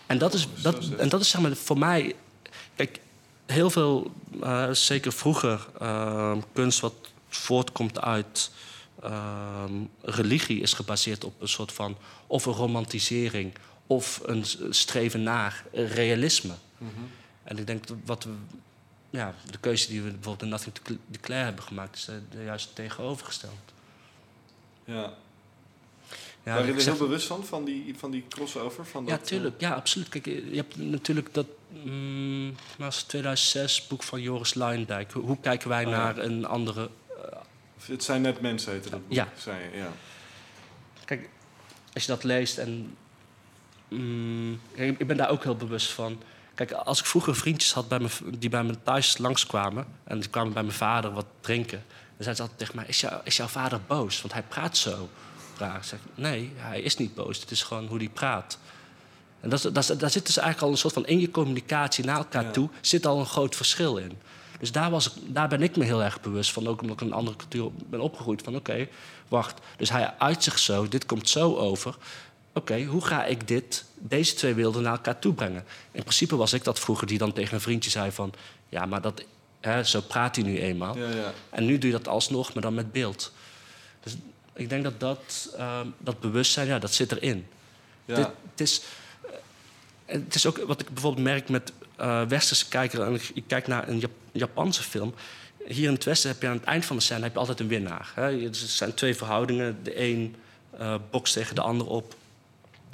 en 0.07 0.19
dat 0.19 0.35
is, 0.35 0.45
Oh, 0.47 0.63
dat, 0.63 0.89
en 0.99 1.09
dat 1.09 1.21
is 1.21 1.29
zeg 1.29 1.41
maar 1.41 1.57
voor 1.57 1.79
mij. 1.79 2.15
Kijk, 2.75 3.01
heel 3.47 3.71
veel, 3.71 4.13
eh, 4.43 4.71
zeker 4.71 5.13
vroeger, 5.13 5.67
eh, 5.79 6.37
kunst 6.53 6.81
wat 6.81 6.95
voortkomt 7.29 8.01
uit 8.01 8.51
ehm, 9.03 9.73
religie 10.03 10.61
is 10.61 10.73
gebaseerd 10.73 11.25
op 11.25 11.41
een 11.41 11.49
soort 11.49 11.73
van 11.73 11.97
of 12.27 12.47
een 12.47 12.53
romantisering 12.53 13.53
of 13.87 14.21
een 14.25 14.45
streven 14.71 15.23
naar 15.23 15.65
realisme. 15.73 16.55
Mhm. 16.79 16.91
En 17.45 17.59
ik 17.59 17.67
denk 17.67 17.87
dat 17.87 17.97
wat 18.05 18.25
we, 18.25 18.31
ja, 19.13 19.35
de 19.51 19.59
keuze 19.59 19.89
die 19.89 20.03
we 20.03 20.11
bijvoorbeeld 20.11 20.43
in 20.43 20.49
Nothing 20.49 20.75
to 20.75 20.95
Declare 21.07 21.45
hebben 21.45 21.65
gemaakt, 21.65 21.97
is 21.97 22.09
eh, 22.09 22.45
juist 22.45 22.75
tegenovergesteld. 22.75 23.73
ja. 24.85 25.13
Ja, 26.45 26.53
Waren 26.53 26.67
jullie 26.67 26.83
heel 26.85 26.97
bewust 26.97 27.27
van, 27.27 27.45
van 27.45 27.65
die, 27.65 27.95
van 27.99 28.11
die 28.11 28.25
crossover? 28.29 28.87
Van 28.87 29.05
Ja, 29.05 29.11
dat, 29.11 29.21
eh, 29.21 29.27
tuurlijk. 29.27 29.61
Ja, 29.61 29.75
absoluut. 29.75 30.09
Kijk, 30.09 30.25
je 30.27 30.57
hebt 30.57 30.77
natuurlijk 30.77 31.35
dat... 31.35 31.47
Mm, 31.85 32.55
was 32.79 33.03
2006 33.03 33.87
boek 33.87 34.03
van 34.03 34.21
Joris 34.21 34.55
Luijendijk. 34.55 35.13
Hoe, 35.13 35.23
hoe 35.23 35.41
kijken 35.41 35.69
wij 35.69 35.85
Oh, 35.85 35.91
ja. 35.91 35.97
naar 35.97 36.19
een 36.19 36.45
andere... 36.45 36.91
eh, 37.23 37.39
het 37.87 38.05
zijn 38.05 38.23
net 38.23 38.41
mensen, 38.41 38.73
heette 38.73 38.91
dat 38.91 39.01
boek. 39.09 39.13
Ja. 39.17 39.29
Zei 39.39 39.57
ja. 39.75 39.93
Kijk, 41.05 41.29
als 41.95 42.05
je 42.05 42.09
dat 42.11 42.25
leest 42.25 42.59
en... 42.59 42.97
mm, 43.89 44.61
kijk, 44.75 45.01
ik 45.01 45.07
ben 45.07 45.17
daar 45.17 45.31
ook 45.31 45.43
heel 45.43 45.57
bewust 45.57 45.91
van. 45.91 46.23
Kijk, 46.55 46.73
als 46.73 46.99
ik 46.99 47.07
vroeger 47.07 47.37
vriendjes 47.37 47.73
had 47.73 47.89
bij 47.89 47.99
me, 47.99 48.09
die 48.39 48.51
bij 48.51 48.65
me 48.65 48.83
thuis 48.83 49.19
langskwamen... 49.19 49.87
en 50.05 50.21
die 50.21 50.29
kwamen 50.29 50.53
bij 50.53 50.63
mijn 50.63 50.75
vader 50.75 51.13
wat 51.13 51.27
drinken... 51.41 51.85
dan 51.89 52.25
zeiden 52.25 52.37
ze 52.37 52.43
altijd 52.43 52.59
tegen 52.59 52.77
mij... 52.77 52.85
is, 52.89 53.01
jou, 53.01 53.21
is 53.25 53.37
jouw 53.37 53.47
vader 53.47 53.81
boos? 53.87 54.21
Want 54.21 54.33
hij 54.33 54.43
praat 54.43 54.77
zo 54.77 55.09
raar. 55.59 55.77
Ik 55.77 55.85
zeg, 55.85 55.99
nee, 56.15 56.53
hij 56.57 56.81
is 56.81 56.97
niet 56.97 57.15
boos. 57.15 57.41
Het 57.41 57.51
is 57.51 57.63
gewoon 57.63 57.87
hoe 57.87 57.99
hij 57.99 58.09
praat. 58.09 58.59
En 59.41 59.51
dat, 59.51 59.63
dat, 59.63 59.75
daar 59.75 60.11
zit 60.11 60.27
dus 60.27 60.37
eigenlijk 60.37 60.61
al 60.63 60.71
een 60.71 60.79
soort 60.79 60.95
van... 60.95 61.07
in 61.07 61.21
je 61.21 61.31
communicatie 61.31 62.05
naar 62.05 62.17
elkaar 62.17 62.45
Ja. 62.45 62.51
toe... 62.51 62.69
zit 62.81 63.07
al 63.07 63.19
een 63.19 63.27
groot 63.27 63.57
verschil 63.57 63.97
in. 63.97 64.19
Dus 64.59 64.73
daar, 64.73 64.91
was 64.91 65.07
ik, 65.07 65.13
daar 65.27 65.49
ben 65.49 65.63
ik 65.63 65.77
me 65.77 65.85
heel 65.85 66.03
erg 66.03 66.21
bewust 66.21 66.53
van. 66.53 66.67
Ook 66.67 66.81
omdat 66.81 66.97
ik 66.97 67.03
in 67.03 67.07
een 67.07 67.19
andere 67.19 67.37
cultuur 67.37 67.71
ben 67.87 68.01
opgegroeid. 68.01 68.43
Van 68.43 68.57
oké, 68.57 68.89
wacht. 69.29 69.61
Dus 69.77 69.91
hij 69.91 70.15
uit 70.19 70.43
zich 70.43 70.59
zo, 70.59 70.89
dit 70.89 71.07
komt 71.07 71.29
zo 71.29 71.57
over. 71.57 71.97
Oké, 72.55 72.83
hoe 72.85 73.05
ga 73.05 73.25
ik 73.25 73.49
dit, 73.49 73.85
deze 73.99 74.35
twee 74.35 74.55
werelden 74.55 74.83
naar 74.83 74.93
elkaar 74.93 75.19
toe 75.19 75.35
brengen? 75.35 75.65
In 75.93 76.03
principe 76.03 76.37
was 76.37 76.53
ik 76.53 76.65
dat 76.65 76.81
vroeger 76.81 77.07
die 77.07 77.19
dan 77.19 77.33
tegen 77.33 77.55
een 77.55 77.61
vriendje 77.61 77.91
zei 77.91 78.11
van... 78.11 78.33
ja, 78.69 78.87
maar 78.87 79.01
dat, 79.01 79.25
hè, 79.61 79.85
zo 79.85 80.01
praat 80.01 80.37
hij 80.37 80.45
nu 80.45 80.59
eenmaal. 80.61 80.99
Ja, 80.99 81.09
ja. 81.11 81.33
En 81.51 81.65
nu 81.65 81.79
doe 81.79 81.91
je 81.91 81.97
dat 81.97 82.09
alsnog, 82.09 82.53
maar 82.55 82.63
dan 82.63 82.75
met 82.75 82.93
beeld. 82.93 83.33
Dus 84.03 84.17
ik 84.53 84.69
denk 84.69 84.83
dat 84.85 85.01
dat, 85.01 85.55
ehm, 85.57 85.87
dat 85.99 86.21
bewustzijn, 86.21 86.67
ja, 86.67 86.79
dat 86.79 86.95
zit 86.95 87.13
erin. 87.13 87.47
ja. 88.05 88.15
Dit, 88.15 88.27
het, 88.51 88.61
is, 88.61 88.83
eh, 89.27 89.33
het 90.05 90.35
is 90.35 90.47
ook 90.47 90.59
wat 90.67 90.81
ik 90.81 90.89
bijvoorbeeld 90.89 91.25
merk 91.25 91.49
met 91.49 91.73
eh, 91.97 92.23
westerse 92.23 92.69
kijker. 92.69 93.03
En 93.03 93.15
ik, 93.35 93.45
kijk 93.47 93.67
naar 93.67 93.89
een 93.89 93.99
Jap- 93.99 94.11
Japanse 94.33 94.83
film. 94.83 95.15
Hier 95.67 95.87
in 95.87 95.95
het 95.95 96.05
Westen 96.05 96.31
heb 96.31 96.43
je 96.43 96.49
aan 96.49 96.57
het 96.57 96.65
eind 96.65 96.85
van 96.85 96.97
de 96.97 97.03
scène 97.03 97.23
heb 97.23 97.33
je 97.33 97.39
altijd 97.39 97.61
een 97.61 97.69
winnaar. 97.69 98.13
Hè? 98.15 98.47
Er 98.47 98.55
zijn 98.55 98.95
twee 98.95 99.15
verhoudingen. 99.17 99.79
De 99.83 100.01
een 100.01 100.35
eh 100.79 100.95
bokst 101.11 101.35
tegen 101.35 101.55
de 101.55 101.61
ander 101.61 101.87
op. 101.87 102.15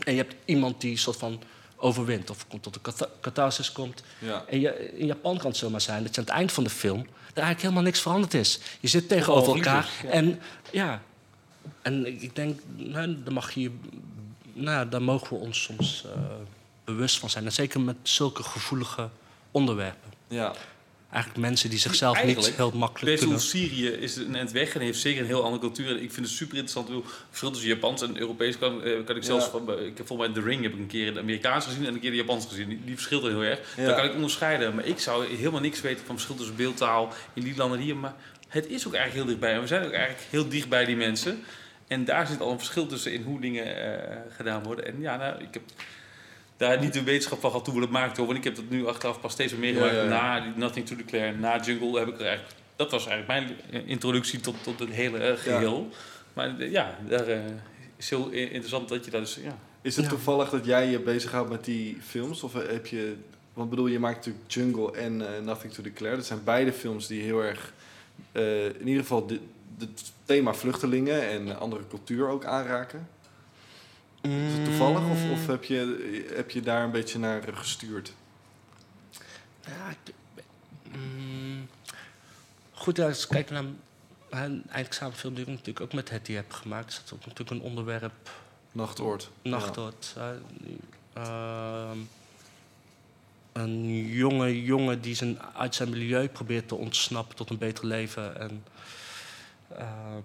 En 0.04 0.12
je 0.12 0.18
hebt 0.18 0.34
iemand 0.44 0.80
die 0.80 0.96
soort 0.96 1.16
van 1.16 1.42
overwint. 1.76 2.30
Of 2.30 2.48
komt 2.48 2.62
tot 2.62 2.74
een 2.74 2.80
catha- 2.80 3.08
catharsis 3.20 3.72
komt. 3.72 4.02
Ja. 4.18 4.44
En 4.48 4.60
je, 4.60 4.92
in 4.98 5.06
Japan 5.06 5.38
kan 5.38 5.46
het 5.46 5.56
zomaar 5.56 5.80
zijn 5.80 6.02
dat 6.02 6.14
je 6.14 6.20
aan 6.20 6.26
het 6.26 6.36
eind 6.36 6.52
van 6.52 6.64
de 6.64 6.70
film... 6.70 6.98
er 6.98 7.06
eigenlijk 7.34 7.60
helemaal 7.60 7.82
niks 7.82 8.00
veranderd 8.00 8.34
is. 8.34 8.60
Je 8.80 8.88
zit 8.88 9.08
tegenover 9.08 9.52
Allemaal 9.52 9.64
elkaar 9.64 9.88
ja. 10.02 10.08
en 10.08 10.40
ja... 10.70 11.02
En 11.82 12.06
ik 12.06 12.22
ik 12.22 12.36
denk, 12.36 12.60
nou, 12.76 13.22
daar, 13.22 13.32
mag 13.32 13.52
je, 13.52 13.70
nou, 14.52 14.88
daar 14.88 15.02
mogen 15.02 15.28
we 15.28 15.44
ons 15.44 15.62
soms 15.62 16.04
eh, 16.04 16.20
bewust 16.84 17.18
van 17.18 17.30
zijn. 17.30 17.44
En 17.44 17.52
zeker 17.52 17.80
met 17.80 17.96
zulke 18.02 18.42
gevoelige 18.42 19.08
onderwerpen. 19.50 20.10
ja. 20.28 20.52
Eigenlijk 21.10 21.46
mensen 21.46 21.70
die 21.70 21.78
zichzelf 21.78 22.24
niet 22.24 22.54
heel 22.54 22.70
makkelijk 22.70 23.10
Best 23.10 23.22
kunnen... 23.22 23.40
Syrië 23.40 23.86
is 23.88 24.16
een 24.16 24.36
eind 24.36 24.52
weg 24.52 24.74
en 24.74 24.80
heeft 24.80 25.00
zeker 25.00 25.20
een 25.20 25.26
heel 25.26 25.42
andere 25.42 25.60
cultuur. 25.60 25.88
En 25.88 26.02
ik 26.02 26.12
vind 26.12 26.26
het 26.26 26.34
super 26.34 26.56
interessant. 26.56 26.88
hoe 26.88 27.02
Het 27.02 27.12
verschil 27.28 27.50
tussen 27.50 27.68
Japans 27.68 28.02
en 28.02 28.18
Europees 28.18 28.58
kan, 28.58 28.82
eh, 28.82 29.04
kan 29.04 29.16
ik 29.16 29.22
zelfs 29.24 29.44
Ja. 29.44 29.50
van. 29.50 29.78
Ik 29.78 29.96
heb 29.96 30.06
volgens 30.06 30.28
mij 30.28 30.42
The 30.42 30.48
Ring 30.48 30.62
heb 30.62 30.72
ik 30.72 30.78
een 30.78 30.86
keer 30.86 31.14
de 31.14 31.20
Amerikaans 31.20 31.64
gezien 31.64 31.86
en 31.86 31.94
een 31.94 32.00
keer 32.00 32.10
de 32.10 32.16
Japans 32.16 32.46
gezien. 32.46 32.68
Die, 32.68 32.80
die 32.84 32.94
verschillen 32.94 33.30
heel 33.30 33.42
erg. 33.42 33.60
Ja. 33.76 33.84
Dat 33.84 33.96
kan 33.96 34.04
ik 34.04 34.14
onderscheiden. 34.14 34.74
Maar 34.74 34.84
ik 34.84 34.98
zou 34.98 35.26
helemaal 35.36 35.60
niks 35.60 35.80
weten 35.80 36.06
van 36.06 36.14
verschil 36.14 36.36
tussen 36.36 36.56
beeldtaal 36.56 37.12
in 37.34 37.42
die 37.42 37.56
landen 37.56 37.78
hier. 37.78 37.96
Maar 37.96 38.14
het 38.48 38.66
is 38.66 38.86
ook 38.86 38.94
eigenlijk 38.94 39.14
heel 39.14 39.36
dichtbij. 39.36 39.54
En 39.54 39.60
we 39.60 39.66
zijn 39.66 39.84
ook 39.84 39.92
eigenlijk 39.92 40.26
heel 40.30 40.48
dicht 40.48 40.68
bij 40.68 40.84
die 40.84 40.96
mensen. 40.96 41.44
En 41.86 42.04
daar 42.04 42.26
zit 42.26 42.40
al 42.40 42.50
een 42.50 42.58
verschil 42.58 42.86
tussen 42.86 43.12
in 43.12 43.22
hoe 43.22 43.40
dingen 43.40 43.76
eh, 44.00 44.16
gedaan 44.36 44.62
worden. 44.62 44.86
En 44.86 45.00
ja, 45.00 45.16
nou, 45.16 45.42
ik 45.42 45.48
heb 45.50 45.62
daar 46.58 46.80
niet 46.80 46.92
de 46.92 47.02
wetenschap 47.02 47.40
van 47.40 47.50
gehad 47.50 47.64
toen 47.64 47.74
we 47.74 47.80
dat 47.80 47.90
maakten. 47.90 48.16
hoor. 48.16 48.26
Want 48.26 48.38
ik 48.38 48.44
heb 48.44 48.54
dat 48.54 48.64
nu 48.70 48.86
achteraf 48.86 49.20
pas 49.20 49.32
steeds 49.32 49.52
meer 49.52 49.60
meegemaakt. 49.60 49.92
Ja, 49.92 49.98
ja, 49.98 50.04
ja. 50.04 50.08
Na 50.38 50.40
die 50.40 50.52
Nothing 50.56 50.86
to 50.86 50.96
Declare, 50.96 51.32
na 51.32 51.60
Jungle 51.60 51.98
heb 51.98 52.08
ik 52.08 52.18
er 52.20 52.26
eigenlijk... 52.26 52.56
Dat 52.76 52.90
was 52.90 53.06
eigenlijk 53.06 53.46
mijn 53.46 53.56
eh, 53.84 53.90
introductie 53.90 54.40
tot, 54.40 54.54
tot 54.62 54.78
het 54.78 54.90
hele 54.90 55.18
eh, 55.18 55.36
geheel. 55.38 55.88
Maar 56.32 56.58
eh, 56.58 56.70
ja, 56.70 56.98
daar 57.08 57.28
is 57.96 58.10
heel 58.10 58.28
interessant 58.30 58.88
dat 58.88 59.04
je 59.04 59.10
dat 59.10 59.20
dus... 59.20 59.38
Ja. 59.42 59.58
Is 59.82 59.96
het 59.96 60.04
Ja. 60.04 60.10
toevallig 60.10 60.50
dat 60.50 60.64
jij 60.64 60.90
je 60.90 60.98
bezighoudt 61.00 61.50
met 61.50 61.64
die 61.64 61.98
films? 62.06 62.42
Of 62.42 62.52
heb 62.52 62.86
je... 62.86 63.14
Want 63.52 63.70
bedoel, 63.70 63.86
je 63.86 63.98
maakt 63.98 64.16
natuurlijk 64.16 64.44
Jungle 64.52 64.92
en 64.96 65.44
Nothing 65.44 65.72
to 65.72 65.82
Declare. 65.82 66.16
Dat 66.16 66.26
zijn 66.26 66.40
beide 66.44 66.72
films 66.72 67.06
die 67.06 67.22
heel 67.22 67.40
erg... 67.44 67.72
eh, 68.32 68.64
in 68.64 68.86
ieder 68.88 69.02
geval 69.02 69.26
de- 69.26 69.40
het 69.78 70.12
thema 70.24 70.54
vluchtelingen 70.54 71.28
en 71.28 71.58
andere 71.58 71.82
cultuur 71.88 72.28
ook 72.28 72.44
aanraken. 72.44 73.08
Is 74.20 74.52
het 74.52 74.64
toevallig 74.64 75.08
of, 75.10 75.30
of 75.30 75.46
heb, 75.46 75.64
je, 75.64 76.26
heb 76.34 76.50
je 76.50 76.60
daar 76.60 76.84
een 76.84 76.90
beetje 76.90 77.18
naar 77.18 77.42
gestuurd? 77.52 78.12
Ja, 79.66 79.90
ik- 80.04 80.14
mm, 80.96 81.68
goed, 82.72 82.98
als 82.98 83.22
ik 83.22 83.28
kijk 83.28 83.50
naar 83.50 83.64
een 84.30 84.62
eindexamenfilm 84.70 85.34
die 85.34 85.42
ik 85.42 85.48
natuurlijk 85.50 85.80
ook 85.80 85.92
met 85.92 86.10
Hetty 86.10 86.32
heb 86.32 86.52
gemaakt, 86.52 86.88
is 86.88 87.00
dat 87.04 87.12
ook 87.12 87.26
natuurlijk 87.26 87.50
een 87.50 87.66
onderwerp, 87.70 88.30
Nachtoord. 88.72 89.30
Nachtort. 89.42 90.14
die, 90.58 90.78
ehm, 91.12 91.98
een 93.52 94.06
jonge 94.06 94.62
jongen 94.62 95.00
die 95.00 95.14
zijn, 95.14 95.42
uit 95.42 95.74
zijn 95.74 95.90
milieu 95.90 96.28
probeert 96.28 96.68
te 96.68 96.74
ontsnappen 96.74 97.36
tot 97.36 97.50
een 97.50 97.58
beter 97.58 97.86
leven. 97.86 98.40
En 98.40 98.64
ehm, 99.76 100.20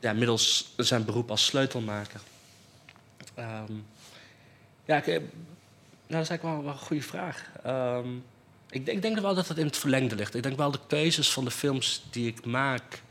ja, 0.00 0.12
middels 0.12 0.72
zijn 0.76 1.04
beroep 1.04 1.30
als 1.30 1.44
sleutelmaker. 1.44 2.20
Ehm, 3.34 3.72
ja, 4.84 4.96
ik, 4.96 5.06
eh, 5.06 5.14
nou, 5.18 5.24
dat 6.06 6.20
is 6.22 6.28
eigenlijk 6.28 6.42
wel, 6.42 6.62
wel 6.62 6.72
een 6.72 6.78
goede 6.78 7.02
vraag. 7.02 7.50
Ehm, 7.64 8.08
ik, 8.70 8.84
denk- 8.84 8.96
ik 8.96 9.02
denk 9.02 9.18
wel 9.18 9.34
dat 9.34 9.48
het 9.48 9.58
in 9.58 9.66
het 9.66 9.76
verlengde 9.76 10.14
ligt. 10.16 10.34
Ik 10.34 10.42
denk 10.42 10.56
wel 10.56 10.70
de 10.70 10.78
keuzes 10.86 11.30
van 11.32 11.44
de 11.44 11.50
films 11.50 12.02
die 12.10 12.26
ik 12.26 12.44
maak. 12.44 13.02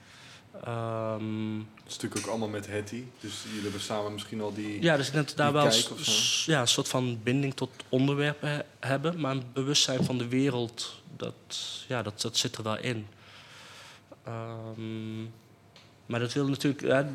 ehm, 0.63 1.57
Het 1.57 1.87
is 1.87 1.93
natuurlijk 1.97 2.21
ook 2.21 2.27
allemaal 2.29 2.47
met 2.49 2.67
Hetty. 2.67 3.03
Dus 3.19 3.43
jullie 3.47 3.61
hebben 3.61 3.81
samen 3.81 4.13
misschien 4.13 4.41
al 4.41 4.53
die... 4.53 4.81
ja, 4.81 4.97
dus 4.97 5.07
ik 5.07 5.13
denk 5.13 5.27
dat 5.27 5.37
daar 5.37 5.53
wel 5.53 5.71
ja, 6.45 6.61
een 6.61 6.67
soort 6.67 6.87
van 6.87 7.19
binding 7.23 7.53
tot 7.53 7.69
onderwerpen 7.89 8.49
he- 8.49 8.61
hebben. 8.79 9.19
Maar 9.19 9.31
een 9.31 9.43
bewustzijn 9.53 10.03
van 10.03 10.17
de 10.17 10.27
wereld, 10.27 11.01
dat, 11.17 11.33
ja, 11.87 12.01
dat, 12.03 12.21
dat 12.21 12.37
zit 12.37 12.55
er 12.55 12.63
wel 12.63 12.77
in. 12.77 13.07
Ehm, 14.23 15.23
maar 16.11 16.19
dat 16.19 16.33
wil 16.33 16.47
natuurlijk 16.47 17.07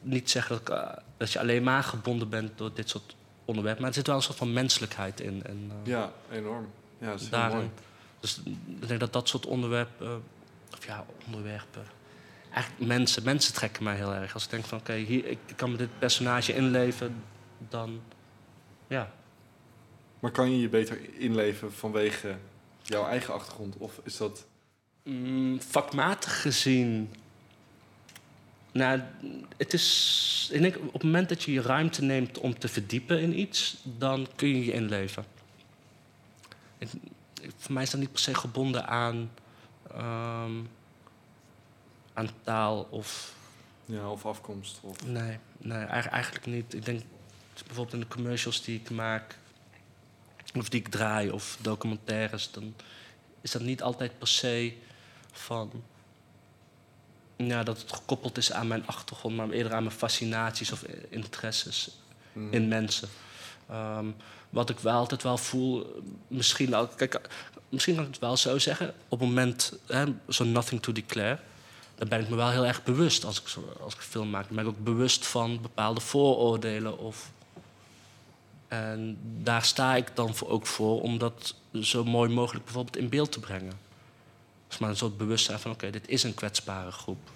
niet 0.00 0.30
zeggen 0.30 0.58
dat, 0.58 0.68
ik, 0.68 0.74
eh, 0.74 0.96
dat 1.16 1.32
je 1.32 1.38
alleen 1.38 1.62
maar 1.62 1.82
gebonden 1.82 2.28
bent 2.28 2.58
door 2.58 2.70
dit 2.74 2.88
soort 2.88 3.16
onderwerpen. 3.44 3.80
Maar 3.82 3.90
er 3.90 3.96
zit 3.96 4.06
wel 4.06 4.16
een 4.16 4.22
soort 4.22 4.38
van 4.38 4.52
menselijkheid 4.52 5.20
in. 5.20 5.42
En, 5.44 5.70
eh, 5.70 5.86
Ja, 5.86 6.12
enorm. 6.30 6.70
Ja, 6.98 7.10
dat 7.10 7.20
is 7.20 7.30
heel 7.30 7.48
mooi. 7.48 7.70
Dus 8.20 8.40
ik 8.80 8.88
denk 8.88 9.00
dat 9.00 9.12
dat 9.12 9.28
soort 9.28 9.46
onderwerpen, 9.46 10.06
eh, 10.06 10.14
of 10.76 10.86
ja, 10.86 11.06
onderwerpen. 11.26 11.82
Eigenlijk 12.50 12.86
mensen, 12.86 13.22
mensen 13.22 13.54
trekken 13.54 13.84
mij 13.84 13.96
heel 13.96 14.14
erg. 14.14 14.34
Als 14.34 14.44
ik 14.44 14.50
denk 14.50 14.64
van 14.64 14.78
oké, 14.78 14.94
hier 14.94 15.26
ik 15.26 15.38
kan 15.56 15.70
me 15.70 15.76
dit 15.76 15.98
personage 15.98 16.54
inleven, 16.54 17.22
dan 17.68 18.00
ja. 18.86 19.12
Maar 20.20 20.30
kan 20.30 20.50
je 20.50 20.60
je 20.60 20.68
beter 20.68 20.98
inleven 21.14 21.72
vanwege 21.72 22.36
jouw 22.82 23.06
eigen 23.06 23.34
achtergrond? 23.34 23.76
Of 23.76 24.00
is 24.02 24.16
dat... 24.16 24.46
Mm, 25.02 25.60
vakmatig 25.60 26.42
gezien. 26.42 27.10
Nou, 28.76 29.00
het 29.56 29.72
is. 29.72 30.48
Ik 30.52 30.60
denk 30.60 30.76
op 30.76 30.92
het 30.92 31.02
moment 31.02 31.28
dat 31.28 31.42
je 31.42 31.52
je 31.52 31.62
ruimte 31.62 32.02
neemt 32.02 32.38
om 32.38 32.58
te 32.58 32.68
verdiepen 32.68 33.20
in 33.20 33.38
iets, 33.38 33.76
dan 33.98 34.26
kun 34.36 34.48
je 34.48 34.64
je 34.64 34.72
inleven. 34.72 35.24
Ik- 36.78 36.90
voor 37.56 37.72
mij 37.72 37.82
is 37.82 37.90
dat 37.90 38.00
niet 38.00 38.12
per 38.12 38.20
se 38.20 38.34
gebonden 38.34 38.86
aan. 38.86 39.30
ehm, 39.90 40.52
aan 42.14 42.28
taal 42.42 42.86
of. 42.90 43.34
Ja, 43.84 44.10
of 44.10 44.26
afkomst? 44.26 44.78
Of... 44.82 45.06
Nee, 45.06 45.38
nee 45.58 45.84
eigen- 45.84 46.10
eigenlijk 46.10 46.46
niet. 46.46 46.74
Ik 46.74 46.84
denk 46.84 47.02
bijvoorbeeld 47.66 47.92
in 47.94 48.00
de 48.00 48.08
commercials 48.08 48.62
die 48.64 48.80
ik 48.80 48.90
maak, 48.90 49.38
of 50.54 50.68
die 50.68 50.80
ik 50.80 50.88
draai, 50.88 51.30
of 51.30 51.58
documentaires, 51.60 52.50
dan 52.50 52.74
is 53.40 53.50
dat 53.50 53.62
niet 53.62 53.82
altijd 53.82 54.18
per 54.18 54.28
se 54.28 54.76
van. 55.32 55.82
Ja, 57.36 57.62
dat 57.62 57.80
het 57.80 57.92
gekoppeld 57.92 58.38
is 58.38 58.52
aan 58.52 58.66
mijn 58.66 58.86
achtergrond, 58.86 59.36
maar 59.36 59.50
eerder 59.50 59.74
aan 59.74 59.82
mijn 59.82 59.96
fascinaties 59.96 60.72
of 60.72 60.84
interesses 61.08 61.90
Mm. 62.32 62.52
in 62.52 62.68
mensen. 62.68 63.08
Ehm, 63.68 64.06
wat 64.50 64.70
ik 64.70 64.78
wel 64.78 64.94
altijd 64.94 65.22
wel 65.22 65.38
voel, 65.38 66.02
misschien, 66.28 66.74
al, 66.74 66.86
kijk, 66.86 67.20
misschien 67.68 67.94
kan 67.94 68.04
ik 68.04 68.10
het 68.10 68.20
wel 68.20 68.36
zo 68.36 68.58
zeggen. 68.58 68.94
Op 69.08 69.20
het 69.20 69.28
moment, 69.28 69.72
zo'n 70.28 70.52
Nothing 70.52 70.82
to 70.82 70.92
Declare, 70.92 71.38
dan 71.94 72.08
ben 72.08 72.20
ik 72.20 72.28
me 72.28 72.36
wel 72.36 72.50
heel 72.50 72.66
erg 72.66 72.84
bewust 72.84 73.24
als 73.24 73.40
ik, 73.40 73.44
als 73.80 73.94
ik 73.94 74.00
film 74.00 74.30
maak. 74.30 74.46
Dan 74.46 74.56
ben 74.56 74.64
ik 74.64 74.70
ook 74.70 74.84
bewust 74.84 75.26
van 75.26 75.62
bepaalde 75.62 76.00
vooroordelen. 76.00 76.98
Of, 76.98 77.30
en 78.68 79.18
daar 79.42 79.64
sta 79.64 79.94
ik 79.96 80.06
dan 80.14 80.34
voor, 80.34 80.48
ook 80.48 80.66
voor 80.66 81.00
om 81.02 81.18
dat 81.18 81.54
zo 81.80 82.04
mooi 82.04 82.30
mogelijk 82.30 82.64
bijvoorbeeld 82.64 82.96
in 82.96 83.08
beeld 83.08 83.32
te 83.32 83.40
brengen. 83.40 83.72
Maar 84.80 84.88
een 84.88 84.96
soort 84.96 85.16
bewustzijn 85.16 85.58
van, 85.58 85.70
oké, 85.70 85.90
dit 85.90 86.08
is 86.08 86.22
een 86.22 86.34
kwetsbare 86.34 86.90
groep. 86.90 87.30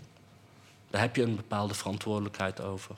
Daar 0.90 1.00
heb 1.00 1.16
je 1.16 1.22
een 1.22 1.36
bepaalde 1.36 1.74
verantwoordelijkheid 1.74 2.60
over. 2.60 2.96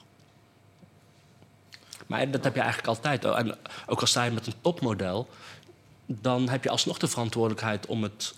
Maar 2.06 2.30
dat 2.30 2.44
heb 2.44 2.54
je 2.54 2.60
eigenlijk 2.60 2.88
altijd. 2.88 3.24
En 3.24 3.58
ook 3.86 4.00
al 4.00 4.06
sta 4.06 4.24
je 4.24 4.30
met 4.30 4.46
een 4.46 4.60
topmodel, 4.60 5.28
dan 6.06 6.48
heb 6.48 6.64
je 6.64 6.70
alsnog 6.70 6.98
de 6.98 7.08
verantwoordelijkheid 7.08 7.86
om 7.86 8.02
het 8.02 8.34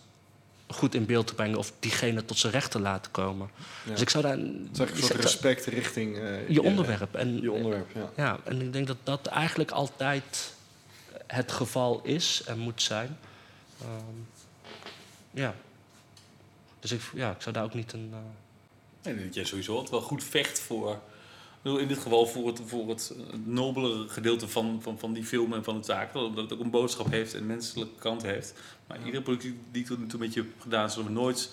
goed 0.67 0.95
in 0.95 1.07
beeld 1.07 1.27
te 1.27 1.35
brengen 1.35 1.59
of 1.59 1.73
diegene 1.79 2.25
tot 2.25 2.39
zijn 2.39 2.53
recht 2.53 2.71
te 2.71 2.81
laten 2.81 3.11
komen. 3.11 3.51
Ja. 3.85 3.91
Dus 3.91 4.01
ik 4.01 4.11
zou 4.11 4.25
daar. 4.25 4.37
Het 4.37 4.43
is 4.73 4.79
eigenlijk 4.79 4.97
een 4.97 5.03
soort 5.03 5.21
respect 5.21 5.65
richting 5.65 6.19
eh, 6.19 6.49
je 6.49 6.63
onderwerp. 6.63 7.15
En, 7.15 7.41
Je 7.43 7.53
onderwerp, 7.53 7.91
ja. 7.95 8.11
ja, 8.17 8.39
en 8.45 8.61
ik 8.61 8.73
denk 8.73 8.87
dat 8.87 8.97
dat 9.03 9.27
eigenlijk 9.27 9.71
altijd 9.71 10.53
het 11.27 11.53
geval 11.53 12.01
is 12.03 12.43
en 12.47 12.59
moet 12.59 12.83
zijn. 12.83 13.19
Ehm, 13.81 14.17
ja. 15.31 15.55
Dus 16.85 16.93
ik, 16.93 17.01
ja, 17.15 17.31
ik 17.31 17.43
zou 17.43 17.55
daar 17.55 17.65
ook 17.65 17.75
niet 17.75 17.93
een. 17.93 18.13
eh, 19.03 19.11
En 19.11 19.25
dat 19.25 19.35
jij 19.35 19.45
sowieso 19.45 19.73
altijd 19.73 19.91
wel 19.91 20.01
goed 20.01 20.25
vecht 20.25 20.61
voor... 20.61 20.93
ik 20.93 20.99
bedoel, 21.63 21.79
In 21.79 21.89
dit 21.89 21.99
geval 21.99 22.27
voor 22.27 22.47
het, 22.47 22.61
voor 22.67 22.89
het 22.89 23.15
nobelere 23.45 24.09
gedeelte 24.09 24.49
van, 24.49 24.79
van, 24.83 24.99
van 24.99 25.13
die 25.13 25.25
film 25.25 25.53
en 25.53 25.65
van 25.65 25.79
de 25.79 25.85
zaak. 25.85 26.15
Omdat 26.15 26.45
het 26.45 26.53
ook 26.53 26.65
een 26.65 26.71
boodschap 26.71 27.11
heeft 27.11 27.35
en 27.35 27.41
een 27.41 27.47
menselijke 27.47 27.99
kant 27.99 28.23
heeft. 28.23 28.55
Maar 28.87 28.99
iedere 29.05 29.23
productie 29.23 29.59
die 29.71 29.83
ik 29.83 29.89
tot 29.89 29.99
nu 29.99 30.07
toe 30.07 30.19
met 30.21 30.35
je 30.35 30.41
heb 30.41 30.51
gedaan... 30.61 30.91
zullen 30.91 31.07
we 31.07 31.13
nooit 31.13 31.51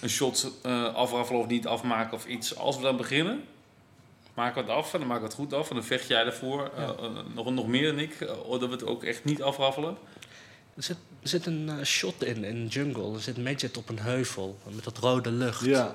een 0.00 0.08
shot 0.08 0.50
eh 0.62 0.94
afraffelen 0.94 1.40
of 1.40 1.46
niet 1.46 1.66
afmaken 1.66 2.12
of 2.16 2.26
iets. 2.26 2.56
Als 2.56 2.76
we 2.76 2.82
dan 2.82 2.96
beginnen, 2.96 3.44
maken 4.34 4.54
we 4.64 4.70
het 4.70 4.78
af 4.78 4.92
en 4.92 4.98
dan 4.98 5.08
maken 5.08 5.22
we 5.22 5.28
het 5.28 5.38
goed 5.38 5.52
af. 5.52 5.68
En 5.68 5.74
dan 5.74 5.84
vecht 5.84 6.08
jij 6.08 6.24
ervoor, 6.24 6.70
eh, 6.76 6.82
eh, 6.88 7.10
nog, 7.34 7.50
nog 7.50 7.66
meer 7.66 7.90
dan 7.90 7.98
ik, 7.98 8.20
eh, 8.20 8.28
dat 8.50 8.60
we 8.60 8.68
het 8.68 8.86
ook 8.86 9.04
echt 9.04 9.24
niet 9.24 9.42
afraffelen. 9.42 9.96
Er 10.76 10.82
zit, 10.82 10.96
er 11.22 11.28
zit 11.28 11.46
een 11.46 11.68
eh, 11.68 11.84
shot 11.84 12.22
in, 12.24 12.44
in 12.44 12.66
Jungle. 12.66 13.14
Er 13.14 13.20
zit 13.20 13.36
Midget 13.36 13.76
op 13.76 13.88
een 13.88 13.98
heuvel 13.98 14.58
met 14.74 14.84
dat 14.84 14.98
rode 14.98 15.30
lucht. 15.30 15.64
Ja, 15.64 15.94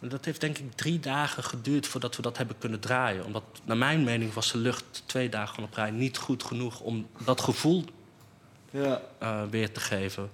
En 0.00 0.08
Dat 0.08 0.24
heeft 0.24 0.40
denk 0.40 0.58
ik 0.58 0.72
drie 0.74 1.00
dagen 1.00 1.42
geduurd 1.44 1.86
voordat 1.86 2.16
we 2.16 2.22
dat 2.22 2.36
hebben 2.36 2.58
kunnen 2.58 2.80
draaien. 2.80 3.24
Omdat, 3.24 3.42
naar 3.64 3.76
mijn 3.76 4.04
mening, 4.04 4.32
was 4.32 4.52
de 4.52 4.58
lucht 4.58 5.02
twee 5.06 5.28
dagen 5.28 5.62
op 5.62 5.74
rij 5.74 5.90
niet 5.90 6.16
goed 6.18 6.42
genoeg 6.42 6.80
om 6.80 7.06
dat 7.24 7.40
gevoel 7.40 7.84
ja. 8.70 9.00
eh, 9.18 9.42
weer 9.50 9.72
te 9.72 9.80
geven. 9.80 10.30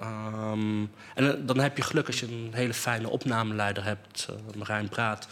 Ehm, 0.00 0.80
en 1.14 1.32
eh, 1.38 1.46
dan 1.46 1.58
heb 1.58 1.76
je 1.76 1.82
geluk 1.82 2.06
als 2.06 2.20
je 2.20 2.26
een 2.26 2.50
hele 2.52 2.74
fijne 2.74 3.08
opnameleider 3.08 3.84
hebt, 3.84 4.26
eh 4.30 4.56
Marijn 4.56 4.88
Praat, 4.88 5.28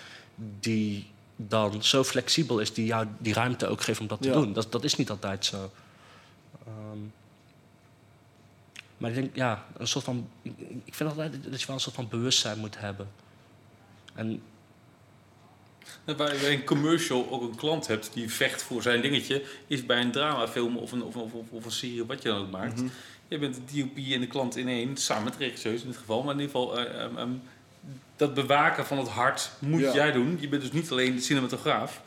die 0.61 1.07
dan 1.37 1.83
zo 1.85 2.05
flexibel 2.05 2.59
is, 2.59 2.73
die 2.75 2.87
jou 2.87 3.07
die 3.19 3.35
ruimte 3.35 3.67
ook 3.67 3.83
geeft 3.83 4.01
om 4.01 4.07
dat 4.07 4.23
te 4.23 4.29
Ja. 4.29 4.35
doen. 4.35 4.53
Dat, 4.53 4.73
dat 4.73 4.85
is 4.85 4.97
niet 4.97 5.11
altijd 5.11 5.45
zo. 5.45 5.71
Ehm, 6.67 6.99
maar 9.03 9.11
ik 9.11 9.17
denk, 9.17 9.37
ja, 9.37 9.65
een 9.77 9.87
soort 9.87 10.05
van. 10.05 10.29
Ik, 10.85 10.95
vind 10.95 11.09
altijd 11.11 11.33
dat 11.51 11.61
je 11.61 11.67
wel 11.67 11.77
een 11.77 11.83
soort 11.83 11.95
van 11.95 12.09
bewustzijn 12.09 12.59
moet 12.59 12.79
hebben. 12.79 13.09
En 14.15 14.43
Waar 16.05 16.17
waar 16.17 16.35
je 16.37 16.51
een 16.51 16.65
commercial 16.65 17.31
ook 17.31 17.43
een 17.43 17.55
klant 17.57 17.87
hebt 17.87 18.11
die 18.13 18.31
vecht 18.31 18.63
voor 18.63 18.83
zijn 18.83 19.01
dingetje, 19.01 19.45
is 19.67 19.87
bij 19.87 20.01
een 20.01 20.13
dramafilm 20.13 20.77
of 20.77 20.93
een, 20.93 21.03
of, 21.03 21.15
een- 21.15 21.23
of, 21.23 21.33
of, 21.33 21.51
of 21.51 21.65
een 21.65 21.71
serie, 21.71 22.05
wat 22.05 22.23
je 22.23 22.29
dan 22.29 22.41
ook 22.41 22.51
maakt. 22.51 22.77
Mhm. 22.81 22.89
Je 23.29 23.39
bent 23.39 23.55
de 23.55 23.81
DOP 23.81 23.97
en 23.97 24.21
de 24.21 24.27
klant 24.27 24.57
in 24.57 24.69
één, 24.69 24.97
samen 24.97 25.25
met 25.25 25.33
de 25.33 25.39
regisseurs 25.45 25.81
in 25.83 25.87
dit 25.89 25.97
geval. 25.97 26.23
Maar 26.23 26.35
in 26.35 26.41
ieder 26.41 26.57
geval, 26.57 26.79
eh, 26.79 27.03
ehm, 27.05 27.17
ehm, 27.19 27.31
dat 28.17 28.35
bewaken 28.35 28.87
van 28.87 28.99
het 28.99 29.09
hart 29.09 29.51
moet 29.59 29.81
Ja. 29.81 29.95
jij 29.95 30.13
doen. 30.13 30.37
Je 30.41 30.49
bent 30.49 30.63
dus 30.63 30.73
niet 30.73 30.91
alleen 30.91 31.15
de 31.17 31.23
cinematograaf. 31.23 32.03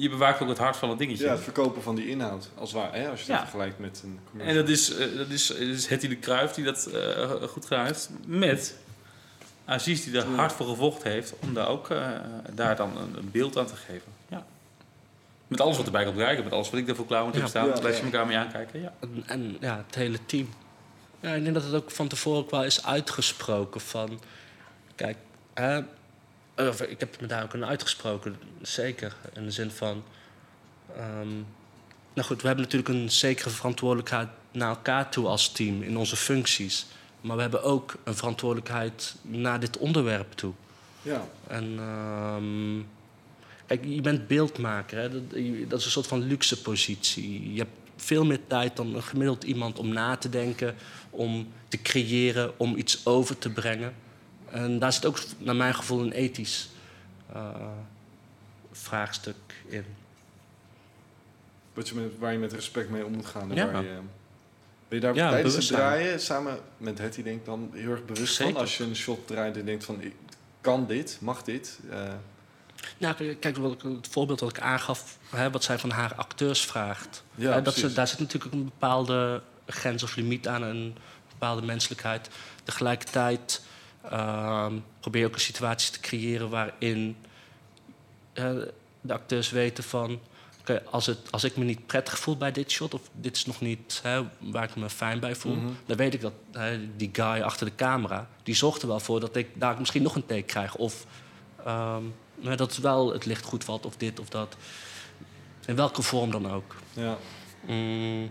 Je 0.00 0.08
bewaakt 0.08 0.40
ook 0.42 0.48
het 0.48 0.58
hart 0.58 0.76
van 0.76 0.88
het 0.88 0.98
dingetje. 0.98 1.24
Ja, 1.24 1.30
het 1.32 1.40
verkopen 1.42 1.82
van 1.82 1.94
die 1.94 2.08
inhoud, 2.08 2.48
als, 2.54 2.72
waar, 2.72 2.94
hè, 2.94 3.08
als 3.08 3.20
je 3.20 3.26
dat 3.26 3.36
Ja. 3.36 3.42
vergelijkt 3.42 3.78
met 3.78 4.00
een 4.04 4.10
En 4.10 4.20
commercial. 4.30 4.56
dat 4.62 4.68
is, 4.68 4.94
eh, 4.96 5.16
dat 5.16 5.28
is, 5.28 5.46
dat 5.46 5.56
is 5.58 5.86
Hetty 5.86 6.08
de 6.08 6.16
Kruijf 6.16 6.52
die 6.52 6.64
dat 6.64 6.86
eh, 6.86 7.30
goed 7.48 7.66
gedaan 7.66 7.84
heeft. 7.86 8.10
Met 8.26 8.74
Aziz 9.64 10.04
die 10.04 10.18
er 10.18 10.28
Ja. 10.30 10.34
hard 10.34 10.52
voor 10.52 10.66
gevochten 10.66 11.10
heeft 11.10 11.34
om 11.40 11.54
daar 11.54 11.68
ook 11.68 11.90
eh, 11.90 12.10
daar 12.54 12.76
dan 12.76 12.96
een, 12.96 13.16
een 13.18 13.30
beeld 13.30 13.56
aan 13.58 13.66
te 13.66 13.76
geven. 13.76 14.12
Ja. 14.28 14.46
Met 15.46 15.60
alles 15.60 15.76
wat 15.76 15.86
erbij 15.86 16.04
komt 16.04 16.16
kijken, 16.16 16.44
met 16.44 16.52
alles 16.52 16.70
wat 16.70 16.80
ik 16.80 16.88
ervoor 16.88 17.06
klaar 17.06 17.24
moet 17.24 17.32
hebben 17.34 17.50
Ja. 17.52 17.58
staan. 17.60 17.68
Ja, 17.74 17.80
blijf 17.80 17.96
je 17.96 18.04
ja. 18.06 18.10
elkaar 18.10 18.26
mee 18.26 18.36
aankijken. 18.36 18.80
Ja. 18.80 18.92
En, 19.00 19.22
en 19.26 19.56
ja, 19.60 19.84
het 19.86 19.94
hele 19.94 20.18
team. 20.26 20.48
Ja, 21.20 21.32
ik 21.34 21.42
denk 21.42 21.54
dat 21.54 21.64
het 21.64 21.74
ook 21.74 21.90
van 21.90 22.08
tevoren 22.08 22.40
ook 22.40 22.50
wel 22.50 22.64
is 22.64 22.84
uitgesproken 22.84 23.80
van... 23.80 24.20
Kijk, 24.94 25.16
hè, 25.54 25.80
of 26.58 26.82
ik 26.82 27.00
heb 27.00 27.20
me 27.20 27.26
daar 27.26 27.42
ook 27.42 27.54
aan 27.54 27.64
uitgesproken, 27.64 28.36
zeker. 28.62 29.16
In 29.34 29.44
de 29.44 29.50
zin 29.50 29.70
van... 29.70 30.04
ehm, 30.96 31.34
nou 32.14 32.26
goed, 32.26 32.40
we 32.40 32.46
hebben 32.46 32.64
natuurlijk 32.64 32.94
een 32.94 33.10
zekere 33.10 33.50
verantwoordelijkheid 33.50 34.28
naar 34.52 34.68
elkaar 34.68 35.10
toe 35.10 35.26
als 35.26 35.52
team 35.52 35.82
in 35.82 35.96
onze 35.96 36.16
functies. 36.16 36.86
Maar 37.20 37.36
we 37.36 37.42
hebben 37.42 37.62
ook 37.62 37.94
een 38.04 38.14
verantwoordelijkheid 38.14 39.14
naar 39.22 39.60
dit 39.60 39.78
onderwerp 39.78 40.32
toe. 40.32 40.52
Ja, 41.02 41.28
En 41.46 41.74
ehm, 41.78 42.82
kijk, 43.66 43.84
je 43.84 44.00
bent 44.00 44.26
beeldmaker. 44.26 44.98
Hè? 44.98 45.10
Dat, 45.10 45.30
dat 45.68 45.78
is 45.78 45.84
een 45.84 45.90
soort 45.90 46.06
van 46.06 46.22
luxe 46.22 46.62
positie. 46.62 47.52
Je 47.52 47.58
hebt 47.58 47.76
veel 47.96 48.24
meer 48.24 48.40
tijd 48.46 48.76
dan 48.76 48.94
een 48.94 49.02
gemiddeld 49.02 49.44
iemand 49.44 49.78
om 49.78 49.88
na 49.88 50.16
te 50.16 50.28
denken, 50.28 50.74
om 51.10 51.52
te 51.68 51.82
creëren, 51.82 52.58
om 52.58 52.76
iets 52.76 53.06
over 53.06 53.38
te 53.38 53.50
brengen. 53.50 53.94
En 54.50 54.78
daar 54.78 54.92
zit 54.92 55.04
ook, 55.06 55.18
naar 55.38 55.56
mijn 55.56 55.74
gevoel, 55.74 56.00
een 56.00 56.12
ethisch 56.12 56.68
eh, 57.32 57.54
vraagstuk 58.72 59.36
in. 59.66 59.84
wat 61.74 61.88
je 61.88 61.94
met, 61.94 62.18
waar 62.18 62.32
je 62.32 62.38
met 62.38 62.52
respect 62.52 62.90
mee 62.90 63.04
om 63.04 63.12
moet 63.12 63.26
gaan. 63.26 63.50
En 63.50 63.56
Ja. 63.56 63.70
waar 63.70 63.82
je, 63.82 63.98
ben 64.88 64.98
je 64.98 65.00
daar 65.00 65.14
Ja, 65.14 65.30
tijdens 65.30 65.54
het 65.54 65.66
draaien, 65.66 66.20
samen 66.20 66.58
met 66.76 66.98
Hetty 66.98 67.22
denk 67.22 67.38
ik 67.38 67.44
dan 67.44 67.70
heel 67.72 67.90
erg 67.90 68.04
bewust 68.04 68.34
Zeker. 68.34 68.52
van? 68.52 68.62
Als 68.62 68.76
je 68.76 68.84
een 68.84 68.96
shot 68.96 69.26
draait 69.26 69.56
en 69.56 69.64
denkt 69.64 69.84
van, 69.84 70.00
ik 70.02 70.14
kan 70.60 70.86
dit, 70.86 71.18
mag 71.20 71.42
dit? 71.42 71.78
Eh, 71.90 71.98
Nou, 72.98 73.14
kijk, 73.14 73.40
kijk, 73.40 73.56
wat 73.56 73.72
ik- 73.72 73.82
het 73.82 74.08
voorbeeld 74.10 74.38
dat 74.38 74.50
ik 74.50 74.60
aangaf, 74.60 75.18
hè, 75.30 75.50
wat 75.50 75.64
zij 75.64 75.78
van 75.78 75.90
haar 75.90 76.14
acteurs 76.14 76.64
vraagt. 76.64 77.24
ja, 77.34 77.52
Hè, 77.52 77.62
dat 77.62 77.74
ze, 77.74 77.92
daar 77.92 78.08
zit 78.08 78.18
natuurlijk 78.18 78.54
een 78.54 78.64
bepaalde 78.64 79.42
grens 79.66 80.02
of 80.02 80.16
limiet 80.16 80.48
aan, 80.48 80.62
een 80.62 80.96
bepaalde 81.28 81.62
menselijkheid. 81.66 82.28
Tegelijkertijd 82.64 83.62
probeer 85.00 85.20
je 85.20 85.26
ook 85.26 85.34
een 85.34 85.40
situatie 85.40 85.92
te 85.92 86.00
creëren 86.00 86.48
waarin 86.48 87.16
de 89.00 89.12
acteurs 89.12 89.50
weten 89.50 89.84
van... 89.84 90.20
als, 90.90 91.06
het, 91.06 91.18
als 91.30 91.44
ik 91.44 91.56
me 91.56 91.64
niet 91.64 91.86
prettig 91.86 92.18
voel 92.18 92.36
bij 92.36 92.52
dit 92.52 92.70
shot... 92.70 92.94
of 92.94 93.00
dit 93.12 93.36
is 93.36 93.46
nog 93.46 93.60
niet 93.60 94.00
hè, 94.02 94.22
waar 94.38 94.64
ik 94.64 94.76
me 94.76 94.90
fijn 94.90 95.20
bij 95.20 95.34
voel... 95.34 95.54
Mhm. 95.54 95.72
dan 95.86 95.96
weet 95.96 96.14
ik 96.14 96.20
dat 96.20 96.32
hè, 96.52 96.96
die 96.96 97.10
guy 97.12 97.40
achter 97.40 97.66
de 97.66 97.74
camera... 97.74 98.28
die 98.42 98.54
zorgt 98.54 98.82
er 98.82 98.88
wel 98.88 99.00
voor 99.00 99.20
dat 99.20 99.36
ik 99.36 99.48
daar 99.54 99.78
misschien 99.78 100.02
nog 100.02 100.14
een 100.14 100.26
take 100.26 100.42
krijg. 100.42 100.74
Of 100.74 101.06
ehm, 101.64 102.02
dat 102.56 102.76
wel 102.76 103.12
het 103.12 103.24
licht 103.24 103.44
goed 103.44 103.64
valt 103.64 103.86
of 103.86 103.96
dit 103.96 104.20
of 104.20 104.28
dat. 104.28 104.56
In 105.66 105.76
welke 105.76 106.02
vorm 106.02 106.30
dan 106.30 106.50
ook. 106.50 106.76
Ja. 106.92 107.18
Mm, 107.66 108.30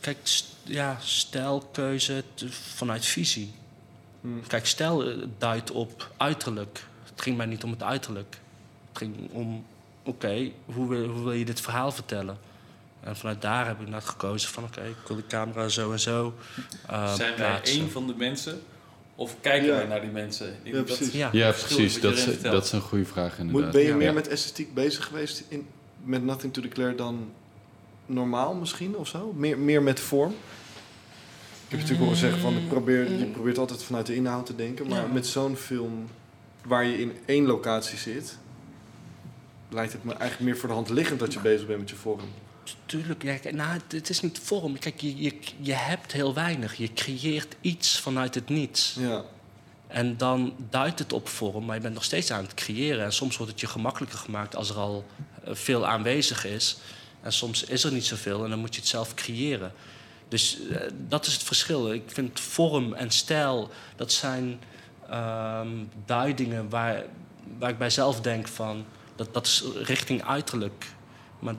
kijk, 0.00 0.18
st- 0.22 0.56
ja, 0.62 0.98
stijlkeuze 1.00 2.24
vanuit 2.50 3.06
visie. 3.06 3.52
Hm. 4.20 4.28
Kijk, 4.46 4.66
stijl 4.66 5.04
eh, 5.10 5.16
duidt 5.38 5.70
op 5.70 6.10
uiterlijk. 6.16 6.84
Het 7.10 7.20
ging 7.22 7.36
mij 7.36 7.46
niet 7.46 7.64
om 7.64 7.70
het 7.70 7.82
uiterlijk. 7.82 8.38
Het 8.88 8.98
ging 8.98 9.14
om, 9.30 9.64
oké, 10.02 10.50
hoe, 10.64 10.88
wil, 10.88 11.06
hoe 11.08 11.22
wil 11.22 11.32
je 11.32 11.44
dit 11.44 11.60
verhaal 11.60 11.92
vertellen? 11.92 12.38
En 13.00 13.16
vanuit 13.16 13.42
daar 13.42 13.66
heb 13.66 13.80
ik 13.80 13.88
naar 13.88 14.02
gekozen 14.02 14.50
van, 14.50 14.64
oké, 14.64 14.80
ik 14.80 14.94
wil 15.06 15.16
de 15.16 15.26
camera 15.26 15.68
zo 15.68 15.92
en 15.92 16.00
zo 16.00 16.34
eh, 16.86 17.14
Zijn 17.14 17.36
wij 17.36 17.60
één 17.62 17.90
van 17.90 18.06
de 18.06 18.14
mensen? 18.14 18.60
Of 19.14 19.36
kijken 19.40 19.68
Ja. 19.68 19.74
wij 19.76 19.86
naar 19.86 20.00
die 20.00 20.10
mensen? 20.10 20.46
Ik 20.48 20.54
denk 20.62 20.74
Ja, 20.74 20.82
dat- 20.82 20.96
precies. 20.96 21.12
Ja. 21.14 21.28
Ja, 21.32 21.52
verschil 21.52 21.76
precies. 21.76 22.00
Dat 22.00 22.12
is, 22.12 22.40
dat 22.42 22.64
is 22.64 22.72
een 22.72 22.80
goede 22.80 23.04
vraag 23.04 23.30
Moet, 23.38 23.46
inderdaad. 23.46 23.72
ben 23.72 23.80
je 23.82 23.88
Ja. 23.88 23.94
meer 23.94 24.06
Ja. 24.06 24.12
met 24.12 24.28
esthetiek 24.28 24.74
bezig 24.74 25.04
geweest 25.06 25.44
in, 25.48 25.66
met 26.04 26.24
Nothing 26.24 26.52
to 26.52 26.62
Declare 26.62 26.94
dan 26.94 27.32
normaal 28.06 28.54
misschien 28.54 28.96
of 28.96 29.08
zo? 29.08 29.32
Meer, 29.36 29.58
meer 29.58 29.82
met 29.82 30.00
vorm? 30.00 30.34
Ik 31.70 31.76
heb 31.78 31.88
natuurlijk 31.88 32.08
horen 32.08 32.30
zeggen 32.30 32.40
van 32.40 32.56
ik 32.56 32.68
probeer, 32.68 33.18
je 33.18 33.24
probeert 33.26 33.58
altijd 33.58 33.82
vanuit 33.82 34.06
de 34.06 34.14
inhoud 34.14 34.46
te 34.46 34.54
denken, 34.56 34.88
maar 34.88 35.00
Ja. 35.00 35.12
met 35.12 35.26
zo'n 35.26 35.56
film 35.56 36.08
waar 36.64 36.84
je 36.84 37.00
in 37.00 37.16
één 37.26 37.46
locatie 37.46 37.98
zit, 37.98 38.38
lijkt 39.68 39.92
het 39.92 40.04
me 40.04 40.12
eigenlijk 40.12 40.50
meer 40.50 40.56
voor 40.60 40.68
de 40.68 40.74
hand 40.74 40.88
liggend 40.88 41.20
dat 41.20 41.32
je 41.32 41.40
bezig 41.40 41.66
bent 41.66 41.78
met 41.78 41.90
je 41.90 41.96
vorm. 41.96 42.20
Tuurlijk, 42.86 43.22
ja, 43.22 43.38
nou, 43.50 43.72
het, 43.72 43.92
het 43.92 44.08
is 44.08 44.20
niet 44.20 44.38
vorm. 44.42 44.78
Kijk, 44.78 45.00
je, 45.00 45.22
je, 45.22 45.34
je 45.60 45.72
hebt 45.72 46.12
heel 46.12 46.34
weinig. 46.34 46.74
Je 46.74 46.92
creëert 46.92 47.56
iets 47.60 48.00
vanuit 48.00 48.34
het 48.34 48.48
niets. 48.48 48.96
Ja, 48.98 49.24
En 49.86 50.16
dan 50.16 50.52
duidt 50.70 50.98
het 50.98 51.12
op 51.12 51.28
vorm, 51.28 51.64
maar 51.64 51.74
je 51.76 51.82
bent 51.82 51.94
nog 51.94 52.04
steeds 52.04 52.30
aan 52.30 52.42
het 52.42 52.54
creëren. 52.54 53.04
En 53.04 53.12
soms 53.12 53.36
wordt 53.36 53.52
het 53.52 53.60
je 53.60 53.66
gemakkelijker 53.66 54.18
gemaakt 54.18 54.56
als 54.56 54.70
er 54.70 54.76
al 54.76 55.04
eh, 55.44 55.54
veel 55.54 55.86
aanwezig 55.86 56.44
is. 56.44 56.76
En 57.22 57.32
soms 57.32 57.64
is 57.64 57.84
er 57.84 57.92
niet 57.92 58.04
zoveel 58.04 58.44
en 58.44 58.50
dan 58.50 58.58
moet 58.58 58.74
je 58.74 58.80
het 58.80 58.90
zelf 58.90 59.14
creëren. 59.14 59.72
Dus 60.30 60.68
eh, 60.68 60.80
dat 61.08 61.26
is 61.26 61.32
het 61.32 61.42
verschil. 61.42 61.92
Ik 61.92 62.02
vind 62.06 62.40
vorm 62.40 62.92
en 62.92 63.10
stijl, 63.10 63.70
dat 63.96 64.12
zijn 64.12 64.60
ehm, 65.08 65.68
duidingen 66.06 66.68
waar, 66.68 67.04
waar 67.58 67.70
ik 67.70 67.78
bij 67.78 67.90
zelf 67.90 68.20
denk 68.20 68.48
van... 68.48 68.84
Dat, 69.16 69.34
dat 69.34 69.46
is 69.46 69.64
richting 69.82 70.24
uiterlijk. 70.24 70.86
Maar 71.38 71.54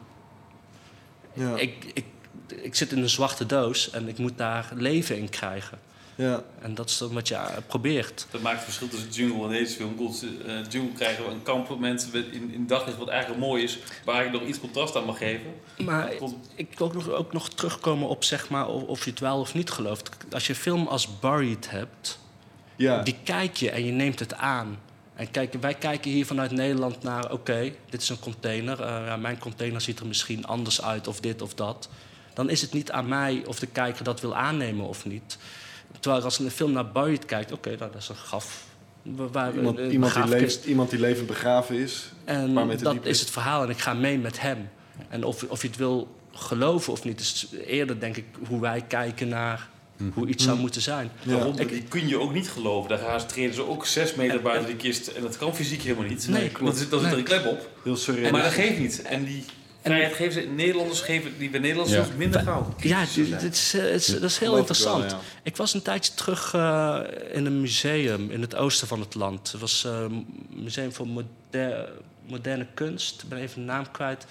ja, 1.33 1.57
ik, 1.57 1.85
ik, 1.93 2.05
ik 2.47 2.75
zit 2.75 2.91
in 2.91 3.01
een 3.01 3.09
zwarte 3.09 3.45
doos 3.45 3.89
en 3.89 4.07
ik 4.07 4.17
moet 4.17 4.37
daar 4.37 4.71
leven 4.75 5.17
in 5.17 5.29
krijgen. 5.29 5.79
Ja. 6.21 6.43
En 6.61 6.75
dat 6.75 6.89
is 6.89 6.97
dan 6.97 7.13
wat 7.13 7.27
je 7.27 7.35
eh, 7.35 7.57
probeert. 7.67 8.27
Dat 8.31 8.41
maakt 8.41 8.55
het 8.55 8.63
verschil 8.63 8.87
tussen 8.87 9.09
Jungle 9.09 9.43
en 9.43 9.49
deze 9.49 9.75
film. 9.75 9.95
Eh, 9.99 10.55
Jungle 10.69 10.93
krijgen 10.95 11.25
we 11.25 11.31
een 11.31 11.43
kampement 11.43 12.09
in, 12.13 12.53
in 12.53 12.67
daglicht 12.67 12.97
wat 12.97 13.07
eigenlijk 13.07 13.41
mooi 13.41 13.63
is, 13.63 13.79
waar 14.05 14.25
ik 14.25 14.31
nog 14.31 14.41
iets 14.41 14.59
contrast 14.59 14.95
aan 14.95 15.05
mag 15.05 15.17
geven. 15.17 15.53
Maar 15.77 16.13
ik 16.55 16.77
wil 16.77 16.87
ook 16.87 16.93
nog, 16.93 17.09
ook 17.09 17.33
nog 17.33 17.49
terugkomen 17.49 18.07
op 18.07 18.23
zeg 18.23 18.49
maar, 18.49 18.67
of, 18.67 18.83
of 18.83 19.03
je 19.03 19.09
het 19.09 19.19
wel 19.19 19.39
of 19.39 19.53
niet 19.53 19.69
gelooft. 19.69 20.09
Als 20.31 20.47
je 20.47 20.53
een 20.53 20.59
film 20.59 20.87
als 20.87 21.19
Buried 21.19 21.69
hebt, 21.69 22.19
ja. 22.75 23.03
die 23.03 23.15
kijk 23.23 23.55
je 23.57 23.71
en 23.71 23.85
je 23.85 23.91
neemt 23.91 24.19
het 24.19 24.33
aan. 24.33 24.79
En 25.15 25.31
kijk, 25.31 25.53
wij 25.61 25.73
kijken 25.73 26.11
hier 26.11 26.25
vanuit 26.25 26.51
Nederland 26.51 27.03
naar, 27.03 27.31
oké, 27.31 27.73
dit 27.89 28.01
is 28.01 28.09
een 28.09 28.19
container. 28.19 28.81
eh, 28.81 29.05
ja, 29.05 29.17
mijn 29.17 29.39
container 29.39 29.81
ziet 29.81 29.99
er 29.99 30.05
misschien 30.07 30.45
anders 30.45 30.81
uit 30.81 31.07
of 31.07 31.19
dit 31.19 31.41
of 31.41 31.53
dat. 31.53 31.89
Dan 32.33 32.49
is 32.49 32.61
het 32.61 32.73
niet 32.73 32.91
aan 32.91 33.07
mij 33.07 33.43
of 33.45 33.59
de 33.59 33.67
kijker 33.67 34.03
dat 34.03 34.21
wil 34.21 34.35
aannemen 34.35 34.87
of 34.87 35.05
niet. 35.05 35.37
Terwijl 35.99 36.23
als 36.23 36.39
een 36.39 36.51
film 36.51 36.71
naar 36.71 36.91
Buried 36.91 37.25
kijkt, 37.25 37.51
oké, 37.51 37.69
nou, 37.69 37.91
dat 37.91 38.01
is 38.01 38.09
een 38.09 38.15
graf. 38.15 38.63
Waar, 39.03 39.31
waar- 39.31 39.53
Iemand, 39.55 39.77
een 39.77 39.91
iemand, 39.91 40.13
die 40.13 40.27
leeft, 40.27 40.65
iemand 40.65 40.89
die 40.89 40.99
levend 40.99 41.27
begraven 41.27 41.75
is. 41.75 42.11
En 42.25 42.77
dat 42.81 42.97
is 43.05 43.19
het 43.19 43.29
verhaal 43.29 43.63
en 43.63 43.69
ik 43.69 43.77
ga 43.79 43.93
mee 43.93 44.17
met 44.17 44.39
hem. 44.41 44.69
En 45.09 45.23
of, 45.23 45.43
of 45.43 45.61
je 45.61 45.67
het 45.67 45.77
wil 45.77 46.15
geloven 46.31 46.93
of 46.93 47.03
niet, 47.03 47.19
is 47.19 47.47
eerder 47.65 47.99
denk 47.99 48.17
ik 48.17 48.25
hoe 48.47 48.59
wij 48.61 48.81
kijken 48.87 49.27
naar 49.27 49.69
hoe 50.13 50.27
iets 50.27 50.43
zou 50.43 50.59
moeten 50.59 50.81
zijn. 50.81 51.11
Ja. 51.23 51.33
Waarom? 51.35 51.57
Ik- 51.59 51.69
die 51.69 51.83
kun 51.83 52.07
je 52.07 52.19
ook 52.19 52.33
niet 52.33 52.49
geloven. 52.49 52.89
Daar 52.89 52.97
gaan 52.97 53.19
ze, 53.19 53.25
treden 53.25 53.55
ze 53.55 53.67
ook 53.67 53.85
zes 53.85 54.15
meter 54.15 54.41
buiten 54.41 54.67
die 54.67 54.75
kist. 54.75 55.07
En 55.07 55.21
dat 55.21 55.37
kan 55.37 55.55
fysiek 55.55 55.81
helemaal 55.81 56.07
niet. 56.07 56.27
Nee, 56.27 56.49
klopt. 56.49 56.71
dan 56.71 56.75
zit, 56.81 56.89
dan 56.89 56.99
zit 56.99 57.11
er 57.11 57.17
een 57.17 57.23
klep 57.23 57.45
op. 57.45 57.69
Heel 57.83 57.97
En, 58.23 58.31
maar 58.31 58.43
dat 58.43 58.51
geeft 58.51 58.79
niet. 58.79 59.01
En 59.01 59.23
die 59.23 59.45
vrijheid 59.81 60.13
geven 60.13 60.33
ze... 60.41 60.47
Nederlanders 60.47 61.01
geven 61.01 61.37
die 61.37 61.49
bij 61.49 61.59
Nederlanders 61.59 62.07
Ja. 62.07 62.13
minder 62.17 62.41
gauw. 62.41 62.73
Ja, 62.77 63.05
dit, 63.15 63.39
dit 63.39 63.53
is, 63.55 63.73
eh, 63.73 63.81
het 63.81 63.91
is- 63.93 64.05
dat 64.07 64.21
is 64.23 64.37
heel 64.37 64.49
Geloof 64.53 64.69
ik 64.69 64.75
wel, 64.83 64.93
interessant. 64.97 65.15
Ik 65.43 65.57
was 65.57 65.73
een 65.73 65.81
tijdje 65.81 66.13
terug 66.13 66.53
eh, 66.53 66.99
in 67.33 67.45
een 67.45 67.61
museum 67.61 68.31
in 68.31 68.41
het 68.41 68.55
oosten 68.55 68.87
van 68.87 68.99
het 68.99 69.15
land. 69.15 69.51
Het 69.51 69.61
was 69.61 69.83
eh, 69.85 69.99
een 70.01 70.27
museum 70.49 70.93
voor 70.93 71.07
moder- 71.07 71.89
moderne 72.27 72.67
kunst. 72.73 73.21
Ik 73.21 73.29
ben 73.29 73.37
even 73.39 73.55
de 73.55 73.65
naam 73.65 73.91
kwijt. 73.91 74.25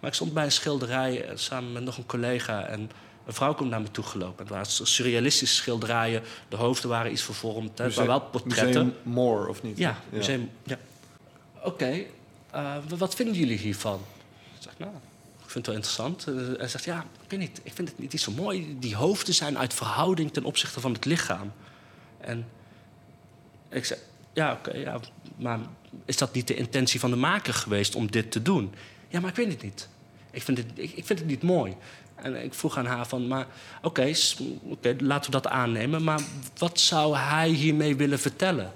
Maar 0.00 0.10
ik 0.10 0.16
stond 0.16 0.32
bij 0.34 0.44
een 0.44 0.52
schilderij 0.52 1.24
eh, 1.24 1.32
samen 1.36 1.72
met 1.72 1.84
nog 1.84 1.96
een 1.96 2.06
collega. 2.06 2.66
En 2.66 2.90
een 3.26 3.32
vrouw 3.32 3.54
komt 3.54 3.70
naar 3.70 3.80
me 3.80 3.90
toe 3.90 4.04
gelopen. 4.04 4.38
Het 4.38 4.48
waren 4.48 4.66
surrealistische 4.66 5.54
schilderijen. 5.56 6.22
De 6.48 6.56
hoofden 6.56 6.90
waren 6.90 7.12
iets 7.12 7.22
vervormd. 7.22 7.78
hè. 7.78 7.84
Het 7.84 7.94
waren 7.94 8.10
wel 8.10 8.20
portretten. 8.20 8.66
Museum 8.86 8.94
More, 9.02 9.48
of 9.48 9.62
niet? 9.62 9.78
Ja, 9.78 9.98
museum. 10.08 10.50
Ja. 10.64 10.78
Oké. 11.64 12.02
eh, 12.50 12.74
wat 12.98 13.14
vinden 13.14 13.34
jullie 13.34 13.58
hiervan? 13.58 14.00
Ik 14.62 14.68
zeg, 14.68 14.78
nou, 14.78 14.92
ik 15.44 15.50
vind 15.50 15.54
het 15.54 15.66
wel 15.66 15.74
interessant. 15.74 16.26
Uh, 16.28 16.58
hij 16.58 16.68
zegt, 16.68 16.84
ja, 16.84 17.04
ik 17.22 17.30
weet 17.30 17.40
niet, 17.40 17.60
ik 17.62 17.72
vind 17.72 17.88
het 17.88 17.98
niet 17.98 18.20
zo 18.20 18.32
mooi. 18.32 18.76
Die 18.78 18.96
hoofden 18.96 19.34
zijn 19.34 19.58
uit 19.58 19.74
verhouding 19.74 20.32
ten 20.32 20.44
opzichte 20.44 20.80
van 20.80 20.92
het 20.92 21.04
lichaam. 21.04 21.52
En 22.20 22.46
ik 23.68 23.84
zeg, 23.84 23.98
ja, 24.32 24.52
oké, 24.52 24.76
ja, 24.76 25.00
maar 25.36 25.58
is 26.04 26.16
dat 26.16 26.34
niet 26.34 26.46
de 26.46 26.54
intentie 26.54 27.00
van 27.00 27.10
de 27.10 27.16
maker 27.16 27.54
geweest 27.54 27.94
om 27.94 28.10
dit 28.10 28.30
te 28.30 28.42
doen? 28.42 28.74
Ja, 29.08 29.20
maar 29.20 29.30
ik 29.30 29.36
weet 29.36 29.52
het 29.52 29.62
niet. 29.62 29.88
Ik 30.30 30.42
vind 30.42 30.58
het, 30.58 30.66
ik, 30.74 31.06
vind 31.06 31.18
het 31.18 31.28
niet 31.28 31.42
mooi. 31.42 31.76
En 32.14 32.44
ik 32.44 32.54
vroeg 32.54 32.76
aan 32.76 32.86
haar 32.86 33.06
van, 33.06 33.26
maar 33.26 33.46
oké, 33.82 34.12
laten 34.98 35.30
we 35.30 35.40
dat 35.40 35.46
aannemen. 35.46 36.04
Maar 36.04 36.20
wat 36.56 36.80
zou 36.80 37.16
hij 37.16 37.48
hiermee 37.48 37.96
willen 37.96 38.18
vertellen? 38.18 38.72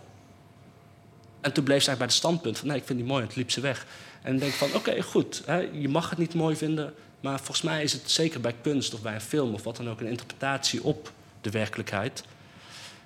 En 1.40 1.52
toen 1.52 1.64
bleef 1.64 1.86
eigenlijk 1.86 1.98
bij 1.98 2.06
het 2.06 2.16
standpunt 2.16 2.58
van, 2.58 2.68
nee, 2.68 2.76
ik 2.76 2.86
vind 2.86 2.98
die 2.98 3.08
mooi. 3.08 3.22
En 3.22 3.28
toen 3.28 3.38
liep 3.38 3.50
ze 3.50 3.60
weg. 3.60 3.86
En 4.26 4.38
denk 4.38 4.52
van, 4.52 4.68
oké, 4.74 5.02
goed. 5.02 5.42
Hè, 5.44 5.68
je 5.72 5.88
mag 5.88 6.10
het 6.10 6.18
niet 6.18 6.34
mooi 6.34 6.56
vinden. 6.56 6.94
Maar 7.20 7.36
volgens 7.36 7.62
mij 7.62 7.82
is 7.82 7.92
het 7.92 8.10
zeker 8.10 8.40
bij 8.40 8.54
kunst 8.62 8.94
of 8.94 9.02
bij 9.02 9.14
een 9.14 9.20
film 9.20 9.54
of 9.54 9.62
wat 9.62 9.76
dan 9.76 9.88
ook... 9.88 10.00
een 10.00 10.06
interpretatie 10.06 10.82
op 10.82 11.12
de 11.40 11.50
werkelijkheid. 11.50 12.24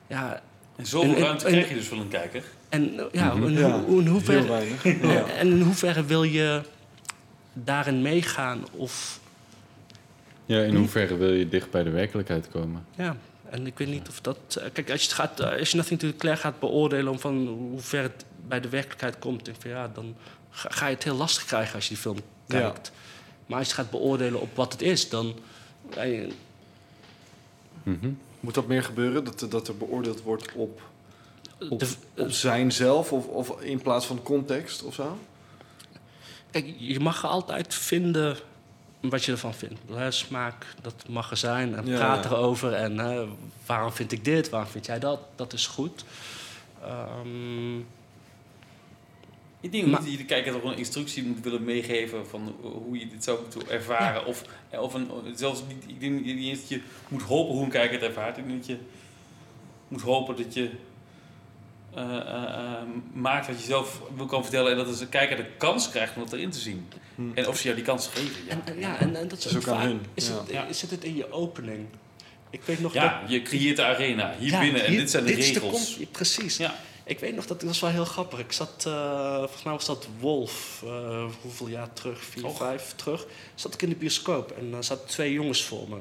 Ja, 0.07 0.43
en 0.77 0.87
zoveel 0.87 1.15
en, 1.15 1.21
ruimte 1.21 1.45
krijg 1.45 1.69
je 1.69 1.75
dus 1.75 1.87
van 1.87 1.99
een 1.99 2.09
kijker. 2.09 2.45
En 2.69 3.09
ja, 3.13 3.33
in, 3.33 3.53
ja, 3.53 3.83
in 3.89 4.07
hoeverre, 4.07 4.65
ja. 5.03 5.27
en 5.27 5.51
in 5.51 5.61
hoeverre 5.61 6.05
wil 6.05 6.23
je 6.23 6.63
daarin 7.53 8.03
meegaan 8.03 8.65
of 8.71 9.21
ja, 10.47 10.61
in 10.63 10.75
hoeverre 10.75 11.17
wil 11.17 11.33
je 11.33 11.49
dicht 11.49 11.71
bij 11.71 11.83
de 11.83 11.91
werkelijkheid 11.91 12.49
komen? 12.49 12.85
Ja, 12.97 13.17
en 13.51 13.67
ik 13.67 13.79
weet 13.79 13.89
niet 13.89 14.09
of 14.09 14.21
dat. 14.21 14.39
Eh, 14.61 14.65
kijk, 14.73 14.91
als 14.91 15.01
je, 15.01 15.07
het 15.07 15.17
gaat, 15.17 15.41
eh, 15.41 15.59
als 15.59 15.71
je 15.71 15.77
Nothing 15.77 16.01
to 16.01 16.07
Declare 16.07 16.37
gaat 16.37 16.59
beoordelen 16.59 17.13
om 17.13 17.19
van 17.19 17.47
hoe 17.47 17.81
ver 17.81 18.03
het 18.03 18.25
bij 18.49 18.61
de 18.61 18.69
werkelijkheid 18.69 19.19
komt, 19.19 19.45
denk 19.45 19.57
van, 19.61 19.71
ja, 19.71 19.91
dan 19.95 20.17
ga 20.51 20.87
je 20.87 20.95
het 20.95 21.05
heel 21.05 21.15
lastig 21.15 21.45
krijgen 21.45 21.75
als 21.75 21.85
je 21.85 21.95
die 21.95 22.03
film 22.03 22.19
kijkt. 22.49 22.93
Maar 23.47 23.59
als 23.59 23.69
je 23.69 23.75
het 23.75 23.83
gaat 23.83 23.91
beoordelen 23.91 24.41
op 24.41 24.57
wat 24.57 24.73
het 24.73 24.83
is, 24.83 25.09
dan. 25.09 25.39
Je... 25.95 26.29
Mm 27.83 28.19
Moet 28.41 28.55
dat 28.55 28.67
meer 28.67 28.83
gebeuren? 28.83 29.25
Dat, 29.25 29.47
dat 29.49 29.69
er 29.69 29.77
beoordeeld 29.77 30.23
wordt 30.23 30.53
op, 30.53 30.81
op, 31.71 31.83
op 32.17 32.31
zijn 32.31 32.73
zelf 32.73 33.13
of, 33.13 33.27
of 33.27 33.61
in 33.61 33.83
plaats 33.83 34.07
van 34.07 34.23
context 34.23 34.83
of 34.83 34.95
zo? 34.95 35.19
Kijk, 36.51 36.75
je 36.79 37.01
mag 37.01 37.25
altijd 37.25 37.75
vinden 37.75 38.37
wat 39.01 39.25
je 39.25 39.33
ervan 39.33 39.55
vindt. 39.55 39.81
Smaak, 40.09 40.67
dat 40.83 40.95
mag 41.09 41.31
er 41.31 41.37
zijn. 41.37 41.75
En 41.77 41.85
praat 41.85 42.25
erover. 42.25 42.73
En 42.73 43.29
waarom 43.67 43.93
vind 43.93 44.13
ik 44.13 44.25
dit? 44.25 44.49
Waarom 44.49 44.71
vind 44.71 44.87
jij 44.87 44.99
dat? 44.99 45.21
Dat 45.37 45.53
is 45.53 45.67
goed. 45.67 46.05
Um, 46.85 47.87
ik 49.61 49.73
denk 49.73 49.93
dat 49.93 50.11
je 50.11 50.17
de 50.17 50.25
kijker 50.25 50.53
toch 50.53 50.65
een 50.65 50.79
instructie 50.79 51.25
moet 51.25 51.41
willen 51.41 51.65
meegeven 51.65 52.27
van 52.27 52.57
hoe 52.63 52.99
je 52.99 53.07
dit 53.07 53.25
zou 53.25 53.39
moeten 53.41 53.71
ervaren. 53.71 54.27
Of, 54.27 54.45
of 54.71 54.95
een, 54.95 55.11
zelfs 55.35 55.63
niet, 55.69 55.85
ik 55.87 56.01
denk 56.01 56.25
niet 56.25 56.49
eens 56.49 56.61
dat 56.61 56.69
je 56.69 56.81
moet 57.09 57.23
hopen 57.23 57.55
hoe 57.55 57.65
een 57.65 57.71
kijker 57.71 58.01
het 58.01 58.09
ervaart. 58.09 58.37
Ik 58.37 58.47
denk 58.47 58.59
dat 58.59 58.67
je 58.67 58.77
moet 59.89 60.01
hopen 60.01 60.37
dat 60.37 60.55
je 60.55 60.71
uh, 61.97 62.03
uh, 62.05 62.73
maakt 63.13 63.47
wat 63.47 63.61
je 63.61 63.67
zelf 63.67 64.03
wil 64.17 64.27
kan 64.27 64.43
vertellen. 64.43 64.71
En 64.71 64.77
dat 64.77 64.99
de 64.99 65.07
kijker 65.07 65.37
de 65.37 65.47
kans 65.59 65.91
krijgt 65.91 66.17
om 66.17 66.23
dat 66.23 66.33
erin 66.33 66.51
te 66.51 66.59
zien. 66.59 66.89
Hm. 67.15 67.23
En 67.35 67.49
of 67.49 67.57
ze 67.57 67.63
jou 67.63 67.75
die 67.75 67.85
kans 67.85 68.07
geven. 68.07 68.45
Ja, 68.47 68.61
en, 68.65 68.79
ja, 68.79 68.99
en, 68.99 69.17
en 69.17 69.29
dat 69.29 69.45
is, 69.45 69.57
ook 69.57 69.69
aan 69.69 69.81
hun. 69.81 70.01
Is, 70.15 70.29
het, 70.81 70.91
het 70.91 71.05
in 71.05 71.17
je 71.17 71.33
opening? 71.33 71.87
Ik 72.51 72.63
weet 72.65 72.81
nog 72.81 72.93
ja, 72.93 73.21
dat... 73.21 73.31
je 73.31 73.43
creëert 73.43 73.77
de 73.77 73.85
arena 73.85 74.35
hier 74.39 74.59
binnen 74.59 74.85
en 74.85 74.97
dit 74.97 75.11
zijn 75.11 75.25
de 75.25 75.35
regels. 75.35 75.97
De 75.97 76.07
precies. 76.07 76.57
Ja. 76.57 76.75
Ik 77.11 77.19
weet 77.19 77.35
nog, 77.35 77.47
dat, 77.47 77.61
dat 77.61 77.69
was 77.69 77.81
wel 77.81 77.91
heel 77.91 78.05
grappig. 78.05 78.39
Ik 78.39 78.53
zat, 78.53 78.85
uh, 78.89 79.39
volgens 79.39 79.63
mij 79.63 79.73
was 79.73 79.87
dat 79.87 80.07
Wolf, 80.19 80.83
uh, 80.85 81.25
hoeveel 81.43 81.69
jaar 81.69 81.93
terug, 81.93 82.25
vier, 82.25 82.47
oh. 82.47 82.57
vijf 82.57 82.93
terug. 82.97 83.27
Zat 83.55 83.75
ik 83.75 83.83
in 83.83 83.89
de 83.89 83.95
bioscoop 83.95 84.51
en 84.51 84.75
er 84.75 84.85
zaten 84.85 85.07
twee 85.07 85.33
jongens 85.33 85.65
voor 85.65 85.89
me, 85.89 85.99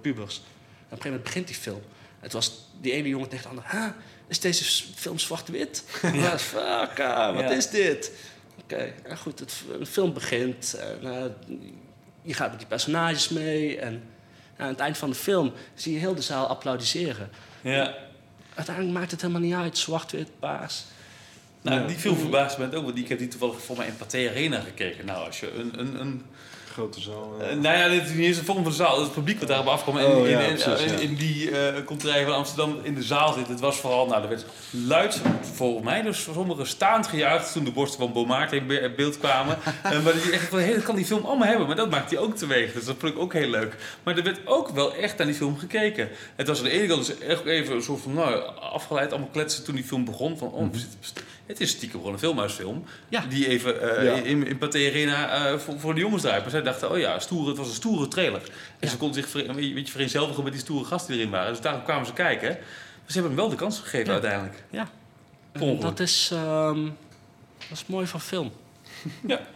pubers. 0.00 0.36
En 0.36 0.42
op 0.42 0.44
een 0.44 0.88
gegeven 0.88 1.10
moment 1.10 1.22
begint 1.22 1.46
die 1.46 1.56
film. 1.56 1.82
Het 2.20 2.32
was 2.32 2.68
die 2.80 2.92
ene 2.92 3.08
jongen 3.08 3.28
tegen 3.28 3.42
de 3.42 3.48
andere. 3.48 3.68
Huh, 3.70 3.90
is 4.28 4.40
deze 4.40 4.84
film 4.94 5.18
zwart-wit? 5.18 5.84
ja, 6.22 6.38
fuck, 6.38 7.00
ah, 7.00 7.34
wat 7.34 7.50
is 7.50 7.70
dit? 7.70 8.12
Oké, 8.62 8.92
okay. 9.04 9.16
goed, 9.16 9.38
het, 9.38 9.62
de 9.78 9.86
film 9.86 10.12
begint. 10.12 10.74
En, 10.74 10.98
uh, 11.02 11.24
je 12.22 12.34
gaat 12.34 12.50
met 12.50 12.58
die 12.58 12.68
personages 12.68 13.28
mee. 13.28 13.78
En 13.78 14.02
aan 14.56 14.68
het 14.68 14.80
eind 14.80 14.98
van 14.98 15.10
de 15.10 15.16
film 15.16 15.52
zie 15.74 15.92
je 15.92 15.98
heel 15.98 16.14
de 16.14 16.22
zaal 16.22 16.46
applaudisseren. 16.46 17.30
Ja. 17.60 18.07
Uiteindelijk 18.58 18.98
maakt 18.98 19.10
het 19.10 19.20
helemaal 19.20 19.42
niet 19.42 19.54
uit, 19.54 19.78
zwart-wit, 19.78 20.28
paars. 20.38 20.84
Nou, 21.62 21.86
die 21.86 21.96
film 21.96 22.16
verbaasd 22.16 22.58
me 22.58 22.76
ook, 22.76 22.84
want 22.84 22.98
ik 22.98 23.08
heb 23.08 23.18
die 23.18 23.28
toevallig 23.28 23.62
voor 23.62 23.76
mij 23.76 23.86
in 23.86 23.96
Pathé 23.96 24.28
Arena 24.30 24.60
gekeken. 24.60 25.06
Nou, 25.06 25.26
als 25.26 25.40
je 25.40 25.54
een, 25.54 25.78
een, 25.80 26.00
een 26.00 26.22
grote 26.78 27.00
zaal. 27.00 27.34
Ja. 27.38 27.50
Uh, 27.50 27.60
nou 27.60 27.76
ja, 27.76 27.88
dit 27.88 28.02
is 28.02 28.14
niet 28.14 28.26
eens 28.26 28.38
een 28.38 28.44
vorm 28.44 28.62
van 28.62 28.72
zaal. 28.72 29.00
Het 29.00 29.12
publiek 29.12 29.38
wat 29.38 29.48
daarop 29.48 29.66
afkwam. 29.66 29.98
En 29.98 30.06
oh, 30.06 30.28
in, 30.28 30.40
in, 30.40 30.58
in, 30.78 31.00
in, 31.00 31.14
die 31.14 31.50
uh, 31.50 32.24
van 32.24 32.34
Amsterdam 32.34 32.76
in 32.82 32.94
de 32.94 33.02
zaal 33.02 33.32
zit. 33.32 33.48
Het 33.48 33.60
was 33.60 33.76
vooral, 33.76 34.06
nou, 34.06 34.22
er 34.22 34.28
werd 34.28 34.44
luid, 34.70 35.20
volgens 35.54 35.84
mij, 35.84 36.02
dus 36.02 36.22
sommigen 36.22 36.66
staand 36.66 37.06
gejuicht 37.06 37.52
toen 37.52 37.64
de 37.64 37.72
borsten 37.72 38.00
van 38.00 38.12
Beaumart 38.12 38.52
in 38.52 38.66
beeld 38.96 39.18
kwamen. 39.18 39.58
uh, 39.84 40.02
maar 40.04 40.12
die 40.12 40.32
echt 40.32 40.50
hey, 40.50 40.74
dat 40.74 40.82
kan 40.82 40.96
die 40.96 41.04
film 41.04 41.24
allemaal 41.24 41.48
hebben, 41.48 41.66
maar 41.66 41.76
dat 41.76 41.90
maakt 41.90 42.10
hij 42.10 42.18
ook 42.18 42.36
teweeg. 42.36 42.72
Dus 42.72 42.84
dat 42.84 42.96
vond 42.98 43.12
ik 43.12 43.18
ook 43.18 43.32
heel 43.32 43.48
leuk. 43.48 43.74
Maar 44.02 44.16
er 44.16 44.22
werd 44.22 44.40
ook 44.44 44.68
wel 44.68 44.94
echt 44.94 45.20
aan 45.20 45.26
die 45.26 45.34
film 45.34 45.58
gekeken. 45.58 46.08
Het 46.36 46.46
was 46.46 46.58
aan 46.58 46.64
de 46.64 46.70
ene 46.70 46.86
kant 46.86 47.06
dus 47.06 47.18
echt 47.18 47.44
even 47.44 47.74
een 47.74 47.82
soort 47.82 48.00
van, 48.00 48.14
nou, 48.14 48.42
afgeleid, 48.60 49.10
allemaal 49.10 49.30
kletsen 49.32 49.64
toen 49.64 49.74
die 49.74 49.84
film 49.84 50.04
begon. 50.04 50.38
Van, 50.38 50.48
oh, 50.48 50.60
mm 50.60 50.70
-hmm. 50.72 50.80
Het 51.48 51.60
is 51.60 51.70
stiekem 51.70 51.98
gewoon 51.98 52.12
een 52.12 52.18
filmhuisfilm. 52.18 52.84
Ja. 53.08 53.26
Die 53.28 53.48
even 53.48 53.74
uh, 54.04 54.24
in, 54.24 54.46
in 54.46 54.58
Pathé 54.58 54.78
Arena 54.78 55.50
uh, 55.52 55.58
voor, 55.58 55.80
voor 55.80 55.94
de 55.94 56.00
jongens 56.00 56.22
draaien. 56.22 56.42
Maar 56.42 56.50
zij 56.50 56.62
dachten, 56.62 56.90
oh 56.90 56.98
ja, 56.98 57.18
stoere, 57.18 57.48
het 57.48 57.58
was 57.58 57.68
een 57.68 57.74
stoere 57.74 58.08
trailer. 58.08 58.42
En 58.78 58.88
ze 58.88 58.96
konden 58.96 59.22
zich 59.22 59.46
een 59.46 59.74
beetje 59.74 59.92
vereenzelvigen 59.92 60.44
met 60.44 60.52
die 60.52 60.62
stoere 60.62 60.84
gasten 60.84 61.12
die 61.12 61.20
erin 61.20 61.32
waren. 61.32 61.52
Dus 61.52 61.60
daarom 61.60 61.82
kwamen 61.82 62.06
ze 62.06 62.12
kijken. 62.12 62.48
Maar 62.48 63.06
ze 63.06 63.12
hebben 63.12 63.30
hem 63.30 63.36
wel 63.36 63.48
de 63.48 63.56
kans 63.56 63.78
gegeven 63.78 64.12
uiteindelijk. 64.12 64.64
Ja. 64.70 64.88
Dat 65.80 66.00
is, 66.00 66.30
um, 66.32 66.96
dat 67.68 67.78
is 67.78 67.86
mooi 67.86 68.06
van 68.06 68.20
film. 68.20 68.52
ja. 69.26 69.40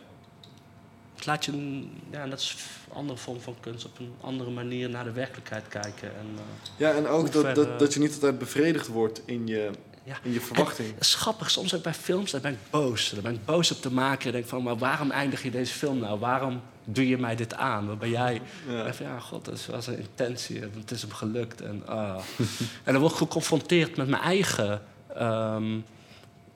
Het 1.15 1.31
laat 1.31 1.45
je, 1.45 1.83
ja, 2.11 2.27
dat 2.27 2.41
is 2.41 2.57
een 2.89 2.97
andere 2.97 3.19
vorm 3.19 3.41
van 3.41 3.57
kunst, 3.61 3.85
op 3.85 3.99
een 3.99 4.15
andere 4.21 4.51
manier 4.51 4.91
naar 4.91 5.05
de 5.05 5.13
werkelijkheid 5.13 5.69
kijken. 5.69 6.17
En, 6.17 6.27
uh, 6.35 6.41
ja, 6.77 6.93
en 6.93 7.07
ook 7.07 7.33
dat, 7.33 7.55
dat, 7.55 7.79
dat 7.79 7.95
je 7.95 8.01
niet 8.01 8.13
altijd 8.13 8.39
bevredigd 8.39 8.87
wordt 8.87 9.23
in 9.25 9.47
je 9.47 9.71
ja. 10.05 10.19
in 10.23 10.33
je 10.33 10.41
verwachting. 10.41 10.89
En, 10.99 11.05
grappig, 11.05 11.51
soms 11.51 11.75
ook 11.75 11.83
bij 11.83 11.95
films, 11.95 12.31
daar 12.31 12.41
ben 12.41 12.53
ik 12.53 12.71
boos. 12.71 13.11
Daar 13.11 13.23
ben 13.23 13.35
ik 13.35 13.45
boos 13.45 13.71
op 13.71 13.81
te 13.81 13.93
maken. 13.93 14.27
En 14.27 14.33
denk 14.33 14.47
van, 14.47 14.63
maar 14.63 14.79
waarom 14.79 15.11
eindig 15.11 15.43
je 15.43 15.51
deze 15.51 15.75
film 15.75 15.99
nou? 15.99 16.19
Waarom 16.19 16.63
doe 16.85 17.09
je 17.09 17.19
mij 17.19 17.37
dit 17.37 17.55
aan? 17.55 17.87
Waar 17.87 17.97
ben 17.97 18.11
jij? 18.11 18.43
Ja. 18.69 18.85
En 18.85 18.95
van, 18.95 19.07
ja, 19.07 19.19
god, 19.19 19.45
dat 19.45 19.67
was 19.67 19.87
een 19.87 19.99
intentie. 19.99 20.61
Het 20.61 20.91
is 20.91 21.03
hem 21.03 21.13
gelukt. 21.13 21.61
En, 21.61 21.87
ah. 21.87 22.23
en 22.85 22.93
dan 22.93 23.01
word 23.01 23.13
ik 23.13 23.19
geconfronteerd 23.19 23.97
met 23.97 24.09
mijn 24.09 24.23
eigen... 24.23 24.83
Um, 25.21 25.85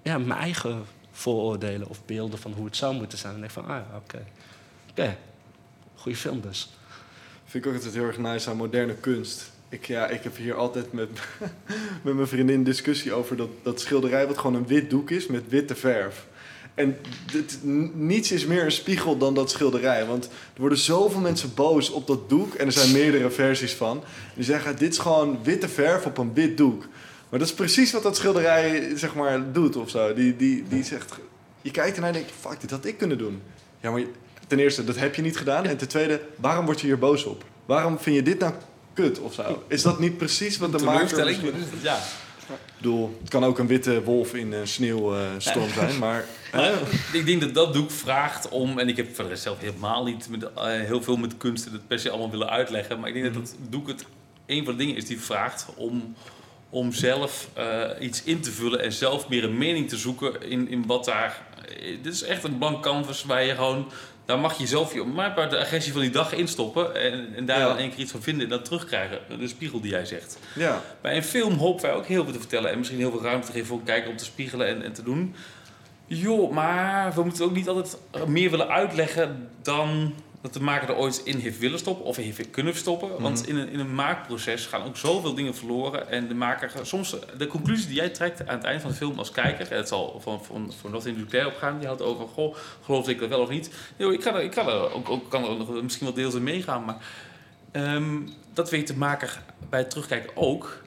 ja, 0.02 0.18
mijn 0.18 0.40
eigen 0.40 0.84
vooroordelen 1.10 1.88
of 1.88 2.04
beelden 2.04 2.38
van 2.38 2.52
hoe 2.52 2.64
het 2.64 2.76
zou 2.76 2.94
moeten 2.94 3.18
zijn. 3.18 3.34
En 3.34 3.40
denk 3.40 3.52
van, 3.52 3.66
ah 3.66 3.68
ja, 3.68 3.86
oké. 3.96 4.24
Oké, 4.90 5.16
goede 5.94 6.18
film 6.18 6.40
dus. 6.40 6.70
Vind 7.44 7.64
ik 7.64 7.70
ook 7.70 7.76
altijd 7.76 7.94
heel 7.94 8.04
erg 8.04 8.18
nice 8.18 8.50
aan 8.50 8.56
moderne 8.56 8.94
kunst 8.94 9.50
ik, 9.68 9.86
ja, 9.86 10.08
ik 10.08 10.22
heb 10.22 10.36
hier 10.36 10.54
altijd 10.54 10.92
met, 10.92 11.08
met 12.04 12.14
mijn 12.14 12.26
vriendin 12.26 12.64
discussie 12.64 13.12
over 13.12 13.36
dat, 13.36 13.48
dat 13.62 13.80
schilderij 13.80 14.26
wat 14.26 14.38
gewoon 14.38 14.56
een 14.56 14.66
wit 14.66 14.90
doek 14.90 15.10
is 15.10 15.26
met 15.26 15.48
witte 15.48 15.74
verf. 15.74 16.26
En 16.74 16.96
dit, 17.32 17.58
niets 17.94 18.32
is 18.32 18.46
meer 18.46 18.64
een 18.64 18.72
spiegel 18.72 19.18
dan 19.18 19.34
dat 19.34 19.50
schilderij. 19.50 20.06
Want 20.06 20.24
er 20.24 20.60
worden 20.60 20.78
zoveel 20.78 21.20
mensen 21.20 21.54
boos 21.54 21.90
op 21.90 22.06
dat 22.06 22.28
doek. 22.28 22.54
En 22.54 22.66
er 22.66 22.72
zijn 22.72 22.92
meerdere 22.92 23.30
versies 23.30 23.72
van. 23.72 24.02
Die 24.34 24.44
zeggen, 24.44 24.76
dit 24.76 24.92
is 24.92 24.98
gewoon 24.98 25.38
witte 25.42 25.68
verf 25.68 26.06
op 26.06 26.18
een 26.18 26.34
wit 26.34 26.56
doek. 26.56 26.86
Maar 27.28 27.38
dat 27.38 27.48
is 27.48 27.54
precies 27.54 27.92
wat 27.92 28.02
dat 28.02 28.16
schilderij 28.16 28.92
zeg 28.94 29.14
maar, 29.14 29.52
doet 29.52 29.76
of 29.76 29.90
zo. 29.90 30.14
Die, 30.14 30.36
die, 30.36 30.64
die 30.68 30.84
zegt, 30.84 31.14
je 31.62 31.70
kijkt 31.70 31.94
ernaar 31.94 32.10
en 32.10 32.16
denkt, 32.16 32.32
fuck, 32.40 32.60
dit 32.60 32.70
had 32.70 32.84
ik 32.84 32.98
kunnen 32.98 33.18
doen. 33.18 33.42
Ja, 33.80 33.90
maar 33.90 34.02
ten 34.46 34.58
eerste, 34.58 34.84
dat 34.84 34.96
heb 34.96 35.14
je 35.14 35.22
niet 35.22 35.36
gedaan. 35.36 35.64
En 35.64 35.76
ten 35.76 35.88
tweede, 35.88 36.20
waarom 36.36 36.64
word 36.64 36.80
je 36.80 36.86
hier 36.86 36.98
boos 36.98 37.24
op? 37.24 37.44
Waarom 37.66 37.98
vind 37.98 38.16
je 38.16 38.22
dit 38.22 38.38
nou 38.38 38.52
kut 38.96 39.20
of 39.20 39.34
zo. 39.34 39.64
Is 39.68 39.82
dat 39.82 39.98
niet 39.98 40.16
precies 40.16 40.58
wat 40.58 40.78
de 40.78 40.84
maker... 40.84 41.30
Ja. 41.82 41.98
Ik 42.48 42.82
bedoel, 42.82 43.16
het 43.20 43.30
kan 43.30 43.44
ook 43.44 43.58
een 43.58 43.66
witte 43.66 44.02
wolf 44.02 44.34
in 44.34 44.52
een 44.52 44.68
sneeuwstorm 44.68 45.68
zijn, 45.68 45.98
maar... 46.04 46.24
ik 47.12 47.26
denk 47.26 47.40
dat 47.40 47.54
dat 47.54 47.72
doek 47.72 47.90
vraagt 47.90 48.48
om... 48.48 48.78
En 48.78 48.88
ik 48.88 48.96
heb 48.96 49.08
zelf 49.32 49.60
helemaal 49.60 50.04
niet 50.04 50.28
met, 50.30 50.42
uh, 50.42 50.64
heel 50.64 51.02
veel 51.02 51.16
met 51.16 51.36
kunsten 51.36 51.72
dat 51.72 51.86
per 51.86 51.98
se 51.98 52.10
allemaal 52.10 52.30
willen 52.30 52.50
uitleggen. 52.50 53.00
Maar 53.00 53.08
ik 53.08 53.14
denk 53.14 53.34
dat 53.34 53.34
dat 53.34 53.54
doek 53.68 53.88
het 53.88 54.04
een 54.46 54.64
van 54.64 54.72
de 54.72 54.78
dingen 54.78 54.96
is 54.96 55.06
die 55.06 55.20
vraagt 55.20 55.66
om, 55.76 56.14
om 56.70 56.92
zelf 56.92 57.48
uh, 57.58 57.82
iets 58.00 58.22
in 58.22 58.40
te 58.40 58.50
vullen... 58.50 58.82
en 58.82 58.92
zelf 58.92 59.28
meer 59.28 59.44
een 59.44 59.58
mening 59.58 59.88
te 59.88 59.96
zoeken 59.96 60.42
in, 60.42 60.68
in 60.68 60.86
wat 60.86 61.04
daar... 61.04 61.46
Dit 62.02 62.12
is 62.12 62.22
echt 62.22 62.44
een 62.44 62.58
blank 62.58 62.82
canvas 62.82 63.24
waar 63.24 63.44
je 63.44 63.54
gewoon 63.54 63.90
daar 64.26 64.38
mag 64.38 64.58
je 64.58 64.66
zelf 64.66 64.94
je 64.94 65.04
maar 65.04 65.50
de 65.50 65.58
agressie 65.58 65.92
van 65.92 66.00
die 66.00 66.10
dag 66.10 66.32
instoppen 66.32 66.94
en, 66.94 67.34
en 67.36 67.46
daar 67.46 67.60
dan 67.60 67.76
één 67.76 67.90
keer 67.90 67.98
iets 67.98 68.10
van 68.10 68.22
vinden 68.22 68.42
en 68.42 68.48
dat 68.48 68.64
terugkrijgen. 68.64 69.18
De 69.38 69.48
spiegel 69.48 69.80
die 69.80 69.90
jij 69.90 70.04
zegt. 70.04 70.38
Ja. 70.54 70.82
Bij 71.00 71.16
een 71.16 71.22
film 71.22 71.58
hopen 71.58 71.82
wij 71.82 71.92
ook 71.92 72.06
heel 72.06 72.24
veel 72.24 72.32
te 72.32 72.38
vertellen 72.38 72.70
en 72.70 72.78
misschien 72.78 72.98
heel 72.98 73.10
veel 73.10 73.22
ruimte 73.22 73.46
te 73.46 73.52
geven 73.52 73.66
voor 73.66 73.78
een 73.78 73.84
kijker 73.84 74.10
om 74.10 74.16
te 74.16 74.24
spiegelen 74.24 74.66
en, 74.66 74.82
en 74.82 74.92
te 74.92 75.02
doen. 75.02 75.34
Joh, 76.06 76.52
maar 76.52 77.14
we 77.14 77.22
moeten 77.22 77.44
ook 77.44 77.54
niet 77.54 77.68
altijd 77.68 77.98
meer 78.26 78.50
willen 78.50 78.68
uitleggen 78.68 79.48
dan 79.62 80.14
dat 80.40 80.52
de 80.52 80.60
maker 80.60 80.88
er 80.88 80.96
ooit 80.96 81.20
in 81.24 81.38
heeft 81.38 81.58
willen 81.58 81.78
stoppen 81.78 82.04
of 82.04 82.16
heeft 82.16 82.50
kunnen 82.50 82.76
stoppen. 82.76 83.20
Want 83.22 83.40
Mhm. 83.40 83.50
in 83.50 83.56
een, 83.56 83.68
in 83.68 83.78
een 83.78 83.94
maakproces 83.94 84.66
gaan 84.66 84.82
ook 84.82 84.96
zoveel 84.96 85.34
dingen 85.34 85.54
verloren. 85.54 86.10
En 86.10 86.28
de 86.28 86.34
maker, 86.34 86.70
soms 86.82 87.16
de 87.38 87.46
conclusie 87.46 87.86
die 87.86 87.96
jij 87.96 88.08
trekt 88.08 88.46
aan 88.48 88.56
het 88.56 88.64
eind 88.64 88.80
van 88.82 88.90
de 88.90 88.96
film 88.96 89.18
als 89.18 89.30
kijker, 89.30 89.70
en 89.70 89.76
het 89.76 89.88
zal 89.88 90.20
van, 90.20 90.44
van, 90.44 90.72
voor 90.80 90.90
Nothing 90.90 91.16
to 91.16 91.22
Declare 91.22 91.46
opgaan, 91.46 91.78
die 91.78 91.86
houdt 91.86 92.02
over, 92.02 92.26
goh, 92.28 92.56
geloof 92.84 93.08
ik 93.08 93.18
dat 93.18 93.28
wel 93.28 93.40
of 93.40 93.48
niet? 93.48 93.70
Joh, 93.96 94.12
ik 94.12 94.20
kan 94.20 94.34
er, 94.34 94.42
ik 94.42 94.50
kan 94.50 94.66
er 94.68 94.92
ook, 94.94 95.08
ook, 95.10 95.30
kan 95.30 95.44
er 95.44 95.56
nog 95.56 95.82
misschien 95.82 96.06
wel 96.06 96.14
deels 96.14 96.34
in 96.34 96.42
meegaan, 96.42 96.84
maar 96.84 96.96
ehm, 97.70 98.18
dat 98.54 98.70
weet 98.70 98.86
de 98.86 98.96
maker 98.96 99.42
bij 99.70 99.80
het 99.80 99.90
terugkijken 99.90 100.36
ook. 100.36 100.84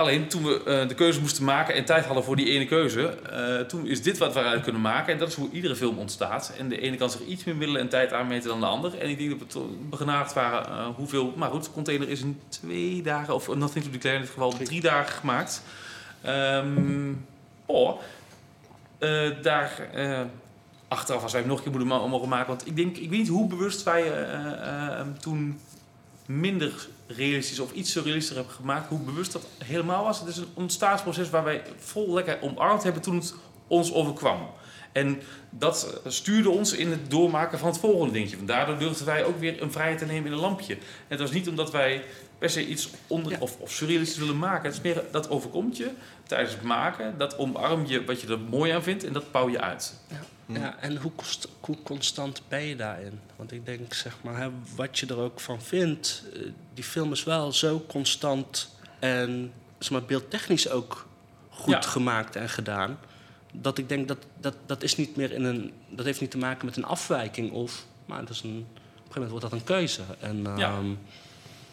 Alleen 0.00 0.28
toen 0.28 0.42
we 0.42 0.62
eh, 0.62 0.88
de 0.88 0.94
keuze 0.94 1.20
moesten 1.20 1.44
maken 1.44 1.74
en 1.74 1.84
tijd 1.84 2.04
hadden 2.04 2.24
voor 2.24 2.36
die 2.36 2.50
ene 2.50 2.66
keuze, 2.66 3.06
eh, 3.08 3.60
toen 3.60 3.86
is 3.86 4.02
dit 4.02 4.18
wat 4.18 4.34
we 4.34 4.40
eruit 4.40 4.62
kunnen 4.62 4.80
maken. 4.80 5.12
En 5.12 5.18
dat 5.18 5.28
is 5.28 5.34
hoe 5.34 5.50
iedere 5.50 5.76
film 5.76 5.98
ontstaat. 5.98 6.52
En 6.58 6.68
de 6.68 6.80
ene 6.80 6.96
kan 6.96 7.10
zich 7.10 7.20
iets 7.20 7.44
meer 7.44 7.56
middelen 7.56 7.80
en 7.80 7.88
tijd 7.88 8.12
aanmeten 8.12 8.48
dan 8.48 8.60
de 8.60 8.66
ander. 8.66 8.98
En 8.98 9.08
ik 9.08 9.18
denk 9.18 9.38
dat 9.38 9.52
we 9.52 9.68
begenadigd 9.90 10.32
waren 10.32 10.66
eh, 10.66 10.86
hoeveel. 10.96 11.32
Maar 11.36 11.50
goed, 11.50 11.72
container 11.72 12.08
is 12.08 12.20
in 12.20 12.40
twee 12.48 13.02
dagen, 13.02 13.34
of 13.34 13.54
Nothing 13.54 13.84
to 13.84 13.90
Declare 13.90 14.16
in 14.16 14.22
dit 14.22 14.30
geval, 14.30 14.52
drie 14.52 14.80
dagen 14.80 15.12
gemaakt. 15.12 15.62
Ehm 16.22 17.12
oh, 17.66 18.00
daar. 19.42 19.88
achteraf, 20.88 21.22
als 21.22 21.32
wij 21.32 21.42
nog 21.42 21.56
een 21.56 21.62
keer 21.62 21.72
moeten 21.72 22.10
mogen 22.10 22.28
maken. 22.28 22.46
Want 22.46 22.66
ik 22.66 22.76
denk, 22.76 22.96
ik 22.96 23.10
weet 23.10 23.18
niet 23.18 23.28
hoe 23.28 23.46
bewust 23.46 23.82
wij 23.82 24.12
toen 25.20 25.60
minder 26.38 26.88
realistisch 27.06 27.58
of 27.60 27.72
iets 27.72 27.90
surrealistischer 27.92 28.36
hebben 28.36 28.54
gemaakt, 28.54 28.88
hoe 28.88 28.98
bewust 28.98 29.32
dat 29.32 29.46
helemaal 29.64 30.04
was. 30.04 30.18
Het 30.20 30.28
is 30.28 30.36
een 30.36 30.48
ontstaansproces 30.54 31.30
waar 31.30 31.44
wij 31.44 31.62
vol 31.78 32.14
lekker 32.14 32.38
omarmd 32.40 32.82
hebben 32.82 33.02
toen 33.02 33.16
het 33.16 33.34
ons 33.66 33.92
overkwam. 33.92 34.38
En 34.92 35.20
dat 35.50 36.00
eh, 36.04 36.10
stuurde 36.10 36.50
ons 36.50 36.72
in 36.72 36.90
het 36.90 37.10
doormaken 37.10 37.58
van 37.58 37.68
het 37.68 37.78
volgende 37.78 38.12
dingetje. 38.12 38.36
Want 38.36 38.48
daardoor 38.48 38.78
durfden 38.78 39.06
wij 39.06 39.24
ook 39.24 39.38
weer 39.38 39.62
een 39.62 39.72
vrijheid 39.72 39.98
te 39.98 40.04
nemen 40.06 40.26
in 40.26 40.32
een 40.32 40.38
lampje. 40.38 40.74
En 40.74 40.80
het 41.08 41.20
was 41.20 41.30
niet 41.30 41.48
omdat 41.48 41.70
wij 41.70 42.04
per 42.38 42.50
se 42.50 42.66
iets 42.66 42.90
onder, 43.06 43.32
Ja. 43.32 43.38
of, 43.40 43.56
of 43.58 43.70
surrealistisch 43.72 44.18
willen 44.18 44.38
maken. 44.38 44.64
Het 44.64 44.74
is 44.74 44.80
meer 44.80 45.02
dat 45.10 45.30
overkomt 45.30 45.76
je 45.76 45.90
tijdens 46.26 46.52
het 46.52 46.62
maken. 46.62 47.14
Dat 47.18 47.38
omarm 47.38 47.86
je 47.86 48.04
wat 48.04 48.20
je 48.20 48.26
er 48.26 48.38
mooi 48.38 48.70
aan 48.72 48.82
vindt 48.82 49.04
en 49.04 49.12
dat 49.12 49.32
bouw 49.32 49.48
je 49.48 49.60
uit. 49.60 49.94
Ja, 50.08 50.20
en 50.80 50.96
hoe, 50.96 51.12
hoe 51.60 51.76
constant 51.82 52.42
ben 52.48 52.62
je 52.62 52.76
daarin? 52.76 53.20
Want 53.36 53.52
ik 53.52 53.66
denk, 53.66 53.94
zeg 53.94 54.16
maar, 54.22 54.36
hè, 54.36 54.48
wat 54.76 54.98
je 54.98 55.06
er 55.06 55.16
ook 55.18 55.40
van 55.40 55.62
vindt, 55.62 56.22
eh, 56.34 56.40
die 56.74 56.84
film 56.84 57.12
is 57.12 57.24
wel 57.24 57.52
zo 57.52 57.84
constant 57.88 58.76
en 58.98 59.52
zeg 59.78 59.90
maar, 59.90 60.02
beeldtechnisch 60.04 60.68
ook 60.70 61.06
goed 61.48 61.72
Ja. 61.74 61.80
gemaakt 61.80 62.36
en 62.36 62.48
gedaan. 62.48 62.98
Dat 63.52 63.78
ik 63.78 63.88
denk 63.88 64.08
dat 64.08 64.18
dat, 64.40 64.54
dat 64.66 64.82
is 64.82 64.96
niet 64.96 65.16
meer 65.16 65.32
in 65.32 65.44
een. 65.44 65.72
Dat 65.88 66.04
heeft 66.04 66.20
niet 66.20 66.30
te 66.30 66.38
maken 66.38 66.66
met 66.66 66.76
een 66.76 66.84
afwijking 66.84 67.52
of. 67.52 67.84
Maar 68.06 68.20
dat 68.20 68.30
is 68.30 68.40
een, 68.42 68.50
op 68.50 68.56
een 68.56 68.66
gegeven 68.96 69.12
moment 69.14 69.30
wordt 69.30 69.44
dat 69.50 69.52
een 69.52 69.64
keuze. 69.64 70.02
En, 70.20 70.42
Ja. 70.56 70.72
ehm, 70.76 70.90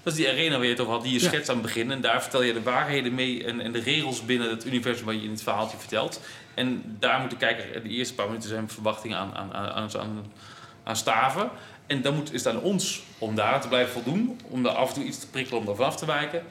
Dat 0.08 0.16
is 0.18 0.24
die 0.24 0.32
arena 0.32 0.56
waar 0.56 0.66
je 0.66 0.72
het 0.72 0.80
over 0.80 0.94
had, 0.94 1.04
die 1.04 1.14
je 1.14 1.20
Ja. 1.22 1.28
schetst 1.28 1.50
aan 1.50 1.56
het 1.56 1.66
begin. 1.66 1.92
En 1.92 2.02
daar 2.02 2.22
vertel 2.22 2.42
je 2.42 2.54
de 2.54 2.62
waarheden 2.64 3.16
mee 3.16 3.44
en, 3.46 3.60
en 3.62 3.72
de 3.72 3.80
regels 3.80 4.26
binnen 4.26 4.50
het 4.50 4.66
universum 4.66 5.06
wat 5.06 5.16
je 5.16 5.22
in 5.22 5.30
het 5.30 5.44
verhaaltje 5.44 5.78
vertelt. 5.78 6.22
En 6.54 6.96
daar 7.00 7.20
moet 7.20 7.30
de 7.30 7.38
kijker 7.38 7.84
de 7.84 7.90
eerste 7.90 8.14
paar 8.14 8.28
minuten 8.28 8.50
zijn 8.50 8.70
verwachtingen 8.70 9.18
aan, 9.18 9.34
aan, 9.36 9.54
aan, 9.54 9.92
aan, 9.98 10.26
aan, 10.84 10.96
staven. 10.96 11.50
En 11.88 12.02
dan 12.02 12.16
moet, 12.16 12.34
is 12.34 12.44
het 12.44 12.56
aan 12.56 12.62
ons 12.62 13.02
om 13.18 13.36
daar 13.36 13.62
te 13.62 13.68
blijven 13.68 13.94
voldoen. 13.94 14.40
Om 14.44 14.64
daar 14.64 14.74
af 14.76 14.88
en 14.88 14.94
toe 14.94 15.04
iets 15.04 15.20
te 15.20 15.28
prikkelen 15.28 15.62
om 15.62 15.68
er 15.68 15.76
vanaf 15.76 15.96
te 15.98 16.06
wijken. 16.06 16.44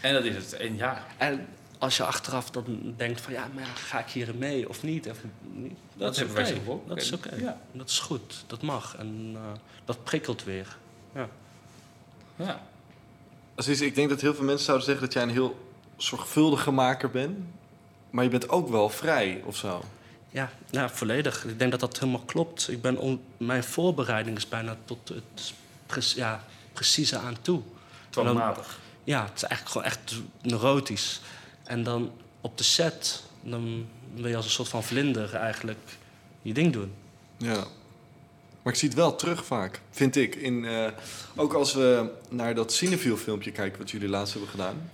En 0.00 0.12
dat 0.12 0.24
is 0.24 0.34
het. 0.34 0.52
En 0.52 0.76
ja, 0.76 1.04
En 1.16 1.46
als 1.78 1.96
je 1.96 2.04
achteraf 2.04 2.50
dan 2.50 2.94
denkt 2.96 3.20
van 3.20 3.32
ja, 3.32 3.48
maar 3.54 3.66
ga 3.66 3.98
ik 3.98 4.08
hierin 4.08 4.38
mee 4.38 4.68
of 4.68 4.82
niet? 4.82 5.10
Of 5.10 5.18
niet? 5.40 5.78
dat, 5.96 6.12
is 6.12 6.18
hebben 6.18 6.36
wij 6.36 6.52
oké. 6.54 6.70
ook. 6.70 6.88
Dat 6.88 6.96
is 7.00 7.12
oké. 7.12 7.34
Ja. 7.36 7.60
Dat 7.72 7.88
is 7.88 7.98
goed, 7.98 8.44
dat 8.46 8.62
mag. 8.62 8.96
En 8.98 9.30
eh, 9.34 9.40
dat 9.84 10.04
prikkelt 10.04 10.44
weer. 10.44 10.76
ja. 11.14 11.28
Aziz, 13.54 13.80
ik 13.80 13.94
denk 13.94 14.08
dat 14.08 14.20
heel 14.20 14.34
veel 14.34 14.44
mensen 14.44 14.64
zouden 14.64 14.86
zeggen 14.86 15.04
dat 15.04 15.14
jij 15.14 15.22
een 15.22 15.30
heel 15.30 15.68
zorgvuldige 15.96 16.70
maker 16.70 17.10
bent. 17.10 17.38
Maar 18.10 18.24
je 18.24 18.30
bent 18.30 18.48
ook 18.48 18.68
wel 18.68 18.88
vrij, 18.88 19.42
of 19.44 19.56
zo. 19.56 19.82
Ja, 20.30 20.50
ja, 20.70 20.88
volledig. 20.88 21.44
Ik 21.44 21.58
denk 21.58 21.70
dat 21.70 21.80
dat 21.80 21.98
helemaal 21.98 22.20
klopt. 22.26 22.68
Ik 22.70 22.82
ben 22.82 22.96
on- 22.98 23.20
mijn 23.36 23.64
voorbereiding 23.64 24.36
is 24.36 24.48
bijna 24.48 24.76
tot 24.84 25.08
het 25.08 25.52
pre- 25.86 26.00
ja, 26.14 26.44
precieze 26.72 27.18
aan 27.18 27.36
toe. 27.42 27.60
Dwangmatig. 28.10 28.78
Ja, 29.04 29.22
het 29.24 29.36
is 29.36 29.42
eigenlijk 29.42 29.72
gewoon 29.72 29.86
echt 29.86 30.14
neurotisch. 30.42 31.20
En 31.64 31.82
dan 31.82 32.12
op 32.40 32.58
de 32.58 32.64
set, 32.64 33.22
dan 33.42 33.86
wil 34.14 34.28
je 34.28 34.36
als 34.36 34.44
een 34.44 34.50
soort 34.50 34.68
van 34.68 34.82
vlinder 34.82 35.34
eigenlijk 35.34 35.78
je 36.42 36.52
ding 36.52 36.72
doen. 36.72 36.92
Ja. 37.36 37.64
Maar 38.62 38.72
ik 38.72 38.78
zie 38.78 38.88
het 38.88 38.98
wel 38.98 39.16
terug 39.16 39.44
vaak, 39.44 39.80
vind 39.90 40.16
ik. 40.16 40.34
In, 40.34 40.64
eh, 40.64 40.86
ook 41.36 41.52
als 41.52 41.74
we 41.74 42.10
naar 42.28 42.54
dat 42.54 42.72
Cineville 42.72 43.16
filmpje 43.16 43.52
kijken 43.52 43.78
wat 43.78 43.90
jullie 43.90 44.08
laatst 44.08 44.32
hebben 44.32 44.50
gedaan. 44.50 44.90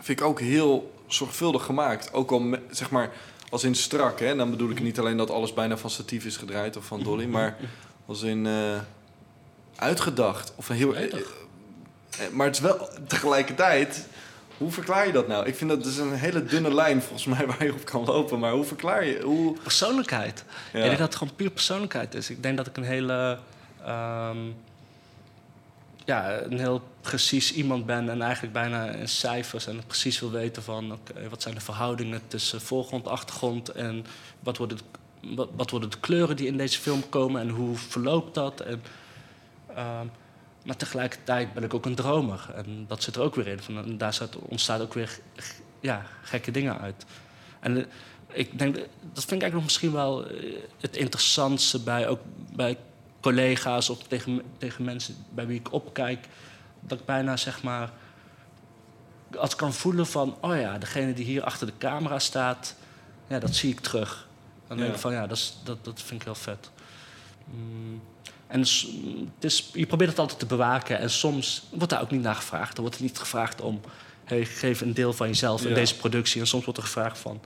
Vind 0.00 0.20
ik 0.20 0.26
ook 0.26 0.40
heel 0.40 0.92
zorgvuldig 1.06 1.64
gemaakt. 1.64 2.12
Ook 2.12 2.30
al, 2.30 2.38
me- 2.40 2.60
zeg 2.70 2.90
maar, 2.90 3.10
als 3.50 3.64
in 3.64 3.74
strak. 3.74 4.20
Hè? 4.20 4.36
Dan 4.36 4.50
bedoel 4.50 4.70
ik 4.70 4.80
niet 4.82 4.98
alleen 4.98 5.16
dat 5.16 5.30
alles 5.30 5.54
bijna 5.54 5.76
van 5.76 5.90
statief 5.90 6.24
is 6.24 6.36
gedraaid 6.36 6.76
of 6.76 6.84
van 6.84 7.02
Dolly. 7.02 7.24
Maar 7.26 7.56
als 8.06 8.22
in 8.22 8.46
eh, 8.46 8.78
uitgedacht. 9.76 10.52
Of 10.56 10.68
een 10.68 10.76
heel... 10.76 10.94
eh, 10.96 11.08
maar 12.32 12.46
het 12.46 12.54
is 12.56 12.62
wel 12.62 12.88
tegelijkertijd... 13.06 14.06
Hoe 14.64 14.72
verklaar 14.72 15.06
je 15.06 15.12
dat 15.12 15.28
nou? 15.28 15.46
Ik 15.46 15.54
vind 15.54 15.70
dat 15.70 15.82
dus 15.84 15.96
een 15.96 16.12
hele 16.12 16.44
dunne 16.44 16.74
lijn 16.74 17.02
volgens 17.02 17.24
mij 17.24 17.46
waar 17.46 17.64
je 17.64 17.72
op 17.72 17.84
kan 17.84 18.04
lopen. 18.04 18.38
Maar 18.38 18.52
hoe 18.52 18.64
verklaar 18.64 19.04
je... 19.04 19.20
Hoe, 19.22 19.56
Persoonlijkheid. 19.62 20.44
ja. 20.72 20.78
Ik 20.78 20.84
denk 20.84 20.98
dat 20.98 21.06
het 21.06 21.16
gewoon 21.16 21.34
puur 21.34 21.50
persoonlijkheid 21.50 22.14
is. 22.14 22.30
Ik 22.30 22.42
denk 22.42 22.56
dat 22.56 22.66
ik 22.66 22.76
een 22.76 22.82
hele. 22.84 23.38
ehm, 23.84 24.38
ja, 26.04 26.40
een 26.42 26.58
heel 26.58 26.82
precies 27.00 27.52
iemand 27.52 27.86
ben 27.86 28.08
en 28.08 28.22
eigenlijk 28.22 28.52
bijna 28.52 28.90
in 28.90 29.08
cijfers 29.08 29.66
en 29.66 29.80
precies 29.86 30.20
wil 30.20 30.30
weten 30.30 30.62
van 30.62 30.92
oké, 30.92 31.28
wat 31.28 31.42
zijn 31.42 31.54
de 31.54 31.60
verhoudingen 31.60 32.20
tussen 32.28 32.60
voorgrond, 32.60 33.08
achtergrond 33.08 33.68
en 33.68 34.06
wat 34.40 34.56
worden, 34.56 34.76
de, 34.76 34.82
wat, 35.34 35.48
wat 35.56 35.70
worden 35.70 35.90
de 35.90 35.98
kleuren 36.00 36.36
die 36.36 36.46
in 36.46 36.56
deze 36.56 36.78
film 36.80 37.08
komen 37.08 37.40
en 37.40 37.48
hoe 37.48 37.76
verloopt 37.76 38.34
dat. 38.34 38.60
En, 38.60 38.82
ehm, 39.74 40.06
maar 40.64 40.76
tegelijkertijd 40.76 41.54
ben 41.54 41.62
ik 41.62 41.74
ook 41.74 41.86
een 41.86 41.94
dromer 41.94 42.50
en 42.54 42.84
dat 42.88 43.02
zit 43.02 43.16
er 43.16 43.22
ook 43.22 43.34
weer 43.34 43.46
in. 43.46 43.58
Van, 43.58 43.78
en 43.78 43.98
daar 43.98 44.14
staat, 44.14 44.36
ontstaat 44.36 44.80
ook 44.80 44.94
weer 44.94 45.18
ja, 45.80 46.06
gekke 46.22 46.50
dingen 46.50 46.80
uit. 46.80 47.04
En 47.60 47.76
eh, 47.76 47.84
ik 48.32 48.58
denk, 48.58 48.74
dat 49.12 49.24
vind 49.24 49.42
ik 49.42 49.42
eigenlijk 49.42 49.54
nog 49.54 49.64
misschien 49.64 49.92
wel 49.92 50.26
eh, 50.26 50.54
het 50.80 50.96
interessantste 50.96 51.80
bij, 51.80 52.08
ook 52.08 52.20
bij 52.56 52.78
collega's 53.20 53.88
of 53.88 54.02
tegen, 54.02 54.42
tegen 54.58 54.84
mensen 54.84 55.16
bij 55.30 55.46
wie 55.46 55.58
ik 55.58 55.72
opkijk. 55.72 56.26
Dat 56.80 56.98
ik 56.98 57.04
bijna 57.04 57.36
zeg 57.36 57.62
maar. 57.62 57.90
Als 59.38 59.50
ik 59.50 59.56
kan 59.56 59.72
voelen 59.72 60.06
van, 60.06 60.36
oh 60.40 60.56
ja, 60.56 60.78
degene 60.78 61.12
die 61.12 61.24
hier 61.24 61.44
achter 61.44 61.66
de 61.66 61.72
camera 61.78 62.18
staat, 62.18 62.74
ja, 63.26 63.38
dat 63.38 63.54
zie 63.54 63.70
ik 63.70 63.80
terug. 63.80 64.28
Dan 64.68 64.76
denk 64.76 64.92
ik 64.92 65.00
van, 65.00 65.12
ja, 65.12 65.26
dat, 65.26 65.36
is, 65.36 65.56
dat, 65.64 65.84
dat 65.84 66.02
vind 66.02 66.20
ik 66.20 66.26
heel 66.26 66.34
vet. 66.34 66.70
Mm, 67.44 68.02
en 68.54 68.60
het 68.60 69.44
is, 69.44 69.70
je 69.72 69.86
probeert 69.86 70.10
het 70.10 70.18
altijd 70.18 70.38
te 70.38 70.46
bewaken 70.46 70.98
en 70.98 71.10
soms 71.10 71.62
wordt 71.70 71.90
daar 71.92 72.00
ook 72.02 72.10
niet 72.10 72.22
naar 72.22 72.34
gevraagd. 72.34 72.76
Er 72.76 72.82
wordt 72.82 73.00
niet 73.00 73.18
gevraagd 73.18 73.60
om, 73.60 73.80
hey, 74.24 74.44
geef 74.44 74.80
een 74.80 74.94
deel 74.94 75.12
van 75.12 75.26
jezelf 75.28 75.62
in 75.62 75.68
Ja. 75.68 75.74
deze 75.74 75.96
productie. 75.96 76.40
En 76.40 76.46
soms 76.46 76.64
wordt 76.64 76.78
er 76.78 76.84
gevraagd 76.86 77.18
van, 77.18 77.40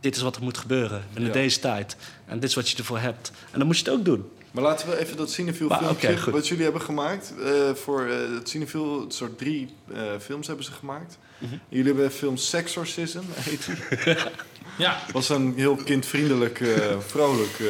dit 0.00 0.16
is 0.16 0.22
wat 0.22 0.36
er 0.36 0.42
moet 0.42 0.58
gebeuren 0.58 1.04
binnen 1.12 1.32
Ja. 1.32 1.38
deze 1.38 1.60
tijd. 1.60 1.96
En 2.26 2.40
dit 2.40 2.48
is 2.48 2.54
wat 2.54 2.68
je 2.68 2.76
ervoor 2.76 2.98
hebt. 2.98 3.32
En 3.50 3.58
dan 3.58 3.66
moet 3.66 3.78
je 3.78 3.84
het 3.84 3.92
ook 3.92 4.04
doen. 4.04 4.24
Maar 4.50 4.62
laten 4.64 4.88
we 4.88 4.98
even 4.98 5.16
dat 5.16 5.30
Cineville 5.30 5.68
Maar, 5.68 5.78
filmpje, 5.78 6.18
goed. 6.18 6.32
wat 6.32 6.48
jullie 6.48 6.64
hebben 6.64 6.82
gemaakt. 6.82 7.32
eh, 7.44 7.74
voor 7.74 8.06
eh, 8.06 8.34
het 8.34 8.48
Cineville, 8.48 9.04
een 9.04 9.10
soort 9.10 9.38
drie 9.38 9.68
eh, 9.94 10.02
films 10.20 10.46
hebben 10.46 10.64
ze 10.64 10.72
gemaakt. 10.72 11.18
Mhm. 11.38 11.54
Jullie 11.68 11.86
hebben 11.86 12.10
film 12.12 12.36
Sexorcism, 12.36 13.20
heet. 13.34 13.68
Ja, 14.78 15.00
was 15.12 15.28
een 15.28 15.52
heel 15.56 15.76
kindvriendelijk, 15.76 16.64
vrolijk 17.06 17.58
eh, 17.60 17.66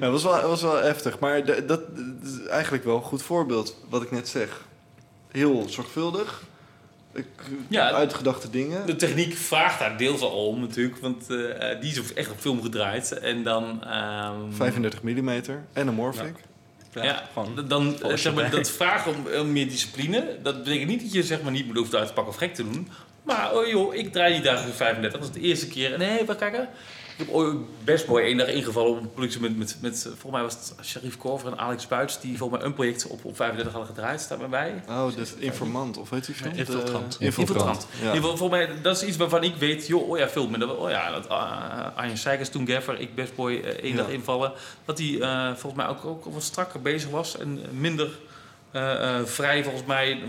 Ja, 0.00 0.10
was 0.10 0.22
wel, 0.22 0.48
was 0.48 0.62
wel 0.62 0.76
heftig, 0.82 1.18
maar 1.18 1.44
de- 1.44 1.64
dat, 1.64 1.96
dat 1.96 2.04
is 2.22 2.46
eigenlijk 2.46 2.84
wel 2.84 2.96
een 2.96 3.02
goed 3.02 3.22
voorbeeld 3.22 3.76
wat 3.88 4.02
ik 4.02 4.10
net 4.10 4.28
zeg. 4.28 4.64
Heel 5.30 5.66
zorgvuldig, 5.68 6.42
ik- 7.12 7.26
Ja. 7.68 7.90
uitgedachte 7.92 8.50
dingen. 8.50 8.86
de 8.86 8.96
techniek 8.96 9.34
vraagt 9.36 9.78
daar 9.78 9.96
deels 9.96 10.20
al 10.20 10.46
om 10.46 10.60
natuurlijk. 10.60 10.96
Want 10.98 11.30
eh, 11.30 11.80
die 11.80 11.90
is 11.90 12.12
echt 12.14 12.30
op 12.30 12.38
film 12.40 12.62
gedraaid. 12.62 13.12
En 13.18 13.42
dan... 13.42 13.84
ehm, 13.84 14.34
35 14.50 15.02
mm, 15.02 15.42
anamorphic. 15.74 16.34
Ja, 16.92 17.22
gewoon 17.32 17.64
dan 17.68 18.02
eh, 18.02 18.16
zeg 18.16 18.34
maar, 18.34 18.50
dat 18.50 18.70
vraagt 18.70 19.06
om, 19.06 19.14
om 19.40 19.52
meer 19.52 19.68
discipline. 19.68 20.36
Dat 20.42 20.64
betekent 20.64 20.88
niet 20.88 21.00
dat 21.02 21.12
je 21.12 21.22
zeg 21.22 21.42
maar, 21.42 21.52
niet 21.52 21.76
hoeft 21.76 21.94
uit 21.94 22.06
te 22.06 22.12
pakken 22.12 22.32
of 22.32 22.38
gek 22.38 22.54
te 22.54 22.62
doen. 22.62 22.88
Maar 23.22 23.54
oh 23.54 23.66
joh, 23.66 23.94
ik 23.94 24.12
draai 24.12 24.32
die 24.32 24.42
dagen 24.42 24.72
35. 24.74 25.20
Dat 25.20 25.28
is 25.28 25.40
de 25.42 25.48
eerste 25.48 25.68
keer. 25.68 25.94
En 25.94 26.00
hé, 26.00 26.24
wat 26.24 26.36
kijken. 26.36 26.68
Ik 27.18 27.26
heb 27.26 27.34
ooit 27.34 27.56
best 27.84 28.06
mooi 28.08 28.24
één 28.24 28.36
dag 28.36 28.46
ingevallen 28.48 28.90
op 28.90 29.00
een 29.02 29.12
productie 29.12 29.40
met, 29.40 29.58
met, 29.58 29.76
met 29.80 29.94
eh, 29.96 30.02
volgens 30.02 30.32
mij 30.32 30.42
was 30.42 30.54
het 30.54 30.74
Sharif 30.86 31.16
Korver 31.16 31.52
en 31.52 31.58
Alex 31.58 31.86
Buits, 31.86 32.20
die 32.20 32.36
volgens 32.38 32.58
mij 32.58 32.68
een 32.68 32.74
project 32.74 33.06
op, 33.06 33.24
op 33.24 33.36
35 33.36 33.72
hadden 33.72 33.94
gedraaid, 33.94 34.20
staat 34.20 34.38
bij 34.38 34.48
mij. 34.48 34.82
Oh, 34.88 35.06
de 35.14 35.26
informant, 35.38 35.96
of 35.96 36.10
weet 36.10 36.26
je? 36.26 36.32
Nee, 36.44 36.52
Infiltrant. 36.54 37.18
De- 37.18 37.24
Infiltrant. 37.24 37.86
Ja. 38.02 38.20
Volgens 38.20 38.50
mij, 38.50 38.68
dat 38.82 38.96
is 38.96 39.08
iets 39.08 39.16
waarvan 39.16 39.42
ik 39.42 39.56
weet, 39.56 39.86
joh, 39.86 40.08
oh 40.08 40.18
ja, 40.18 40.28
film. 40.28 40.54
En 40.54 40.60
dat, 40.60 40.76
oh 40.76 40.90
ja, 40.90 41.10
dat 41.10 41.26
uh, 41.26 41.86
Arjen 41.96 42.18
Seikers 42.18 42.48
toen 42.48 42.68
Gaffer, 42.68 43.00
ik 43.00 43.14
best 43.14 43.34
boy 43.34 43.52
eh, 43.52 43.68
één 43.68 43.90
Ja. 43.90 43.96
dag 43.96 44.08
invallen. 44.08 44.52
Dat 44.84 44.98
hij 44.98 45.20
eh, 45.20 45.46
volgens 45.46 45.74
mij 45.74 45.86
ook, 45.86 46.04
ook 46.04 46.24
wat 46.24 46.42
strakker 46.42 46.82
bezig 46.82 47.10
was 47.10 47.38
en 47.38 47.60
minder 47.70 48.08
eh, 48.70 49.18
eh, 49.18 49.24
vrij, 49.24 49.62
volgens 49.62 49.84
mij. 49.86 50.22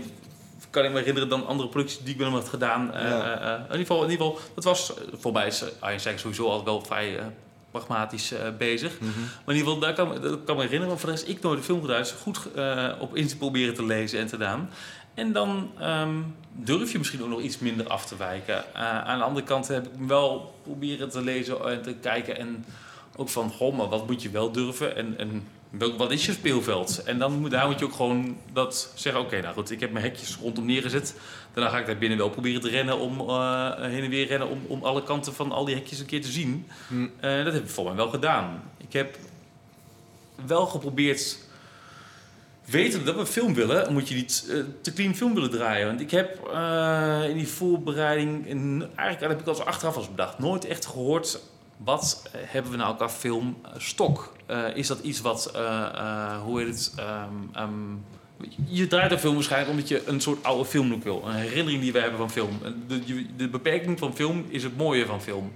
Kan 0.70 0.84
ik 0.84 0.90
me 0.92 0.98
herinneren 0.98 1.28
dan 1.28 1.46
andere 1.46 1.68
producties 1.68 1.98
die 1.98 2.12
ik 2.12 2.16
met 2.16 2.26
hem 2.28 2.36
had 2.36 2.48
gedaan. 2.48 2.92
Eh, 2.94 3.08
Ja. 3.10 3.40
eh, 3.40 3.46
eh, 3.52 3.54
in, 3.58 3.62
ieder 3.62 3.76
geval, 3.78 4.04
in 4.04 4.10
ieder 4.10 4.26
geval, 4.26 4.40
dat 4.54 4.64
was, 4.64 4.92
voor 5.18 5.32
mij 5.32 5.46
is 5.46 5.64
Seikers 5.80 6.20
sowieso 6.20 6.44
altijd 6.46 6.64
wel 6.64 6.80
vrij 6.84 7.18
pragmatisch 7.70 8.32
bezig. 8.58 9.00
Mhm. 9.00 9.08
Maar 9.20 9.54
in 9.54 9.60
ieder 9.60 9.72
geval, 9.72 9.78
daar 9.78 9.94
kan, 9.94 10.14
ik- 10.14 10.22
dat 10.22 10.38
kan 10.44 10.56
me 10.56 10.62
herinneren. 10.62 10.88
Maar 10.88 10.98
voor 10.98 11.08
de 11.10 11.14
rest, 11.14 11.28
ik 11.28 11.40
nooit 11.42 11.58
de 11.58 11.64
film 11.64 11.80
gedaan. 11.80 11.98
Dus 11.98 12.10
goed 12.22 12.38
op 13.00 13.16
in 13.16 13.26
te 13.26 13.36
proberen 13.36 13.74
te 13.74 13.84
lezen 13.84 14.18
en 14.18 14.26
te 14.26 14.36
doen. 14.36 14.68
En 15.14 15.32
dan 15.32 15.70
ehm, 15.78 16.14
durf 16.52 16.92
je 16.92 16.98
misschien 16.98 17.22
ook 17.22 17.28
nog 17.28 17.40
iets 17.40 17.58
minder 17.58 17.86
af 17.88 18.06
te 18.06 18.16
wijken. 18.16 18.74
Aan 18.74 19.18
de 19.18 19.24
andere 19.24 19.46
kant 19.46 19.68
heb 19.68 19.84
ik 19.86 19.92
wel 20.06 20.54
proberen 20.62 21.08
te 21.10 21.22
lezen 21.22 21.64
en 21.70 21.82
te 21.82 21.94
kijken. 21.94 22.38
En 22.38 22.64
ook 23.16 23.28
van, 23.28 23.50
goh, 23.50 23.76
maar 23.76 23.88
wat 23.88 24.06
moet 24.06 24.22
je 24.22 24.30
wel 24.30 24.52
durven? 24.52 24.96
En, 24.96 25.18
en 25.18 25.48
wat 25.70 26.10
is 26.10 26.26
je 26.26 26.32
speelveld? 26.32 27.02
En 27.02 27.18
dan 27.18 27.40
moet, 27.40 27.50
daar 27.50 27.66
moet 27.66 27.78
je 27.78 27.84
ook 27.84 27.92
gewoon 27.92 28.36
dat 28.52 28.92
zeggen. 28.94 29.22
Oké, 29.22 29.40
nou 29.40 29.54
goed, 29.54 29.70
ik 29.70 29.80
heb 29.80 29.92
mijn 29.92 30.04
hekjes 30.04 30.36
rondom 30.36 30.64
neergezet. 30.64 31.14
Daarna 31.52 31.70
ga 31.70 31.78
ik 31.78 31.86
daar 31.86 31.98
binnen 31.98 32.18
wel 32.18 32.30
proberen 32.30 32.60
te 32.60 32.68
rennen 32.68 32.98
om 32.98 33.20
eh, 33.20 33.74
heen 33.74 34.04
en 34.04 34.10
weer 34.10 34.26
rennen. 34.26 34.48
Om, 34.48 34.60
om 34.66 34.84
alle 34.84 35.02
kanten 35.02 35.34
van 35.34 35.52
al 35.52 35.64
die 35.64 35.74
hekjes 35.74 35.98
een 35.98 36.06
keer 36.06 36.22
te 36.22 36.30
zien. 36.30 36.66
Hm. 36.88 37.06
Eh, 37.20 37.44
dat 37.44 37.52
heb 37.52 37.62
ik 37.62 37.70
volgens 37.70 37.96
mij 37.96 38.04
wel 38.04 38.14
gedaan. 38.14 38.62
Ik 38.76 38.92
heb 38.92 39.18
wel 40.46 40.66
geprobeerd. 40.66 41.38
Weten 42.64 43.04
dat 43.04 43.14
we 43.14 43.20
een 43.20 43.26
film 43.26 43.54
willen, 43.54 43.92
moet 43.92 44.08
je 44.08 44.14
niet 44.14 44.46
eh, 44.50 44.56
te 44.80 44.92
clean 44.92 45.14
film 45.14 45.34
willen 45.34 45.50
draaien. 45.50 45.86
Want 45.86 46.00
ik 46.00 46.10
heb 46.10 46.38
in 47.28 47.36
die 47.36 47.48
voorbereiding, 47.48 48.48
en 48.48 48.90
eigenlijk 48.96 49.32
heb 49.32 49.40
ik 49.40 49.46
als 49.46 49.64
achteraf 49.64 49.96
als 49.96 50.10
bedacht, 50.10 50.38
nooit 50.38 50.64
echt 50.64 50.86
gehoord. 50.86 51.40
Wat 51.76 52.22
hebben 52.32 52.70
we 52.70 52.76
nou 52.76 52.96
qua 52.96 53.08
film 53.08 53.60
stok? 53.76 54.32
Eh, 54.50 54.76
is 54.76 54.86
dat 54.86 54.98
iets 55.02 55.20
wat, 55.20 55.50
eh, 55.54 55.86
eh, 55.94 56.42
hoe 56.42 56.60
heet 56.60 56.68
het? 56.68 56.92
ehm, 56.96 57.34
ehm, 57.52 57.70
je 58.66 58.86
draait 58.86 59.10
een 59.10 59.18
film 59.18 59.34
waarschijnlijk 59.34 59.70
omdat 59.70 59.88
je 59.88 60.02
een 60.06 60.20
soort 60.20 60.44
oude 60.44 60.64
filmlook 60.64 61.02
wil. 61.02 61.22
Een 61.26 61.34
herinnering 61.34 61.82
die 61.82 61.92
we 61.92 61.98
hebben 61.98 62.18
van 62.18 62.30
film. 62.30 62.58
De, 62.86 63.26
de 63.36 63.48
beperking 63.48 63.98
van 63.98 64.14
film 64.14 64.44
is 64.48 64.62
het 64.62 64.76
mooie 64.76 65.06
van 65.06 65.22
film 65.22 65.52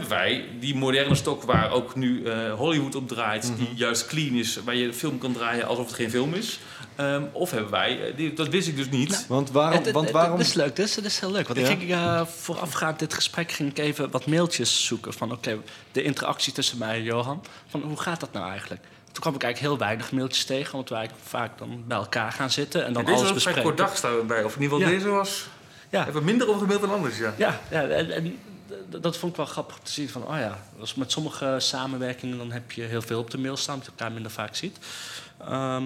hebben 0.00 0.08
wij 0.18 0.44
die 0.60 0.74
moderne 0.74 1.14
stok 1.14 1.42
waar 1.42 1.70
ook 1.72 1.94
nu 1.94 2.24
eh, 2.24 2.52
Hollywood 2.54 2.94
op 2.94 3.08
draait, 3.08 3.52
die 3.56 3.70
juist 3.74 4.06
clean 4.06 4.34
is, 4.34 4.58
waar 4.64 4.74
je 4.74 4.92
film 4.92 5.18
kan 5.18 5.32
draaien 5.32 5.66
alsof 5.66 5.86
het 5.86 5.94
geen 5.94 6.10
film 6.10 6.34
is? 6.34 6.58
Ehm, 6.96 7.22
of 7.32 7.50
hebben 7.50 7.70
wij, 7.70 8.06
eh, 8.10 8.16
die, 8.16 8.32
dat 8.32 8.48
wist 8.48 8.68
ik 8.68 8.76
dus 8.76 8.88
niet. 8.90 9.26
Want 9.28 9.50
waarom... 9.50 9.74
Het- 9.76 9.84
het- 9.84 9.94
want 9.94 10.06
het- 10.06 10.14
waarom 10.14 10.36
Dat 10.38 10.46
is 10.46 10.54
leuk, 10.54 10.76
dat 10.76 10.86
is, 10.86 10.94
dat 10.94 11.04
is 11.04 11.18
heel 11.20 11.30
leuk. 11.32 11.46
Want 11.48 11.60
Ja? 11.60 11.68
ik 11.68 11.78
ging 11.78 11.90
eh, 11.92 12.26
voorafgaand 12.26 12.98
dit 12.98 13.14
gesprek 13.14 13.52
ging 13.52 13.70
ik 13.70 13.78
even 13.78 14.10
wat 14.10 14.26
mailtjes 14.26 14.86
zoeken 14.86 15.12
van 15.12 15.32
oké, 15.32 15.58
de 15.92 16.02
interactie 16.02 16.52
tussen 16.52 16.78
mij 16.78 16.96
en 16.96 17.02
Johan. 17.02 17.44
Van 17.68 17.82
hoe 17.82 18.00
gaat 18.00 18.20
dat 18.20 18.32
nou 18.32 18.48
eigenlijk? 18.50 18.82
Toen 19.12 19.22
kwam 19.22 19.34
ik 19.34 19.42
eigenlijk 19.42 19.72
heel 19.74 19.86
weinig 19.86 20.12
mailtjes 20.12 20.44
tegen, 20.44 20.72
want 20.72 20.88
wij 20.88 21.10
vaak 21.22 21.58
dan 21.58 21.84
bij 21.86 21.96
elkaar 21.96 22.32
gaan 22.32 22.50
zitten 22.50 22.84
en 22.84 22.92
dan 22.92 23.04
deze 23.04 23.16
alles 23.18 23.30
was 23.32 23.42
vrij 23.42 23.54
bespreken. 23.54 23.62
kort 23.62 23.76
dag 23.88 23.96
staan 23.96 24.26
bij, 24.26 24.44
of 24.44 24.56
in 24.56 24.62
ieder 24.62 24.76
geval 24.78 24.92
Ja. 24.92 24.98
deze 24.98 25.08
was 25.10 25.46
Ja, 25.90 26.08
even 26.08 26.24
minder 26.24 26.48
over 26.48 26.60
gemaild 26.60 26.80
dan 26.80 26.90
anders, 26.92 27.18
ja. 27.18 27.34
ja, 27.36 27.60
ja 27.70 27.82
en, 27.82 28.38
dat 28.88 29.16
vond 29.16 29.32
ik 29.32 29.36
wel 29.36 29.46
grappig 29.46 29.78
te 29.82 29.92
zien. 29.92 30.08
Van, 30.08 30.26
oh 30.26 30.36
ja, 30.36 30.58
als 30.80 30.94
met 30.94 31.12
sommige 31.12 31.56
samenwerkingen 31.58 32.38
dan 32.38 32.52
heb 32.52 32.72
je 32.72 32.82
heel 32.82 33.02
veel 33.02 33.18
op 33.18 33.30
de 33.30 33.38
mail 33.38 33.56
staan, 33.56 33.74
omdat 33.74 33.90
je 33.90 33.96
elkaar 33.98 34.12
minder 34.14 34.32
vaak 34.32 34.54
ziet. 34.54 34.78
Ehm, 35.38 35.84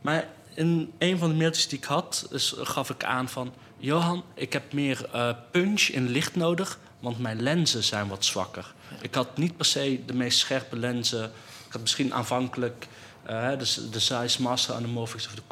maar 0.00 0.28
in 0.54 0.92
een 0.98 1.18
van 1.18 1.28
de 1.28 1.34
mailtjes 1.34 1.68
die 1.68 1.78
ik 1.78 1.84
had, 1.84 2.26
gaf 2.62 2.90
ik 2.90 3.04
aan 3.04 3.28
van... 3.28 3.52
Johan, 3.76 4.24
ik 4.34 4.52
heb 4.52 4.72
meer 4.72 5.08
eh, 5.12 5.30
punch 5.50 5.82
in 5.82 6.08
licht 6.08 6.36
nodig, 6.36 6.78
want 7.00 7.18
mijn 7.18 7.42
lenzen 7.42 7.82
zijn 7.82 8.08
wat 8.08 8.24
zwakker. 8.24 8.74
Ik 9.00 9.14
had 9.14 9.36
niet 9.36 9.56
per 9.56 9.64
se 9.64 10.02
de 10.06 10.14
meest 10.14 10.38
scherpe 10.38 10.76
lenzen. 10.76 11.24
Ik 11.66 11.72
had 11.72 11.80
misschien 11.80 12.14
aanvankelijk 12.14 12.86
eh, 13.22 13.50
de, 13.58 13.88
de 13.90 13.98
Zeiss 13.98 14.38
Master 14.38 14.74
Anamorphics 14.74 15.26
of 15.26 15.34
de 15.34 15.42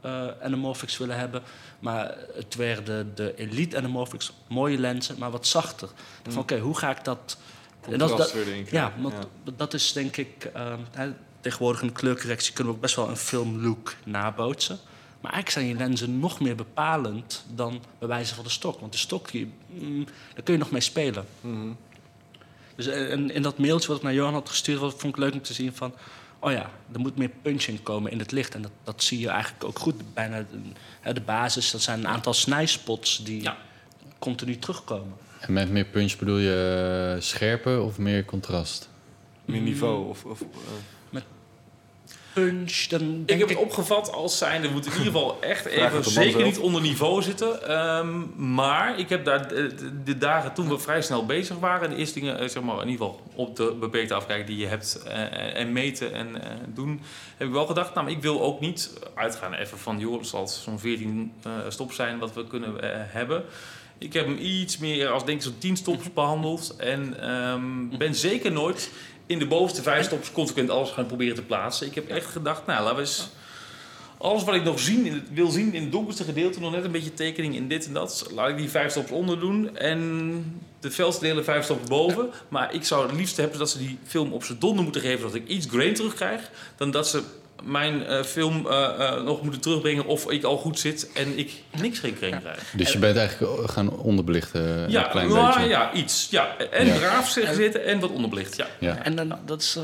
Eh 0.00 0.26
Anamorphics 0.42 0.98
willen 0.98 1.18
hebben. 1.18 1.42
Maar 1.78 2.16
het 2.34 2.54
werden 2.54 3.14
de 3.14 3.34
Elite 3.36 3.76
Anamorphics, 3.76 4.32
mooie 4.48 4.78
lenzen, 4.78 5.14
maar 5.18 5.30
wat 5.30 5.46
zachter. 5.46 5.88
Van, 6.28 6.42
Oké, 6.42 6.58
hoe 6.58 6.78
ga 6.78 6.90
ik 6.90 7.04
dat... 7.04 7.38
en 7.92 7.98
dat- 7.98 8.18
ja, 8.70 8.92
want 9.00 9.14
dat 9.56 9.74
is 9.74 9.92
denk 9.92 10.16
ik... 10.16 10.50
ehm, 10.54 10.80
tegenwoordig 11.40 11.80
in 11.80 11.86
de 11.86 11.92
kleurcorrectie 11.92 12.52
kunnen 12.52 12.72
we 12.72 12.78
ook 12.78 12.84
best 12.84 12.96
wel 12.96 13.08
een 13.08 13.16
filmlook 13.16 13.94
nabootsen. 14.04 14.78
Maar 15.20 15.32
eigenlijk 15.32 15.50
zijn 15.66 15.66
je 15.78 15.84
lenzen 15.88 16.18
nog 16.18 16.40
meer 16.40 16.54
bepalend 16.54 17.44
dan 17.54 17.82
bij 17.98 18.08
wijze 18.08 18.34
van 18.34 18.44
de 18.44 18.50
stok. 18.50 18.80
Want 18.80 18.92
de 18.92 18.98
stok, 18.98 19.30
die, 19.30 19.52
mm, 19.66 20.04
daar 20.34 20.42
kun 20.42 20.52
je 20.54 20.60
nog 20.60 20.70
mee 20.70 20.80
spelen. 20.80 21.26
Mhm. 21.40 21.68
Dus 22.76 22.86
eh, 22.86 23.10
in, 23.10 23.30
in 23.30 23.42
dat 23.42 23.58
mailtje 23.58 23.88
wat 23.88 23.96
ik 23.96 24.02
naar 24.02 24.14
Johan 24.14 24.32
had 24.32 24.48
gestuurd, 24.48 24.78
vond 24.78 25.04
ik 25.04 25.16
leuk 25.16 25.32
om 25.32 25.42
te 25.42 25.52
zien 25.54 25.74
van... 25.74 25.94
Oh 26.40 26.52
ja, 26.52 26.70
er 26.92 27.00
moet 27.00 27.16
meer 27.16 27.30
punch 27.42 27.62
in 27.64 27.82
komen 27.82 28.12
in 28.12 28.18
het 28.18 28.32
licht. 28.32 28.54
En 28.54 28.62
dat, 28.62 28.70
dat 28.84 29.02
zie 29.02 29.18
je 29.18 29.28
eigenlijk 29.28 29.64
ook 29.64 29.78
goed. 29.78 30.14
Bijna 30.14 30.38
de, 30.38 30.58
hè, 31.00 31.12
de 31.12 31.20
basis, 31.20 31.70
dat 31.70 31.80
zijn 31.82 31.98
een 31.98 32.08
aantal 32.08 32.34
snijspots 32.34 33.24
die 33.24 33.42
Ja. 33.42 33.56
continu 34.18 34.58
terugkomen. 34.58 35.16
En 35.40 35.52
met 35.52 35.70
meer 35.70 35.84
punch 35.84 36.16
bedoel 36.16 36.38
je 36.38 37.12
eh, 37.16 37.22
scherper 37.22 37.80
of 37.80 37.98
meer 37.98 38.24
contrast? 38.24 38.88
Meer 39.44 39.60
niveau 39.60 40.08
of... 40.08 40.24
of 40.24 40.40
eh, 40.40 40.46
Punch, 42.40 42.86
dan 42.86 42.98
denk 43.00 43.30
Ik 43.30 43.38
heb 43.38 43.50
ik... 43.50 43.56
het 43.56 43.64
opgevat 43.64 44.12
als 44.12 44.38
zijnde, 44.38 44.66
we 44.66 44.72
moeten 44.72 44.92
in 44.92 44.98
ieder 44.98 45.12
geval 45.12 45.40
echt 45.40 45.64
even 45.66 46.04
zeker 46.04 46.44
niet 46.44 46.58
onder 46.58 46.80
niveau 46.80 47.22
zitten. 47.22 47.68
Ehm, 47.68 48.08
maar 48.54 48.98
ik 48.98 49.08
heb 49.08 49.24
daar 49.24 49.48
de, 49.48 49.74
de- 50.04 50.18
dagen 50.18 50.54
toen 50.54 50.68
we 50.68 50.78
vrij 50.78 51.02
snel 51.02 51.26
bezig 51.26 51.58
waren, 51.58 51.90
de 51.90 51.96
eerste 51.96 52.20
dingen, 52.20 52.38
eh, 52.38 52.48
zeg 52.48 52.62
maar, 52.62 52.82
in 52.82 52.88
ieder 52.88 53.06
geval 53.06 53.20
op 53.34 53.56
de 53.56 53.76
beperkte 53.80 54.14
afkijk 54.14 54.46
die 54.46 54.56
je 54.56 54.66
hebt 54.66 55.02
eh, 55.06 55.60
en 55.60 55.72
meten 55.72 56.12
en 56.12 56.42
eh, 56.42 56.50
doen, 56.74 57.00
heb 57.36 57.46
ik 57.46 57.52
wel 57.54 57.66
gedacht, 57.66 57.94
nou, 57.94 58.06
maar 58.06 58.14
ik 58.14 58.22
wil 58.22 58.42
ook 58.42 58.60
niet 58.60 58.92
uitgaan 59.14 59.54
even 59.54 59.78
van, 59.78 59.98
joh, 59.98 60.18
het 60.18 60.26
zal 60.26 60.48
zo'n 60.48 60.78
14 60.78 61.32
eh 61.42 61.50
stops 61.68 61.96
zijn 61.96 62.18
wat 62.18 62.34
we 62.34 62.46
kunnen 62.46 62.82
eh, 62.82 62.90
hebben. 62.94 63.44
Ik 63.98 64.12
heb 64.12 64.26
hem 64.26 64.38
iets 64.40 64.78
meer 64.78 65.08
als 65.08 65.24
denk 65.24 65.38
ik 65.38 65.44
zo'n 65.44 65.58
10 65.58 65.76
stops 65.76 66.12
behandeld. 66.12 66.74
En 66.78 67.20
ehm, 67.20 67.96
ben 67.98 68.14
zeker 68.14 68.52
nooit 68.52 68.90
in 69.28 69.38
de 69.38 69.46
bovenste 69.46 69.82
vijf 69.82 70.04
stops 70.04 70.32
consequent 70.32 70.70
alles 70.70 70.90
gaan 70.90 71.06
proberen 71.06 71.34
te 71.34 71.42
plaatsen. 71.42 71.86
Ik 71.86 71.94
heb 71.94 72.08
echt 72.08 72.26
gedacht, 72.26 72.66
nou 72.66 72.82
laten 72.82 72.96
we 72.96 73.02
eens... 73.02 73.28
Alles 74.20 74.44
wat 74.44 74.54
ik 74.54 74.64
nog 74.64 74.78
zien, 74.78 75.22
wil 75.32 75.50
zien 75.50 75.74
in 75.74 75.82
het 75.82 75.92
donkerste 75.92 76.24
gedeelte, 76.24 76.60
nog 76.60 76.72
net 76.72 76.84
een 76.84 76.90
beetje 76.90 77.14
tekening 77.14 77.54
in 77.54 77.68
dit 77.68 77.86
en 77.86 77.92
dat. 77.92 78.30
Laat 78.34 78.48
ik 78.48 78.56
die 78.56 78.68
vijf 78.68 78.90
stops 78.90 79.10
onder 79.10 79.40
doen. 79.40 79.76
En 79.76 80.60
de 80.80 80.90
felste 80.90 81.24
delen 81.24 81.44
vijf 81.44 81.64
stops 81.64 81.88
boven. 81.88 82.30
Maar 82.48 82.74
ik 82.74 82.84
zou 82.84 83.06
het 83.06 83.16
liefst 83.16 83.36
hebben 83.36 83.58
dat 83.58 83.70
ze 83.70 83.78
die 83.78 83.98
film 84.04 84.32
op 84.32 84.44
zijn 84.44 84.58
donder 84.58 84.82
moeten 84.84 85.00
geven, 85.00 85.18
zodat 85.18 85.34
ik 85.34 85.48
iets 85.48 85.66
grain 85.66 85.94
terugkrijg. 85.94 86.50
Dan 86.76 86.90
dat 86.90 87.08
ze 87.08 87.22
mijn 87.62 88.06
eh, 88.06 88.22
film 88.22 88.66
eh, 88.66 89.08
eh, 89.08 89.22
nog 89.22 89.42
moeten 89.42 89.60
terugbrengen 89.60 90.06
of 90.06 90.30
ik 90.30 90.44
al 90.44 90.56
goed 90.56 90.78
zit 90.78 91.12
en 91.12 91.38
ik 91.38 91.52
niks 91.80 91.98
geen 91.98 92.16
grain 92.16 92.40
krijg. 92.40 92.72
Dus 92.76 92.92
je 92.92 92.98
bent 92.98 93.16
eigenlijk 93.16 93.70
gaan 93.70 93.90
onderbelichten 93.90 94.90
Ja, 94.90 95.04
een 95.04 95.10
klein 95.10 95.28
nou, 95.28 95.46
beetje. 95.54 95.68
ja, 95.68 95.92
iets. 95.92 96.28
Ja. 96.30 96.56
En 96.56 96.86
Ja. 96.86 96.96
braaf 96.96 97.32
gezeten 97.32 97.84
en 97.84 98.00
wat 98.00 98.10
onderbelicht. 98.10 98.56
Ja. 98.56 98.66
Ja. 98.78 99.02
En 99.04 99.16
dan, 99.16 99.38
dat 99.46 99.60
is 99.62 99.78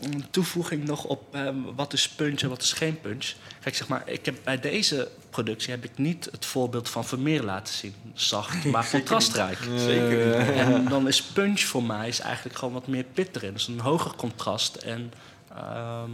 een 0.00 0.24
toevoeging 0.30 0.84
nog 0.84 1.04
op 1.04 1.34
eh, 1.34 1.48
wat 1.76 1.92
is 1.92 2.08
punch 2.08 2.40
en 2.40 2.48
wat 2.48 2.62
is 2.62 2.72
geen 2.72 3.00
punch. 3.00 3.32
Kijk, 3.60 3.76
zeg 3.76 3.88
maar, 3.88 4.02
ik 4.04 4.24
heb, 4.26 4.36
bij 4.44 4.60
deze 4.60 5.08
productie 5.30 5.70
heb 5.70 5.84
ik 5.84 5.90
niet 5.98 6.28
het 6.30 6.46
voorbeeld 6.46 6.88
van 6.88 7.04
Vermeer 7.04 7.42
laten 7.42 7.74
zien. 7.74 7.94
Zacht, 8.14 8.64
maar 8.64 8.88
contrastrijk. 8.90 9.58
Zeker 9.76 10.38
niet. 10.38 10.56
En 10.58 10.84
dan 10.88 11.08
is 11.08 11.22
punch 11.22 11.60
voor 11.60 11.82
mij 11.82 12.08
is 12.08 12.20
eigenlijk 12.20 12.58
gewoon 12.58 12.74
wat 12.74 12.86
meer 12.86 13.04
pit 13.14 13.36
erin. 13.36 13.52
Dus 13.52 13.68
een 13.68 13.80
hoger 13.80 14.14
contrast. 14.16 14.76
En 14.76 15.12
ehm, 15.56 16.10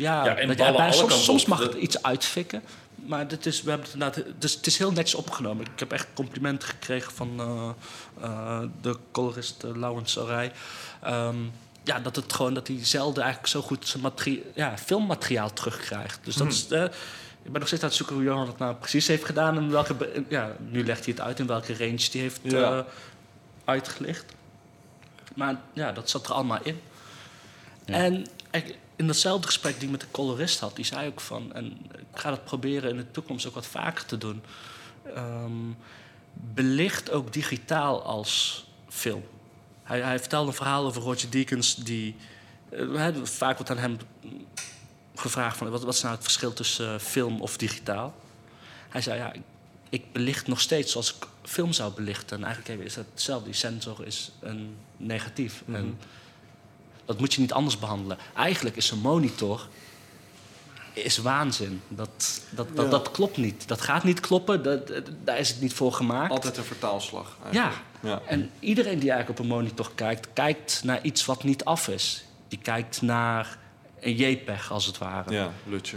ja, 0.00 0.24
Ja, 0.24 0.36
en 0.36 0.48
dat- 0.48 0.56
ballen 0.56 0.72
bij- 0.72 0.82
alle 0.84 0.92
soms, 0.94 1.24
soms 1.24 1.44
mag 1.46 1.58
Dat- 1.58 1.72
het 1.72 1.82
iets 1.82 2.02
uitfikken. 2.02 2.62
Maar 2.94 3.28
dit 3.28 3.46
is, 3.46 3.62
we 3.62 3.68
hebben 3.70 3.86
het, 3.90 3.94
inderdaad, 3.98 4.24
dus 4.40 4.54
het 4.54 4.66
is 4.66 4.78
heel 4.78 4.92
netjes 4.92 5.14
opgenomen. 5.14 5.64
Ik 5.72 5.78
heb 5.78 5.92
echt 5.92 6.06
complimenten 6.14 6.68
gekregen 6.68 7.12
van 7.12 7.30
eh, 7.40 7.70
eh, 8.24 8.60
de 8.80 8.96
colorist 9.12 9.64
uh, 9.64 9.76
Laurens. 9.76 10.16
Ehm, 10.16 11.36
ja, 11.84 11.98
dat 11.98 12.16
het 12.16 12.32
gewoon 12.32 12.54
dat 12.54 12.66
hij 12.68 12.78
zelden 12.84 13.22
eigenlijk 13.22 13.52
zo 13.52 13.60
goed 13.62 13.88
zijn 13.88 14.12
ja, 14.54 14.78
filmmateriaal 14.78 15.52
terugkrijgt. 15.52 16.18
Dus 16.24 16.34
dat 16.34 16.46
Hmm. 16.46 16.56
is. 16.56 16.90
ik 17.42 17.50
ben 17.52 17.60
nog 17.60 17.66
steeds 17.66 17.82
aan 17.82 17.88
het 17.88 17.96
zoeken 17.98 18.14
hoe 18.16 18.24
Johan 18.24 18.46
het 18.46 18.58
nou 18.58 18.74
precies 18.74 19.06
heeft 19.06 19.24
gedaan. 19.24 19.56
En 19.56 19.70
welke, 19.70 20.24
ja, 20.28 20.56
nu 20.58 20.84
legt 20.84 21.04
hij 21.04 21.14
het 21.16 21.22
uit 21.22 21.38
in 21.38 21.46
welke 21.46 21.76
range 21.76 22.08
die 22.10 22.20
heeft 22.20 22.40
Ja. 22.42 22.86
uitgelicht. 23.64 24.24
Maar 25.34 25.54
ja, 25.72 25.92
dat 25.92 26.10
zat 26.10 26.26
er 26.26 26.32
allemaal 26.32 26.58
in. 26.62 26.80
Ja. 27.84 27.94
En 27.94 28.26
ik- 28.50 28.76
in 29.00 29.06
datzelfde 29.06 29.46
gesprek 29.46 29.74
die 29.74 29.84
ik 29.84 29.90
met 29.90 30.00
de 30.00 30.10
colorist 30.10 30.60
had, 30.60 30.76
die 30.76 30.84
zei 30.84 31.06
ook 31.08 31.20
van... 31.20 31.52
en 31.52 31.78
ik 31.92 32.18
ga 32.18 32.30
dat 32.30 32.44
proberen 32.44 32.90
in 32.90 32.96
de 32.96 33.10
toekomst 33.10 33.46
ook 33.46 33.54
wat 33.54 33.66
vaker 33.66 34.06
te 34.06 34.18
doen... 34.18 34.42
ehm, 35.14 35.52
belicht 36.32 37.10
ook 37.10 37.32
digitaal 37.32 38.02
als 38.02 38.64
film. 38.88 39.24
Hij, 39.82 40.00
hij 40.00 40.18
vertelde 40.18 40.48
een 40.48 40.56
verhaal 40.56 40.84
over 40.84 41.02
Roger 41.02 41.30
Deakins 41.30 41.74
die... 41.74 42.16
eh, 42.70 43.08
vaak 43.22 43.56
wordt 43.56 43.70
aan 43.70 43.78
hem 43.78 43.98
gevraagd 45.14 45.56
van 45.56 45.70
wat, 45.70 45.82
wat 45.82 45.94
is 45.94 46.02
nou 46.02 46.14
het 46.14 46.22
verschil 46.22 46.52
tussen 46.52 46.94
eh, 46.94 47.00
film 47.00 47.40
of 47.40 47.56
digitaal. 47.56 48.14
Hij 48.88 49.00
zei 49.00 49.18
ja, 49.18 49.32
ik, 49.88 50.12
belicht 50.12 50.46
nog 50.46 50.60
steeds 50.60 50.92
zoals 50.92 51.14
ik 51.14 51.26
film 51.42 51.72
zou 51.72 51.92
belichten. 51.92 52.36
En 52.36 52.44
eigenlijk 52.44 52.84
is 52.84 52.94
dat 52.94 53.06
hetzelfde. 53.12 53.44
Die 53.44 53.54
sensor 53.54 54.06
is 54.06 54.30
een 54.40 54.76
negatief. 54.96 55.62
En 55.72 55.98
dat 57.10 57.18
moet 57.20 57.34
je 57.34 57.40
niet 57.40 57.52
anders 57.52 57.78
behandelen. 57.78 58.18
Eigenlijk 58.34 58.76
is 58.76 58.90
een 58.90 58.98
monitor 58.98 59.68
is 60.92 61.18
waanzin. 61.18 61.80
Dat, 61.88 62.42
dat, 62.50 62.66
dat, 62.76 62.84
Ja. 62.84 62.90
dat 62.90 63.10
klopt 63.10 63.36
niet. 63.36 63.68
Dat 63.68 63.80
gaat 63.80 64.04
niet 64.04 64.20
kloppen. 64.20 64.62
Dat, 64.62 64.86
dat- 64.88 65.10
daar 65.24 65.38
is 65.38 65.48
het 65.48 65.60
niet 65.60 65.72
voor 65.72 65.92
gemaakt. 65.92 66.30
Altijd 66.32 66.56
een 66.56 66.64
vertaalslag. 66.64 67.36
Ja. 67.50 67.62
eigenlijk. 67.62 67.84
ja. 68.02 68.20
En 68.26 68.50
iedereen 68.58 68.98
die 68.98 69.10
eigenlijk 69.10 69.40
op 69.40 69.44
een 69.46 69.50
monitor 69.56 69.90
kijkt, 69.94 70.28
kijkt 70.32 70.80
naar 70.84 71.02
iets 71.02 71.24
wat 71.24 71.44
niet 71.44 71.64
af 71.64 71.88
is. 71.88 72.24
Die 72.48 72.58
kijkt 72.58 73.02
naar 73.02 73.58
een 74.00 74.14
JPEG, 74.16 74.72
als 74.72 74.86
het 74.86 74.98
ware. 74.98 75.32
Ja, 75.32 75.52
lutje. 75.66 75.96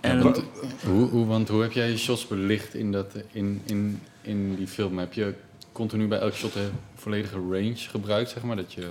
En 0.00 0.22
want, 0.22 0.42
hoe, 0.84 1.08
hoe, 1.08 1.26
want 1.26 1.48
hoe 1.48 1.62
heb 1.62 1.72
jij 1.72 1.90
je 1.90 1.98
shots 1.98 2.26
belicht 2.26 2.74
in, 2.74 2.92
dat, 2.92 3.14
in, 3.32 3.62
in, 3.66 4.02
in 4.22 4.54
die 4.54 4.68
film? 4.68 4.98
Heb 4.98 5.12
je 5.12 5.34
continu 5.72 6.06
bij 6.08 6.18
elk 6.18 6.34
shot 6.34 6.54
een 6.54 6.70
volledige 6.96 7.34
range 7.50 7.76
gebruikt, 7.76 8.30
zeg 8.30 8.42
maar? 8.42 8.56
Dat 8.56 8.72
je 8.72 8.86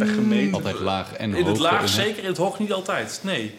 gemeten. 0.00 0.54
altijd 0.54 0.80
laag 0.80 1.12
en 1.12 1.30
hoog 1.30 1.40
In 1.40 1.46
het 1.46 1.58
laag 1.58 1.88
zeker, 1.88 2.22
in 2.22 2.28
het 2.28 2.36
hoog 2.36 2.58
niet 2.58 2.72
altijd. 2.72 3.20
Nee. 3.22 3.54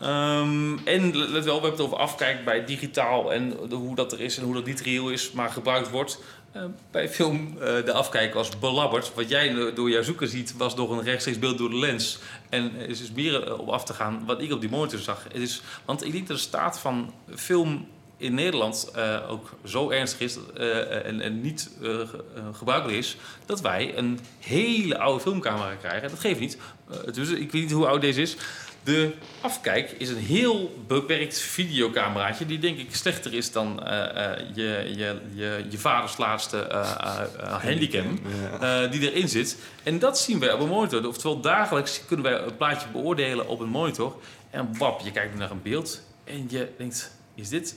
Ehm, 0.00 0.76
en 0.84 1.16
let 1.16 1.44
wel, 1.44 1.44
we 1.44 1.50
hebben 1.50 1.70
het 1.70 1.80
over 1.80 1.96
afkijk 1.96 2.44
bij 2.44 2.64
digitaal 2.64 3.32
en 3.32 3.54
de- 3.68 3.74
hoe 3.74 3.94
dat 3.94 4.12
er 4.12 4.20
is 4.20 4.36
en 4.38 4.44
hoe 4.44 4.54
dat 4.54 4.64
niet 4.66 4.80
reëel 4.80 5.10
is, 5.10 5.32
maar 5.32 5.50
gebruikt 5.50 5.90
wordt. 5.90 6.18
Eh, 6.52 6.62
bij 6.90 7.08
film, 7.08 7.56
eh, 7.60 7.84
de 7.84 7.92
afkijk 7.92 8.34
was 8.34 8.58
belabberd. 8.58 9.14
Wat 9.14 9.28
jij 9.28 9.72
door 9.74 9.90
jouw 9.90 10.02
zoeken 10.02 10.28
ziet, 10.28 10.56
was 10.56 10.74
door 10.76 10.92
een 10.92 11.02
rechtstreeks 11.02 11.38
beeld 11.38 11.58
door 11.58 11.70
de 11.70 11.76
lens. 11.78 12.18
En 12.48 12.74
is 12.74 12.98
dus 12.98 13.12
meer 13.12 13.42
eh, 13.46 13.58
op 13.58 13.68
af 13.68 13.84
te 13.84 13.92
gaan 13.92 14.22
wat 14.26 14.42
ik 14.42 14.52
op 14.52 14.60
die 14.60 14.70
monitor 14.70 14.98
zag. 14.98 15.24
Het 15.32 15.42
is, 15.42 15.62
want 15.84 16.04
ik 16.04 16.12
denk 16.12 16.26
dat 16.28 16.36
de 16.36 16.42
staat 16.42 16.78
van 16.78 17.12
film 17.34 17.86
in 18.16 18.34
Nederland 18.34 18.90
eh, 18.94 19.30
ook 19.30 19.50
zo 19.64 19.90
ernstig 19.90 20.20
is 20.20 20.36
eh, 20.56 21.06
en, 21.06 21.20
en 21.20 21.40
niet 21.40 21.70
eh, 21.82 21.88
ge- 21.88 22.24
eh, 22.36 22.42
gebruikelijk 22.52 22.98
is, 22.98 23.16
dat 23.46 23.60
wij 23.60 23.96
een 23.98 24.20
hele 24.40 24.98
oude 24.98 25.20
filmcamera 25.22 25.74
krijgen. 25.74 26.08
Dat 26.10 26.18
geeft 26.18 26.40
niet. 26.40 26.58
Eh, 26.90 27.12
dus 27.12 27.28
ik 27.30 27.52
weet 27.52 27.62
niet 27.62 27.72
hoe 27.72 27.86
oud 27.86 28.00
deze 28.00 28.20
is. 28.22 28.36
De 28.82 29.12
afkijk 29.40 29.90
is 29.90 30.08
een 30.08 30.16
heel 30.16 30.84
beperkt 30.86 31.38
videocameraatje, 31.38 32.46
die 32.46 32.58
denk 32.58 32.78
ik 32.78 32.94
slechter 32.94 33.34
is 33.34 33.52
dan 33.52 33.82
eh, 33.86 34.32
eh, 34.32 34.38
je, 34.54 34.92
je, 34.96 35.20
je, 35.34 35.64
je 35.70 35.78
vaders 35.78 36.16
laatste 36.16 36.58
eh, 36.58 36.80
eh, 36.80 37.20
eh, 37.40 37.62
handicam 37.62 38.18
eh, 38.60 38.90
die 38.90 39.12
erin 39.12 39.28
zit. 39.28 39.56
En 39.82 39.98
dat 39.98 40.18
zien 40.18 40.38
wij 40.38 40.52
op 40.52 40.60
een 40.60 40.68
monitor. 40.68 41.06
Oftewel, 41.06 41.40
dagelijks 41.40 42.00
kunnen 42.06 42.24
wij 42.26 42.38
een 42.40 42.56
plaatje 42.56 42.88
beoordelen 42.92 43.48
op 43.48 43.60
een 43.60 43.68
monitor. 43.68 44.16
En 44.50 44.78
wap, 44.78 45.00
je 45.00 45.10
kijkt 45.10 45.34
naar 45.38 45.50
een 45.50 45.62
beeld 45.62 46.00
en 46.24 46.46
je 46.48 46.68
denkt, 46.78 47.10
is 47.34 47.48
dit, 47.48 47.76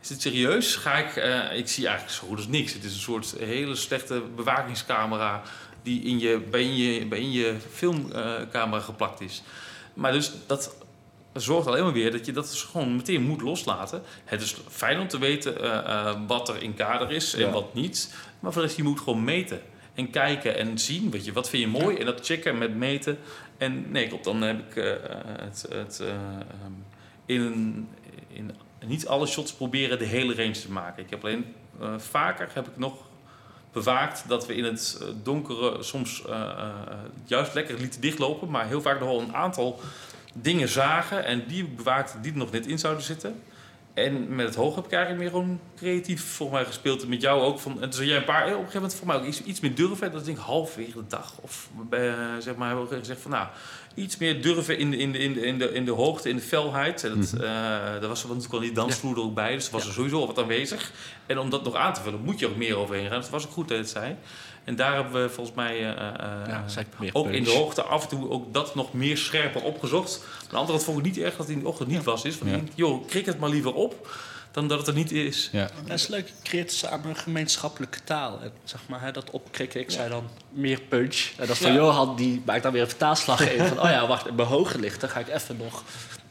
is 0.00 0.08
dit 0.08 0.20
serieus? 0.20 0.76
Ga 0.76 0.94
ik, 0.94 1.16
eh, 1.16 1.58
ik 1.58 1.68
zie 1.68 1.86
eigenlijk 1.86 2.16
zo 2.18 2.26
goed 2.26 2.36
als 2.36 2.46
niks. 2.46 2.72
Het 2.72 2.84
is 2.84 2.94
een 2.94 3.00
soort 3.00 3.34
hele 3.38 3.74
slechte 3.74 4.22
bewakingscamera 4.36 5.42
die 5.82 6.02
in 6.02 6.18
je, 6.18 6.38
bij 6.50 6.62
in 6.62 6.76
je, 6.76 7.06
bij 7.06 7.18
in 7.20 7.32
je 7.32 7.56
filmcamera 7.72 8.80
geplakt 8.80 9.20
is. 9.20 9.42
Maar 9.94 10.12
dus 10.12 10.32
dat 10.46 10.74
zorgt 11.32 11.66
alleen 11.66 11.84
maar 11.84 11.92
weer 11.92 12.10
dat 12.12 12.26
je 12.26 12.32
dat 12.32 12.50
dus 12.50 12.62
gewoon 12.62 12.96
meteen 12.96 13.22
moet 13.22 13.40
loslaten. 13.40 14.02
Het 14.24 14.42
is 14.42 14.56
fijn 14.68 15.00
om 15.00 15.08
te 15.08 15.18
weten 15.18 15.60
eh, 15.62 15.78
eh, 16.08 16.16
wat 16.26 16.48
er 16.48 16.62
in 16.62 16.74
kader 16.74 17.10
is 17.10 17.34
en 17.34 17.40
Ja. 17.40 17.50
wat 17.50 17.74
niet. 17.74 18.14
Maar 18.40 18.52
voor 18.52 18.60
de 18.62 18.66
rest, 18.66 18.78
je 18.78 18.84
moet 18.84 19.00
gewoon 19.00 19.24
meten. 19.24 19.60
En 19.94 20.10
kijken 20.10 20.56
en 20.56 20.78
zien, 20.78 21.10
weet 21.10 21.24
je, 21.24 21.32
wat 21.32 21.48
vind 21.48 21.62
je 21.62 21.80
mooi? 21.80 21.96
En 21.96 22.06
dat 22.06 22.26
checken 22.26 22.58
met 22.58 22.74
meten. 22.76 23.18
En 23.58 23.90
nee, 23.90 24.06
klopt, 24.08 24.24
dan 24.24 24.42
heb 24.42 24.58
ik 24.58 24.76
eh, 24.76 24.92
het, 25.40 25.66
het 25.70 26.00
eh, 26.00 26.08
ehm, 26.08 26.72
in, 27.26 27.88
in 28.32 28.50
niet 28.86 29.06
alle 29.06 29.26
shots 29.26 29.52
proberen 29.52 29.98
de 29.98 30.04
hele 30.04 30.34
range 30.34 30.60
te 30.60 30.70
maken. 30.70 31.02
Ik 31.02 31.10
heb 31.10 31.24
alleen 31.24 31.54
eh, 31.80 31.94
vaker 31.98 32.48
heb 32.52 32.66
ik 32.66 32.76
nog 32.76 32.94
bewaakt 33.72 34.24
dat 34.28 34.46
we 34.46 34.54
in 34.54 34.64
het 34.64 34.98
eh, 35.00 35.08
donkere 35.22 35.82
soms 35.82 36.24
eh, 36.26 36.68
juist 37.24 37.54
lekker 37.54 37.78
lieten 37.78 38.00
dichtlopen, 38.00 38.50
maar 38.50 38.66
heel 38.66 38.82
vaak 38.82 39.00
nog 39.00 39.08
wel 39.08 39.20
een 39.20 39.34
aantal 39.34 39.80
dingen 40.34 40.68
zagen 40.68 41.24
en 41.24 41.46
die 41.46 41.64
bewaakte 41.64 42.20
die 42.20 42.32
er 42.32 42.38
nog 42.38 42.50
net 42.50 42.66
in 42.66 42.78
zouden 42.78 43.04
zitten. 43.04 43.42
En 43.94 44.34
met 44.34 44.46
het 44.46 44.54
hoog 44.54 44.74
heb 44.74 44.84
ik 44.84 44.92
eigenlijk 44.92 45.22
meer 45.22 45.32
gewoon 45.32 45.60
creatief 45.76 46.24
voor 46.24 46.50
mij 46.50 46.64
gespeeld. 46.64 47.02
En 47.02 47.08
met 47.08 47.20
jou 47.20 47.42
ook. 47.42 47.58
Van, 47.58 47.82
en 47.82 47.90
toen 47.90 48.06
jij 48.06 48.16
een 48.16 48.24
paar, 48.24 48.42
op 48.42 48.48
een 48.48 48.56
gegeven 48.56 48.74
moment 48.74 48.94
voor 48.94 49.06
mij 49.06 49.16
ook 49.16 49.24
iets, 49.24 49.42
iets 49.42 49.60
meer 49.60 49.74
durven. 49.74 50.12
Dat 50.12 50.24
denk 50.24 50.36
ik 50.36 50.42
halverwege 50.42 50.92
de 50.92 51.06
dag. 51.08 51.34
Of 51.40 51.68
zeg 52.38 52.54
maar, 52.56 52.68
hebben 52.68 52.88
we 52.88 52.98
gezegd 52.98 53.20
van 53.20 53.30
nou, 53.30 53.46
iets 53.94 54.16
meer 54.16 54.42
durven 54.42 54.78
in 54.78 54.90
de, 54.90 54.96
in 54.96 55.12
de, 55.12 55.18
in 55.18 55.32
de, 55.32 55.40
in 55.40 55.58
de, 55.58 55.72
in 55.72 55.84
de 55.84 55.90
hoogte, 55.90 56.28
in 56.28 56.36
de 56.36 56.42
felheid. 56.42 57.04
En 57.04 57.20
dat, 57.20 57.30
daar 57.40 58.08
was 58.08 58.22
er 58.22 58.28
natuurlijk 58.28 58.54
al 58.54 58.60
die 58.60 58.72
dansvloer 58.72 59.16
er 59.16 59.22
ook 59.22 59.34
bij. 59.34 59.54
Dus 59.54 59.66
er 59.66 59.72
was 59.72 59.86
er 59.86 59.92
sowieso 59.92 60.20
al 60.20 60.26
wat 60.26 60.38
aanwezig. 60.38 60.92
En 61.26 61.38
om 61.38 61.50
dat 61.50 61.64
nog 61.64 61.74
aan 61.74 61.94
te 61.94 62.00
vullen, 62.00 62.20
moet 62.20 62.38
je 62.38 62.48
ook 62.48 62.56
meer 62.56 62.76
overheen 62.76 63.06
gaan. 63.06 63.16
Dus 63.16 63.24
het 63.24 63.34
was 63.34 63.46
ook 63.46 63.52
goed 63.52 63.68
dat 63.68 63.78
het 63.78 63.88
zei. 63.88 64.16
En 64.64 64.76
daar 64.76 64.94
hebben 64.94 65.22
we 65.22 65.28
volgens 65.28 65.56
mij 65.56 65.76
eh, 65.76 66.08
eh, 66.08 66.46
Ja, 66.46 66.64
ook 67.12 67.28
in 67.28 67.44
de 67.44 67.50
hoogte 67.50 67.82
af 67.82 68.02
en 68.02 68.08
toe 68.08 68.30
ook 68.30 68.52
dat 68.52 68.74
nog 68.74 68.92
meer 68.92 69.16
scherper 69.16 69.62
opgezocht. 69.62 70.24
Aan 70.42 70.48
de 70.48 70.56
andere 70.56 70.72
kant 70.72 70.84
vond 70.84 70.98
ik 70.98 71.04
niet 71.04 71.18
erg 71.18 71.36
dat 71.36 71.46
het 71.46 71.56
in 71.56 71.62
de 71.62 71.68
ochtend 71.68 71.88
niet 71.88 72.04
was. 72.04 72.24
Is, 72.24 72.38
want 72.38 72.50
denk, 72.50 72.68
joh, 72.74 73.06
krik 73.06 73.26
het 73.26 73.38
maar 73.38 73.48
liever 73.48 73.74
op 73.74 74.08
dan 74.50 74.68
dat 74.68 74.78
het 74.78 74.86
er 74.86 74.94
niet 74.94 75.12
is. 75.12 75.48
Ja, 75.52 75.70
Dat 75.84 75.98
is 75.98 76.06
leuk. 76.08 76.26
Je 76.26 76.32
creëert 76.42 76.72
samen 76.72 77.08
een 77.08 77.16
gemeenschappelijke 77.16 77.98
taal. 78.04 78.40
En 78.42 78.52
zeg 78.64 78.80
maar, 78.88 79.00
hè, 79.00 79.12
dat 79.12 79.30
opkrikken. 79.30 79.80
Ik 79.80 79.90
zei 79.90 80.08
dan 80.08 80.28
meer 80.50 80.80
punch. 80.80 81.30
En 81.36 81.46
dat 81.46 81.58
van 81.58 81.72
Ja. 81.72 81.74
Johan, 81.76 82.16
die 82.16 82.42
maakt 82.46 82.62
dan 82.62 82.72
weer 82.72 82.82
een 82.82 82.88
vertaalslag 82.88 83.50
in. 83.50 83.66
Van, 83.68 83.78
oh 83.80 83.90
ja, 83.90 84.06
wacht, 84.06 84.30
bij 84.36 84.44
hoge 84.46 84.78
lichten 84.78 85.08
ga 85.08 85.20
ik 85.20 85.28
even 85.28 85.56
nog. 85.56 85.82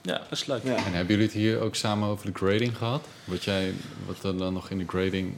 Ja. 0.01 0.17
Dat 0.17 0.31
is 0.31 0.45
leuk. 0.45 0.63
Ja. 0.63 0.75
en 0.75 0.83
hebben 0.83 1.07
jullie 1.07 1.23
het 1.25 1.33
hier 1.33 1.59
ook 1.59 1.75
samen 1.75 2.07
over 2.09 2.25
de 2.25 2.37
grading 2.37 2.77
gehad? 2.77 3.05
Wat, 3.23 3.43
jij, 3.43 3.73
wat 4.05 4.23
er 4.23 4.37
dan 4.37 4.53
nog 4.53 4.69
in 4.69 4.77
de 4.77 4.85
grading 4.87 5.33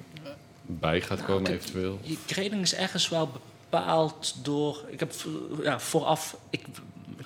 bij 0.66 1.02
gaat 1.02 1.18
Nou, 1.18 1.30
komen 1.32 1.52
eventueel? 1.52 2.00
Je 2.02 2.18
grading 2.28 2.62
is 2.62 2.74
ergens 2.76 3.10
wel 3.10 3.32
bepaald 3.70 4.36
door... 4.44 4.84
Ik 4.88 5.00
heb 5.00 5.14
ja, 5.64 5.80
vooraf... 5.80 6.38
Ik 6.50 6.66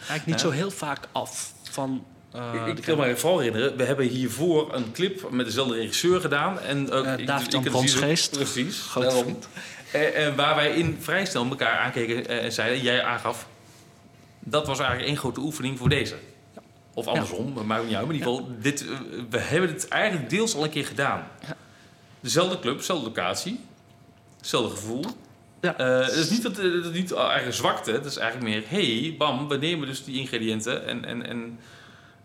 kijk 0.08 0.26
niet 0.26 0.36
Ja. 0.36 0.42
zo 0.42 0.50
heel 0.50 0.72
vaak 0.72 1.08
af 1.12 1.54
van... 1.64 2.06
eh, 2.36 2.68
ik 2.68 2.82
kan 2.82 2.98
me 2.98 3.16
vooral 3.18 3.40
herinneren, 3.40 3.78
we 3.78 3.84
hebben 3.84 4.08
hiervoor 4.08 4.74
een 4.74 4.92
clip 4.92 5.30
met 5.32 5.46
dezelfde 5.46 5.76
regisseur 5.76 6.22
gedaan. 6.22 6.60
En 6.60 6.90
Eh, 6.92 7.18
ik- 7.20 7.28
David-Jan 7.28 7.64
ik- 7.66 7.72
precies- 7.72 7.92
Bronsgeest. 7.94 8.32
Precies, 8.32 8.80
Grote 8.82 9.08
daarom. 9.08 9.24
vriend. 9.24 9.48
Eh, 9.92 10.36
waar 10.36 10.56
wij 10.56 10.74
in 10.76 10.98
vrij 11.00 11.26
snel 11.26 11.46
elkaar 11.46 11.78
aankeken 11.80 12.28
en 12.28 12.52
zeiden, 12.52 12.82
jij 12.82 13.04
aangaf, 13.04 13.48
dat 14.40 14.68
was 14.68 14.78
eigenlijk 14.80 15.10
één 15.10 15.18
grote 15.18 15.40
oefening 15.40 15.78
voor 15.78 15.90
deze. 15.90 16.16
Of 16.94 17.08
andersom, 17.08 17.54
maar 17.54 17.66
maakt 17.66 17.86
niet 17.86 17.96
uit. 17.96 18.06
Maar 18.06 18.16
in 18.16 18.20
ieder 18.20 18.34
geval, 18.36 18.56
dit, 18.62 18.86
we 19.30 19.38
hebben 19.40 19.70
het 19.70 19.88
eigenlijk 19.88 20.30
deels 20.30 20.56
al 20.56 20.64
een 20.64 20.70
keer 20.70 20.86
gedaan. 20.86 21.28
Ja. 21.48 21.56
Dezelfde 22.20 22.60
club, 22.60 22.78
dezelfde 22.78 23.06
locatie, 23.06 23.60
hetzelfde 24.38 24.70
gevoel. 24.76 25.04
Ja. 25.62 25.74
Het 25.78 26.12
is 26.12 26.30
niet, 26.30 26.44
dat, 26.44 26.58
het 26.58 26.94
niet 26.94 27.14
eigenlijk 27.14 27.56
zwakte, 27.56 27.92
het 27.92 28.06
is 28.06 28.18
eigenlijk 28.18 28.50
meer, 28.54 28.64
hey, 28.68 29.16
bam, 29.18 29.48
we 29.48 29.58
nemen 29.58 29.88
dus 29.88 30.04
die 30.04 30.20
ingrediënten 30.20 30.86
en, 30.88 31.06
en, 31.06 31.26
en, 31.28 31.60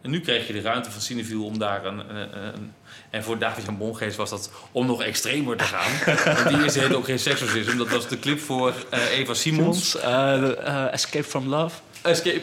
en 0.02 0.10
nu 0.10 0.20
krijg 0.20 0.47
je 0.47 0.52
de 0.52 0.60
ruimte 0.60 0.90
van 0.90 1.01
Cineville 1.01 1.43
om 1.43 1.59
daar 1.59 1.85
een, 1.85 1.98
een, 1.98 2.44
een- 2.55 2.72
en 3.10 3.22
voor 3.24 3.39
David 3.39 3.64
Jan 3.64 3.78
Bongeest 3.78 4.16
was 4.16 4.31
dat 4.31 4.51
om 4.72 4.86
nog 4.86 5.02
extremer 5.02 5.56
te 5.56 5.64
gaan. 5.64 5.90
Want 6.35 6.48
die 6.48 6.62
eerste 6.62 6.78
heette 6.81 6.97
ook 6.97 7.05
geen 7.05 7.18
sexorcism, 7.18 7.77
dat 7.77 7.89
was 7.89 8.09
de 8.09 8.18
clip 8.18 8.40
voor 8.40 8.72
eh, 8.90 9.18
Eva 9.18 9.35
Simons. 9.35 9.90
Simons, 9.90 10.05
eh, 10.05 10.66
eh, 10.66 10.93
Escape 10.93 11.24
from 11.24 11.47
Love. 11.48 11.77
Escape, 12.02 12.40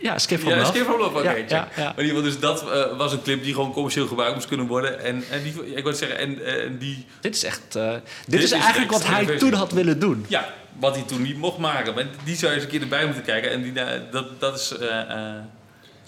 Ja, 0.00 0.14
Escape 0.14 0.40
from 0.40 0.50
ja, 0.50 0.56
Love. 0.56 0.68
Escape 0.72 0.90
from 0.90 1.00
Love, 1.00 1.18
oké, 1.18 1.28
Ja, 1.28 1.34
check. 1.34 1.48
ja, 1.50 1.68
ja. 1.76 1.82
Maar 1.84 1.98
in 1.98 2.04
ieder 2.06 2.22
geval, 2.22 2.22
dus 2.22 2.38
dat 2.40 2.96
was 2.96 3.12
een 3.12 3.22
clip 3.22 3.42
die 3.42 3.54
gewoon 3.54 3.72
commercieel 3.72 4.06
gebruikt 4.06 4.34
moest 4.34 4.48
kunnen 4.48 4.66
worden. 4.66 5.00
En, 5.00 5.24
en 5.30 5.42
die, 5.42 5.74
ik 5.74 5.84
wil 5.84 5.94
zeggen, 5.94 6.18
en, 6.18 6.44
en 6.46 6.78
die, 6.78 7.06
Dit 7.20 7.34
is 7.34 7.44
echt... 7.44 7.72
dit, 7.72 7.82
Dit 8.26 8.38
is 8.38 8.44
is 8.44 8.50
eigenlijk 8.52 8.90
wat 8.90 9.06
hij 9.06 9.24
versie. 9.24 9.38
toen 9.38 9.52
had 9.58 9.72
willen 9.72 9.98
doen. 9.98 10.24
ja, 10.28 10.48
wat 10.78 10.94
hij 10.94 11.04
toen 11.04 11.22
niet 11.22 11.36
mocht 11.36 11.58
maken. 11.58 11.94
Maar 11.94 12.06
die 12.24 12.36
zou 12.36 12.50
je 12.50 12.56
eens 12.56 12.64
een 12.66 12.70
keer 12.72 12.82
erbij 12.82 13.04
moeten 13.04 13.22
kijken. 13.24 13.50
En 13.50 13.62
die, 13.62 13.72
dat, 14.10 14.40
dat 14.40 14.58
is... 14.58 14.74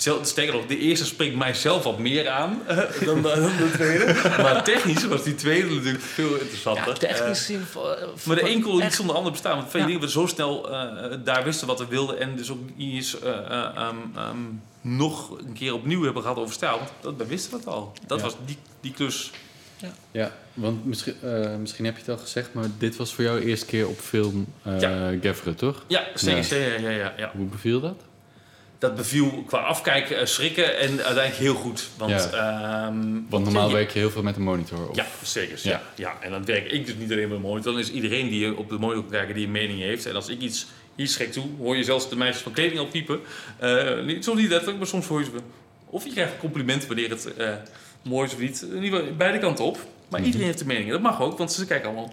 zel- 0.03 0.25
Sterker 0.25 0.55
nog, 0.55 0.67
de 0.67 0.79
eerste 0.79 1.05
spreekt 1.05 1.37
mij 1.37 1.55
zelf 1.55 1.83
wat 1.85 1.99
meer 1.99 2.29
aan 2.29 2.63
eh, 2.67 2.77
dan, 3.07 3.23
de, 3.23 3.29
dan 3.29 3.57
de 3.57 3.71
tweede. 3.73 4.15
Maar 4.43 4.65
technisch 4.65 5.05
was 5.07 5.23
die 5.23 5.35
tweede 5.35 5.75
natuurlijk 5.75 6.03
veel 6.05 6.35
interessanter. 6.37 6.87
Ja, 6.87 6.93
technisch 6.93 7.51
voor- 7.71 7.99
maar 8.25 8.37
de 8.37 8.51
een 8.51 8.63
kon 8.63 8.79
niet 8.79 8.95
zonder 8.95 9.13
de 9.15 9.19
ander 9.19 9.33
bestaan. 9.33 9.57
Want 9.57 9.69
twee 9.69 9.83
Ja. 9.83 9.89
dingen 9.89 10.03
we 10.03 10.11
zo 10.11 10.27
snel 10.27 10.71
eh, 10.73 11.17
daar 11.25 11.45
wisten 11.45 11.67
wat 11.67 11.79
we 11.79 11.87
wilden. 11.87 12.19
En 12.21 12.37
dus 12.37 12.51
ook 12.51 12.59
niet 12.77 12.95
eens 12.95 13.21
eh, 13.21 13.31
eh, 13.31 13.65
ehm, 13.77 13.97
ehm, 14.17 14.37
nog 14.81 15.31
een 15.39 15.53
keer 15.53 15.75
opnieuw 15.75 16.03
hebben 16.03 16.23
gehad 16.23 16.37
over 16.37 16.55
stijl. 16.55 16.77
Want 16.79 16.91
dat, 17.01 17.15
we 17.17 17.27
wisten 17.27 17.59
het 17.59 17.67
al. 17.67 17.93
Dat 18.07 18.19
Ja. 18.19 18.25
was 18.25 18.35
die, 18.45 18.57
die 18.81 18.93
klus. 18.93 19.31
Ja, 20.11 20.33
want 20.55 20.85
misschien, 20.85 21.15
eh, 21.23 21.57
misschien 21.57 21.85
heb 21.85 21.95
je 21.95 22.01
het 22.01 22.11
al 22.11 22.17
gezegd, 22.19 22.55
maar 22.55 22.65
dit 22.79 22.97
was 22.97 23.15
voor 23.15 23.25
jou 23.25 23.41
de 23.41 23.47
eerste 23.47 23.67
keer 23.67 23.89
op 23.89 23.99
film 24.01 24.47
eh 24.63 24.81
Ja. 24.81 25.13
Gavre, 25.23 25.55
toch? 25.55 25.85
Ja, 25.87 26.05
zeker. 26.15 26.37
Ja. 26.39 26.43
zeker, 26.45 26.81
Ja, 26.81 26.91
ja, 26.91 27.13
ja. 27.17 27.31
Hoe 27.37 27.47
beviel 27.47 27.81
dat? 27.81 27.95
Dat 28.81 28.95
beviel 28.97 29.43
qua 29.47 29.59
afkijken 29.59 30.19
eh, 30.19 30.27
schrikken 30.27 30.79
en 30.79 30.89
uiteindelijk 30.89 31.35
heel 31.37 31.55
goed. 31.55 31.89
Want, 31.97 32.11
Ja. 32.11 32.87
ehm, 32.87 33.21
Want 33.29 33.45
normaal 33.45 33.73
werk 33.73 33.91
je 33.91 33.99
heel 33.99 34.11
veel 34.11 34.23
met 34.23 34.37
een 34.37 34.43
monitor. 34.43 34.89
Of, 34.89 34.97
Ja, 34.97 35.07
zeker. 35.23 35.59
Ja. 35.63 35.71
Ja. 35.71 35.83
Ja. 35.95 36.17
en 36.21 36.31
dan 36.31 36.45
werk 36.45 36.71
ik 36.73 36.87
dus 36.87 36.95
niet 36.95 37.11
alleen 37.13 37.29
met 37.29 37.37
een 37.37 37.43
monitor. 37.43 37.73
Dan 37.73 37.81
is 37.81 37.91
iedereen 37.91 38.29
die 38.29 38.57
op 38.57 38.69
de 38.69 38.79
monitor 38.79 39.03
kan 39.03 39.13
kijken 39.13 39.35
die 39.35 39.45
een 39.47 39.51
mening 39.53 39.81
heeft. 39.81 40.07
En 40.07 40.15
als 40.15 40.29
ik 40.29 40.41
iets 40.41 40.67
hier 40.95 41.09
schrik 41.09 41.33
toe, 41.33 41.45
hoor 41.59 41.77
je 41.77 41.85
zelfs 41.85 42.09
de 42.09 42.17
meisjes 42.17 42.43
van 42.43 42.53
kleding 42.53 42.79
al 42.81 42.87
piepen. 42.87 43.21
Eh, 43.59 44.01
niet, 44.05 44.25
soms 44.25 44.39
niet 44.41 44.49
letterlijk, 44.49 44.79
maar 44.79 44.87
soms 44.87 45.07
hoor 45.07 45.19
je 45.19 45.25
ze... 45.25 45.31
Of 45.87 46.05
je 46.05 46.11
krijgt 46.13 46.39
complimenten 46.39 46.89
wanneer 46.89 47.11
het 47.11 47.35
eh, 47.35 47.49
mooi 48.03 48.27
is 48.27 48.33
of 48.35 48.41
niet. 48.41 48.63
In 48.73 48.83
ieder 48.83 48.99
geval 49.01 49.15
beide 49.17 49.39
kanten 49.39 49.65
op. 49.65 49.79
Maar 50.09 50.19
Mhm. 50.21 50.29
iedereen 50.29 50.47
heeft 50.47 50.61
een 50.61 50.67
mening. 50.67 50.91
Dat 50.91 51.01
mag 51.01 51.21
ook, 51.21 51.39
want 51.39 51.53
ze 51.53 51.67
kijken 51.67 51.87
allemaal 51.89 52.11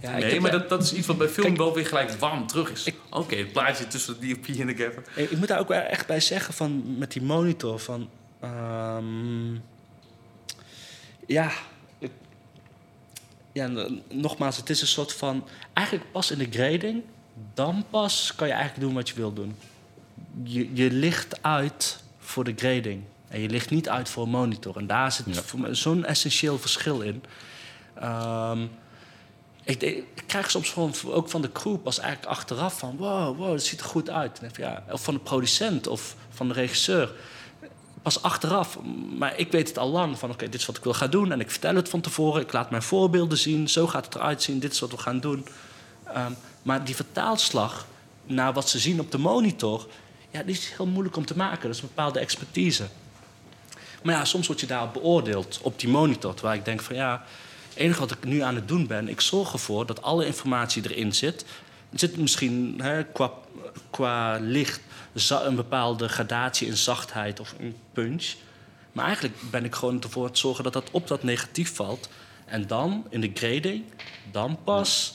Ja, 0.00 0.10
ik 0.14 0.22
nee, 0.22 0.32
heb- 0.32 0.40
maar 0.40 0.50
dat, 0.50 0.68
dat 0.68 0.82
is 0.82 0.92
iets 0.92 1.06
wat 1.06 1.18
bij 1.18 1.28
film 1.28 1.46
Kijk- 1.46 1.56
wel 1.58 1.74
weer 1.74 1.86
gelijk 1.86 2.10
warm 2.12 2.46
terug 2.46 2.70
is. 2.70 2.88
Oké, 3.10 3.36
het 3.36 3.52
plaatje 3.52 3.86
tussen 3.86 4.20
de 4.20 4.26
DOP 4.28 4.46
en 4.46 4.66
de 4.66 4.74
gaffer. 4.76 5.02
Ik 5.14 5.30
ik 5.30 5.38
moet 5.38 5.48
daar 5.48 5.58
ook 5.58 5.68
wel 5.68 5.80
echt 5.80 6.06
bij 6.06 6.20
zeggen 6.20 6.54
van 6.54 6.98
met 6.98 7.12
die 7.12 7.22
monitor 7.22 7.78
van 7.78 8.08
ehm, 8.40 9.54
ja, 11.26 11.50
ik- 11.98 12.10
ja, 13.52 13.70
nogmaals, 14.10 14.56
het 14.56 14.70
is 14.70 14.80
een 14.80 14.86
soort 14.86 15.12
van 15.12 15.44
eigenlijk 15.72 16.12
pas 16.12 16.30
in 16.30 16.38
de 16.38 16.48
grading, 16.50 17.02
dan 17.54 17.84
pas 17.90 18.32
kan 18.36 18.46
je 18.46 18.52
eigenlijk 18.52 18.84
doen 18.86 18.94
wat 18.94 19.08
je 19.08 19.14
wil 19.14 19.32
doen. 19.32 19.56
Je, 20.42 20.74
je 20.74 20.90
ligt 20.90 21.42
uit 21.42 21.98
voor 22.18 22.44
de 22.44 22.52
grading 22.56 23.02
en 23.28 23.40
je 23.40 23.48
ligt 23.48 23.70
niet 23.70 23.88
uit 23.88 24.08
voor 24.08 24.22
een 24.24 24.30
monitor 24.30 24.76
en 24.76 24.86
daar 24.86 25.12
zit 25.12 25.26
Ja. 25.34 25.42
voor 25.42 25.60
mij 25.60 25.74
zo'n 25.74 26.04
essentieel 26.04 26.58
verschil 26.58 27.00
in. 27.00 27.22
Ehm, 27.94 28.66
ik, 29.66 30.04
krijg 30.26 30.50
soms 30.50 30.70
gewoon 30.70 30.92
ook 31.06 31.28
van 31.28 31.42
de 31.42 31.52
crew 31.52 31.76
pas 31.82 31.98
eigenlijk 31.98 32.30
achteraf 32.30 32.78
van... 32.78 32.96
wow, 32.96 33.36
wow, 33.36 33.50
dat 33.50 33.62
ziet 33.62 33.80
er 33.80 33.86
goed 33.86 34.10
uit. 34.10 34.40
Ja, 34.56 34.84
of 34.90 35.04
van 35.04 35.14
de 35.14 35.20
producent 35.20 35.86
of 35.86 36.16
van 36.30 36.48
de 36.48 36.54
regisseur. 36.54 37.12
Pas 38.02 38.22
achteraf. 38.22 38.78
Maar 39.18 39.38
ik 39.38 39.52
weet 39.52 39.68
het 39.68 39.78
al 39.78 39.90
lang 39.90 40.18
van... 40.18 40.30
oké, 40.30 40.48
dit 40.48 40.60
is 40.60 40.66
wat 40.66 40.76
ik 40.76 40.84
wil 40.84 40.94
gaan 40.94 41.10
doen. 41.10 41.32
En 41.32 41.40
ik 41.40 41.50
vertel 41.50 41.74
het 41.74 41.88
van 41.88 42.00
tevoren. 42.00 42.42
Ik 42.42 42.52
laat 42.52 42.70
mijn 42.70 42.82
voorbeelden 42.82 43.38
zien. 43.38 43.68
Zo 43.68 43.86
gaat 43.86 44.04
het 44.04 44.14
eruit 44.14 44.42
zien. 44.42 44.58
Dit 44.58 44.72
is 44.72 44.80
wat 44.80 44.90
we 44.90 44.98
gaan 44.98 45.20
doen. 45.20 45.46
Ehm, 46.04 46.32
maar 46.62 46.84
die 46.84 46.96
vertaalslag 46.96 47.86
naar 48.24 48.52
wat 48.52 48.68
ze 48.68 48.78
zien 48.78 49.00
op 49.00 49.10
de 49.10 49.18
monitor... 49.18 49.86
ja, 50.30 50.42
die 50.42 50.54
is 50.54 50.72
heel 50.76 50.86
moeilijk 50.86 51.16
om 51.16 51.26
te 51.26 51.36
maken. 51.36 51.62
Dat 51.62 51.76
is 51.76 51.82
een 51.82 51.88
bepaalde 51.94 52.18
expertise. 52.18 52.86
Maar 54.02 54.14
ja, 54.14 54.24
soms 54.24 54.46
word 54.46 54.60
je 54.60 54.66
daarop 54.66 54.92
beoordeeld 54.92 55.58
op 55.62 55.80
die 55.80 55.88
monitor. 55.88 56.34
Terwijl 56.34 56.58
ik 56.58 56.64
denk 56.64 56.82
van 56.82 56.96
ja, 56.96 57.24
het 57.76 57.84
enige 57.84 58.00
wat 58.00 58.10
ik 58.10 58.24
nu 58.24 58.40
aan 58.40 58.54
het 58.54 58.68
doen 58.68 58.86
ben... 58.86 59.08
ik 59.08 59.20
zorg 59.20 59.52
ervoor 59.52 59.86
dat 59.86 60.02
alle 60.02 60.26
informatie 60.26 60.82
erin 60.90 61.14
zit. 61.14 61.44
Er 61.92 61.98
zit 61.98 62.16
misschien 62.16 62.80
hè, 62.82 63.04
qua, 63.04 63.32
qua 63.90 64.38
licht 64.40 64.80
een 65.28 65.54
bepaalde 65.54 66.08
gradatie 66.08 66.66
in 66.66 66.76
zachtheid 66.76 67.40
of 67.40 67.54
een 67.58 67.76
punch. 67.92 68.34
Maar 68.92 69.04
eigenlijk 69.04 69.34
ben 69.50 69.64
ik 69.64 69.74
gewoon 69.74 70.02
ervoor 70.02 70.24
het 70.24 70.38
zorgen 70.38 70.64
dat 70.64 70.72
dat 70.72 70.90
op 70.90 71.08
dat 71.08 71.22
negatief 71.22 71.74
valt. 71.74 72.08
En 72.44 72.66
dan, 72.66 73.06
in 73.08 73.20
de 73.20 73.30
grading, 73.34 73.84
dan 74.30 74.58
pas 74.64 75.14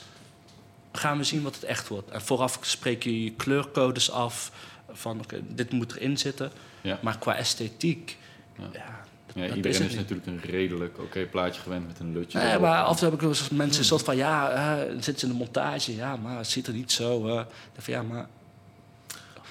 gaan 0.92 1.18
we 1.18 1.24
zien 1.24 1.42
wat 1.42 1.56
het 1.56 1.64
echt 1.64 1.88
wordt. 1.88 2.10
En 2.10 2.22
vooraf 2.22 2.58
spreek 2.62 3.04
je 3.04 3.24
je 3.24 3.32
kleurcodes 3.32 4.12
af 4.12 4.52
van 4.92 5.20
oké, 5.20 5.42
dit 5.48 5.72
moet 5.72 5.96
erin 5.96 6.18
zitten. 6.18 6.52
Ja. 6.82 7.00
Maar 7.02 7.18
qua 7.18 7.36
esthetiek, 7.36 8.18
Ja. 8.58 8.70
ja, 8.74 9.01
Ja, 9.36 9.48
dat 9.48 9.56
iedereen 9.56 9.88
is, 9.88 9.96
natuurlijk 9.96 10.28
een 10.28 10.42
redelijk 10.52 11.00
oké 11.00 11.26
plaatje 11.26 11.62
gewend 11.62 11.88
met 11.88 12.00
een 12.00 12.14
lutje. 12.14 12.40
Nee, 12.40 12.60
maar 12.60 12.84
af 12.84 12.90
en 12.92 12.96
toe 12.96 13.04
heb 13.06 13.14
ik 13.14 13.20
wel 13.22 13.30
eens 13.30 13.50
mensen 13.50 13.86
soort 13.86 14.04
van 14.04 14.16
ja, 14.16 14.56
dan 14.86 15.04
zitten 15.04 15.18
ze 15.20 15.26
in 15.26 15.32
de 15.32 15.38
montage, 15.38 15.96
ja, 15.96 16.16
maar 16.16 16.38
het 16.38 16.48
ziet 16.48 16.68
er 16.68 16.74
niet 16.74 16.92
zo. 16.92 17.28
eh. 17.28 17.34
Ik 17.40 17.46
denk 17.74 17.82
van, 17.82 17.94
ja, 17.94 18.02
maar 18.02 18.28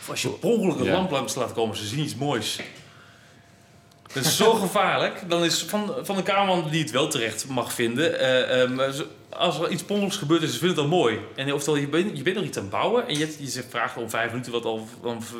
Of 0.00 0.10
als 0.10 0.22
je 0.22 0.28
per 0.28 0.48
ongeluk 0.48 0.78
een 0.78 0.84
Ja. 0.84 0.92
lamp 0.92 1.10
langs 1.10 1.34
laat 1.34 1.52
komen, 1.52 1.76
ze 1.76 1.86
zien 1.86 1.98
iets 2.04 2.14
moois. 2.14 2.60
Dat 4.14 4.24
is 4.24 4.36
zo 4.36 4.54
gevaarlijk. 4.64 5.28
Dan 5.28 5.44
is 5.44 5.62
van, 5.62 5.94
van 6.02 6.16
de 6.16 6.22
cameraman 6.22 6.70
die 6.70 6.82
het 6.82 6.90
wel 6.90 7.08
terecht 7.08 7.48
mag 7.48 7.72
vinden. 7.72 8.18
eh, 8.20 8.62
ehm, 8.62 8.92
zo- 8.92 9.06
als 9.30 9.60
er 9.60 9.70
iets 9.70 9.82
per 9.82 9.94
ongeluks 9.94 10.16
gebeurt 10.16 10.42
is, 10.42 10.52
ze 10.52 10.58
vinden 10.58 10.76
het 10.76 10.90
dan 10.90 10.98
mooi. 10.98 11.18
En 11.36 11.52
oftewel, 11.52 11.80
je 11.80 11.88
bent, 11.88 12.16
je 12.16 12.22
bent 12.22 12.36
nog 12.36 12.44
iets 12.44 12.56
aan 12.56 12.62
het 12.62 12.72
bouwen. 12.72 13.08
En 13.08 13.18
je, 13.18 13.34
je 13.38 13.62
vraagt 13.68 13.96
om 13.96 14.10
vijf 14.10 14.30
minuten, 14.30 14.52
wat 14.52 14.64
al 14.64 14.88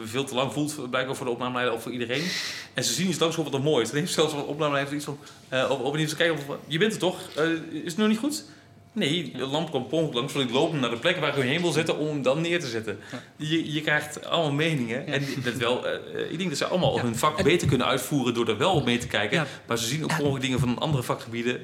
veel 0.04 0.24
te 0.24 0.34
lang 0.34 0.52
voelt. 0.52 0.90
Blijkbaar 0.90 1.16
voor 1.16 1.26
de 1.26 1.32
opnameleider 1.32 1.74
of 1.74 1.82
voor 1.82 1.92
iedereen. 1.92 2.30
En 2.74 2.84
ze 2.84 2.92
zien 2.92 3.08
iets 3.08 3.18
langs 3.18 3.36
wat 3.36 3.54
er 3.54 3.60
mooi 3.60 3.82
is. 3.82 3.90
Dan 3.90 4.00
heeft 4.00 4.12
zelfs 4.12 4.32
een 4.32 4.42
opnameleider 4.42 4.94
iets 4.94 5.04
van... 5.04 5.18
eh 5.48 5.70
op, 5.70 5.80
op 5.84 5.94
een 5.94 6.16
kijken, 6.16 6.38
je 6.66 6.78
bent 6.78 6.92
er 6.92 6.98
toch? 6.98 7.18
Eh, 7.36 7.50
is 7.72 7.84
het 7.84 7.96
nog 7.96 8.08
niet 8.08 8.18
goed? 8.18 8.44
Nee, 8.92 9.32
de 9.36 9.46
lamp 9.46 9.68
kwam 9.70 9.86
ongeluk 9.90 10.14
langs. 10.14 10.32
Wil 10.32 10.42
ik 10.42 10.50
lopen 10.50 10.80
naar 10.80 10.90
de 10.90 10.96
plek 10.98 11.16
waar 11.16 11.28
ik 11.28 11.34
hem 11.34 11.46
heen 11.46 11.60
wil 11.60 11.72
zetten 11.72 11.98
om 11.98 12.06
hem 12.06 12.22
dan 12.22 12.40
neer 12.40 12.60
te 12.60 12.66
zetten. 12.66 12.98
Je, 13.36 13.72
je 13.72 13.80
krijgt 13.80 14.24
allemaal 14.26 14.52
meningen. 14.52 15.06
En 15.06 15.24
dat 15.44 15.54
wel, 15.54 15.86
eh, 15.86 15.94
eh, 15.94 16.30
ik 16.30 16.36
denk 16.38 16.48
dat 16.48 16.58
ze 16.58 16.64
allemaal 16.66 16.96
Ja. 16.96 17.02
hun 17.02 17.16
vak 17.16 17.38
En- 17.38 17.44
beter 17.44 17.68
kunnen 17.68 17.86
uitvoeren 17.86 18.34
door 18.34 18.48
er 18.48 18.58
wel 18.58 18.72
op 18.74 18.84
mee 18.84 18.98
te 18.98 19.06
kijken. 19.06 19.36
Ja. 19.38 19.46
Maar 19.66 19.78
ze 19.78 19.86
zien 19.86 20.04
ook 20.04 20.10
ongeluk 20.20 20.40
dingen 20.40 20.58
van 20.58 20.78
andere 20.78 21.02
vakgebieden. 21.02 21.60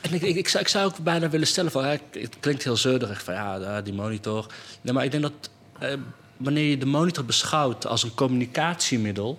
En 0.00 0.12
ik, 0.14 0.22
ik, 0.22 0.36
ik, 0.36 0.48
zou, 0.48 0.62
ik 0.62 0.68
zou 0.68 0.86
ook 0.86 0.98
bijna 0.98 1.28
willen 1.28 1.46
stellen 1.46 1.70
van, 1.70 1.84
hè, 1.84 1.96
het 2.10 2.36
klinkt 2.40 2.64
heel 2.64 2.76
zeurderig 2.76 3.22
van 3.24 3.34
ja, 3.34 3.80
die 3.82 3.94
monitor. 3.94 4.46
Nee, 4.80 4.94
maar 4.94 5.04
ik 5.04 5.10
denk 5.10 5.22
dat 5.22 5.50
eh, 5.78 5.94
wanneer 6.36 6.64
je 6.70 6.78
de 6.78 6.86
monitor 6.86 7.24
beschouwt 7.24 7.86
als 7.86 8.02
een 8.02 8.14
communicatiemiddel, 8.14 9.38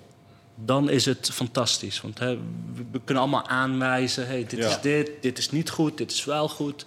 dan 0.56 0.90
is 0.90 1.06
het 1.06 1.30
fantastisch. 1.34 2.02
Want 2.02 2.20
hè, 2.20 2.36
we, 2.76 2.84
we 2.92 3.02
kunnen 3.04 3.24
allemaal 3.24 3.48
aanwijzen, 3.48 4.28
hey, 4.28 4.46
dit 4.48 4.60
Ja. 4.60 4.68
is 4.68 4.82
dit, 4.82 5.12
dit 5.22 5.38
is 5.38 5.52
niet 5.52 5.70
goed, 5.70 5.98
dit 5.98 6.12
is 6.12 6.26
wel 6.26 6.50
goed. 6.50 6.86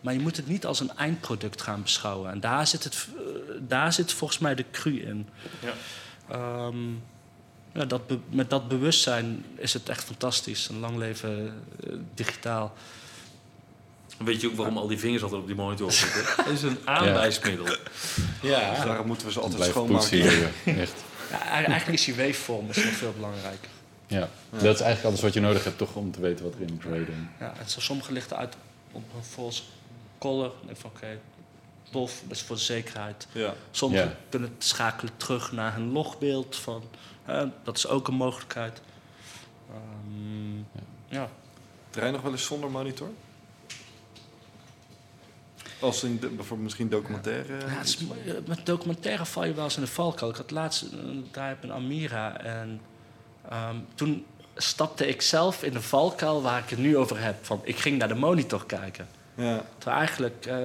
Maar 0.00 0.12
je 0.14 0.20
moet 0.20 0.36
het 0.36 0.46
niet 0.48 0.66
als 0.66 0.80
een 0.80 0.96
eindproduct 0.96 1.62
gaan 1.62 1.82
beschouwen. 1.82 2.30
En 2.30 2.40
daar 2.40 2.66
zit, 2.66 2.84
het, 2.84 3.06
eh, 3.16 3.22
daar 3.60 3.92
zit 3.92 4.12
volgens 4.12 4.38
mij 4.40 4.54
de 4.54 4.64
cru 4.70 5.00
in. 5.02 5.28
Ja. 5.62 5.72
Ehm, 6.34 6.88
ja, 7.72 7.84
dat 7.84 8.06
be- 8.06 8.18
met 8.28 8.50
dat 8.50 8.68
bewustzijn 8.68 9.44
is 9.56 9.72
het 9.72 9.88
echt 9.88 10.04
fantastisch. 10.04 10.68
Een 10.68 10.78
lang 10.80 10.96
leven 10.96 11.62
eh, 11.86 11.92
digitaal. 12.14 12.72
Weet 14.18 14.40
je 14.40 14.46
ook 14.48 14.56
waarom 14.56 14.76
al 14.76 14.86
die 14.86 14.98
vingers 14.98 15.22
altijd 15.22 15.40
op 15.40 15.46
die 15.46 15.56
monitor 15.56 15.92
zitten. 15.92 16.20
Het 16.36 16.46
is 16.56 16.62
een 16.62 16.78
aanwijsmiddel. 16.84 17.66
Ja. 18.42 18.70
Dus 18.74 18.84
daarom 18.84 19.06
moeten 19.06 19.26
we 19.26 19.32
ze 19.32 19.38
altijd 19.40 19.56
Blijf 19.56 19.70
schoonmaken. 19.72 20.08
poetsen 20.08 20.30
hier. 20.30 20.50
ja. 20.74 20.80
Echt. 20.80 20.92
Ja, 21.30 21.36
e- 21.60 21.64
eigenlijk 21.64 21.88
is 21.98 22.04
die 22.04 22.14
waveform 22.14 22.68
is 22.68 22.76
nog 22.76 22.92
veel 22.92 23.12
belangrijker. 23.16 23.68
Ja. 24.06 24.28
Dat 24.50 24.60
is 24.74 24.80
eigenlijk 24.80 25.04
alles 25.04 25.20
wat 25.20 25.32
je 25.32 25.40
nodig 25.40 25.64
hebt 25.64 25.78
toch 25.78 25.94
om 25.94 26.10
te 26.12 26.20
weten 26.20 26.44
wat 26.44 26.54
er 26.54 26.60
in 26.60 26.66
de 26.66 26.80
grading. 26.80 27.28
Ja, 27.40 27.52
en 27.60 27.68
zo 27.70 27.80
sommige 27.80 28.12
lichten 28.12 28.36
uit 28.36 28.56
op 28.92 29.02
een 29.16 29.24
false 29.24 29.62
denk 30.20 30.52
ik 30.70 30.76
van 30.76 30.90
oké, 30.94 31.18
tof, 31.90 32.22
dat 32.26 32.36
is 32.36 32.42
voor 32.42 32.56
de 32.56 32.62
zekerheid. 32.62 33.26
Ja. 33.32 33.54
Sommigen 33.70 34.06
Ja. 34.08 34.16
kunnen 34.28 34.54
schakelen 34.58 35.12
terug 35.16 35.52
naar 35.52 35.74
hun 35.74 35.92
logbeeld. 35.92 36.56
Van, 36.56 36.82
hè, 37.24 37.46
dat 37.62 37.76
is 37.76 37.86
ook 37.86 38.08
een 38.08 38.14
mogelijkheid. 38.14 38.80
Ehm, 39.70 40.56
ja. 41.08 41.28
Draai 41.90 42.06
je 42.06 42.12
nog 42.12 42.22
wel 42.22 42.32
eens 42.32 42.44
zonder 42.44 42.70
monitor? 42.70 43.08
Als 45.80 46.02
in 46.04 46.18
de, 46.18 46.26
bijvoorbeeld 46.28 46.60
misschien 46.62 46.88
documentaire. 46.88 47.58
Ja, 47.58 47.66
het 47.66 47.86
is, 47.86 47.98
mo- 47.98 48.14
met 48.46 48.66
documentaire 48.66 49.26
val 49.26 49.44
je 49.44 49.54
wel 49.54 49.64
eens 49.64 49.76
in 49.76 49.82
de 49.82 49.88
valkuil. 49.88 50.30
Ik 50.30 50.36
had 50.36 50.50
laatst 50.50 50.82
een 50.92 51.28
draai 51.30 51.54
op 51.54 51.62
een 51.62 51.72
Amira 51.72 52.40
en 52.40 52.80
ehm, 53.48 53.76
toen 53.94 54.26
stapte 54.56 55.06
ik 55.08 55.22
zelf 55.22 55.62
in 55.62 55.72
de 55.72 55.80
valkuil 55.82 56.42
waar 56.42 56.62
ik 56.62 56.68
het 56.70 56.78
nu 56.78 56.96
over 56.96 57.20
heb. 57.22 57.44
Van, 57.44 57.60
ik 57.64 57.76
ging 57.78 57.98
naar 57.98 58.08
de 58.08 58.14
monitor 58.14 58.66
kijken. 58.66 59.08
Ja. 59.40 59.64
Terwijl 59.78 59.98
eigenlijk, 59.98 60.46
eh, 60.46 60.64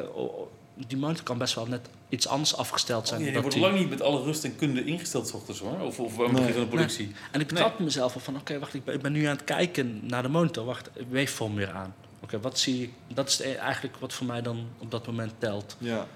die 0.87 0.97
monitor 0.97 1.23
kan 1.23 1.37
best 1.37 1.55
wel 1.55 1.65
net 1.65 1.87
iets 2.09 2.27
anders 2.27 2.55
afgesteld 2.55 3.07
zijn. 3.07 3.19
Ja, 3.23 3.25
die 3.31 3.35
wordt 3.41 3.51
die- 3.51 3.61
lang 3.61 3.77
niet 3.77 3.89
met 3.89 4.01
alle 4.01 4.23
rust 4.23 4.43
en 4.43 4.55
kunde 4.55 4.83
ingesteld 4.83 5.27
's 5.27 5.33
ochtends 5.33 5.59
hoor. 5.59 5.79
Of, 5.79 5.99
of 5.99 6.17
het 6.17 6.25
Nee. 6.31 6.31
begin 6.35 6.51
van 6.53 6.61
de 6.61 6.67
productie. 6.67 7.15
En 7.31 7.39
ik 7.41 7.47
betrapte 7.47 7.83
mezelf 7.83 8.15
op 8.15 8.21
van, 8.21 8.35
oké, 8.35 8.59
wacht, 8.59 8.73
ik 8.73 8.83
ben, 8.83 8.93
ik 8.95 9.01
ben 9.01 9.11
nu 9.11 9.23
aan 9.25 9.35
het 9.35 9.43
kijken 9.43 9.99
naar 10.03 10.21
de 10.21 10.29
monitor. 10.29 10.65
Wacht, 10.65 10.89
waveform 11.09 11.55
weer 11.55 11.71
aan. 11.71 11.93
Oké, 12.21 12.39
wat 12.39 12.59
zie 12.59 12.81
ik? 12.83 12.91
Dat 13.07 13.27
is 13.29 13.39
e- 13.39 13.53
eigenlijk 13.53 13.95
wat 13.99 14.13
voor 14.13 14.25
mij 14.25 14.41
dan 14.41 14.67
op 14.77 14.91
dat 14.91 15.05
moment 15.07 15.31
telt. 15.37 15.75
ja. 15.79 16.07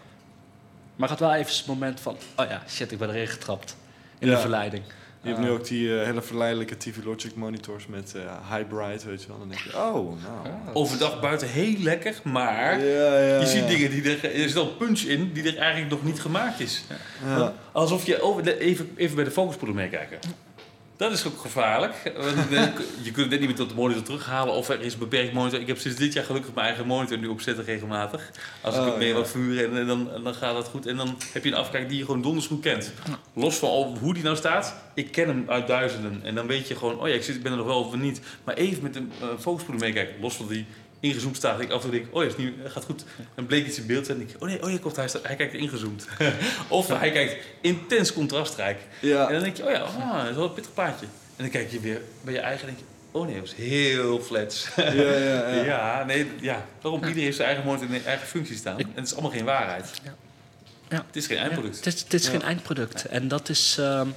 Maar 0.95 1.11
ik 1.11 1.18
had 1.19 1.30
wel 1.30 1.38
even 1.38 1.56
het 1.57 1.65
moment 1.65 1.99
van, 1.99 2.15
oh 2.36 2.45
ja, 2.45 2.64
shit, 2.68 2.91
ik 2.91 2.98
ben 2.98 3.10
erin 3.10 3.27
getrapt. 3.27 3.76
In 4.19 4.27
Ja. 4.27 4.34
de 4.36 4.41
verleiding. 4.41 4.84
Je 5.21 5.27
hebt 5.29 5.39
nu 5.39 5.47
Ah. 5.47 5.53
ook 5.53 5.67
die 5.67 5.99
eh, 5.99 6.05
hele 6.05 6.21
verleidelijke 6.21 6.77
TV 6.77 6.95
Logic 7.03 7.35
monitors 7.35 7.87
met 7.87 8.13
eh 8.15 8.21
high 8.55 8.67
bright, 8.67 9.03
weet 9.03 9.21
je 9.21 9.27
wel. 9.27 9.39
Dan 9.39 9.47
denk 9.49 9.59
je, 9.61 9.75
oh, 9.77 9.93
nou. 9.93 10.15
Overdag 10.73 11.19
buiten 11.19 11.47
heel 11.47 11.75
lekker, 11.79 12.15
maar 12.23 12.79
Ja, 12.79 13.17
ja, 13.19 13.39
je 13.39 13.45
ziet 13.45 13.67
dingen 13.67 13.89
die 13.91 14.03
er... 14.17 14.23
Er 14.41 14.47
zit 14.49 14.57
al 14.57 14.67
punch 14.67 14.99
in 14.99 15.31
die 15.33 15.43
er 15.43 15.57
eigenlijk 15.57 15.91
nog 15.91 16.03
niet 16.03 16.19
gemaakt 16.21 16.59
is. 16.59 16.83
Ja. 17.25 17.53
Alsof 17.71 18.05
je 18.05 18.21
over 18.21 18.43
de, 18.43 18.59
even, 18.59 18.91
even 18.95 19.15
bij 19.15 19.23
de 19.23 19.31
focuspoeder 19.31 19.75
meekijken. 19.75 20.19
Dat 20.99 21.11
is 21.11 21.26
ook 21.26 21.39
gevaarlijk. 21.39 22.11
Want, 22.17 22.51
eh, 22.51 22.63
je 23.01 23.11
kunt 23.11 23.15
het 23.15 23.30
net 23.30 23.39
niet 23.39 23.47
meer 23.47 23.55
tot 23.57 23.69
de 23.69 23.76
monitor 23.76 24.03
terughalen. 24.03 24.53
Of 24.53 24.69
er 24.69 24.81
is 24.81 24.93
een 24.93 24.99
beperkt 24.99 25.34
monitor. 25.34 25.59
Ik 25.59 25.67
heb 25.67 25.77
sinds 25.77 25.97
dit 25.97 26.13
jaar 26.13 26.23
gelukkig 26.23 26.53
mijn 26.53 26.67
eigen 26.67 26.85
monitor 26.88 27.17
nu 27.17 27.27
opzetten 27.27 27.65
regelmatig. 27.65 28.31
Als 28.61 28.76
ik 28.76 28.81
Oh, 28.81 28.88
het 28.88 28.97
mee 28.97 29.07
ja. 29.07 29.17
mag 29.17 29.27
vuren 29.27 29.77
en, 29.77 29.88
dan, 29.88 30.09
dan 30.23 30.34
gaat 30.34 30.53
dat 30.53 30.67
goed. 30.67 30.85
En 30.85 30.95
dan 30.95 31.17
heb 31.34 31.43
je 31.43 31.49
een 31.49 31.57
afkijk 31.57 31.89
die 31.89 31.97
je 31.97 32.05
gewoon 32.05 32.21
donders 32.21 32.47
goed 32.47 32.61
kent. 32.61 32.91
Los 33.34 33.55
van 33.55 33.69
al 33.69 33.97
hoe 33.99 34.13
die 34.13 34.23
nou 34.23 34.35
staat. 34.35 34.76
Ik 34.93 35.11
ken 35.11 35.27
hem 35.27 35.45
uit 35.47 35.67
duizenden. 35.67 36.19
En 36.23 36.35
dan 36.35 36.47
weet 36.47 36.67
je 36.67 36.76
gewoon, 36.76 36.99
oh 36.99 37.07
ja, 37.07 37.13
ik, 37.13 37.23
zit, 37.23 37.35
ik 37.35 37.43
ben 37.43 37.51
er 37.51 37.57
nog 37.57 37.67
wel 37.67 37.84
of 37.84 37.95
niet. 37.95 38.21
Maar 38.43 38.55
even 38.55 38.84
met 38.84 38.93
de 38.93 38.99
uh, 38.99 39.27
focuspoeder 39.39 39.85
meekijken. 39.85 40.21
Los 40.21 40.35
van 40.35 40.47
die 40.47 40.65
ingezoomd 40.99 41.35
staat. 41.35 41.59
Ik 41.59 41.69
af 41.69 41.84
en 41.84 41.89
toe 41.89 41.99
denk, 41.99 42.15
oh 42.15 42.23
ja, 42.23 42.30
is 42.30 42.35
nu, 42.38 42.53
gaat 42.65 42.84
goed. 42.85 43.03
Dan 43.35 43.45
bleek 43.45 43.67
iets 43.67 43.77
in 43.77 43.85
beeld 43.85 44.09
en 44.09 44.17
denk 44.17 44.30
ik, 44.30 44.35
oh 44.41 44.47
nee, 44.47 44.63
oh 44.63 44.71
ja, 44.71 44.77
komt, 44.77 44.95
hij, 44.95 45.07
staat- 45.07 45.27
hij 45.27 45.35
kijkt 45.35 45.53
ingezoomd. 45.53 46.07
of 46.67 46.88
hij 46.88 47.11
kijkt 47.11 47.45
intens 47.61 48.13
contrastrijk. 48.13 48.77
Ja. 49.01 49.27
En 49.27 49.34
dan 49.34 49.43
denk 49.43 49.57
je, 49.57 49.65
oh 49.65 49.71
ja, 49.71 49.80
ah, 49.80 50.17
dat 50.21 50.30
is 50.30 50.35
wel 50.35 50.45
een 50.45 50.53
pittig 50.53 50.73
plaatje. 50.73 51.05
En 51.05 51.43
dan 51.45 51.49
kijk 51.49 51.71
je 51.71 51.80
weer 51.80 52.01
bij 52.21 52.34
je 52.34 52.39
eigen 52.39 52.67
en 52.67 52.73
denk 52.76 52.80
je, 52.88 53.17
oh 53.19 53.26
nee, 53.27 53.35
dat 53.35 53.43
is 53.43 53.53
heel 53.53 54.19
flats. 54.21 54.67
Ja, 54.76 54.91
ja, 54.91 55.13
ja. 55.13 55.63
Ja, 55.63 56.03
nee, 56.05 56.27
ja. 56.41 56.65
Waarom? 56.81 57.01
Iedereen 57.01 57.23
heeft 57.23 57.35
zijn 57.35 57.47
eigen 57.47 57.65
monitor 57.65 57.95
en 57.95 58.05
eigen 58.05 58.27
functie 58.27 58.55
staan. 58.55 58.80
En 58.80 58.91
het 58.93 59.05
is 59.05 59.13
allemaal 59.13 59.31
geen 59.31 59.45
waarheid. 59.45 59.91
Ja. 60.03 60.15
Ja. 60.89 61.03
Het 61.07 61.15
is 61.15 61.26
geen 61.27 61.38
eindproduct. 61.38 61.76
Het 61.76 61.85
is, 61.93 62.01
het 62.01 62.13
is 62.13 62.23
Ja. 62.26 62.30
geen 62.31 62.41
eindproduct. 62.41 63.05
En 63.05 63.27
dat 63.27 63.49
is. 63.49 63.76
ehm, 63.80 64.07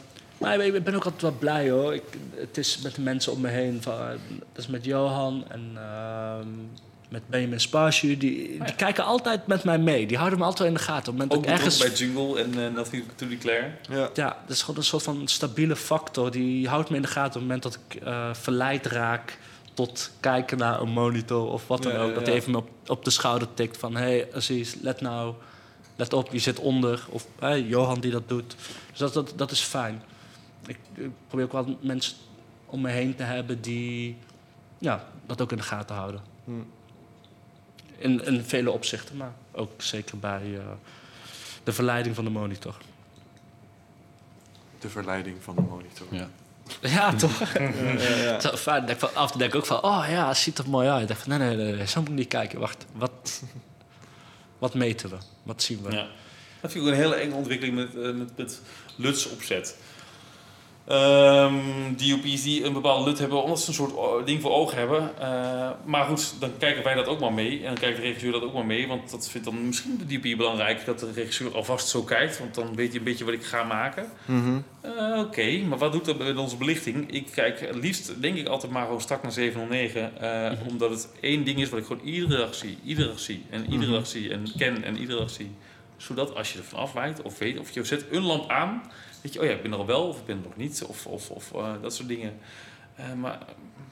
maar 0.42 0.60
ik 0.60 0.84
ben 0.84 0.94
ook 0.94 1.04
altijd 1.04 1.22
wel 1.22 1.34
blij 1.38 1.70
hoor. 1.70 1.94
Ik, 1.94 2.02
het 2.34 2.58
is 2.58 2.78
met 2.82 2.94
de 2.94 3.00
mensen 3.00 3.32
om 3.32 3.40
me 3.40 3.48
heen. 3.48 3.82
Van, 3.82 3.92
eh, 3.92 4.06
dat 4.52 4.64
is 4.64 4.66
met 4.66 4.84
Johan 4.84 5.44
en 5.48 5.70
ehm, 5.76 6.48
met 7.08 7.28
Benjamin 7.28 7.60
Sparsu. 7.60 8.16
Die, 8.16 8.56
ja. 8.58 8.64
die 8.64 8.74
kijken 8.74 9.04
altijd 9.04 9.46
met 9.46 9.64
mij 9.64 9.78
mee. 9.78 10.06
Die 10.06 10.16
houden 10.16 10.38
me 10.38 10.44
altijd 10.44 10.68
in 10.68 10.74
de 10.74 10.80
gaten. 10.80 11.12
Op 11.12 11.18
het 11.18 11.28
moment 11.28 11.32
Ook 11.32 11.42
dat 11.42 11.52
ik 11.52 11.58
ergens 11.58 11.78
bij 11.78 12.06
Jungle 12.06 12.42
en 12.42 12.58
uh, 12.58 12.74
Nothing 12.74 13.04
to 13.14 13.28
Declare. 13.28 13.70
Ja. 13.90 14.10
Ja, 14.14 14.36
dat 14.46 14.56
is 14.56 14.60
gewoon 14.60 14.76
een 14.76 14.84
soort 14.84 15.02
van 15.02 15.28
stabiele 15.28 15.76
factor. 15.76 16.30
Die 16.30 16.68
houdt 16.68 16.90
me 16.90 16.96
in 16.96 17.02
de 17.02 17.08
gaten 17.08 17.26
op 17.26 17.32
het 17.34 17.42
moment 17.42 17.62
dat 17.62 17.78
ik 17.88 18.02
eh, 18.02 18.34
verleid 18.34 18.86
raak 18.86 19.38
tot 19.74 20.10
kijken 20.20 20.58
naar 20.58 20.80
een 20.80 20.90
monitor 20.90 21.52
of 21.52 21.66
wat 21.66 21.82
dan 21.82 21.92
Ja, 21.92 21.98
ook. 21.98 22.08
ja, 22.08 22.14
Dat 22.14 22.22
ja. 22.22 22.28
hij 22.28 22.38
even 22.38 22.50
me 22.52 22.58
op, 22.58 22.68
op 22.86 23.04
de 23.04 23.10
schouder 23.10 23.48
tikt 23.54 23.76
van... 23.76 23.96
hé, 23.96 24.02
hey, 24.02 24.28
Aziz, 24.34 24.74
let 24.80 25.00
nou, 25.00 25.34
let 25.96 26.12
op, 26.12 26.32
je 26.32 26.38
zit 26.38 26.58
onder. 26.58 27.04
Of 27.08 27.26
hey, 27.38 27.62
Johan 27.62 28.00
die 28.00 28.10
dat 28.10 28.28
doet. 28.28 28.56
Dus 28.90 28.98
dat, 28.98 29.12
dat, 29.14 29.32
dat 29.36 29.50
is 29.50 29.60
fijn. 29.60 30.02
Ik, 30.66 30.78
ik 30.94 31.10
probeer 31.26 31.44
ook 31.44 31.52
wel 31.52 31.78
mensen 31.80 32.16
om 32.66 32.80
me 32.80 32.90
heen 32.90 33.14
te 33.14 33.22
hebben 33.22 33.60
die 33.60 34.16
ja, 34.78 35.04
dat 35.26 35.40
ook 35.40 35.50
in 35.50 35.56
de 35.56 35.62
gaten 35.62 35.96
houden. 35.96 36.20
Hm. 36.44 36.52
In, 37.96 38.24
in 38.24 38.44
vele 38.44 38.70
opzichten, 38.70 39.16
maar 39.16 39.32
ook 39.52 39.82
zeker 39.82 40.18
bij 40.18 40.42
eh, 40.54 40.64
de 41.64 41.72
verleiding 41.72 42.14
van 42.14 42.24
de 42.24 42.30
monitor. 42.30 42.76
De 44.78 44.88
verleiding 44.88 45.42
van 45.42 45.54
de 45.54 45.60
monitor. 45.60 46.06
Ja. 46.10 46.28
Ja, 46.80 47.14
toch? 47.14 47.38
Ja, 47.58 48.14
ja. 48.16 48.40
Zo 48.40 48.56
fijn. 48.56 48.86
Denk 48.86 48.98
van, 48.98 49.14
af 49.14 49.24
en 49.24 49.30
toe 49.30 49.38
denk 49.38 49.52
ik 49.52 49.58
ook 49.58 49.66
van, 49.66 49.82
oh 49.82 50.04
ja, 50.08 50.28
het 50.28 50.36
ziet 50.36 50.58
er 50.58 50.68
mooi 50.68 50.88
uit. 50.88 51.02
Ik 51.02 51.08
dacht 51.08 51.20
van, 51.20 51.38
nee, 51.38 51.38
nee, 51.38 51.56
nee, 51.56 51.76
nee, 51.76 51.86
zo 51.86 52.00
moet 52.00 52.08
ik 52.08 52.14
niet 52.14 52.28
kijken. 52.28 52.60
Wacht, 52.60 52.86
wat, 52.92 53.42
wat 54.58 54.74
meten 54.74 55.10
we? 55.10 55.16
Wat 55.42 55.62
zien 55.62 55.82
we? 55.82 55.92
Ja. 55.92 56.06
Dat 56.60 56.72
vind 56.72 56.84
ik 56.84 56.90
ook 56.90 56.96
een 56.96 57.02
hele 57.02 57.14
enge 57.14 57.34
ontwikkeling 57.34 57.76
met, 57.76 57.94
eh, 57.96 58.12
met, 58.12 58.36
met 58.36 58.60
LUTs 58.96 59.28
opzet. 59.28 59.76
Ehm 60.92 61.54
DOP's 61.96 62.42
die 62.42 62.64
een 62.64 62.72
bepaalde 62.72 63.04
LUT 63.10 63.18
hebben, 63.18 63.42
omdat 63.42 63.60
ze 63.60 63.68
een 63.68 63.74
soort 63.74 63.96
o- 63.96 64.24
ding 64.24 64.40
voor 64.42 64.50
ogen 64.50 64.78
hebben. 64.78 65.18
Eh, 65.18 65.70
maar 65.84 66.04
goed, 66.04 66.34
dan 66.40 66.50
kijken 66.58 66.84
wij 66.84 66.94
dat 66.94 67.06
ook 67.06 67.20
maar 67.20 67.32
mee. 67.32 67.58
En 67.58 67.64
dan 67.66 67.74
kijkt 67.74 67.96
de 67.96 68.02
regisseur 68.02 68.32
dat 68.32 68.42
ook 68.42 68.52
maar 68.54 68.66
mee. 68.66 68.86
Want 68.88 69.10
dat 69.10 69.28
vindt 69.28 69.46
dan 69.46 69.66
misschien 69.66 70.00
de 70.06 70.18
DOP 70.20 70.36
belangrijk 70.36 70.84
dat 70.84 70.98
de 70.98 71.12
regisseur 71.14 71.54
alvast 71.54 71.88
zo 71.88 72.02
kijkt. 72.02 72.38
Want 72.38 72.54
dan 72.54 72.74
weet 72.74 72.92
je 72.92 72.98
een 72.98 73.04
beetje 73.04 73.24
wat 73.24 73.34
ik 73.34 73.44
ga 73.44 73.62
maken. 73.62 74.06
Mhm. 74.24 74.58
Eh, 74.80 75.18
Oké, 75.18 75.58
maar 75.68 75.78
wat 75.78 75.92
doet 75.92 76.04
dat 76.04 76.18
met 76.18 76.36
onze 76.36 76.56
belichting? 76.56 77.10
Ik 77.12 77.26
kijk 77.34 77.60
het 77.60 77.74
liefst, 77.74 78.20
denk 78.20 78.36
ik, 78.36 78.46
altijd 78.46 78.72
maar 78.72 78.84
gewoon 78.84 79.00
strak 79.00 79.22
naar 79.22 79.32
709. 79.32 80.20
eh, 80.20 80.52
Omdat 80.68 80.90
het 80.90 81.08
één 81.20 81.44
ding 81.44 81.60
is 81.60 81.68
wat 81.68 81.78
ik 81.80 81.86
gewoon 81.86 82.04
iedere 82.04 82.36
dag 82.36 82.54
zie. 82.54 82.78
Iedere 82.84 83.08
dag 83.08 83.18
zie. 83.20 83.44
En 83.50 83.62
iedere 83.64 83.90
Mhm. 83.90 83.92
dag 83.92 84.06
zie. 84.06 84.30
En 84.32 84.44
ken 84.58 84.84
en 84.84 84.98
iedere 84.98 85.18
dag 85.18 85.30
zie. 85.30 85.50
Zodat 85.96 86.34
als 86.34 86.52
je 86.52 86.58
ervan 86.58 86.78
afwijkt 86.78 87.22
of 87.22 87.38
weet, 87.38 87.58
of 87.58 87.70
je 87.70 87.84
zet 87.84 88.04
een 88.10 88.22
lamp 88.22 88.50
aan. 88.50 88.82
Weet 89.22 89.32
je, 89.32 89.40
oh 89.40 89.44
ja, 89.44 89.52
ik 89.52 89.62
ben 89.62 89.72
er 89.72 89.78
al 89.78 89.86
wel 89.86 90.08
of 90.08 90.18
ik 90.18 90.24
ben 90.26 90.36
er 90.36 90.42
nog 90.42 90.56
niet. 90.56 90.84
Of, 90.86 91.06
of, 91.06 91.30
of 91.30 91.52
eh, 91.52 91.72
dat 91.82 91.94
soort 91.94 92.08
dingen. 92.08 92.38
Eh, 92.96 93.12
maar 93.12 93.38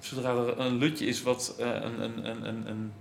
zodra 0.01 0.31
er 0.31 0.59
een 0.59 0.77
lutje 0.77 1.07
is 1.07 1.23
wat 1.23 1.55
eh, 1.59 1.67
een... 1.67 2.03
een, 2.03 2.27
een, 2.27 2.49
een, 2.49 2.69
een 2.69 2.93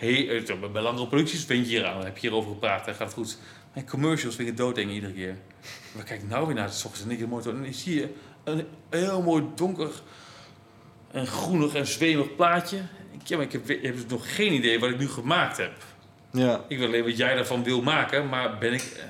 Hey, 0.00 0.44
eh, 0.46 0.70
bij 0.72 0.82
langere 0.82 1.06
producties 1.06 1.46
ben 1.46 1.56
je 1.56 1.64
hier 1.64 1.86
aan, 1.86 2.04
heb 2.04 2.14
je 2.14 2.20
hierover 2.20 2.50
gepraat 2.50 2.86
en 2.86 2.94
gaat 2.94 3.06
het 3.06 3.16
goed. 3.16 3.38
En 3.72 3.88
commercials 3.88 4.34
vind 4.34 4.48
ik 4.48 4.56
doodeng 4.56 4.90
iedere 4.90 5.12
keer. 5.12 5.36
Maar 5.94 6.04
kijk 6.04 6.28
nou 6.28 6.46
weer 6.46 6.54
naar 6.54 6.68
het 6.68 6.84
ochtends 6.84 7.02
en 7.02 7.10
ik 7.10 7.18
de 7.18 7.26
motor 7.26 7.54
en 7.54 7.62
dan 7.62 7.72
zie 7.72 7.94
je 7.94 8.14
een 8.44 8.66
heel 8.90 9.22
mooi 9.22 9.44
donker 9.54 9.90
en 11.10 11.26
groenig 11.26 11.74
en 11.74 11.86
zwemig 11.86 12.36
plaatje. 12.36 12.76
Ja, 13.24 13.36
maar 13.36 13.46
ik 13.46 13.52
heb, 13.52 13.70
ik 13.70 13.82
heb 13.82 13.94
dus 13.94 14.06
nog 14.06 14.34
geen 14.34 14.52
idee 14.52 14.78
wat 14.78 14.90
ik 14.90 14.98
nu 14.98 15.08
gemaakt 15.08 15.56
heb. 15.56 15.72
Ja. 16.30 16.64
Ik 16.68 16.78
weet 16.78 16.86
alleen 16.86 17.04
wat 17.04 17.16
jij 17.16 17.34
daarvan 17.34 17.64
wil 17.64 17.82
maken, 17.82 18.28
maar 18.28 18.58
ben 18.58 18.72
ik... 18.72 19.04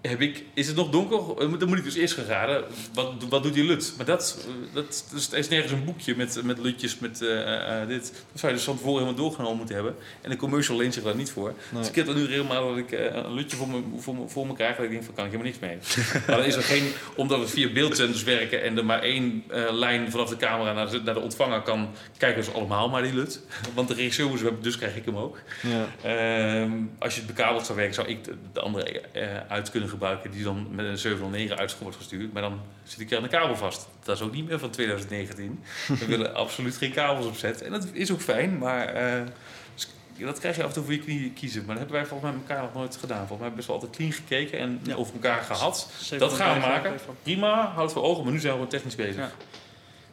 heb 0.00 0.20
ik, 0.20 0.44
is 0.54 0.66
het 0.66 0.76
nog 0.76 0.90
donker? 0.90 1.18
Eh, 1.18 1.58
Dan 1.58 1.68
moet 1.68 1.78
ik 1.78 1.84
dus 1.84 1.94
eerst 1.94 2.14
gaan 2.14 2.24
raden. 2.24 2.64
Wat, 2.94 3.12
wat 3.28 3.42
doet 3.42 3.54
die 3.54 3.64
lut? 3.64 3.94
Maar 3.96 4.06
dat, 4.06 4.46
eh, 4.46 4.74
dat, 4.74 5.04
dus, 5.12 5.32
er 5.32 5.38
is 5.38 5.48
nergens 5.48 5.72
een 5.72 5.84
boekje 5.84 6.16
met, 6.16 6.40
met 6.44 6.58
lutjes, 6.58 6.98
met 6.98 7.22
eh, 7.22 7.86
dit. 7.86 8.12
Dat 8.32 8.40
zou 8.40 8.52
je 8.52 8.58
dus 8.58 8.66
van 8.66 8.76
tevoren 8.76 9.02
helemaal 9.02 9.22
doorgenomen 9.22 9.56
moeten 9.56 9.74
hebben. 9.74 9.94
En 10.20 10.30
de 10.30 10.36
commercial 10.36 10.76
leent 10.76 10.94
zich 10.94 11.02
daar 11.02 11.16
niet 11.16 11.30
voor. 11.30 11.54
Nee. 11.70 11.80
Dus 11.80 11.88
ik 11.88 11.94
heb 11.94 12.08
er 12.08 12.14
nu 12.14 12.26
helemaal 12.26 12.68
dat 12.68 12.76
ik 12.76 12.92
een 12.92 13.34
lutje 13.34 13.56
voor 13.56 13.68
me, 13.68 13.82
voor, 13.98 14.14
me, 14.14 14.28
voor 14.28 14.46
me 14.46 14.54
krijg. 14.54 14.76
Dat 14.76 14.84
ik 14.84 14.90
denk 14.90 15.04
van, 15.04 15.14
kan 15.14 15.24
ik 15.24 15.30
helemaal 15.30 15.52
niks 15.52 15.64
mee. 15.66 16.04
maar 16.26 16.36
dan 16.36 16.46
is 16.46 16.54
er 16.54 16.62
geen... 16.62 16.92
Omdat 17.16 17.38
we 17.38 17.48
via 17.48 17.72
beeldzenders 17.72 18.22
werken 18.22 18.62
en 18.62 18.76
er 18.76 18.84
maar 18.84 19.02
één 19.02 19.44
lijn 19.70 20.10
vanaf 20.10 20.28
de 20.28 20.36
camera 20.36 20.72
naar 20.72 20.90
de, 20.90 21.00
naar 21.02 21.14
de 21.14 21.20
ontvanger 21.20 21.62
kan... 21.62 21.90
kijken 22.16 22.44
ze 22.44 22.50
allemaal 22.50 22.88
maar 22.88 23.02
die 23.02 23.14
lut. 23.14 23.40
Want 23.74 23.88
de 23.88 23.94
regisseur 23.94 24.28
moest 24.28 24.42
hebben, 24.42 24.62
dus 24.62 24.76
krijg 24.76 24.96
ik 24.96 25.04
hem 25.04 25.16
ook. 25.16 25.38
Ja. 25.62 25.86
Ehm, 26.02 26.72
als 26.98 27.14
je 27.14 27.20
het 27.20 27.34
bekabeld 27.34 27.66
zou 27.66 27.78
werken, 27.78 27.94
zou 27.94 28.08
ik 28.08 28.24
de, 28.24 28.34
de 28.52 28.60
andere 28.60 29.02
uit 29.48 29.70
kunnen 29.70 29.89
gebruiken 29.90 30.30
die 30.30 30.44
dan 30.44 30.66
met 30.70 30.86
een 30.86 30.98
709 30.98 31.58
uit 31.58 31.78
wordt 31.78 31.96
gestuurd. 31.96 32.32
Maar 32.32 32.42
dan 32.42 32.60
zit 32.82 33.00
ik 33.00 33.12
aan 33.14 33.22
de 33.22 33.28
kabel 33.28 33.56
vast. 33.56 33.88
Dat 34.02 34.16
is 34.16 34.22
ook 34.22 34.32
niet 34.32 34.48
meer 34.48 34.58
van 34.58 34.70
2019. 34.70 35.60
We 35.88 36.06
willen 36.14 36.34
absoluut 36.34 36.76
geen 36.76 36.92
kabels 36.92 37.26
opzetten. 37.26 37.66
En 37.66 37.72
dat 37.72 37.86
is 37.92 38.12
ook 38.12 38.20
fijn, 38.20 38.58
maar 38.58 38.86
eh, 38.88 39.22
dat 40.18 40.38
krijg 40.38 40.56
je 40.56 40.62
af 40.62 40.68
en 40.68 40.74
toe 40.74 40.84
voor 40.84 40.92
je 40.92 40.98
knieën 40.98 41.32
kiezen. 41.32 41.60
Maar 41.64 41.68
dat 41.76 41.78
hebben 41.78 41.96
wij 42.00 42.06
volgens 42.06 42.30
mij 42.30 42.40
met 42.40 42.50
elkaar 42.50 42.64
nog 42.64 42.74
nooit 42.74 42.96
gedaan. 42.96 43.26
Volgens 43.26 43.38
mij 43.38 43.48
hebben 43.48 43.50
we 43.50 43.56
best 43.56 43.66
wel 43.66 43.76
altijd 43.76 43.96
clean 43.96 44.12
gekeken 44.12 44.58
en 44.58 44.80
Ja. 44.82 44.94
over 44.94 45.14
elkaar 45.14 45.42
gehad. 45.42 45.90
Dat 46.18 46.32
gaan 46.32 46.54
we 46.60 46.66
maken. 46.66 46.98
Prima, 47.22 47.66
houd 47.74 47.92
voor 47.92 48.02
ogen, 48.02 48.24
maar 48.24 48.32
nu 48.32 48.38
zijn 48.38 48.60
we 48.60 48.66
technisch 48.66 48.94
bezig. 48.94 49.16
Ja. 49.16 49.30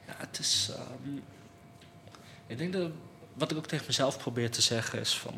Ja, 0.08 0.14
het 0.18 0.40
is. 0.40 0.72
ehm, 0.76 1.16
ik 2.48 2.58
denk 2.58 2.74
dat 2.74 2.90
wat 3.34 3.52
ik 3.52 3.58
ook 3.58 3.68
tegen 3.68 3.86
mezelf 3.88 4.18
probeer 4.18 4.52
te 4.52 4.62
zeggen 4.62 5.00
is 5.00 5.18
van. 5.18 5.34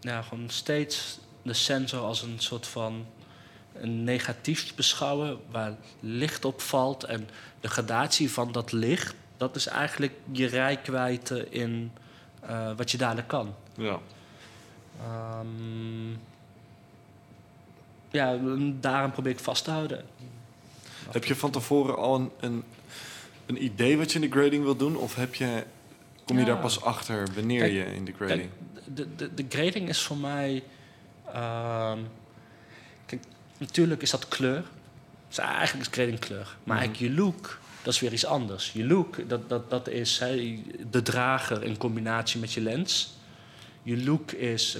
Ja, 0.00 0.22
gewoon 0.22 0.50
steeds 0.50 1.18
de 1.42 1.52
sensor 1.52 2.00
als 2.00 2.22
een 2.22 2.34
soort 2.38 2.66
van. 2.66 3.06
Een 3.80 4.04
negatief 4.04 4.74
beschouwen 4.74 5.38
waar 5.50 5.74
licht 6.00 6.44
op 6.44 6.60
valt. 6.60 7.04
En 7.04 7.28
de 7.60 7.68
gradatie 7.68 8.30
van 8.30 8.52
dat 8.52 8.72
licht, 8.72 9.14
dat 9.36 9.56
is 9.56 9.66
eigenlijk 9.66 10.12
je 10.30 10.46
rijkwijde 10.46 11.46
in 11.50 11.92
eh, 12.42 12.70
wat 12.76 12.90
je 12.90 12.98
daarna 12.98 13.22
kan. 13.22 13.54
Ja. 13.74 13.98
Ehm, 15.00 16.10
ja, 18.10 18.38
daarom 18.80 19.10
probeer 19.10 19.32
ik 19.32 19.38
vast 19.38 19.64
te 19.64 19.70
houden. 19.70 20.04
Heb 21.10 21.24
je 21.24 21.36
van 21.36 21.50
tevoren 21.50 21.96
al 21.96 22.14
een, 22.14 22.30
een, 22.40 22.64
een 23.46 23.64
idee 23.64 23.96
wat 23.98 24.12
je 24.12 24.20
in 24.20 24.30
de 24.30 24.36
grading 24.38 24.62
wilt 24.64 24.78
doen? 24.78 24.96
Of 24.96 25.14
heb 25.14 25.34
je, 25.34 25.64
kom 26.24 26.36
je 26.38 26.44
Ja. 26.44 26.48
daar 26.52 26.60
pas 26.60 26.82
achter 26.82 27.28
wanneer 27.34 27.60
Kijk, 27.60 27.72
je 27.72 27.84
in 27.94 28.04
de 28.04 28.12
grading... 28.12 28.50
de, 28.84 29.14
de, 29.16 29.34
de 29.34 29.44
grading 29.48 29.88
is 29.88 30.02
voor 30.02 30.16
mij. 30.16 30.62
ehm, 31.32 31.98
natuurlijk 33.60 34.02
is 34.02 34.10
dat 34.10 34.28
kleur. 34.28 34.62
Dus 35.28 35.38
eigenlijk 35.38 35.86
is 35.88 35.92
grading 35.94 36.18
kleur. 36.18 36.56
Maar 36.64 36.76
Mhm. 36.76 36.84
eigenlijk 36.86 37.14
je 37.14 37.22
look, 37.22 37.58
dat 37.82 37.94
is 37.94 38.00
weer 38.00 38.12
iets 38.12 38.24
anders. 38.26 38.72
Je 38.72 38.84
look, 38.86 39.28
dat, 39.28 39.48
dat, 39.48 39.70
dat 39.70 39.88
is 39.88 40.18
hè, 40.18 40.62
de 40.90 41.02
drager 41.02 41.62
in 41.64 41.76
combinatie 41.76 42.40
met 42.40 42.52
je 42.52 42.60
lens. 42.60 43.14
Je 43.82 44.04
look 44.04 44.32
is. 44.32 44.78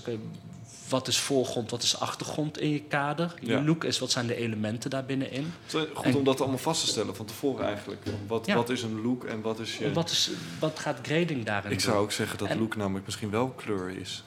wat 0.89 1.09
is 1.09 1.19
voorgrond, 1.19 1.71
wat 1.71 1.83
is 1.83 1.99
achtergrond 1.99 2.59
in 2.59 2.71
je 2.71 2.81
kader? 2.83 3.35
Je 3.41 3.51
Ja. 3.51 3.63
look 3.63 3.85
is 3.85 3.99
wat 3.99 4.11
zijn 4.11 4.27
de 4.27 4.35
elementen 4.35 4.91
daar 4.91 5.05
binnenin. 5.05 5.53
Goed 5.95 6.05
En- 6.05 6.15
om 6.15 6.25
dat 6.25 6.41
allemaal 6.41 6.59
vast 6.59 6.81
te 6.81 6.87
stellen 6.87 7.17
van 7.17 7.27
tevoren 7.27 7.67
eigenlijk. 7.67 8.03
Wat, 8.27 8.47
Ja. 8.47 8.55
wat 8.55 8.69
is 8.71 8.83
een 8.83 9.03
look 9.03 9.25
en 9.25 9.41
wat 9.41 9.59
is 9.59 9.77
je... 9.79 9.93
Wat, 9.93 10.11
is, 10.11 10.31
wat 10.61 10.79
gaat 10.79 10.99
grading 11.03 11.45
daarin 11.45 11.71
Ik 11.73 11.79
doen? 11.83 11.87
zou 11.93 12.03
ook 12.03 12.13
zeggen 12.13 12.39
dat 12.39 12.49
En- 12.49 12.59
look 12.59 12.77
namelijk 12.77 13.05
misschien 13.07 13.31
wel 13.31 13.49
kleur 13.49 13.91
is. 13.91 14.23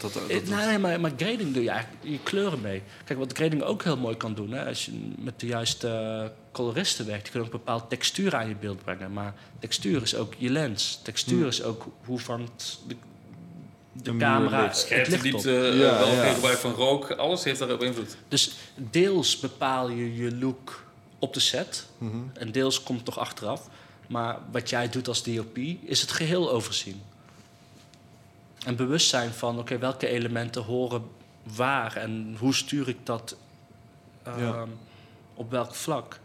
Dat 0.00 0.12
dat, 0.12 0.22
dat, 0.22 0.30
Eh, 0.30 0.36
dat- 0.46 0.56
nee, 0.58 0.66
nee, 0.66 0.78
maar, 0.78 1.00
maar 1.00 1.12
grading 1.16 1.52
doe 1.54 1.62
je 1.62 1.70
eigenlijk 1.70 2.02
je 2.04 2.18
kleuren 2.22 2.60
mee. 2.60 2.82
Kijk, 3.04 3.18
wat 3.18 3.32
grading 3.32 3.62
ook 3.62 3.82
heel 3.84 3.96
mooi 3.96 4.16
kan 4.16 4.34
doen, 4.34 4.50
hè, 4.52 4.64
als 4.66 4.84
je 4.84 4.92
met 5.18 5.40
de 5.40 5.46
juiste 5.46 5.88
eh, 5.88 6.24
coloristen 6.52 7.06
werkt, 7.06 7.22
die 7.22 7.30
kunnen 7.32 7.48
ook 7.48 7.54
een 7.54 7.60
bepaald 7.64 7.90
textuur 7.90 8.34
aan 8.36 8.48
je 8.48 8.54
beeld 8.56 8.84
brengen. 8.84 9.12
Maar 9.12 9.34
textuur 9.58 10.02
is 10.02 10.14
ook 10.16 10.34
je 10.38 10.50
lens. 10.50 11.00
Textuur 11.02 11.38
Hmm. 11.38 11.46
is 11.48 11.62
ook 11.62 11.86
hoe 12.04 12.18
vangt 12.18 12.80
de, 12.88 12.96
de, 13.92 14.16
camera 14.16 14.60
licht. 14.62 14.74
het 14.74 14.76
Scherpte, 14.84 15.10
licht 15.22 15.34
op. 15.34 15.44
eh, 15.44 15.52
Ja, 15.78 15.98
wel 15.98 16.08
ja. 16.08 16.22
veel 16.22 16.34
gebruik 16.34 16.58
van 16.58 16.72
rook, 16.72 17.10
alles 17.10 17.44
heeft 17.44 17.58
daarop 17.58 17.82
invloed. 17.82 18.16
Dus 18.28 18.52
deels 18.74 19.40
bepaal 19.40 19.88
je 19.88 20.16
je 20.16 20.36
look 20.36 20.84
op 21.18 21.34
de 21.34 21.40
set 21.40 21.86
Mhm. 21.98 22.16
en 22.34 22.52
deels 22.52 22.82
komt 22.82 23.04
toch 23.04 23.18
achteraf. 23.18 23.68
Maar 24.08 24.38
wat 24.52 24.70
jij 24.70 24.88
doet 24.88 25.08
als 25.08 25.22
DOP 25.22 25.56
is 25.84 26.00
het 26.00 26.10
geheel 26.12 26.50
overzien. 26.50 27.02
En 28.64 28.76
bewust 28.76 29.08
zijn 29.08 29.30
van, 29.30 29.58
oké, 29.58 29.78
welke 29.78 30.06
elementen 30.06 30.62
horen 30.62 31.02
waar 31.42 31.96
en 31.96 32.36
hoe 32.38 32.54
stuur 32.54 32.88
ik 32.88 32.96
dat 33.06 33.36
ehm, 34.22 34.40
Ja. 34.40 34.66
op 35.34 35.50
welk 35.50 35.74
vlak. 35.74 36.18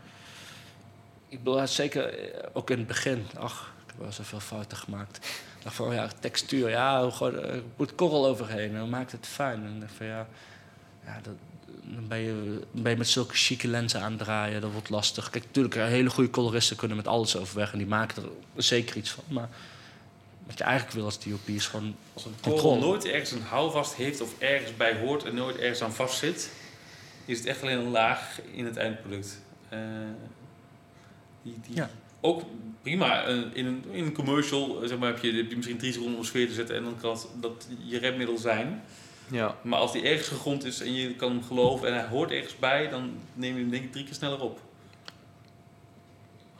Ik 1.27 1.43
bedoel, 1.43 1.67
zeker 1.67 2.13
eh, 2.13 2.45
ook 2.53 2.69
in 2.69 2.77
het 2.77 2.87
begin, 2.87 3.25
ach, 3.37 3.71
ik 3.83 3.87
heb 3.91 3.99
wel 3.99 4.11
zoveel 4.11 4.39
fouten 4.39 4.77
gemaakt. 4.77 5.17
Ik 5.57 5.63
dacht 5.65 5.75
van, 5.75 5.87
oh 5.87 5.93
ja, 5.93 6.09
textuur, 6.19 6.69
ja, 6.69 7.01
hoe 7.03 7.11
gooi- 7.11 7.35
er 7.35 7.63
moet 7.75 7.95
korrel 7.95 8.27
overheen. 8.27 8.75
En 8.75 8.89
maakt 8.89 9.11
het 9.11 9.27
fijn? 9.27 9.65
En 9.65 9.73
ik 9.73 9.79
dacht 9.81 9.93
van, 9.93 10.05
ja, 10.05 10.27
ja 11.05 11.19
dat, 11.23 11.33
dan 11.83 12.07
ben 12.07 12.19
je, 12.19 12.59
dan 12.71 12.81
ben 12.83 12.91
je 12.91 12.97
met 12.97 13.07
zulke 13.07 13.35
chique 13.35 13.67
lenzen 13.67 14.01
aan 14.01 14.11
het 14.11 14.19
draaien. 14.21 14.61
Dat 14.61 14.71
wordt 14.71 14.89
lastig. 14.89 15.29
Kijk, 15.29 15.45
natuurlijk, 15.45 15.75
eh, 15.75 15.85
hele 15.85 16.09
goede 16.09 16.29
coloristen 16.29 16.75
kunnen 16.75 16.97
met 16.97 17.07
alles 17.07 17.37
overweg. 17.37 17.71
En 17.71 17.77
die 17.77 17.87
maken 17.87 18.23
er 18.23 18.29
zeker 18.63 18.95
iets 18.97 19.09
van. 19.11 19.23
Maar 19.27 19.49
wat 20.49 20.57
je 20.57 20.63
eigenlijk 20.63 20.95
wil 20.95 21.05
als 21.05 21.19
DOP 21.19 21.47
is 21.47 21.67
gewoon 21.67 21.95
Als 22.13 22.25
een 22.25 22.31
Controle. 22.41 22.61
korrel 22.61 22.79
nooit 22.89 23.05
ergens 23.05 23.31
een 23.31 23.41
houvast 23.41 23.93
heeft 23.93 24.21
of 24.21 24.39
ergens 24.39 24.75
bij 24.77 24.99
hoort 24.99 25.23
en 25.23 25.35
nooit 25.35 25.57
ergens 25.57 25.81
aan 25.81 25.93
vast 25.93 26.17
zit, 26.17 26.51
is 27.25 27.37
het 27.37 27.47
echt 27.47 27.61
alleen 27.61 27.77
een 27.77 27.89
laag 27.89 28.41
in 28.51 28.65
het 28.65 28.77
eindproduct. 28.77 29.41
Eh, 29.69 29.79
die, 31.41 31.55
die 31.67 31.75
Ja. 31.75 31.89
Ook 32.21 32.43
prima, 32.81 33.23
eh, 33.25 33.35
in 33.53 33.65
een, 33.65 33.83
in 33.91 34.05
een 34.05 34.13
commercial 34.13 34.81
eh, 34.81 34.87
zeg 34.87 34.97
maar, 34.97 35.09
heb, 35.13 35.23
je, 35.23 35.31
heb 35.31 35.49
je 35.49 35.55
misschien 35.55 35.77
drie 35.77 35.93
seconden 35.93 36.17
om 36.17 36.23
sfeer 36.23 36.47
te 36.47 36.53
zetten 36.53 36.75
en 36.75 36.83
dan 36.83 36.97
kan 37.01 37.19
dat 37.39 37.67
je 37.83 37.97
remmiddel 37.97 38.37
zijn. 38.37 38.83
Ja. 39.31 39.55
Maar 39.61 39.79
als 39.79 39.91
die 39.91 40.01
ergens 40.03 40.27
gegrond 40.27 40.65
is 40.65 40.79
en 40.81 40.93
je 40.93 41.15
kan 41.15 41.29
hem 41.29 41.43
geloven 41.43 41.87
en 41.87 41.93
hij 41.93 42.07
hoort 42.07 42.31
ergens 42.31 42.55
bij, 42.55 42.89
dan 42.89 43.11
neem 43.33 43.53
je 43.55 43.61
hem 43.61 43.69
denk 43.69 43.83
ik 43.83 43.91
drie 43.91 44.03
keer 44.03 44.13
sneller 44.13 44.41
op. 44.41 44.59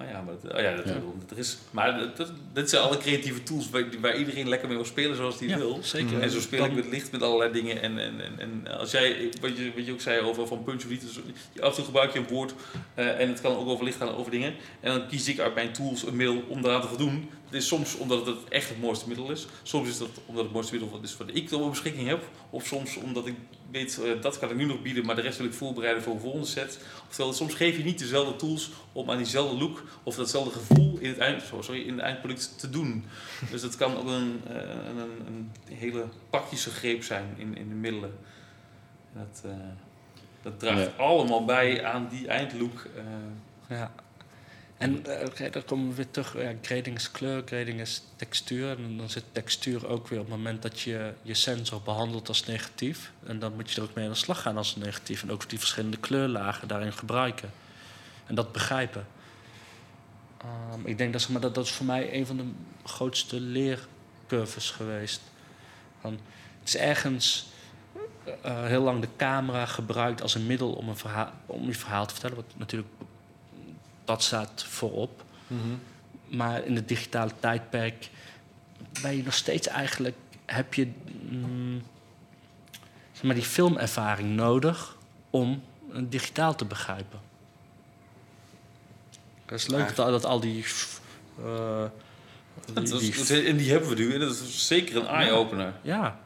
Oh 0.01 0.07
ja, 0.11 0.21
maar 0.21 0.33
dat, 0.41 0.53
oh 0.53 0.59
ja, 0.61 0.75
dat, 0.75 0.85
Ja. 0.85 0.93
dat 1.27 1.37
is, 1.37 1.57
maar 1.71 2.11
dat, 2.15 2.31
dit 2.53 2.69
zijn 2.69 2.81
alle 2.83 2.97
creatieve 2.97 3.43
tools 3.43 3.69
waar, 3.69 3.83
waar 4.01 4.17
iedereen 4.17 4.49
lekker 4.49 4.67
mee 4.67 4.77
wil 4.77 4.85
spelen 4.85 5.15
zoals 5.15 5.39
hij 5.39 5.47
Ja, 5.47 5.57
wil. 5.57 5.79
zeker. 5.81 6.21
En 6.21 6.29
zo 6.29 6.39
speel 6.39 6.65
ik 6.65 6.73
met 6.73 6.85
licht 6.89 7.11
met 7.11 7.21
allerlei 7.23 7.51
dingen. 7.51 7.81
En, 7.81 7.97
en, 7.99 8.13
en, 8.21 8.39
en 8.39 8.77
als 8.77 8.91
jij, 8.91 9.29
wat 9.41 9.57
je, 9.57 9.71
wat 9.75 9.85
je 9.85 9.91
ook 9.91 10.01
zei 10.01 10.19
over 10.21 10.47
van 10.47 10.63
punch 10.63 10.83
of 10.83 10.89
niet, 10.89 11.01
dus 11.01 11.19
je- 11.53 11.61
af 11.61 11.69
en 11.69 11.75
toe 11.75 11.85
gebruik 11.85 12.13
je 12.13 12.19
een 12.19 12.27
woord 12.27 12.53
eh, 12.93 13.19
en 13.19 13.27
het 13.27 13.41
kan 13.41 13.55
ook 13.55 13.67
over 13.67 13.85
licht 13.85 13.97
gaan, 13.97 14.15
over 14.15 14.31
dingen. 14.31 14.53
En 14.79 14.91
dan 14.97 15.07
kies 15.07 15.27
ik 15.27 15.39
uit 15.39 15.55
mijn 15.55 15.71
tools 15.71 16.03
een 16.07 16.15
middel 16.15 16.43
om 16.47 16.61
daaraan 16.61 16.81
te 16.81 16.87
voldoen. 16.87 17.29
Het 17.49 17.61
is 17.61 17.67
soms 17.67 17.97
omdat 17.97 18.25
het 18.25 18.37
echt 18.49 18.69
het 18.69 18.81
mooiste 18.81 19.07
middel 19.07 19.31
is. 19.31 19.47
Soms 19.63 19.89
is 19.89 19.97
dat 19.97 20.09
omdat 20.25 20.43
het 20.43 20.53
mooiste 20.53 20.75
middel 20.77 20.99
is 21.03 21.17
wat 21.17 21.29
ik 21.33 21.51
op 21.51 21.69
beschikking 21.69 22.07
heb. 22.07 22.23
Of 22.49 22.65
soms 22.65 22.95
omdat 22.95 23.27
ik 23.27 23.35
weet, 23.71 23.99
eh, 24.03 24.21
dat 24.21 24.39
kan 24.39 24.49
ik 24.49 24.55
nu 24.55 24.65
nog 24.65 24.81
bieden, 24.81 25.05
maar 25.05 25.15
de 25.15 25.21
rest 25.21 25.37
wil 25.37 25.47
ik 25.47 25.53
voorbereiden 25.53 26.03
voor 26.03 26.13
een 26.13 26.19
volgende 26.19 26.45
set. 26.45 26.79
Oftewel, 27.09 27.33
soms 27.33 27.53
geef 27.53 27.77
je 27.77 27.83
niet 27.83 27.99
dezelfde 27.99 28.35
tools 28.35 28.69
om 28.91 29.11
aan 29.11 29.17
diezelfde 29.17 29.57
look 29.57 29.83
of 30.03 30.15
datzelfde 30.15 30.51
gevoel 30.59 30.97
in 30.99 31.09
het, 31.09 31.17
eind, 31.17 31.43
sorry, 31.61 31.81
in 31.81 31.93
het 31.93 32.01
eindproduct 32.01 32.59
te 32.59 32.69
doen. 32.69 33.05
Dus 33.51 33.61
het 33.61 33.75
kan 33.75 33.97
ook 33.97 34.07
een, 34.07 34.41
eh, 34.47 34.55
een, 34.55 34.97
een, 34.97 35.11
een 35.27 35.51
hele 35.75 36.05
praktische 36.29 36.69
greep 36.69 37.03
zijn 37.03 37.33
in, 37.37 37.57
in 37.57 37.69
de 37.69 37.75
middelen. 37.75 38.17
En 39.13 39.27
Dat, 39.31 39.41
eh, 39.51 39.57
dat 40.41 40.59
draagt 40.59 40.81
Ja. 40.97 41.03
allemaal 41.03 41.45
bij 41.45 41.83
aan 41.85 42.07
die 42.09 42.27
eindlook. 42.27 42.87
eh. 42.95 43.77
Ja. 43.77 43.91
En 44.79 45.05
eh, 45.05 45.51
dan 45.51 45.65
komen 45.65 45.89
we 45.89 45.95
weer 45.95 46.11
terug. 46.11 46.33
Ja, 46.37 46.53
grading 46.61 46.95
is 46.95 47.11
kleur, 47.11 47.41
grading 47.45 47.79
is 47.79 48.03
textuur. 48.15 48.77
En 48.77 48.97
dan 48.97 49.09
zit 49.09 49.23
textuur 49.31 49.87
ook 49.87 50.07
weer 50.07 50.19
op 50.19 50.25
het 50.25 50.35
moment 50.35 50.61
dat 50.61 50.79
je 50.79 51.13
je 51.21 51.33
sensor 51.33 51.81
behandelt 51.81 52.27
als 52.27 52.45
negatief. 52.45 53.11
En 53.25 53.39
dan 53.39 53.53
moet 53.55 53.71
je 53.71 53.77
er 53.77 53.87
ook 53.87 53.93
mee 53.93 54.05
aan 54.05 54.11
de 54.11 54.17
slag 54.17 54.41
gaan 54.41 54.57
als 54.57 54.75
negatief. 54.75 55.21
En 55.21 55.31
ook 55.31 55.49
die 55.49 55.59
verschillende 55.59 55.97
kleurlagen 55.97 56.67
daarin 56.67 56.93
gebruiken. 56.93 57.51
En 58.25 58.35
dat 58.35 58.51
begrijpen. 58.51 59.07
Ehm, 60.37 60.85
ik 60.85 60.97
denk 60.97 61.13
dat, 61.13 61.55
dat 61.55 61.69
voor 61.69 61.85
mij 61.85 62.13
een 62.13 62.25
van 62.25 62.37
de 62.37 62.51
grootste 62.83 63.39
leercurves 63.39 64.69
geweest. 64.71 65.21
Van, 66.01 66.19
het 66.59 66.67
is 66.67 66.75
ergens 66.75 67.47
eh, 68.41 68.65
heel 68.65 68.81
lang 68.81 69.01
de 69.01 69.07
camera 69.17 69.65
gebruikt 69.65 70.21
als 70.21 70.35
een 70.35 70.47
middel 70.47 70.71
om, 70.71 70.89
een 70.89 70.97
verhaal, 70.97 71.31
om 71.45 71.65
je 71.65 71.73
verhaal 71.73 72.05
te 72.05 72.13
vertellen. 72.13 72.35
Wat 72.35 72.53
natuurlijk 72.57 72.89
dat 74.09 74.23
staat 74.23 74.63
voorop. 74.67 75.23
Mhm. 75.47 75.61
Maar 76.27 76.65
in 76.65 76.75
het 76.75 76.87
digitale 76.87 77.31
tijdperk 77.39 78.09
ben 79.01 79.15
je 79.17 79.23
nog 79.23 79.33
steeds 79.33 79.67
eigenlijk... 79.67 80.15
heb 80.45 80.73
je 80.73 80.87
mm, 81.29 81.81
zeg 83.11 83.23
maar 83.23 83.35
die 83.35 83.43
filmervaring 83.43 84.35
nodig 84.35 84.97
om 85.29 85.63
het 85.91 86.11
digitaal 86.11 86.55
te 86.55 86.65
begrijpen. 86.65 87.19
Het 89.45 89.59
is 89.59 89.67
leuk 89.67 89.95
dat, 89.95 90.09
dat 90.09 90.25
al 90.25 90.39
die... 90.39 90.65
eh, 91.43 91.83
die- 92.65 92.73
Dat 92.73 92.99
die- 92.99 93.15
dat 93.15 93.29
en 93.29 93.57
die 93.57 93.71
hebben 93.71 93.89
we 93.89 93.95
nu. 93.95 94.13
En 94.13 94.19
dat 94.19 94.31
is 94.31 94.67
zeker 94.67 94.95
een 94.95 95.07
eye-opener. 95.07 95.73
ja, 95.81 95.95
Ja. 95.95 96.19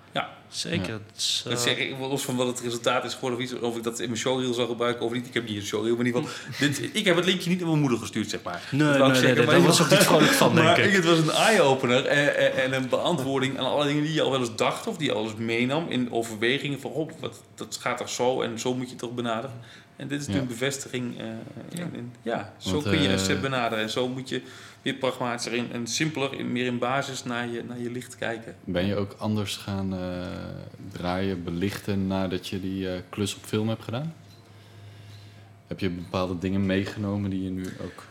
Zeker. 0.53 0.87
Ja. 0.93 0.99
Dat 1.43 1.53
eh, 1.53 1.57
zeg 1.59 1.77
ik, 1.77 1.95
los 1.99 2.23
van 2.23 2.35
wat 2.35 2.47
het 2.47 2.59
resultaat 2.59 3.03
is 3.05 3.13
geworden, 3.13 3.39
of, 3.39 3.45
iets, 3.45 3.59
of 3.59 3.77
ik 3.77 3.83
dat 3.83 3.99
in 3.99 4.07
mijn 4.07 4.19
showreel 4.19 4.53
zal 4.53 4.67
gebruiken 4.67 5.05
of 5.05 5.11
niet. 5.11 5.27
Ik 5.27 5.33
heb 5.33 5.47
niet 5.47 5.57
een 5.57 5.63
showreel, 5.65 5.95
maar 5.95 6.05
in 6.05 6.15
ieder 6.15 6.21
geval. 6.29 6.67
dit, 6.67 6.89
ik 6.95 7.05
heb 7.05 7.15
het 7.15 7.25
linkje 7.25 7.49
niet 7.49 7.59
naar 7.59 7.67
mijn 7.67 7.79
moeder 7.79 7.97
gestuurd, 7.99 8.29
zeg 8.29 8.41
maar. 8.43 8.61
Nee, 8.71 8.79
Dat 8.87 8.97
nee, 8.97 9.07
nee, 9.07 9.15
zeggen, 9.15 9.27
nee, 9.35 9.35
maar 9.37 9.45
daar 9.45 9.55
in 9.63 9.67
was 9.69 9.81
ook 9.81 9.89
niet 9.89 9.99
vrolijk 10.11 10.31
van, 10.31 10.55
denk 10.55 10.67
maar 10.67 10.79
ik. 10.79 10.93
het 10.93 11.05
was 11.05 11.17
een 11.17 11.31
eye-opener 11.31 12.05
en, 12.05 12.35
en, 12.37 12.55
en 12.63 12.73
een 12.73 12.89
beantwoording 12.89 13.57
aan 13.59 13.65
alle 13.65 13.85
dingen 13.85 14.03
die 14.03 14.13
je 14.13 14.21
al 14.21 14.31
wel 14.31 14.39
eens 14.39 14.55
dacht 14.55 14.87
of 14.87 14.97
die 14.97 15.07
je 15.07 15.13
al 15.13 15.23
eens 15.23 15.35
meenam 15.37 15.85
in 15.89 16.11
overwegingen 16.11 16.79
van, 16.79 16.91
oh, 16.91 17.09
wat, 17.19 17.41
dat 17.55 17.77
gaat 17.81 17.97
toch 17.97 18.09
zo 18.09 18.41
en 18.41 18.59
zo 18.59 18.73
moet 18.73 18.85
je 18.85 18.89
het 18.91 18.99
toch 18.99 19.13
benaderen. 19.13 19.55
En 19.95 20.07
dit 20.07 20.21
is 20.21 20.27
nu 20.27 20.33
Ja. 20.33 20.39
een 20.39 20.47
bevestiging. 20.47 21.19
eh, 21.19 21.25
Ja. 21.69 21.83
in- 21.83 21.93
in- 21.95 22.13
ja, 22.21 22.53
zo 22.57 22.71
Want, 22.71 22.83
kun 22.83 23.01
je 23.01 23.07
een 23.07 23.13
eh, 23.17 23.23
set 23.23 23.41
benaderen 23.41 23.83
en 23.83 23.89
zo 23.89 24.07
moet 24.07 24.29
je 24.29 24.41
weer 24.83 24.93
pragmatischer 24.93 25.57
en, 25.57 25.71
en 25.71 25.87
simpeler, 25.87 26.33
in, 26.33 26.51
meer 26.51 26.65
in 26.65 26.77
basis 26.77 27.23
naar 27.23 27.47
je, 27.47 27.63
naar 27.63 27.79
je 27.79 27.91
licht 27.91 28.15
kijken. 28.15 28.55
Ben 28.63 28.85
je 28.85 28.95
ook 28.95 29.15
anders 29.17 29.55
gaan 29.55 29.93
eh, 29.93 30.27
draaien, 30.91 31.43
belichten 31.43 32.07
nadat 32.07 32.47
je 32.47 32.59
die 32.59 32.89
eh, 32.89 32.99
klus 33.09 33.35
op 33.35 33.43
film 33.43 33.69
hebt 33.69 33.83
gedaan? 33.83 34.13
Heb 35.67 35.79
je 35.79 35.89
bepaalde 35.89 36.37
dingen 36.37 36.65
meegenomen 36.65 37.29
die 37.29 37.43
je 37.43 37.49
nu 37.49 37.65
ook 37.81 38.03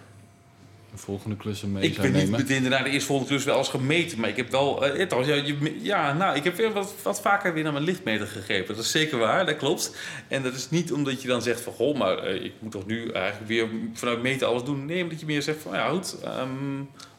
in 0.93 0.99
volgende 0.99 1.37
klussen 1.37 1.73
mee 1.73 1.83
Ik 1.83 1.95
zou 1.95 2.03
ben 2.07 2.17
niet 2.17 2.25
nemen? 2.31 2.41
meteen 2.41 2.63
daarna 2.63 2.83
de 2.85 2.91
eerste 2.91 3.07
volgende 3.07 3.33
klus 3.33 3.45
wel 3.45 3.59
eens 3.59 3.69
gemeten. 3.69 4.21
Maar 4.21 4.29
ik 4.29 4.37
heb 4.37 4.51
wel... 4.51 4.85
eh, 4.87 4.99
ja, 4.99 5.07
trouwens, 5.07 5.35
ja, 5.37 5.45
je- 5.45 5.79
ja, 5.83 6.13
nou, 6.13 6.37
ik 6.37 6.45
heb 6.45 6.57
weer 6.57 6.73
wat, 6.73 6.95
wat 7.03 7.21
vaker 7.21 7.55
weer 7.55 7.63
naar 7.63 7.73
mijn 7.73 7.85
lichtmeter 7.85 8.27
gegrepen. 8.27 8.75
Dat 8.75 8.85
is 8.85 8.91
zeker 8.91 9.19
waar, 9.19 9.47
dat 9.47 9.57
klopt. 9.57 9.97
En 10.29 10.43
dat 10.43 10.55
is 10.55 10.71
niet 10.71 10.93
omdat 10.93 11.23
je 11.23 11.29
dan 11.29 11.43
zegt 11.43 11.61
van... 11.61 11.73
Goh, 11.73 11.97
maar 11.99 12.19
eh, 12.19 12.45
ik 12.45 12.53
moet 12.59 12.73
toch 12.73 12.87
nu 12.87 13.11
eigenlijk 13.11 13.49
weer 13.49 13.69
vanuit 13.95 14.23
meten 14.23 14.47
alles 14.49 14.65
doen. 14.65 14.85
Nee, 14.85 15.03
omdat 15.03 15.21
je 15.21 15.27
meer 15.27 15.43
zegt 15.43 15.59
van... 15.63 15.73
Ja, 15.75 15.89
goed, 15.89 16.17
ehm, 16.25 16.49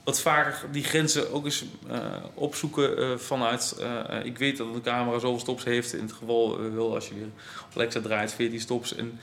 wat 0.04 0.22
vaker 0.22 0.56
die 0.72 0.84
grenzen 0.84 1.32
ook 1.34 1.46
eens 1.46 1.66
eh, 1.90 1.98
opzoeken 2.34 2.98
eh, 2.98 3.18
vanuit... 3.18 3.76
eh, 3.80 4.26
ik 4.26 4.38
weet 4.38 4.58
dat 4.58 4.68
een 4.74 4.82
camera 4.82 5.20
zoveel 5.20 5.40
stops 5.40 5.64
heeft. 5.64 5.94
In 5.94 6.02
het 6.04 6.14
geval 6.14 6.60
eh, 6.60 6.74
wel 6.74 6.94
als 6.94 7.08
je 7.08 7.14
weer 7.14 7.28
op 7.70 7.76
Alexa 7.76 8.00
draait, 8.02 8.34
14 8.34 8.60
stops. 8.60 8.96
En 8.96 9.20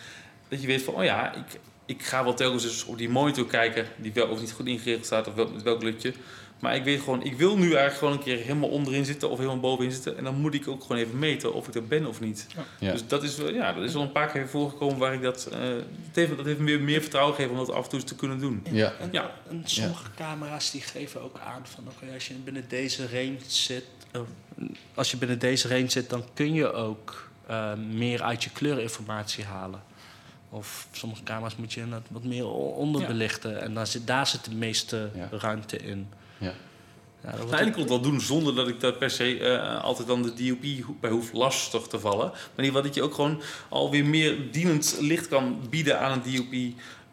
dat 0.49 0.61
je 0.61 0.67
weet 0.67 0.83
van, 0.83 0.95
oh 0.95 1.05
ja, 1.05 1.35
ik, 1.35 1.61
ik 1.91 2.03
ga 2.03 2.25
wel 2.25 2.35
telkens 2.35 2.63
dus 2.63 2.85
op 2.85 2.99
die 2.99 3.09
monitor 3.09 3.47
kijken, 3.47 3.87
die 3.97 4.13
wel 4.13 4.27
of 4.29 4.41
niet 4.41 4.53
goed 4.53 4.67
ingeregeld 4.67 5.05
staat 5.07 5.29
of 5.29 5.35
wel, 5.35 5.49
met 5.51 5.63
welk 5.63 5.83
lutje. 5.83 6.13
Maar 6.59 6.75
ik 6.77 6.85
weet 6.85 7.01
gewoon, 7.01 7.23
ik 7.25 7.37
wil 7.37 7.57
nu 7.57 7.63
eigenlijk 7.65 7.97
gewoon 7.97 8.13
een 8.13 8.23
keer 8.23 8.37
helemaal 8.37 8.69
onderin 8.69 9.05
zitten 9.05 9.31
of 9.31 9.37
helemaal 9.39 9.61
bovenin 9.61 9.93
zitten. 9.93 10.17
En 10.17 10.25
dan 10.25 10.35
moet 10.35 10.55
ik 10.55 10.69
ook 10.69 10.83
gewoon 10.83 11.03
even 11.03 11.19
meten 11.19 11.55
of 11.55 11.69
ik 11.69 11.75
er 11.75 11.87
ben 11.87 12.07
of 12.07 12.21
niet. 12.21 12.47
Ja. 12.79 12.93
Dus 12.93 13.07
dat 13.07 13.23
is, 13.23 13.37
wel, 13.37 13.53
ja, 13.53 13.73
dat 13.73 13.85
is 13.85 13.93
wel 13.93 14.03
een 14.03 14.13
paar 14.13 14.31
keer 14.31 14.49
voorgekomen 14.49 14.99
waar 14.99 15.15
ik 15.15 15.23
dat... 15.23 15.47
eh 15.53 15.59
dat, 15.61 15.85
heeft, 16.13 16.37
dat 16.37 16.47
heeft 16.47 16.59
me 16.59 16.65
meer, 16.65 16.81
meer 16.81 17.01
vertrouwen 17.01 17.35
gegeven 17.35 17.59
om 17.59 17.67
dat 17.67 17.75
af 17.75 17.85
en 17.85 17.91
toe 17.91 18.03
te 18.05 18.15
kunnen 18.15 18.39
doen. 18.39 18.67
Ja, 18.71 18.93
En, 19.01 19.09
Ja. 19.13 19.31
en 19.49 19.63
sommige 19.65 20.11
camera's 20.17 20.71
die 20.71 20.81
geven 20.81 21.23
ook 21.23 21.39
aan 21.45 21.63
van 21.67 21.85
oké, 21.89 22.13
als 22.15 22.29
je 22.29 22.35
binnen 22.35 22.65
deze 22.69 23.09
range 23.13 23.37
zit, 23.47 23.85
eh, 24.11 24.21
als 24.95 25.11
je 25.11 25.17
binnen 25.17 25.39
deze 25.39 25.69
range 25.69 25.89
zit, 25.91 26.11
dan 26.11 26.25
kun 26.35 26.53
je 26.55 26.73
ook 26.73 27.29
eh, 27.47 27.75
meer 27.75 28.23
uit 28.23 28.45
je 28.45 28.51
kleurinformatie 28.51 29.45
halen. 29.45 29.83
Of 30.51 30.87
sommige 30.93 31.23
camera's 31.23 31.57
moet 31.57 31.73
je 31.73 31.85
wat 32.09 32.25
meer 32.25 32.49
onderbelichten. 32.53 33.61
En 33.63 33.75
daar 33.75 33.87
zit, 33.87 34.07
daar 34.07 34.27
zit 34.27 34.45
de 34.45 34.55
meeste 34.55 35.11
Ja. 35.15 35.29
ruimte 35.31 35.77
in. 35.77 36.09
Ja. 36.39 36.53
Ja, 37.25 37.31
dat 37.31 37.47
Nou, 37.51 37.61
en 37.61 37.67
ik 37.67 37.73
kon 37.73 37.81
het 37.81 37.91
wel 37.91 38.01
doen 38.01 38.21
zonder 38.21 38.55
dat 38.55 38.69
ik 38.69 38.81
daar 38.81 38.93
per 38.93 39.11
se 39.11 39.39
eh, 39.39 39.83
altijd 39.85 40.09
dan 40.09 40.23
de 40.23 40.35
DOP 40.35 41.01
bij 41.01 41.11
hoef 41.11 41.33
lastig 41.33 41.83
te 41.87 41.99
vallen. 42.01 42.27
Maar 42.27 42.35
in 42.57 42.65
ieder 42.65 42.67
geval 42.67 42.83
dat 42.83 42.95
je 42.95 43.03
ook 43.03 43.15
gewoon 43.15 43.43
alweer 43.69 44.05
meer 44.07 44.51
dienend 44.53 44.97
licht 45.01 45.29
kan 45.29 45.61
bieden 45.71 46.01
aan 46.01 46.13
een 46.25 46.35
DOP. 46.35 46.53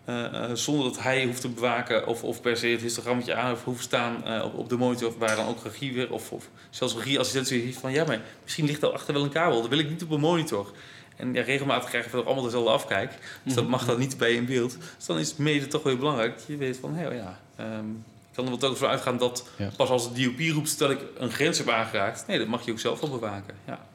eh, 0.05 0.25
eh, 0.43 0.51
zonder 0.55 0.83
dat 0.85 1.01
hij 1.01 1.25
hoeft 1.25 1.41
te 1.41 1.49
bewaken 1.49 2.07
of, 2.07 2.23
of 2.23 2.41
per 2.41 2.57
se 2.57 2.67
het 2.67 2.81
histogrammetje 2.81 3.35
aan 3.35 3.51
of 3.51 3.63
hoeft 3.63 3.83
staan 3.83 4.23
eh, 4.25 4.43
op, 4.45 4.53
op 4.53 4.69
de 4.69 4.77
monitor. 4.77 5.13
Waar 5.17 5.35
dan 5.35 5.47
ook 5.47 5.63
regie 5.63 5.93
weer 5.93 6.11
of, 6.11 6.31
of 6.31 6.49
zelfs 6.69 6.95
regieassistent 6.95 7.47
zoiets 7.47 7.65
heeft 7.65 7.79
van... 7.79 7.91
Ja, 7.91 8.05
maar 8.05 8.21
misschien 8.43 8.65
ligt 8.65 8.81
er 8.81 8.91
achter 8.91 9.13
wel 9.13 9.23
een 9.23 9.29
kabel. 9.29 9.61
Dat 9.61 9.69
wil 9.69 9.79
ik 9.79 9.89
niet 9.89 10.03
op 10.03 10.11
een 10.11 10.19
monitor. 10.19 10.71
En 11.17 11.33
ja, 11.33 11.41
regelmatig 11.41 11.89
krijgen 11.89 12.11
we 12.11 12.23
allemaal 12.25 12.43
dezelfde 12.43 12.69
afkijk. 12.71 13.11
Dus 13.43 13.53
dat 13.53 13.67
mag 13.67 13.85
dan 13.85 13.99
niet 13.99 14.17
bij 14.17 14.31
je 14.31 14.37
in 14.37 14.45
beeld. 14.45 14.77
Dus 14.97 15.05
dan 15.05 15.17
is 15.19 15.29
het 15.29 15.37
mede 15.37 15.67
toch 15.67 15.83
weer 15.83 15.97
belangrijk. 15.97 16.35
dat 16.37 16.45
Je 16.47 16.57
weet 16.57 16.77
van, 16.77 16.95
hé, 16.95 17.07
ja... 17.07 17.39
ehm, 17.55 17.89
ik 17.89 18.33
kan 18.33 18.43
er 18.43 18.49
wel 18.49 18.59
telkens 18.59 18.79
van 18.79 18.89
uitgaan 18.89 19.17
dat 19.17 19.47
Ja. 19.57 19.69
pas 19.77 19.89
als 19.89 20.13
de 20.13 20.23
DOP 20.23 20.39
roept 20.55 20.79
dat 20.79 20.89
ik 20.91 20.99
een 21.17 21.31
grens 21.31 21.57
heb 21.57 21.69
aangeraakt. 21.69 22.27
Nee, 22.27 22.37
dat 22.37 22.47
mag 22.47 22.65
je 22.65 22.71
ook 22.71 22.79
zelf 22.79 22.99
wel 22.99 23.09
bewaken. 23.09 23.55
Ja. 23.67 23.85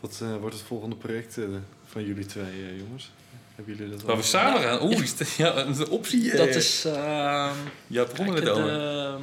Wat 0.00 0.18
eh, 0.22 0.36
wordt 0.40 0.54
het 0.54 0.64
volgende 0.64 0.96
project 0.96 1.38
eh, 1.38 1.44
van 1.86 2.04
jullie 2.04 2.26
twee 2.26 2.44
eh, 2.44 2.78
jongens? 2.78 3.10
Hebben 3.54 3.76
jullie 3.76 3.90
dat 3.92 4.02
Waar 4.02 4.16
we 4.16 4.22
samen 4.22 4.60
gaan. 4.60 4.82
Oeh, 4.82 5.02
is 5.02 5.16
dat- 5.16 5.30
ja, 5.32 5.56
een 5.56 5.88
optie. 5.88 6.36
Dat 6.36 6.48
is... 6.48 6.84
ehm 6.84 7.54
Ja, 7.86 8.04
begon 8.04 8.14
kijk, 8.14 8.30
met 8.30 8.42
de, 8.44 8.50
het 8.50 8.58
over. 8.58 9.14
ehm, 9.14 9.22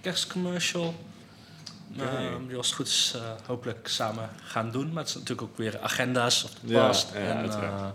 kerstcommercial. 0.00 0.94
Oké. 1.94 2.04
Ehm, 2.04 2.46
die 2.46 2.56
was 2.56 2.66
het 2.66 2.74
goed 2.76 2.86
is, 2.86 3.12
eh, 3.16 3.20
hopelijk 3.46 3.88
samen 3.88 4.30
gaan 4.44 4.70
doen. 4.70 4.86
Maar 4.92 4.98
het 5.02 5.08
is 5.08 5.14
natuurlijk 5.14 5.42
ook 5.50 5.56
weer 5.56 5.80
agenda's 5.80 6.44
of 6.44 6.50
de 6.60 6.72
past. 6.74 7.08
ja, 7.12 7.18
en, 7.18 7.50
eh, 7.50 7.86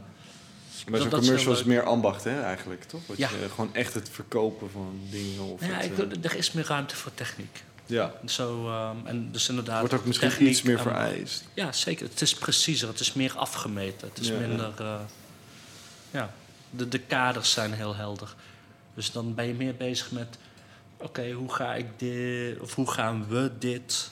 Maar 0.89 0.99
zo'n 0.99 1.09
commercial 1.09 1.53
is 1.53 1.63
meer 1.63 1.83
ambacht, 1.83 2.23
hè, 2.23 2.41
eigenlijk, 2.41 2.83
toch? 2.83 3.01
Wat 3.07 3.17
Ja. 3.17 3.29
je, 3.29 3.49
gewoon 3.49 3.75
echt 3.75 3.93
het 3.93 4.09
verkopen 4.09 4.71
van 4.71 4.99
dingen. 5.09 5.41
Of 5.43 5.61
Ja, 5.65 5.67
het, 5.73 5.85
ik, 5.85 5.97
eh, 6.23 6.31
er 6.31 6.35
is 6.37 6.51
meer 6.51 6.65
ruimte 6.67 6.95
voor 6.95 7.13
techniek. 7.13 7.63
ja. 7.85 8.11
Zo, 8.25 8.67
ehm, 8.69 8.95
en 9.05 9.31
dus 9.31 9.49
inderdaad. 9.49 9.79
Wordt 9.79 9.93
ook 9.93 10.05
misschien 10.05 10.29
techniek 10.29 10.49
iets 10.49 10.61
meer 10.61 10.79
vereist. 10.79 11.43
Ja, 11.53 11.71
zeker. 11.71 12.07
Het 12.09 12.21
is 12.21 12.33
preciezer, 12.33 12.87
het 12.87 12.99
is 12.99 13.13
meer 13.13 13.37
afgemeten. 13.37 14.07
Het 14.07 14.19
is 14.19 14.27
Ja, 14.27 14.37
minder. 14.39 14.71
ja, 16.11 16.31
de, 16.69 16.87
de 16.87 16.99
kaders 16.99 17.51
zijn 17.51 17.73
heel 17.73 17.95
helder. 17.95 18.35
Dus 18.93 19.11
dan 19.11 19.33
ben 19.35 19.45
je 19.47 19.53
meer 19.53 19.75
bezig 19.75 20.11
met: 20.11 20.37
oké, 20.97 21.31
hoe 21.31 21.53
ga 21.53 21.75
ik 21.75 21.85
dit, 21.97 22.59
of 22.59 22.75
hoe 22.75 22.91
gaan 22.91 23.27
we 23.27 23.51
dit 23.59 24.11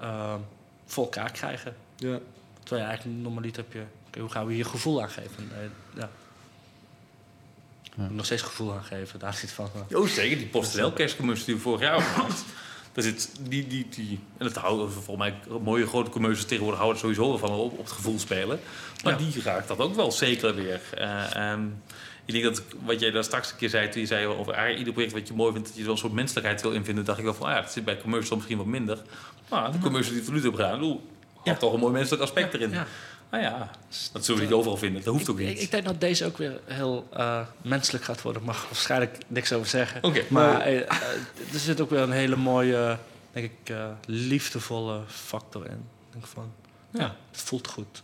eh, 0.00 0.34
voor 0.86 1.04
elkaar 1.04 1.30
krijgen? 1.32 1.76
Ja. 1.96 2.18
Terwijl 2.62 2.82
je 2.82 2.88
eigenlijk 2.88 3.22
normaliter 3.22 3.62
heb 3.62 3.72
je: 3.72 3.82
oké, 4.06 4.20
hoe 4.20 4.30
gaan 4.30 4.46
we 4.46 4.52
hier 4.52 4.66
gevoel 4.66 5.02
aan 5.02 5.10
geven? 5.10 5.50
Nee, 5.56 5.68
ja. 5.94 6.10
Ja. 7.96 8.08
Nog 8.10 8.24
steeds 8.24 8.42
gevoel 8.42 8.72
aan 8.72 8.84
geven, 8.84 9.18
daar 9.18 9.38
niet 9.42 9.50
van. 9.52 9.70
Oh, 9.92 10.06
zeker. 10.06 10.36
Die 10.38 10.46
PostNL 10.46 10.92
kerstcommercial 10.92 11.46
die 11.46 11.54
we 11.54 11.60
vorig 11.60 11.80
jaar 11.80 12.00
gehad. 12.00 12.44
Daar 12.92 13.04
zit 13.04 13.30
die, 13.40 13.66
die, 13.66 13.88
die... 13.88 14.20
En 14.38 14.46
dat 14.46 14.56
houden 14.56 14.92
volgens 14.92 15.16
mij 15.16 15.34
mooie 15.60 15.86
grote 15.86 16.10
commercials 16.10 16.46
tegenwoordig 16.48 16.80
houden 16.80 17.02
er 17.02 17.08
sowieso 17.08 17.28
wel 17.28 17.38
van 17.38 17.50
op, 17.58 17.72
op 17.72 17.78
het 17.78 17.90
gevoel 17.92 18.18
spelen. 18.18 18.60
Maar 19.04 19.12
Ja. 19.12 19.18
die 19.30 19.42
raakt 19.42 19.68
dat 19.68 19.78
ook 19.78 19.94
wel 19.94 20.12
zeker 20.12 20.54
weer. 20.54 20.80
Eh, 20.94 21.34
ehm, 21.52 21.66
ik 22.34 22.42
denk 22.42 22.54
dat 22.54 22.64
wat 22.84 23.00
jij 23.00 23.10
daar 23.10 23.24
straks 23.24 23.50
een 23.50 23.56
keer 23.56 23.68
zei, 23.68 23.88
toen 23.88 24.00
je 24.00 24.06
zei 24.06 24.26
over 24.26 24.46
eigenlijk 24.52 24.78
ieder 24.78 24.92
project 24.92 25.12
wat 25.12 25.28
je 25.28 25.34
mooi 25.34 25.52
vindt, 25.52 25.66
dat 25.66 25.74
je 25.76 25.80
er 25.80 25.86
wel 25.86 25.94
een 25.96 26.00
soort 26.02 26.12
menselijkheid 26.12 26.62
wil 26.62 26.72
invinden, 26.72 27.04
dacht 27.04 27.18
ik 27.18 27.24
wel 27.24 27.34
van, 27.34 27.46
ah 27.46 27.54
ja, 27.54 27.60
dat 27.60 27.72
zit 27.72 27.84
bij 27.84 27.98
commercial 28.00 28.36
misschien 28.36 28.56
wat 28.58 28.66
minder. 28.66 29.02
Maar 29.48 29.72
de 29.72 29.78
commercial 29.78 30.14
die 30.14 30.24
we 30.24 30.30
nu 30.32 30.40
hebben 30.40 30.60
gedaan, 30.60 30.78
bedoel, 30.78 31.02
Ja. 31.44 31.50
had 31.50 31.60
toch 31.60 31.72
een 31.72 31.80
mooi 31.80 31.92
menselijk 31.92 32.22
aspect 32.22 32.54
erin. 32.54 32.70
Ja. 32.70 32.86
Ah 33.30 33.40
ja, 33.42 33.70
dat 34.12 34.24
zullen 34.24 34.40
we 34.40 34.46
niet 34.46 34.56
overal 34.56 34.76
vinden. 34.76 35.02
Dat 35.04 35.14
hoeft 35.14 35.30
ook 35.30 35.38
Ik, 35.40 35.46
niet. 35.46 35.56
ik, 35.56 35.62
ik 35.62 35.70
denk 35.70 35.84
dat 35.84 36.00
deze 36.00 36.26
ook 36.26 36.36
weer 36.38 36.60
heel 36.64 37.06
eh, 37.12 37.40
menselijk 37.62 38.04
gaat 38.04 38.22
worden. 38.22 38.42
Mag 38.42 38.64
waarschijnlijk 38.66 39.18
niks 39.26 39.52
over 39.52 39.68
zeggen. 39.68 40.04
Oké. 40.04 40.22
Maar 40.28 40.60
eh, 40.60 40.80
eh, 40.80 40.90
er 41.52 41.58
zit 41.58 41.80
ook 41.80 41.90
weer 41.90 42.00
een 42.00 42.10
hele 42.10 42.36
mooie, 42.36 42.98
denk 43.32 43.50
ik, 43.62 43.74
eh, 43.74 43.86
liefdevolle 44.06 45.00
factor 45.06 45.66
in. 45.66 45.72
Ik 46.06 46.12
denk 46.12 46.26
van, 46.26 46.52
ja. 46.90 47.00
Ja. 47.00 47.14
het 47.30 47.40
voelt 47.40 47.68
goed. 47.68 48.02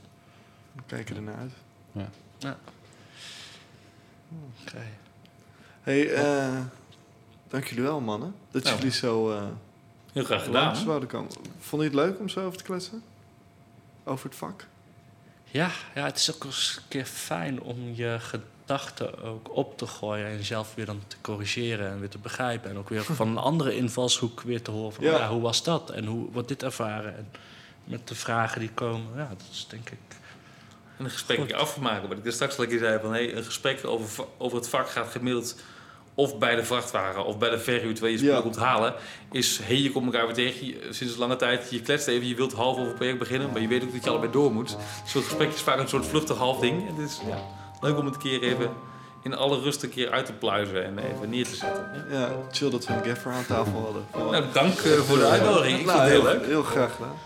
We 0.72 0.82
kijken 0.86 1.16
ernaar 1.16 1.36
uit. 1.38 1.52
Oké. 4.62 4.82
hey, 5.82 6.12
eh, 6.14 6.58
dank 7.48 7.64
jullie 7.66 7.82
wel, 7.84 8.00
mannen. 8.00 8.34
Dat 8.50 8.62
Nou. 8.64 8.76
jullie 8.76 8.92
zo 8.92 9.32
eh 9.32 9.42
Heel 10.12 10.24
graag 10.24 10.44
gedaan. 10.44 10.76
zouden 10.76 11.08
komen. 11.08 11.30
Vond 11.58 11.82
je 11.82 11.88
het 11.88 11.96
leuk 11.96 12.18
om 12.18 12.28
zo 12.28 12.44
over 12.46 12.58
te 12.58 12.64
kletsen? 12.64 13.02
Over 14.04 14.28
het 14.28 14.38
vak? 14.38 14.66
Ja, 15.44 15.70
ja, 15.94 16.04
het 16.04 16.16
is 16.16 16.34
ook 16.34 16.44
eens 16.44 16.74
een 16.76 16.88
keer 16.88 17.04
fijn 17.04 17.60
om 17.62 17.94
je 17.94 18.16
gedachten 18.20 19.22
ook 19.22 19.56
op 19.56 19.78
te 19.78 19.86
gooien 19.86 20.26
en 20.26 20.36
jezelf 20.36 20.74
weer 20.74 20.86
dan 20.86 21.00
te 21.06 21.16
corrigeren 21.20 21.90
en 21.90 22.00
weer 22.00 22.08
te 22.08 22.18
begrijpen. 22.18 22.70
En 22.70 22.76
ook 22.78 22.88
weer 22.88 23.04
van 23.04 23.28
een 23.28 23.38
andere 23.50 23.76
invalshoek 23.76 24.40
weer 24.40 24.62
te 24.62 24.70
horen 24.70 24.92
van, 24.92 25.04
Ja. 25.04 25.16
ja, 25.18 25.28
hoe 25.28 25.40
was 25.40 25.62
dat? 25.62 25.90
En 25.90 26.04
hoe 26.06 26.30
wordt 26.32 26.48
dit 26.48 26.62
ervaren? 26.62 27.16
En 27.16 27.30
met 27.84 28.08
de 28.08 28.14
vragen 28.14 28.60
die 28.60 28.70
komen, 28.70 29.16
ja, 29.16 29.28
dat 29.28 29.46
is 29.50 29.66
denk 29.70 29.90
ik... 29.90 29.98
En 30.98 31.04
een 31.04 31.10
gesprek 31.10 31.52
afmaken. 31.52 32.08
Wat 32.08 32.18
ik 32.18 32.26
er 32.26 32.32
straks 32.32 32.56
al 32.56 32.62
een 32.64 32.70
keer 32.70 32.78
zei 32.78 32.98
van 33.00 33.12
hey, 33.12 33.36
een 33.36 33.44
gesprek 33.44 33.80
over, 33.86 34.24
over 34.38 34.56
het 34.58 34.68
vak 34.68 34.88
gaat 34.90 35.08
gemiddeld 35.10 35.56
of 36.14 36.38
bij 36.38 36.54
de 36.56 36.64
vrachtwagen 36.64 37.24
of 37.24 37.38
bij 37.38 37.50
de 37.50 37.58
verhuur 37.58 37.92
terwijl 37.92 38.12
je 38.12 38.18
spullen 38.18 38.36
Ja. 38.36 38.42
komt 38.42 38.56
halen. 38.56 38.94
Is 39.32 39.58
hey, 39.62 39.76
je 39.76 39.92
komt 39.92 40.06
elkaar 40.06 40.26
weer 40.26 40.34
tegen 40.34 40.66
je- 40.66 40.86
sinds 40.90 41.16
lange 41.16 41.36
tijd. 41.36 41.70
Je 41.70 41.80
kletst 41.82 42.06
even, 42.08 42.28
je 42.28 42.34
wilt 42.34 42.52
half 42.52 42.74
over 42.76 42.86
het 42.86 42.94
project 42.94 43.18
beginnen, 43.18 43.50
maar 43.52 43.60
je 43.60 43.68
weet 43.68 43.82
ook 43.82 43.92
dat 43.92 44.04
je 44.04 44.10
allebei 44.10 44.32
door 44.32 44.52
moet. 44.52 44.76
Zo'n 45.06 45.22
gesprek 45.22 45.52
is 45.52 45.60
vaak 45.60 45.78
een 45.78 45.88
soort 45.88 46.06
vluchtig 46.06 46.36
half 46.36 46.58
ding. 46.60 46.88
En 46.88 46.94
het 46.94 47.10
is 47.10 47.20
ja, 47.28 47.38
leuk 47.80 47.98
om 47.98 48.04
het 48.04 48.14
een 48.14 48.20
keer 48.20 48.42
even 48.42 48.70
in 49.22 49.34
alle 49.34 49.60
rust 49.60 49.82
een 49.82 49.88
keer 49.90 50.10
uit 50.10 50.26
te 50.26 50.32
pluizen 50.32 50.84
en 50.84 50.98
even 50.98 51.30
neer 51.30 51.44
te 51.44 51.54
zetten. 51.56 52.06
Ja. 52.10 52.18
Ja, 52.18 52.30
chill 52.50 52.70
dat 52.70 52.86
we 52.86 52.92
een 52.92 53.04
gaffer 53.04 53.32
aan 53.32 53.46
tafel 53.46 53.80
hadden. 53.80 54.06
Nou, 54.32 54.44
dank 54.52 54.78
eh, 54.78 54.92
voor 54.92 55.18
de 55.18 55.26
uitnodiging. 55.26 55.78
Ik 55.78 55.86
Nou, 55.86 55.98
vond 55.98 56.10
het 56.12 56.22
heel 56.22 56.32
leuk. 56.38 56.46
Heel 56.46 56.62
graag 56.62 56.92
gedaan. 56.96 57.16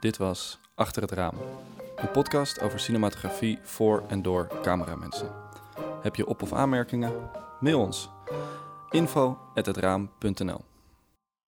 Dit 0.00 0.16
was 0.16 0.58
Achter 0.74 1.02
het 1.02 1.10
Raam. 1.10 1.34
Een 1.96 2.10
podcast 2.10 2.60
over 2.60 2.80
cinematografie 2.80 3.58
voor 3.62 4.02
en 4.08 4.22
door 4.22 4.48
cameramensen. 4.62 5.30
Heb 6.02 6.16
je 6.16 6.26
op- 6.26 6.42
of 6.42 6.52
aanmerkingen? 6.52 7.12
Mail 7.60 7.80
ons. 7.80 8.10
info@hetraam.nl 8.90 10.60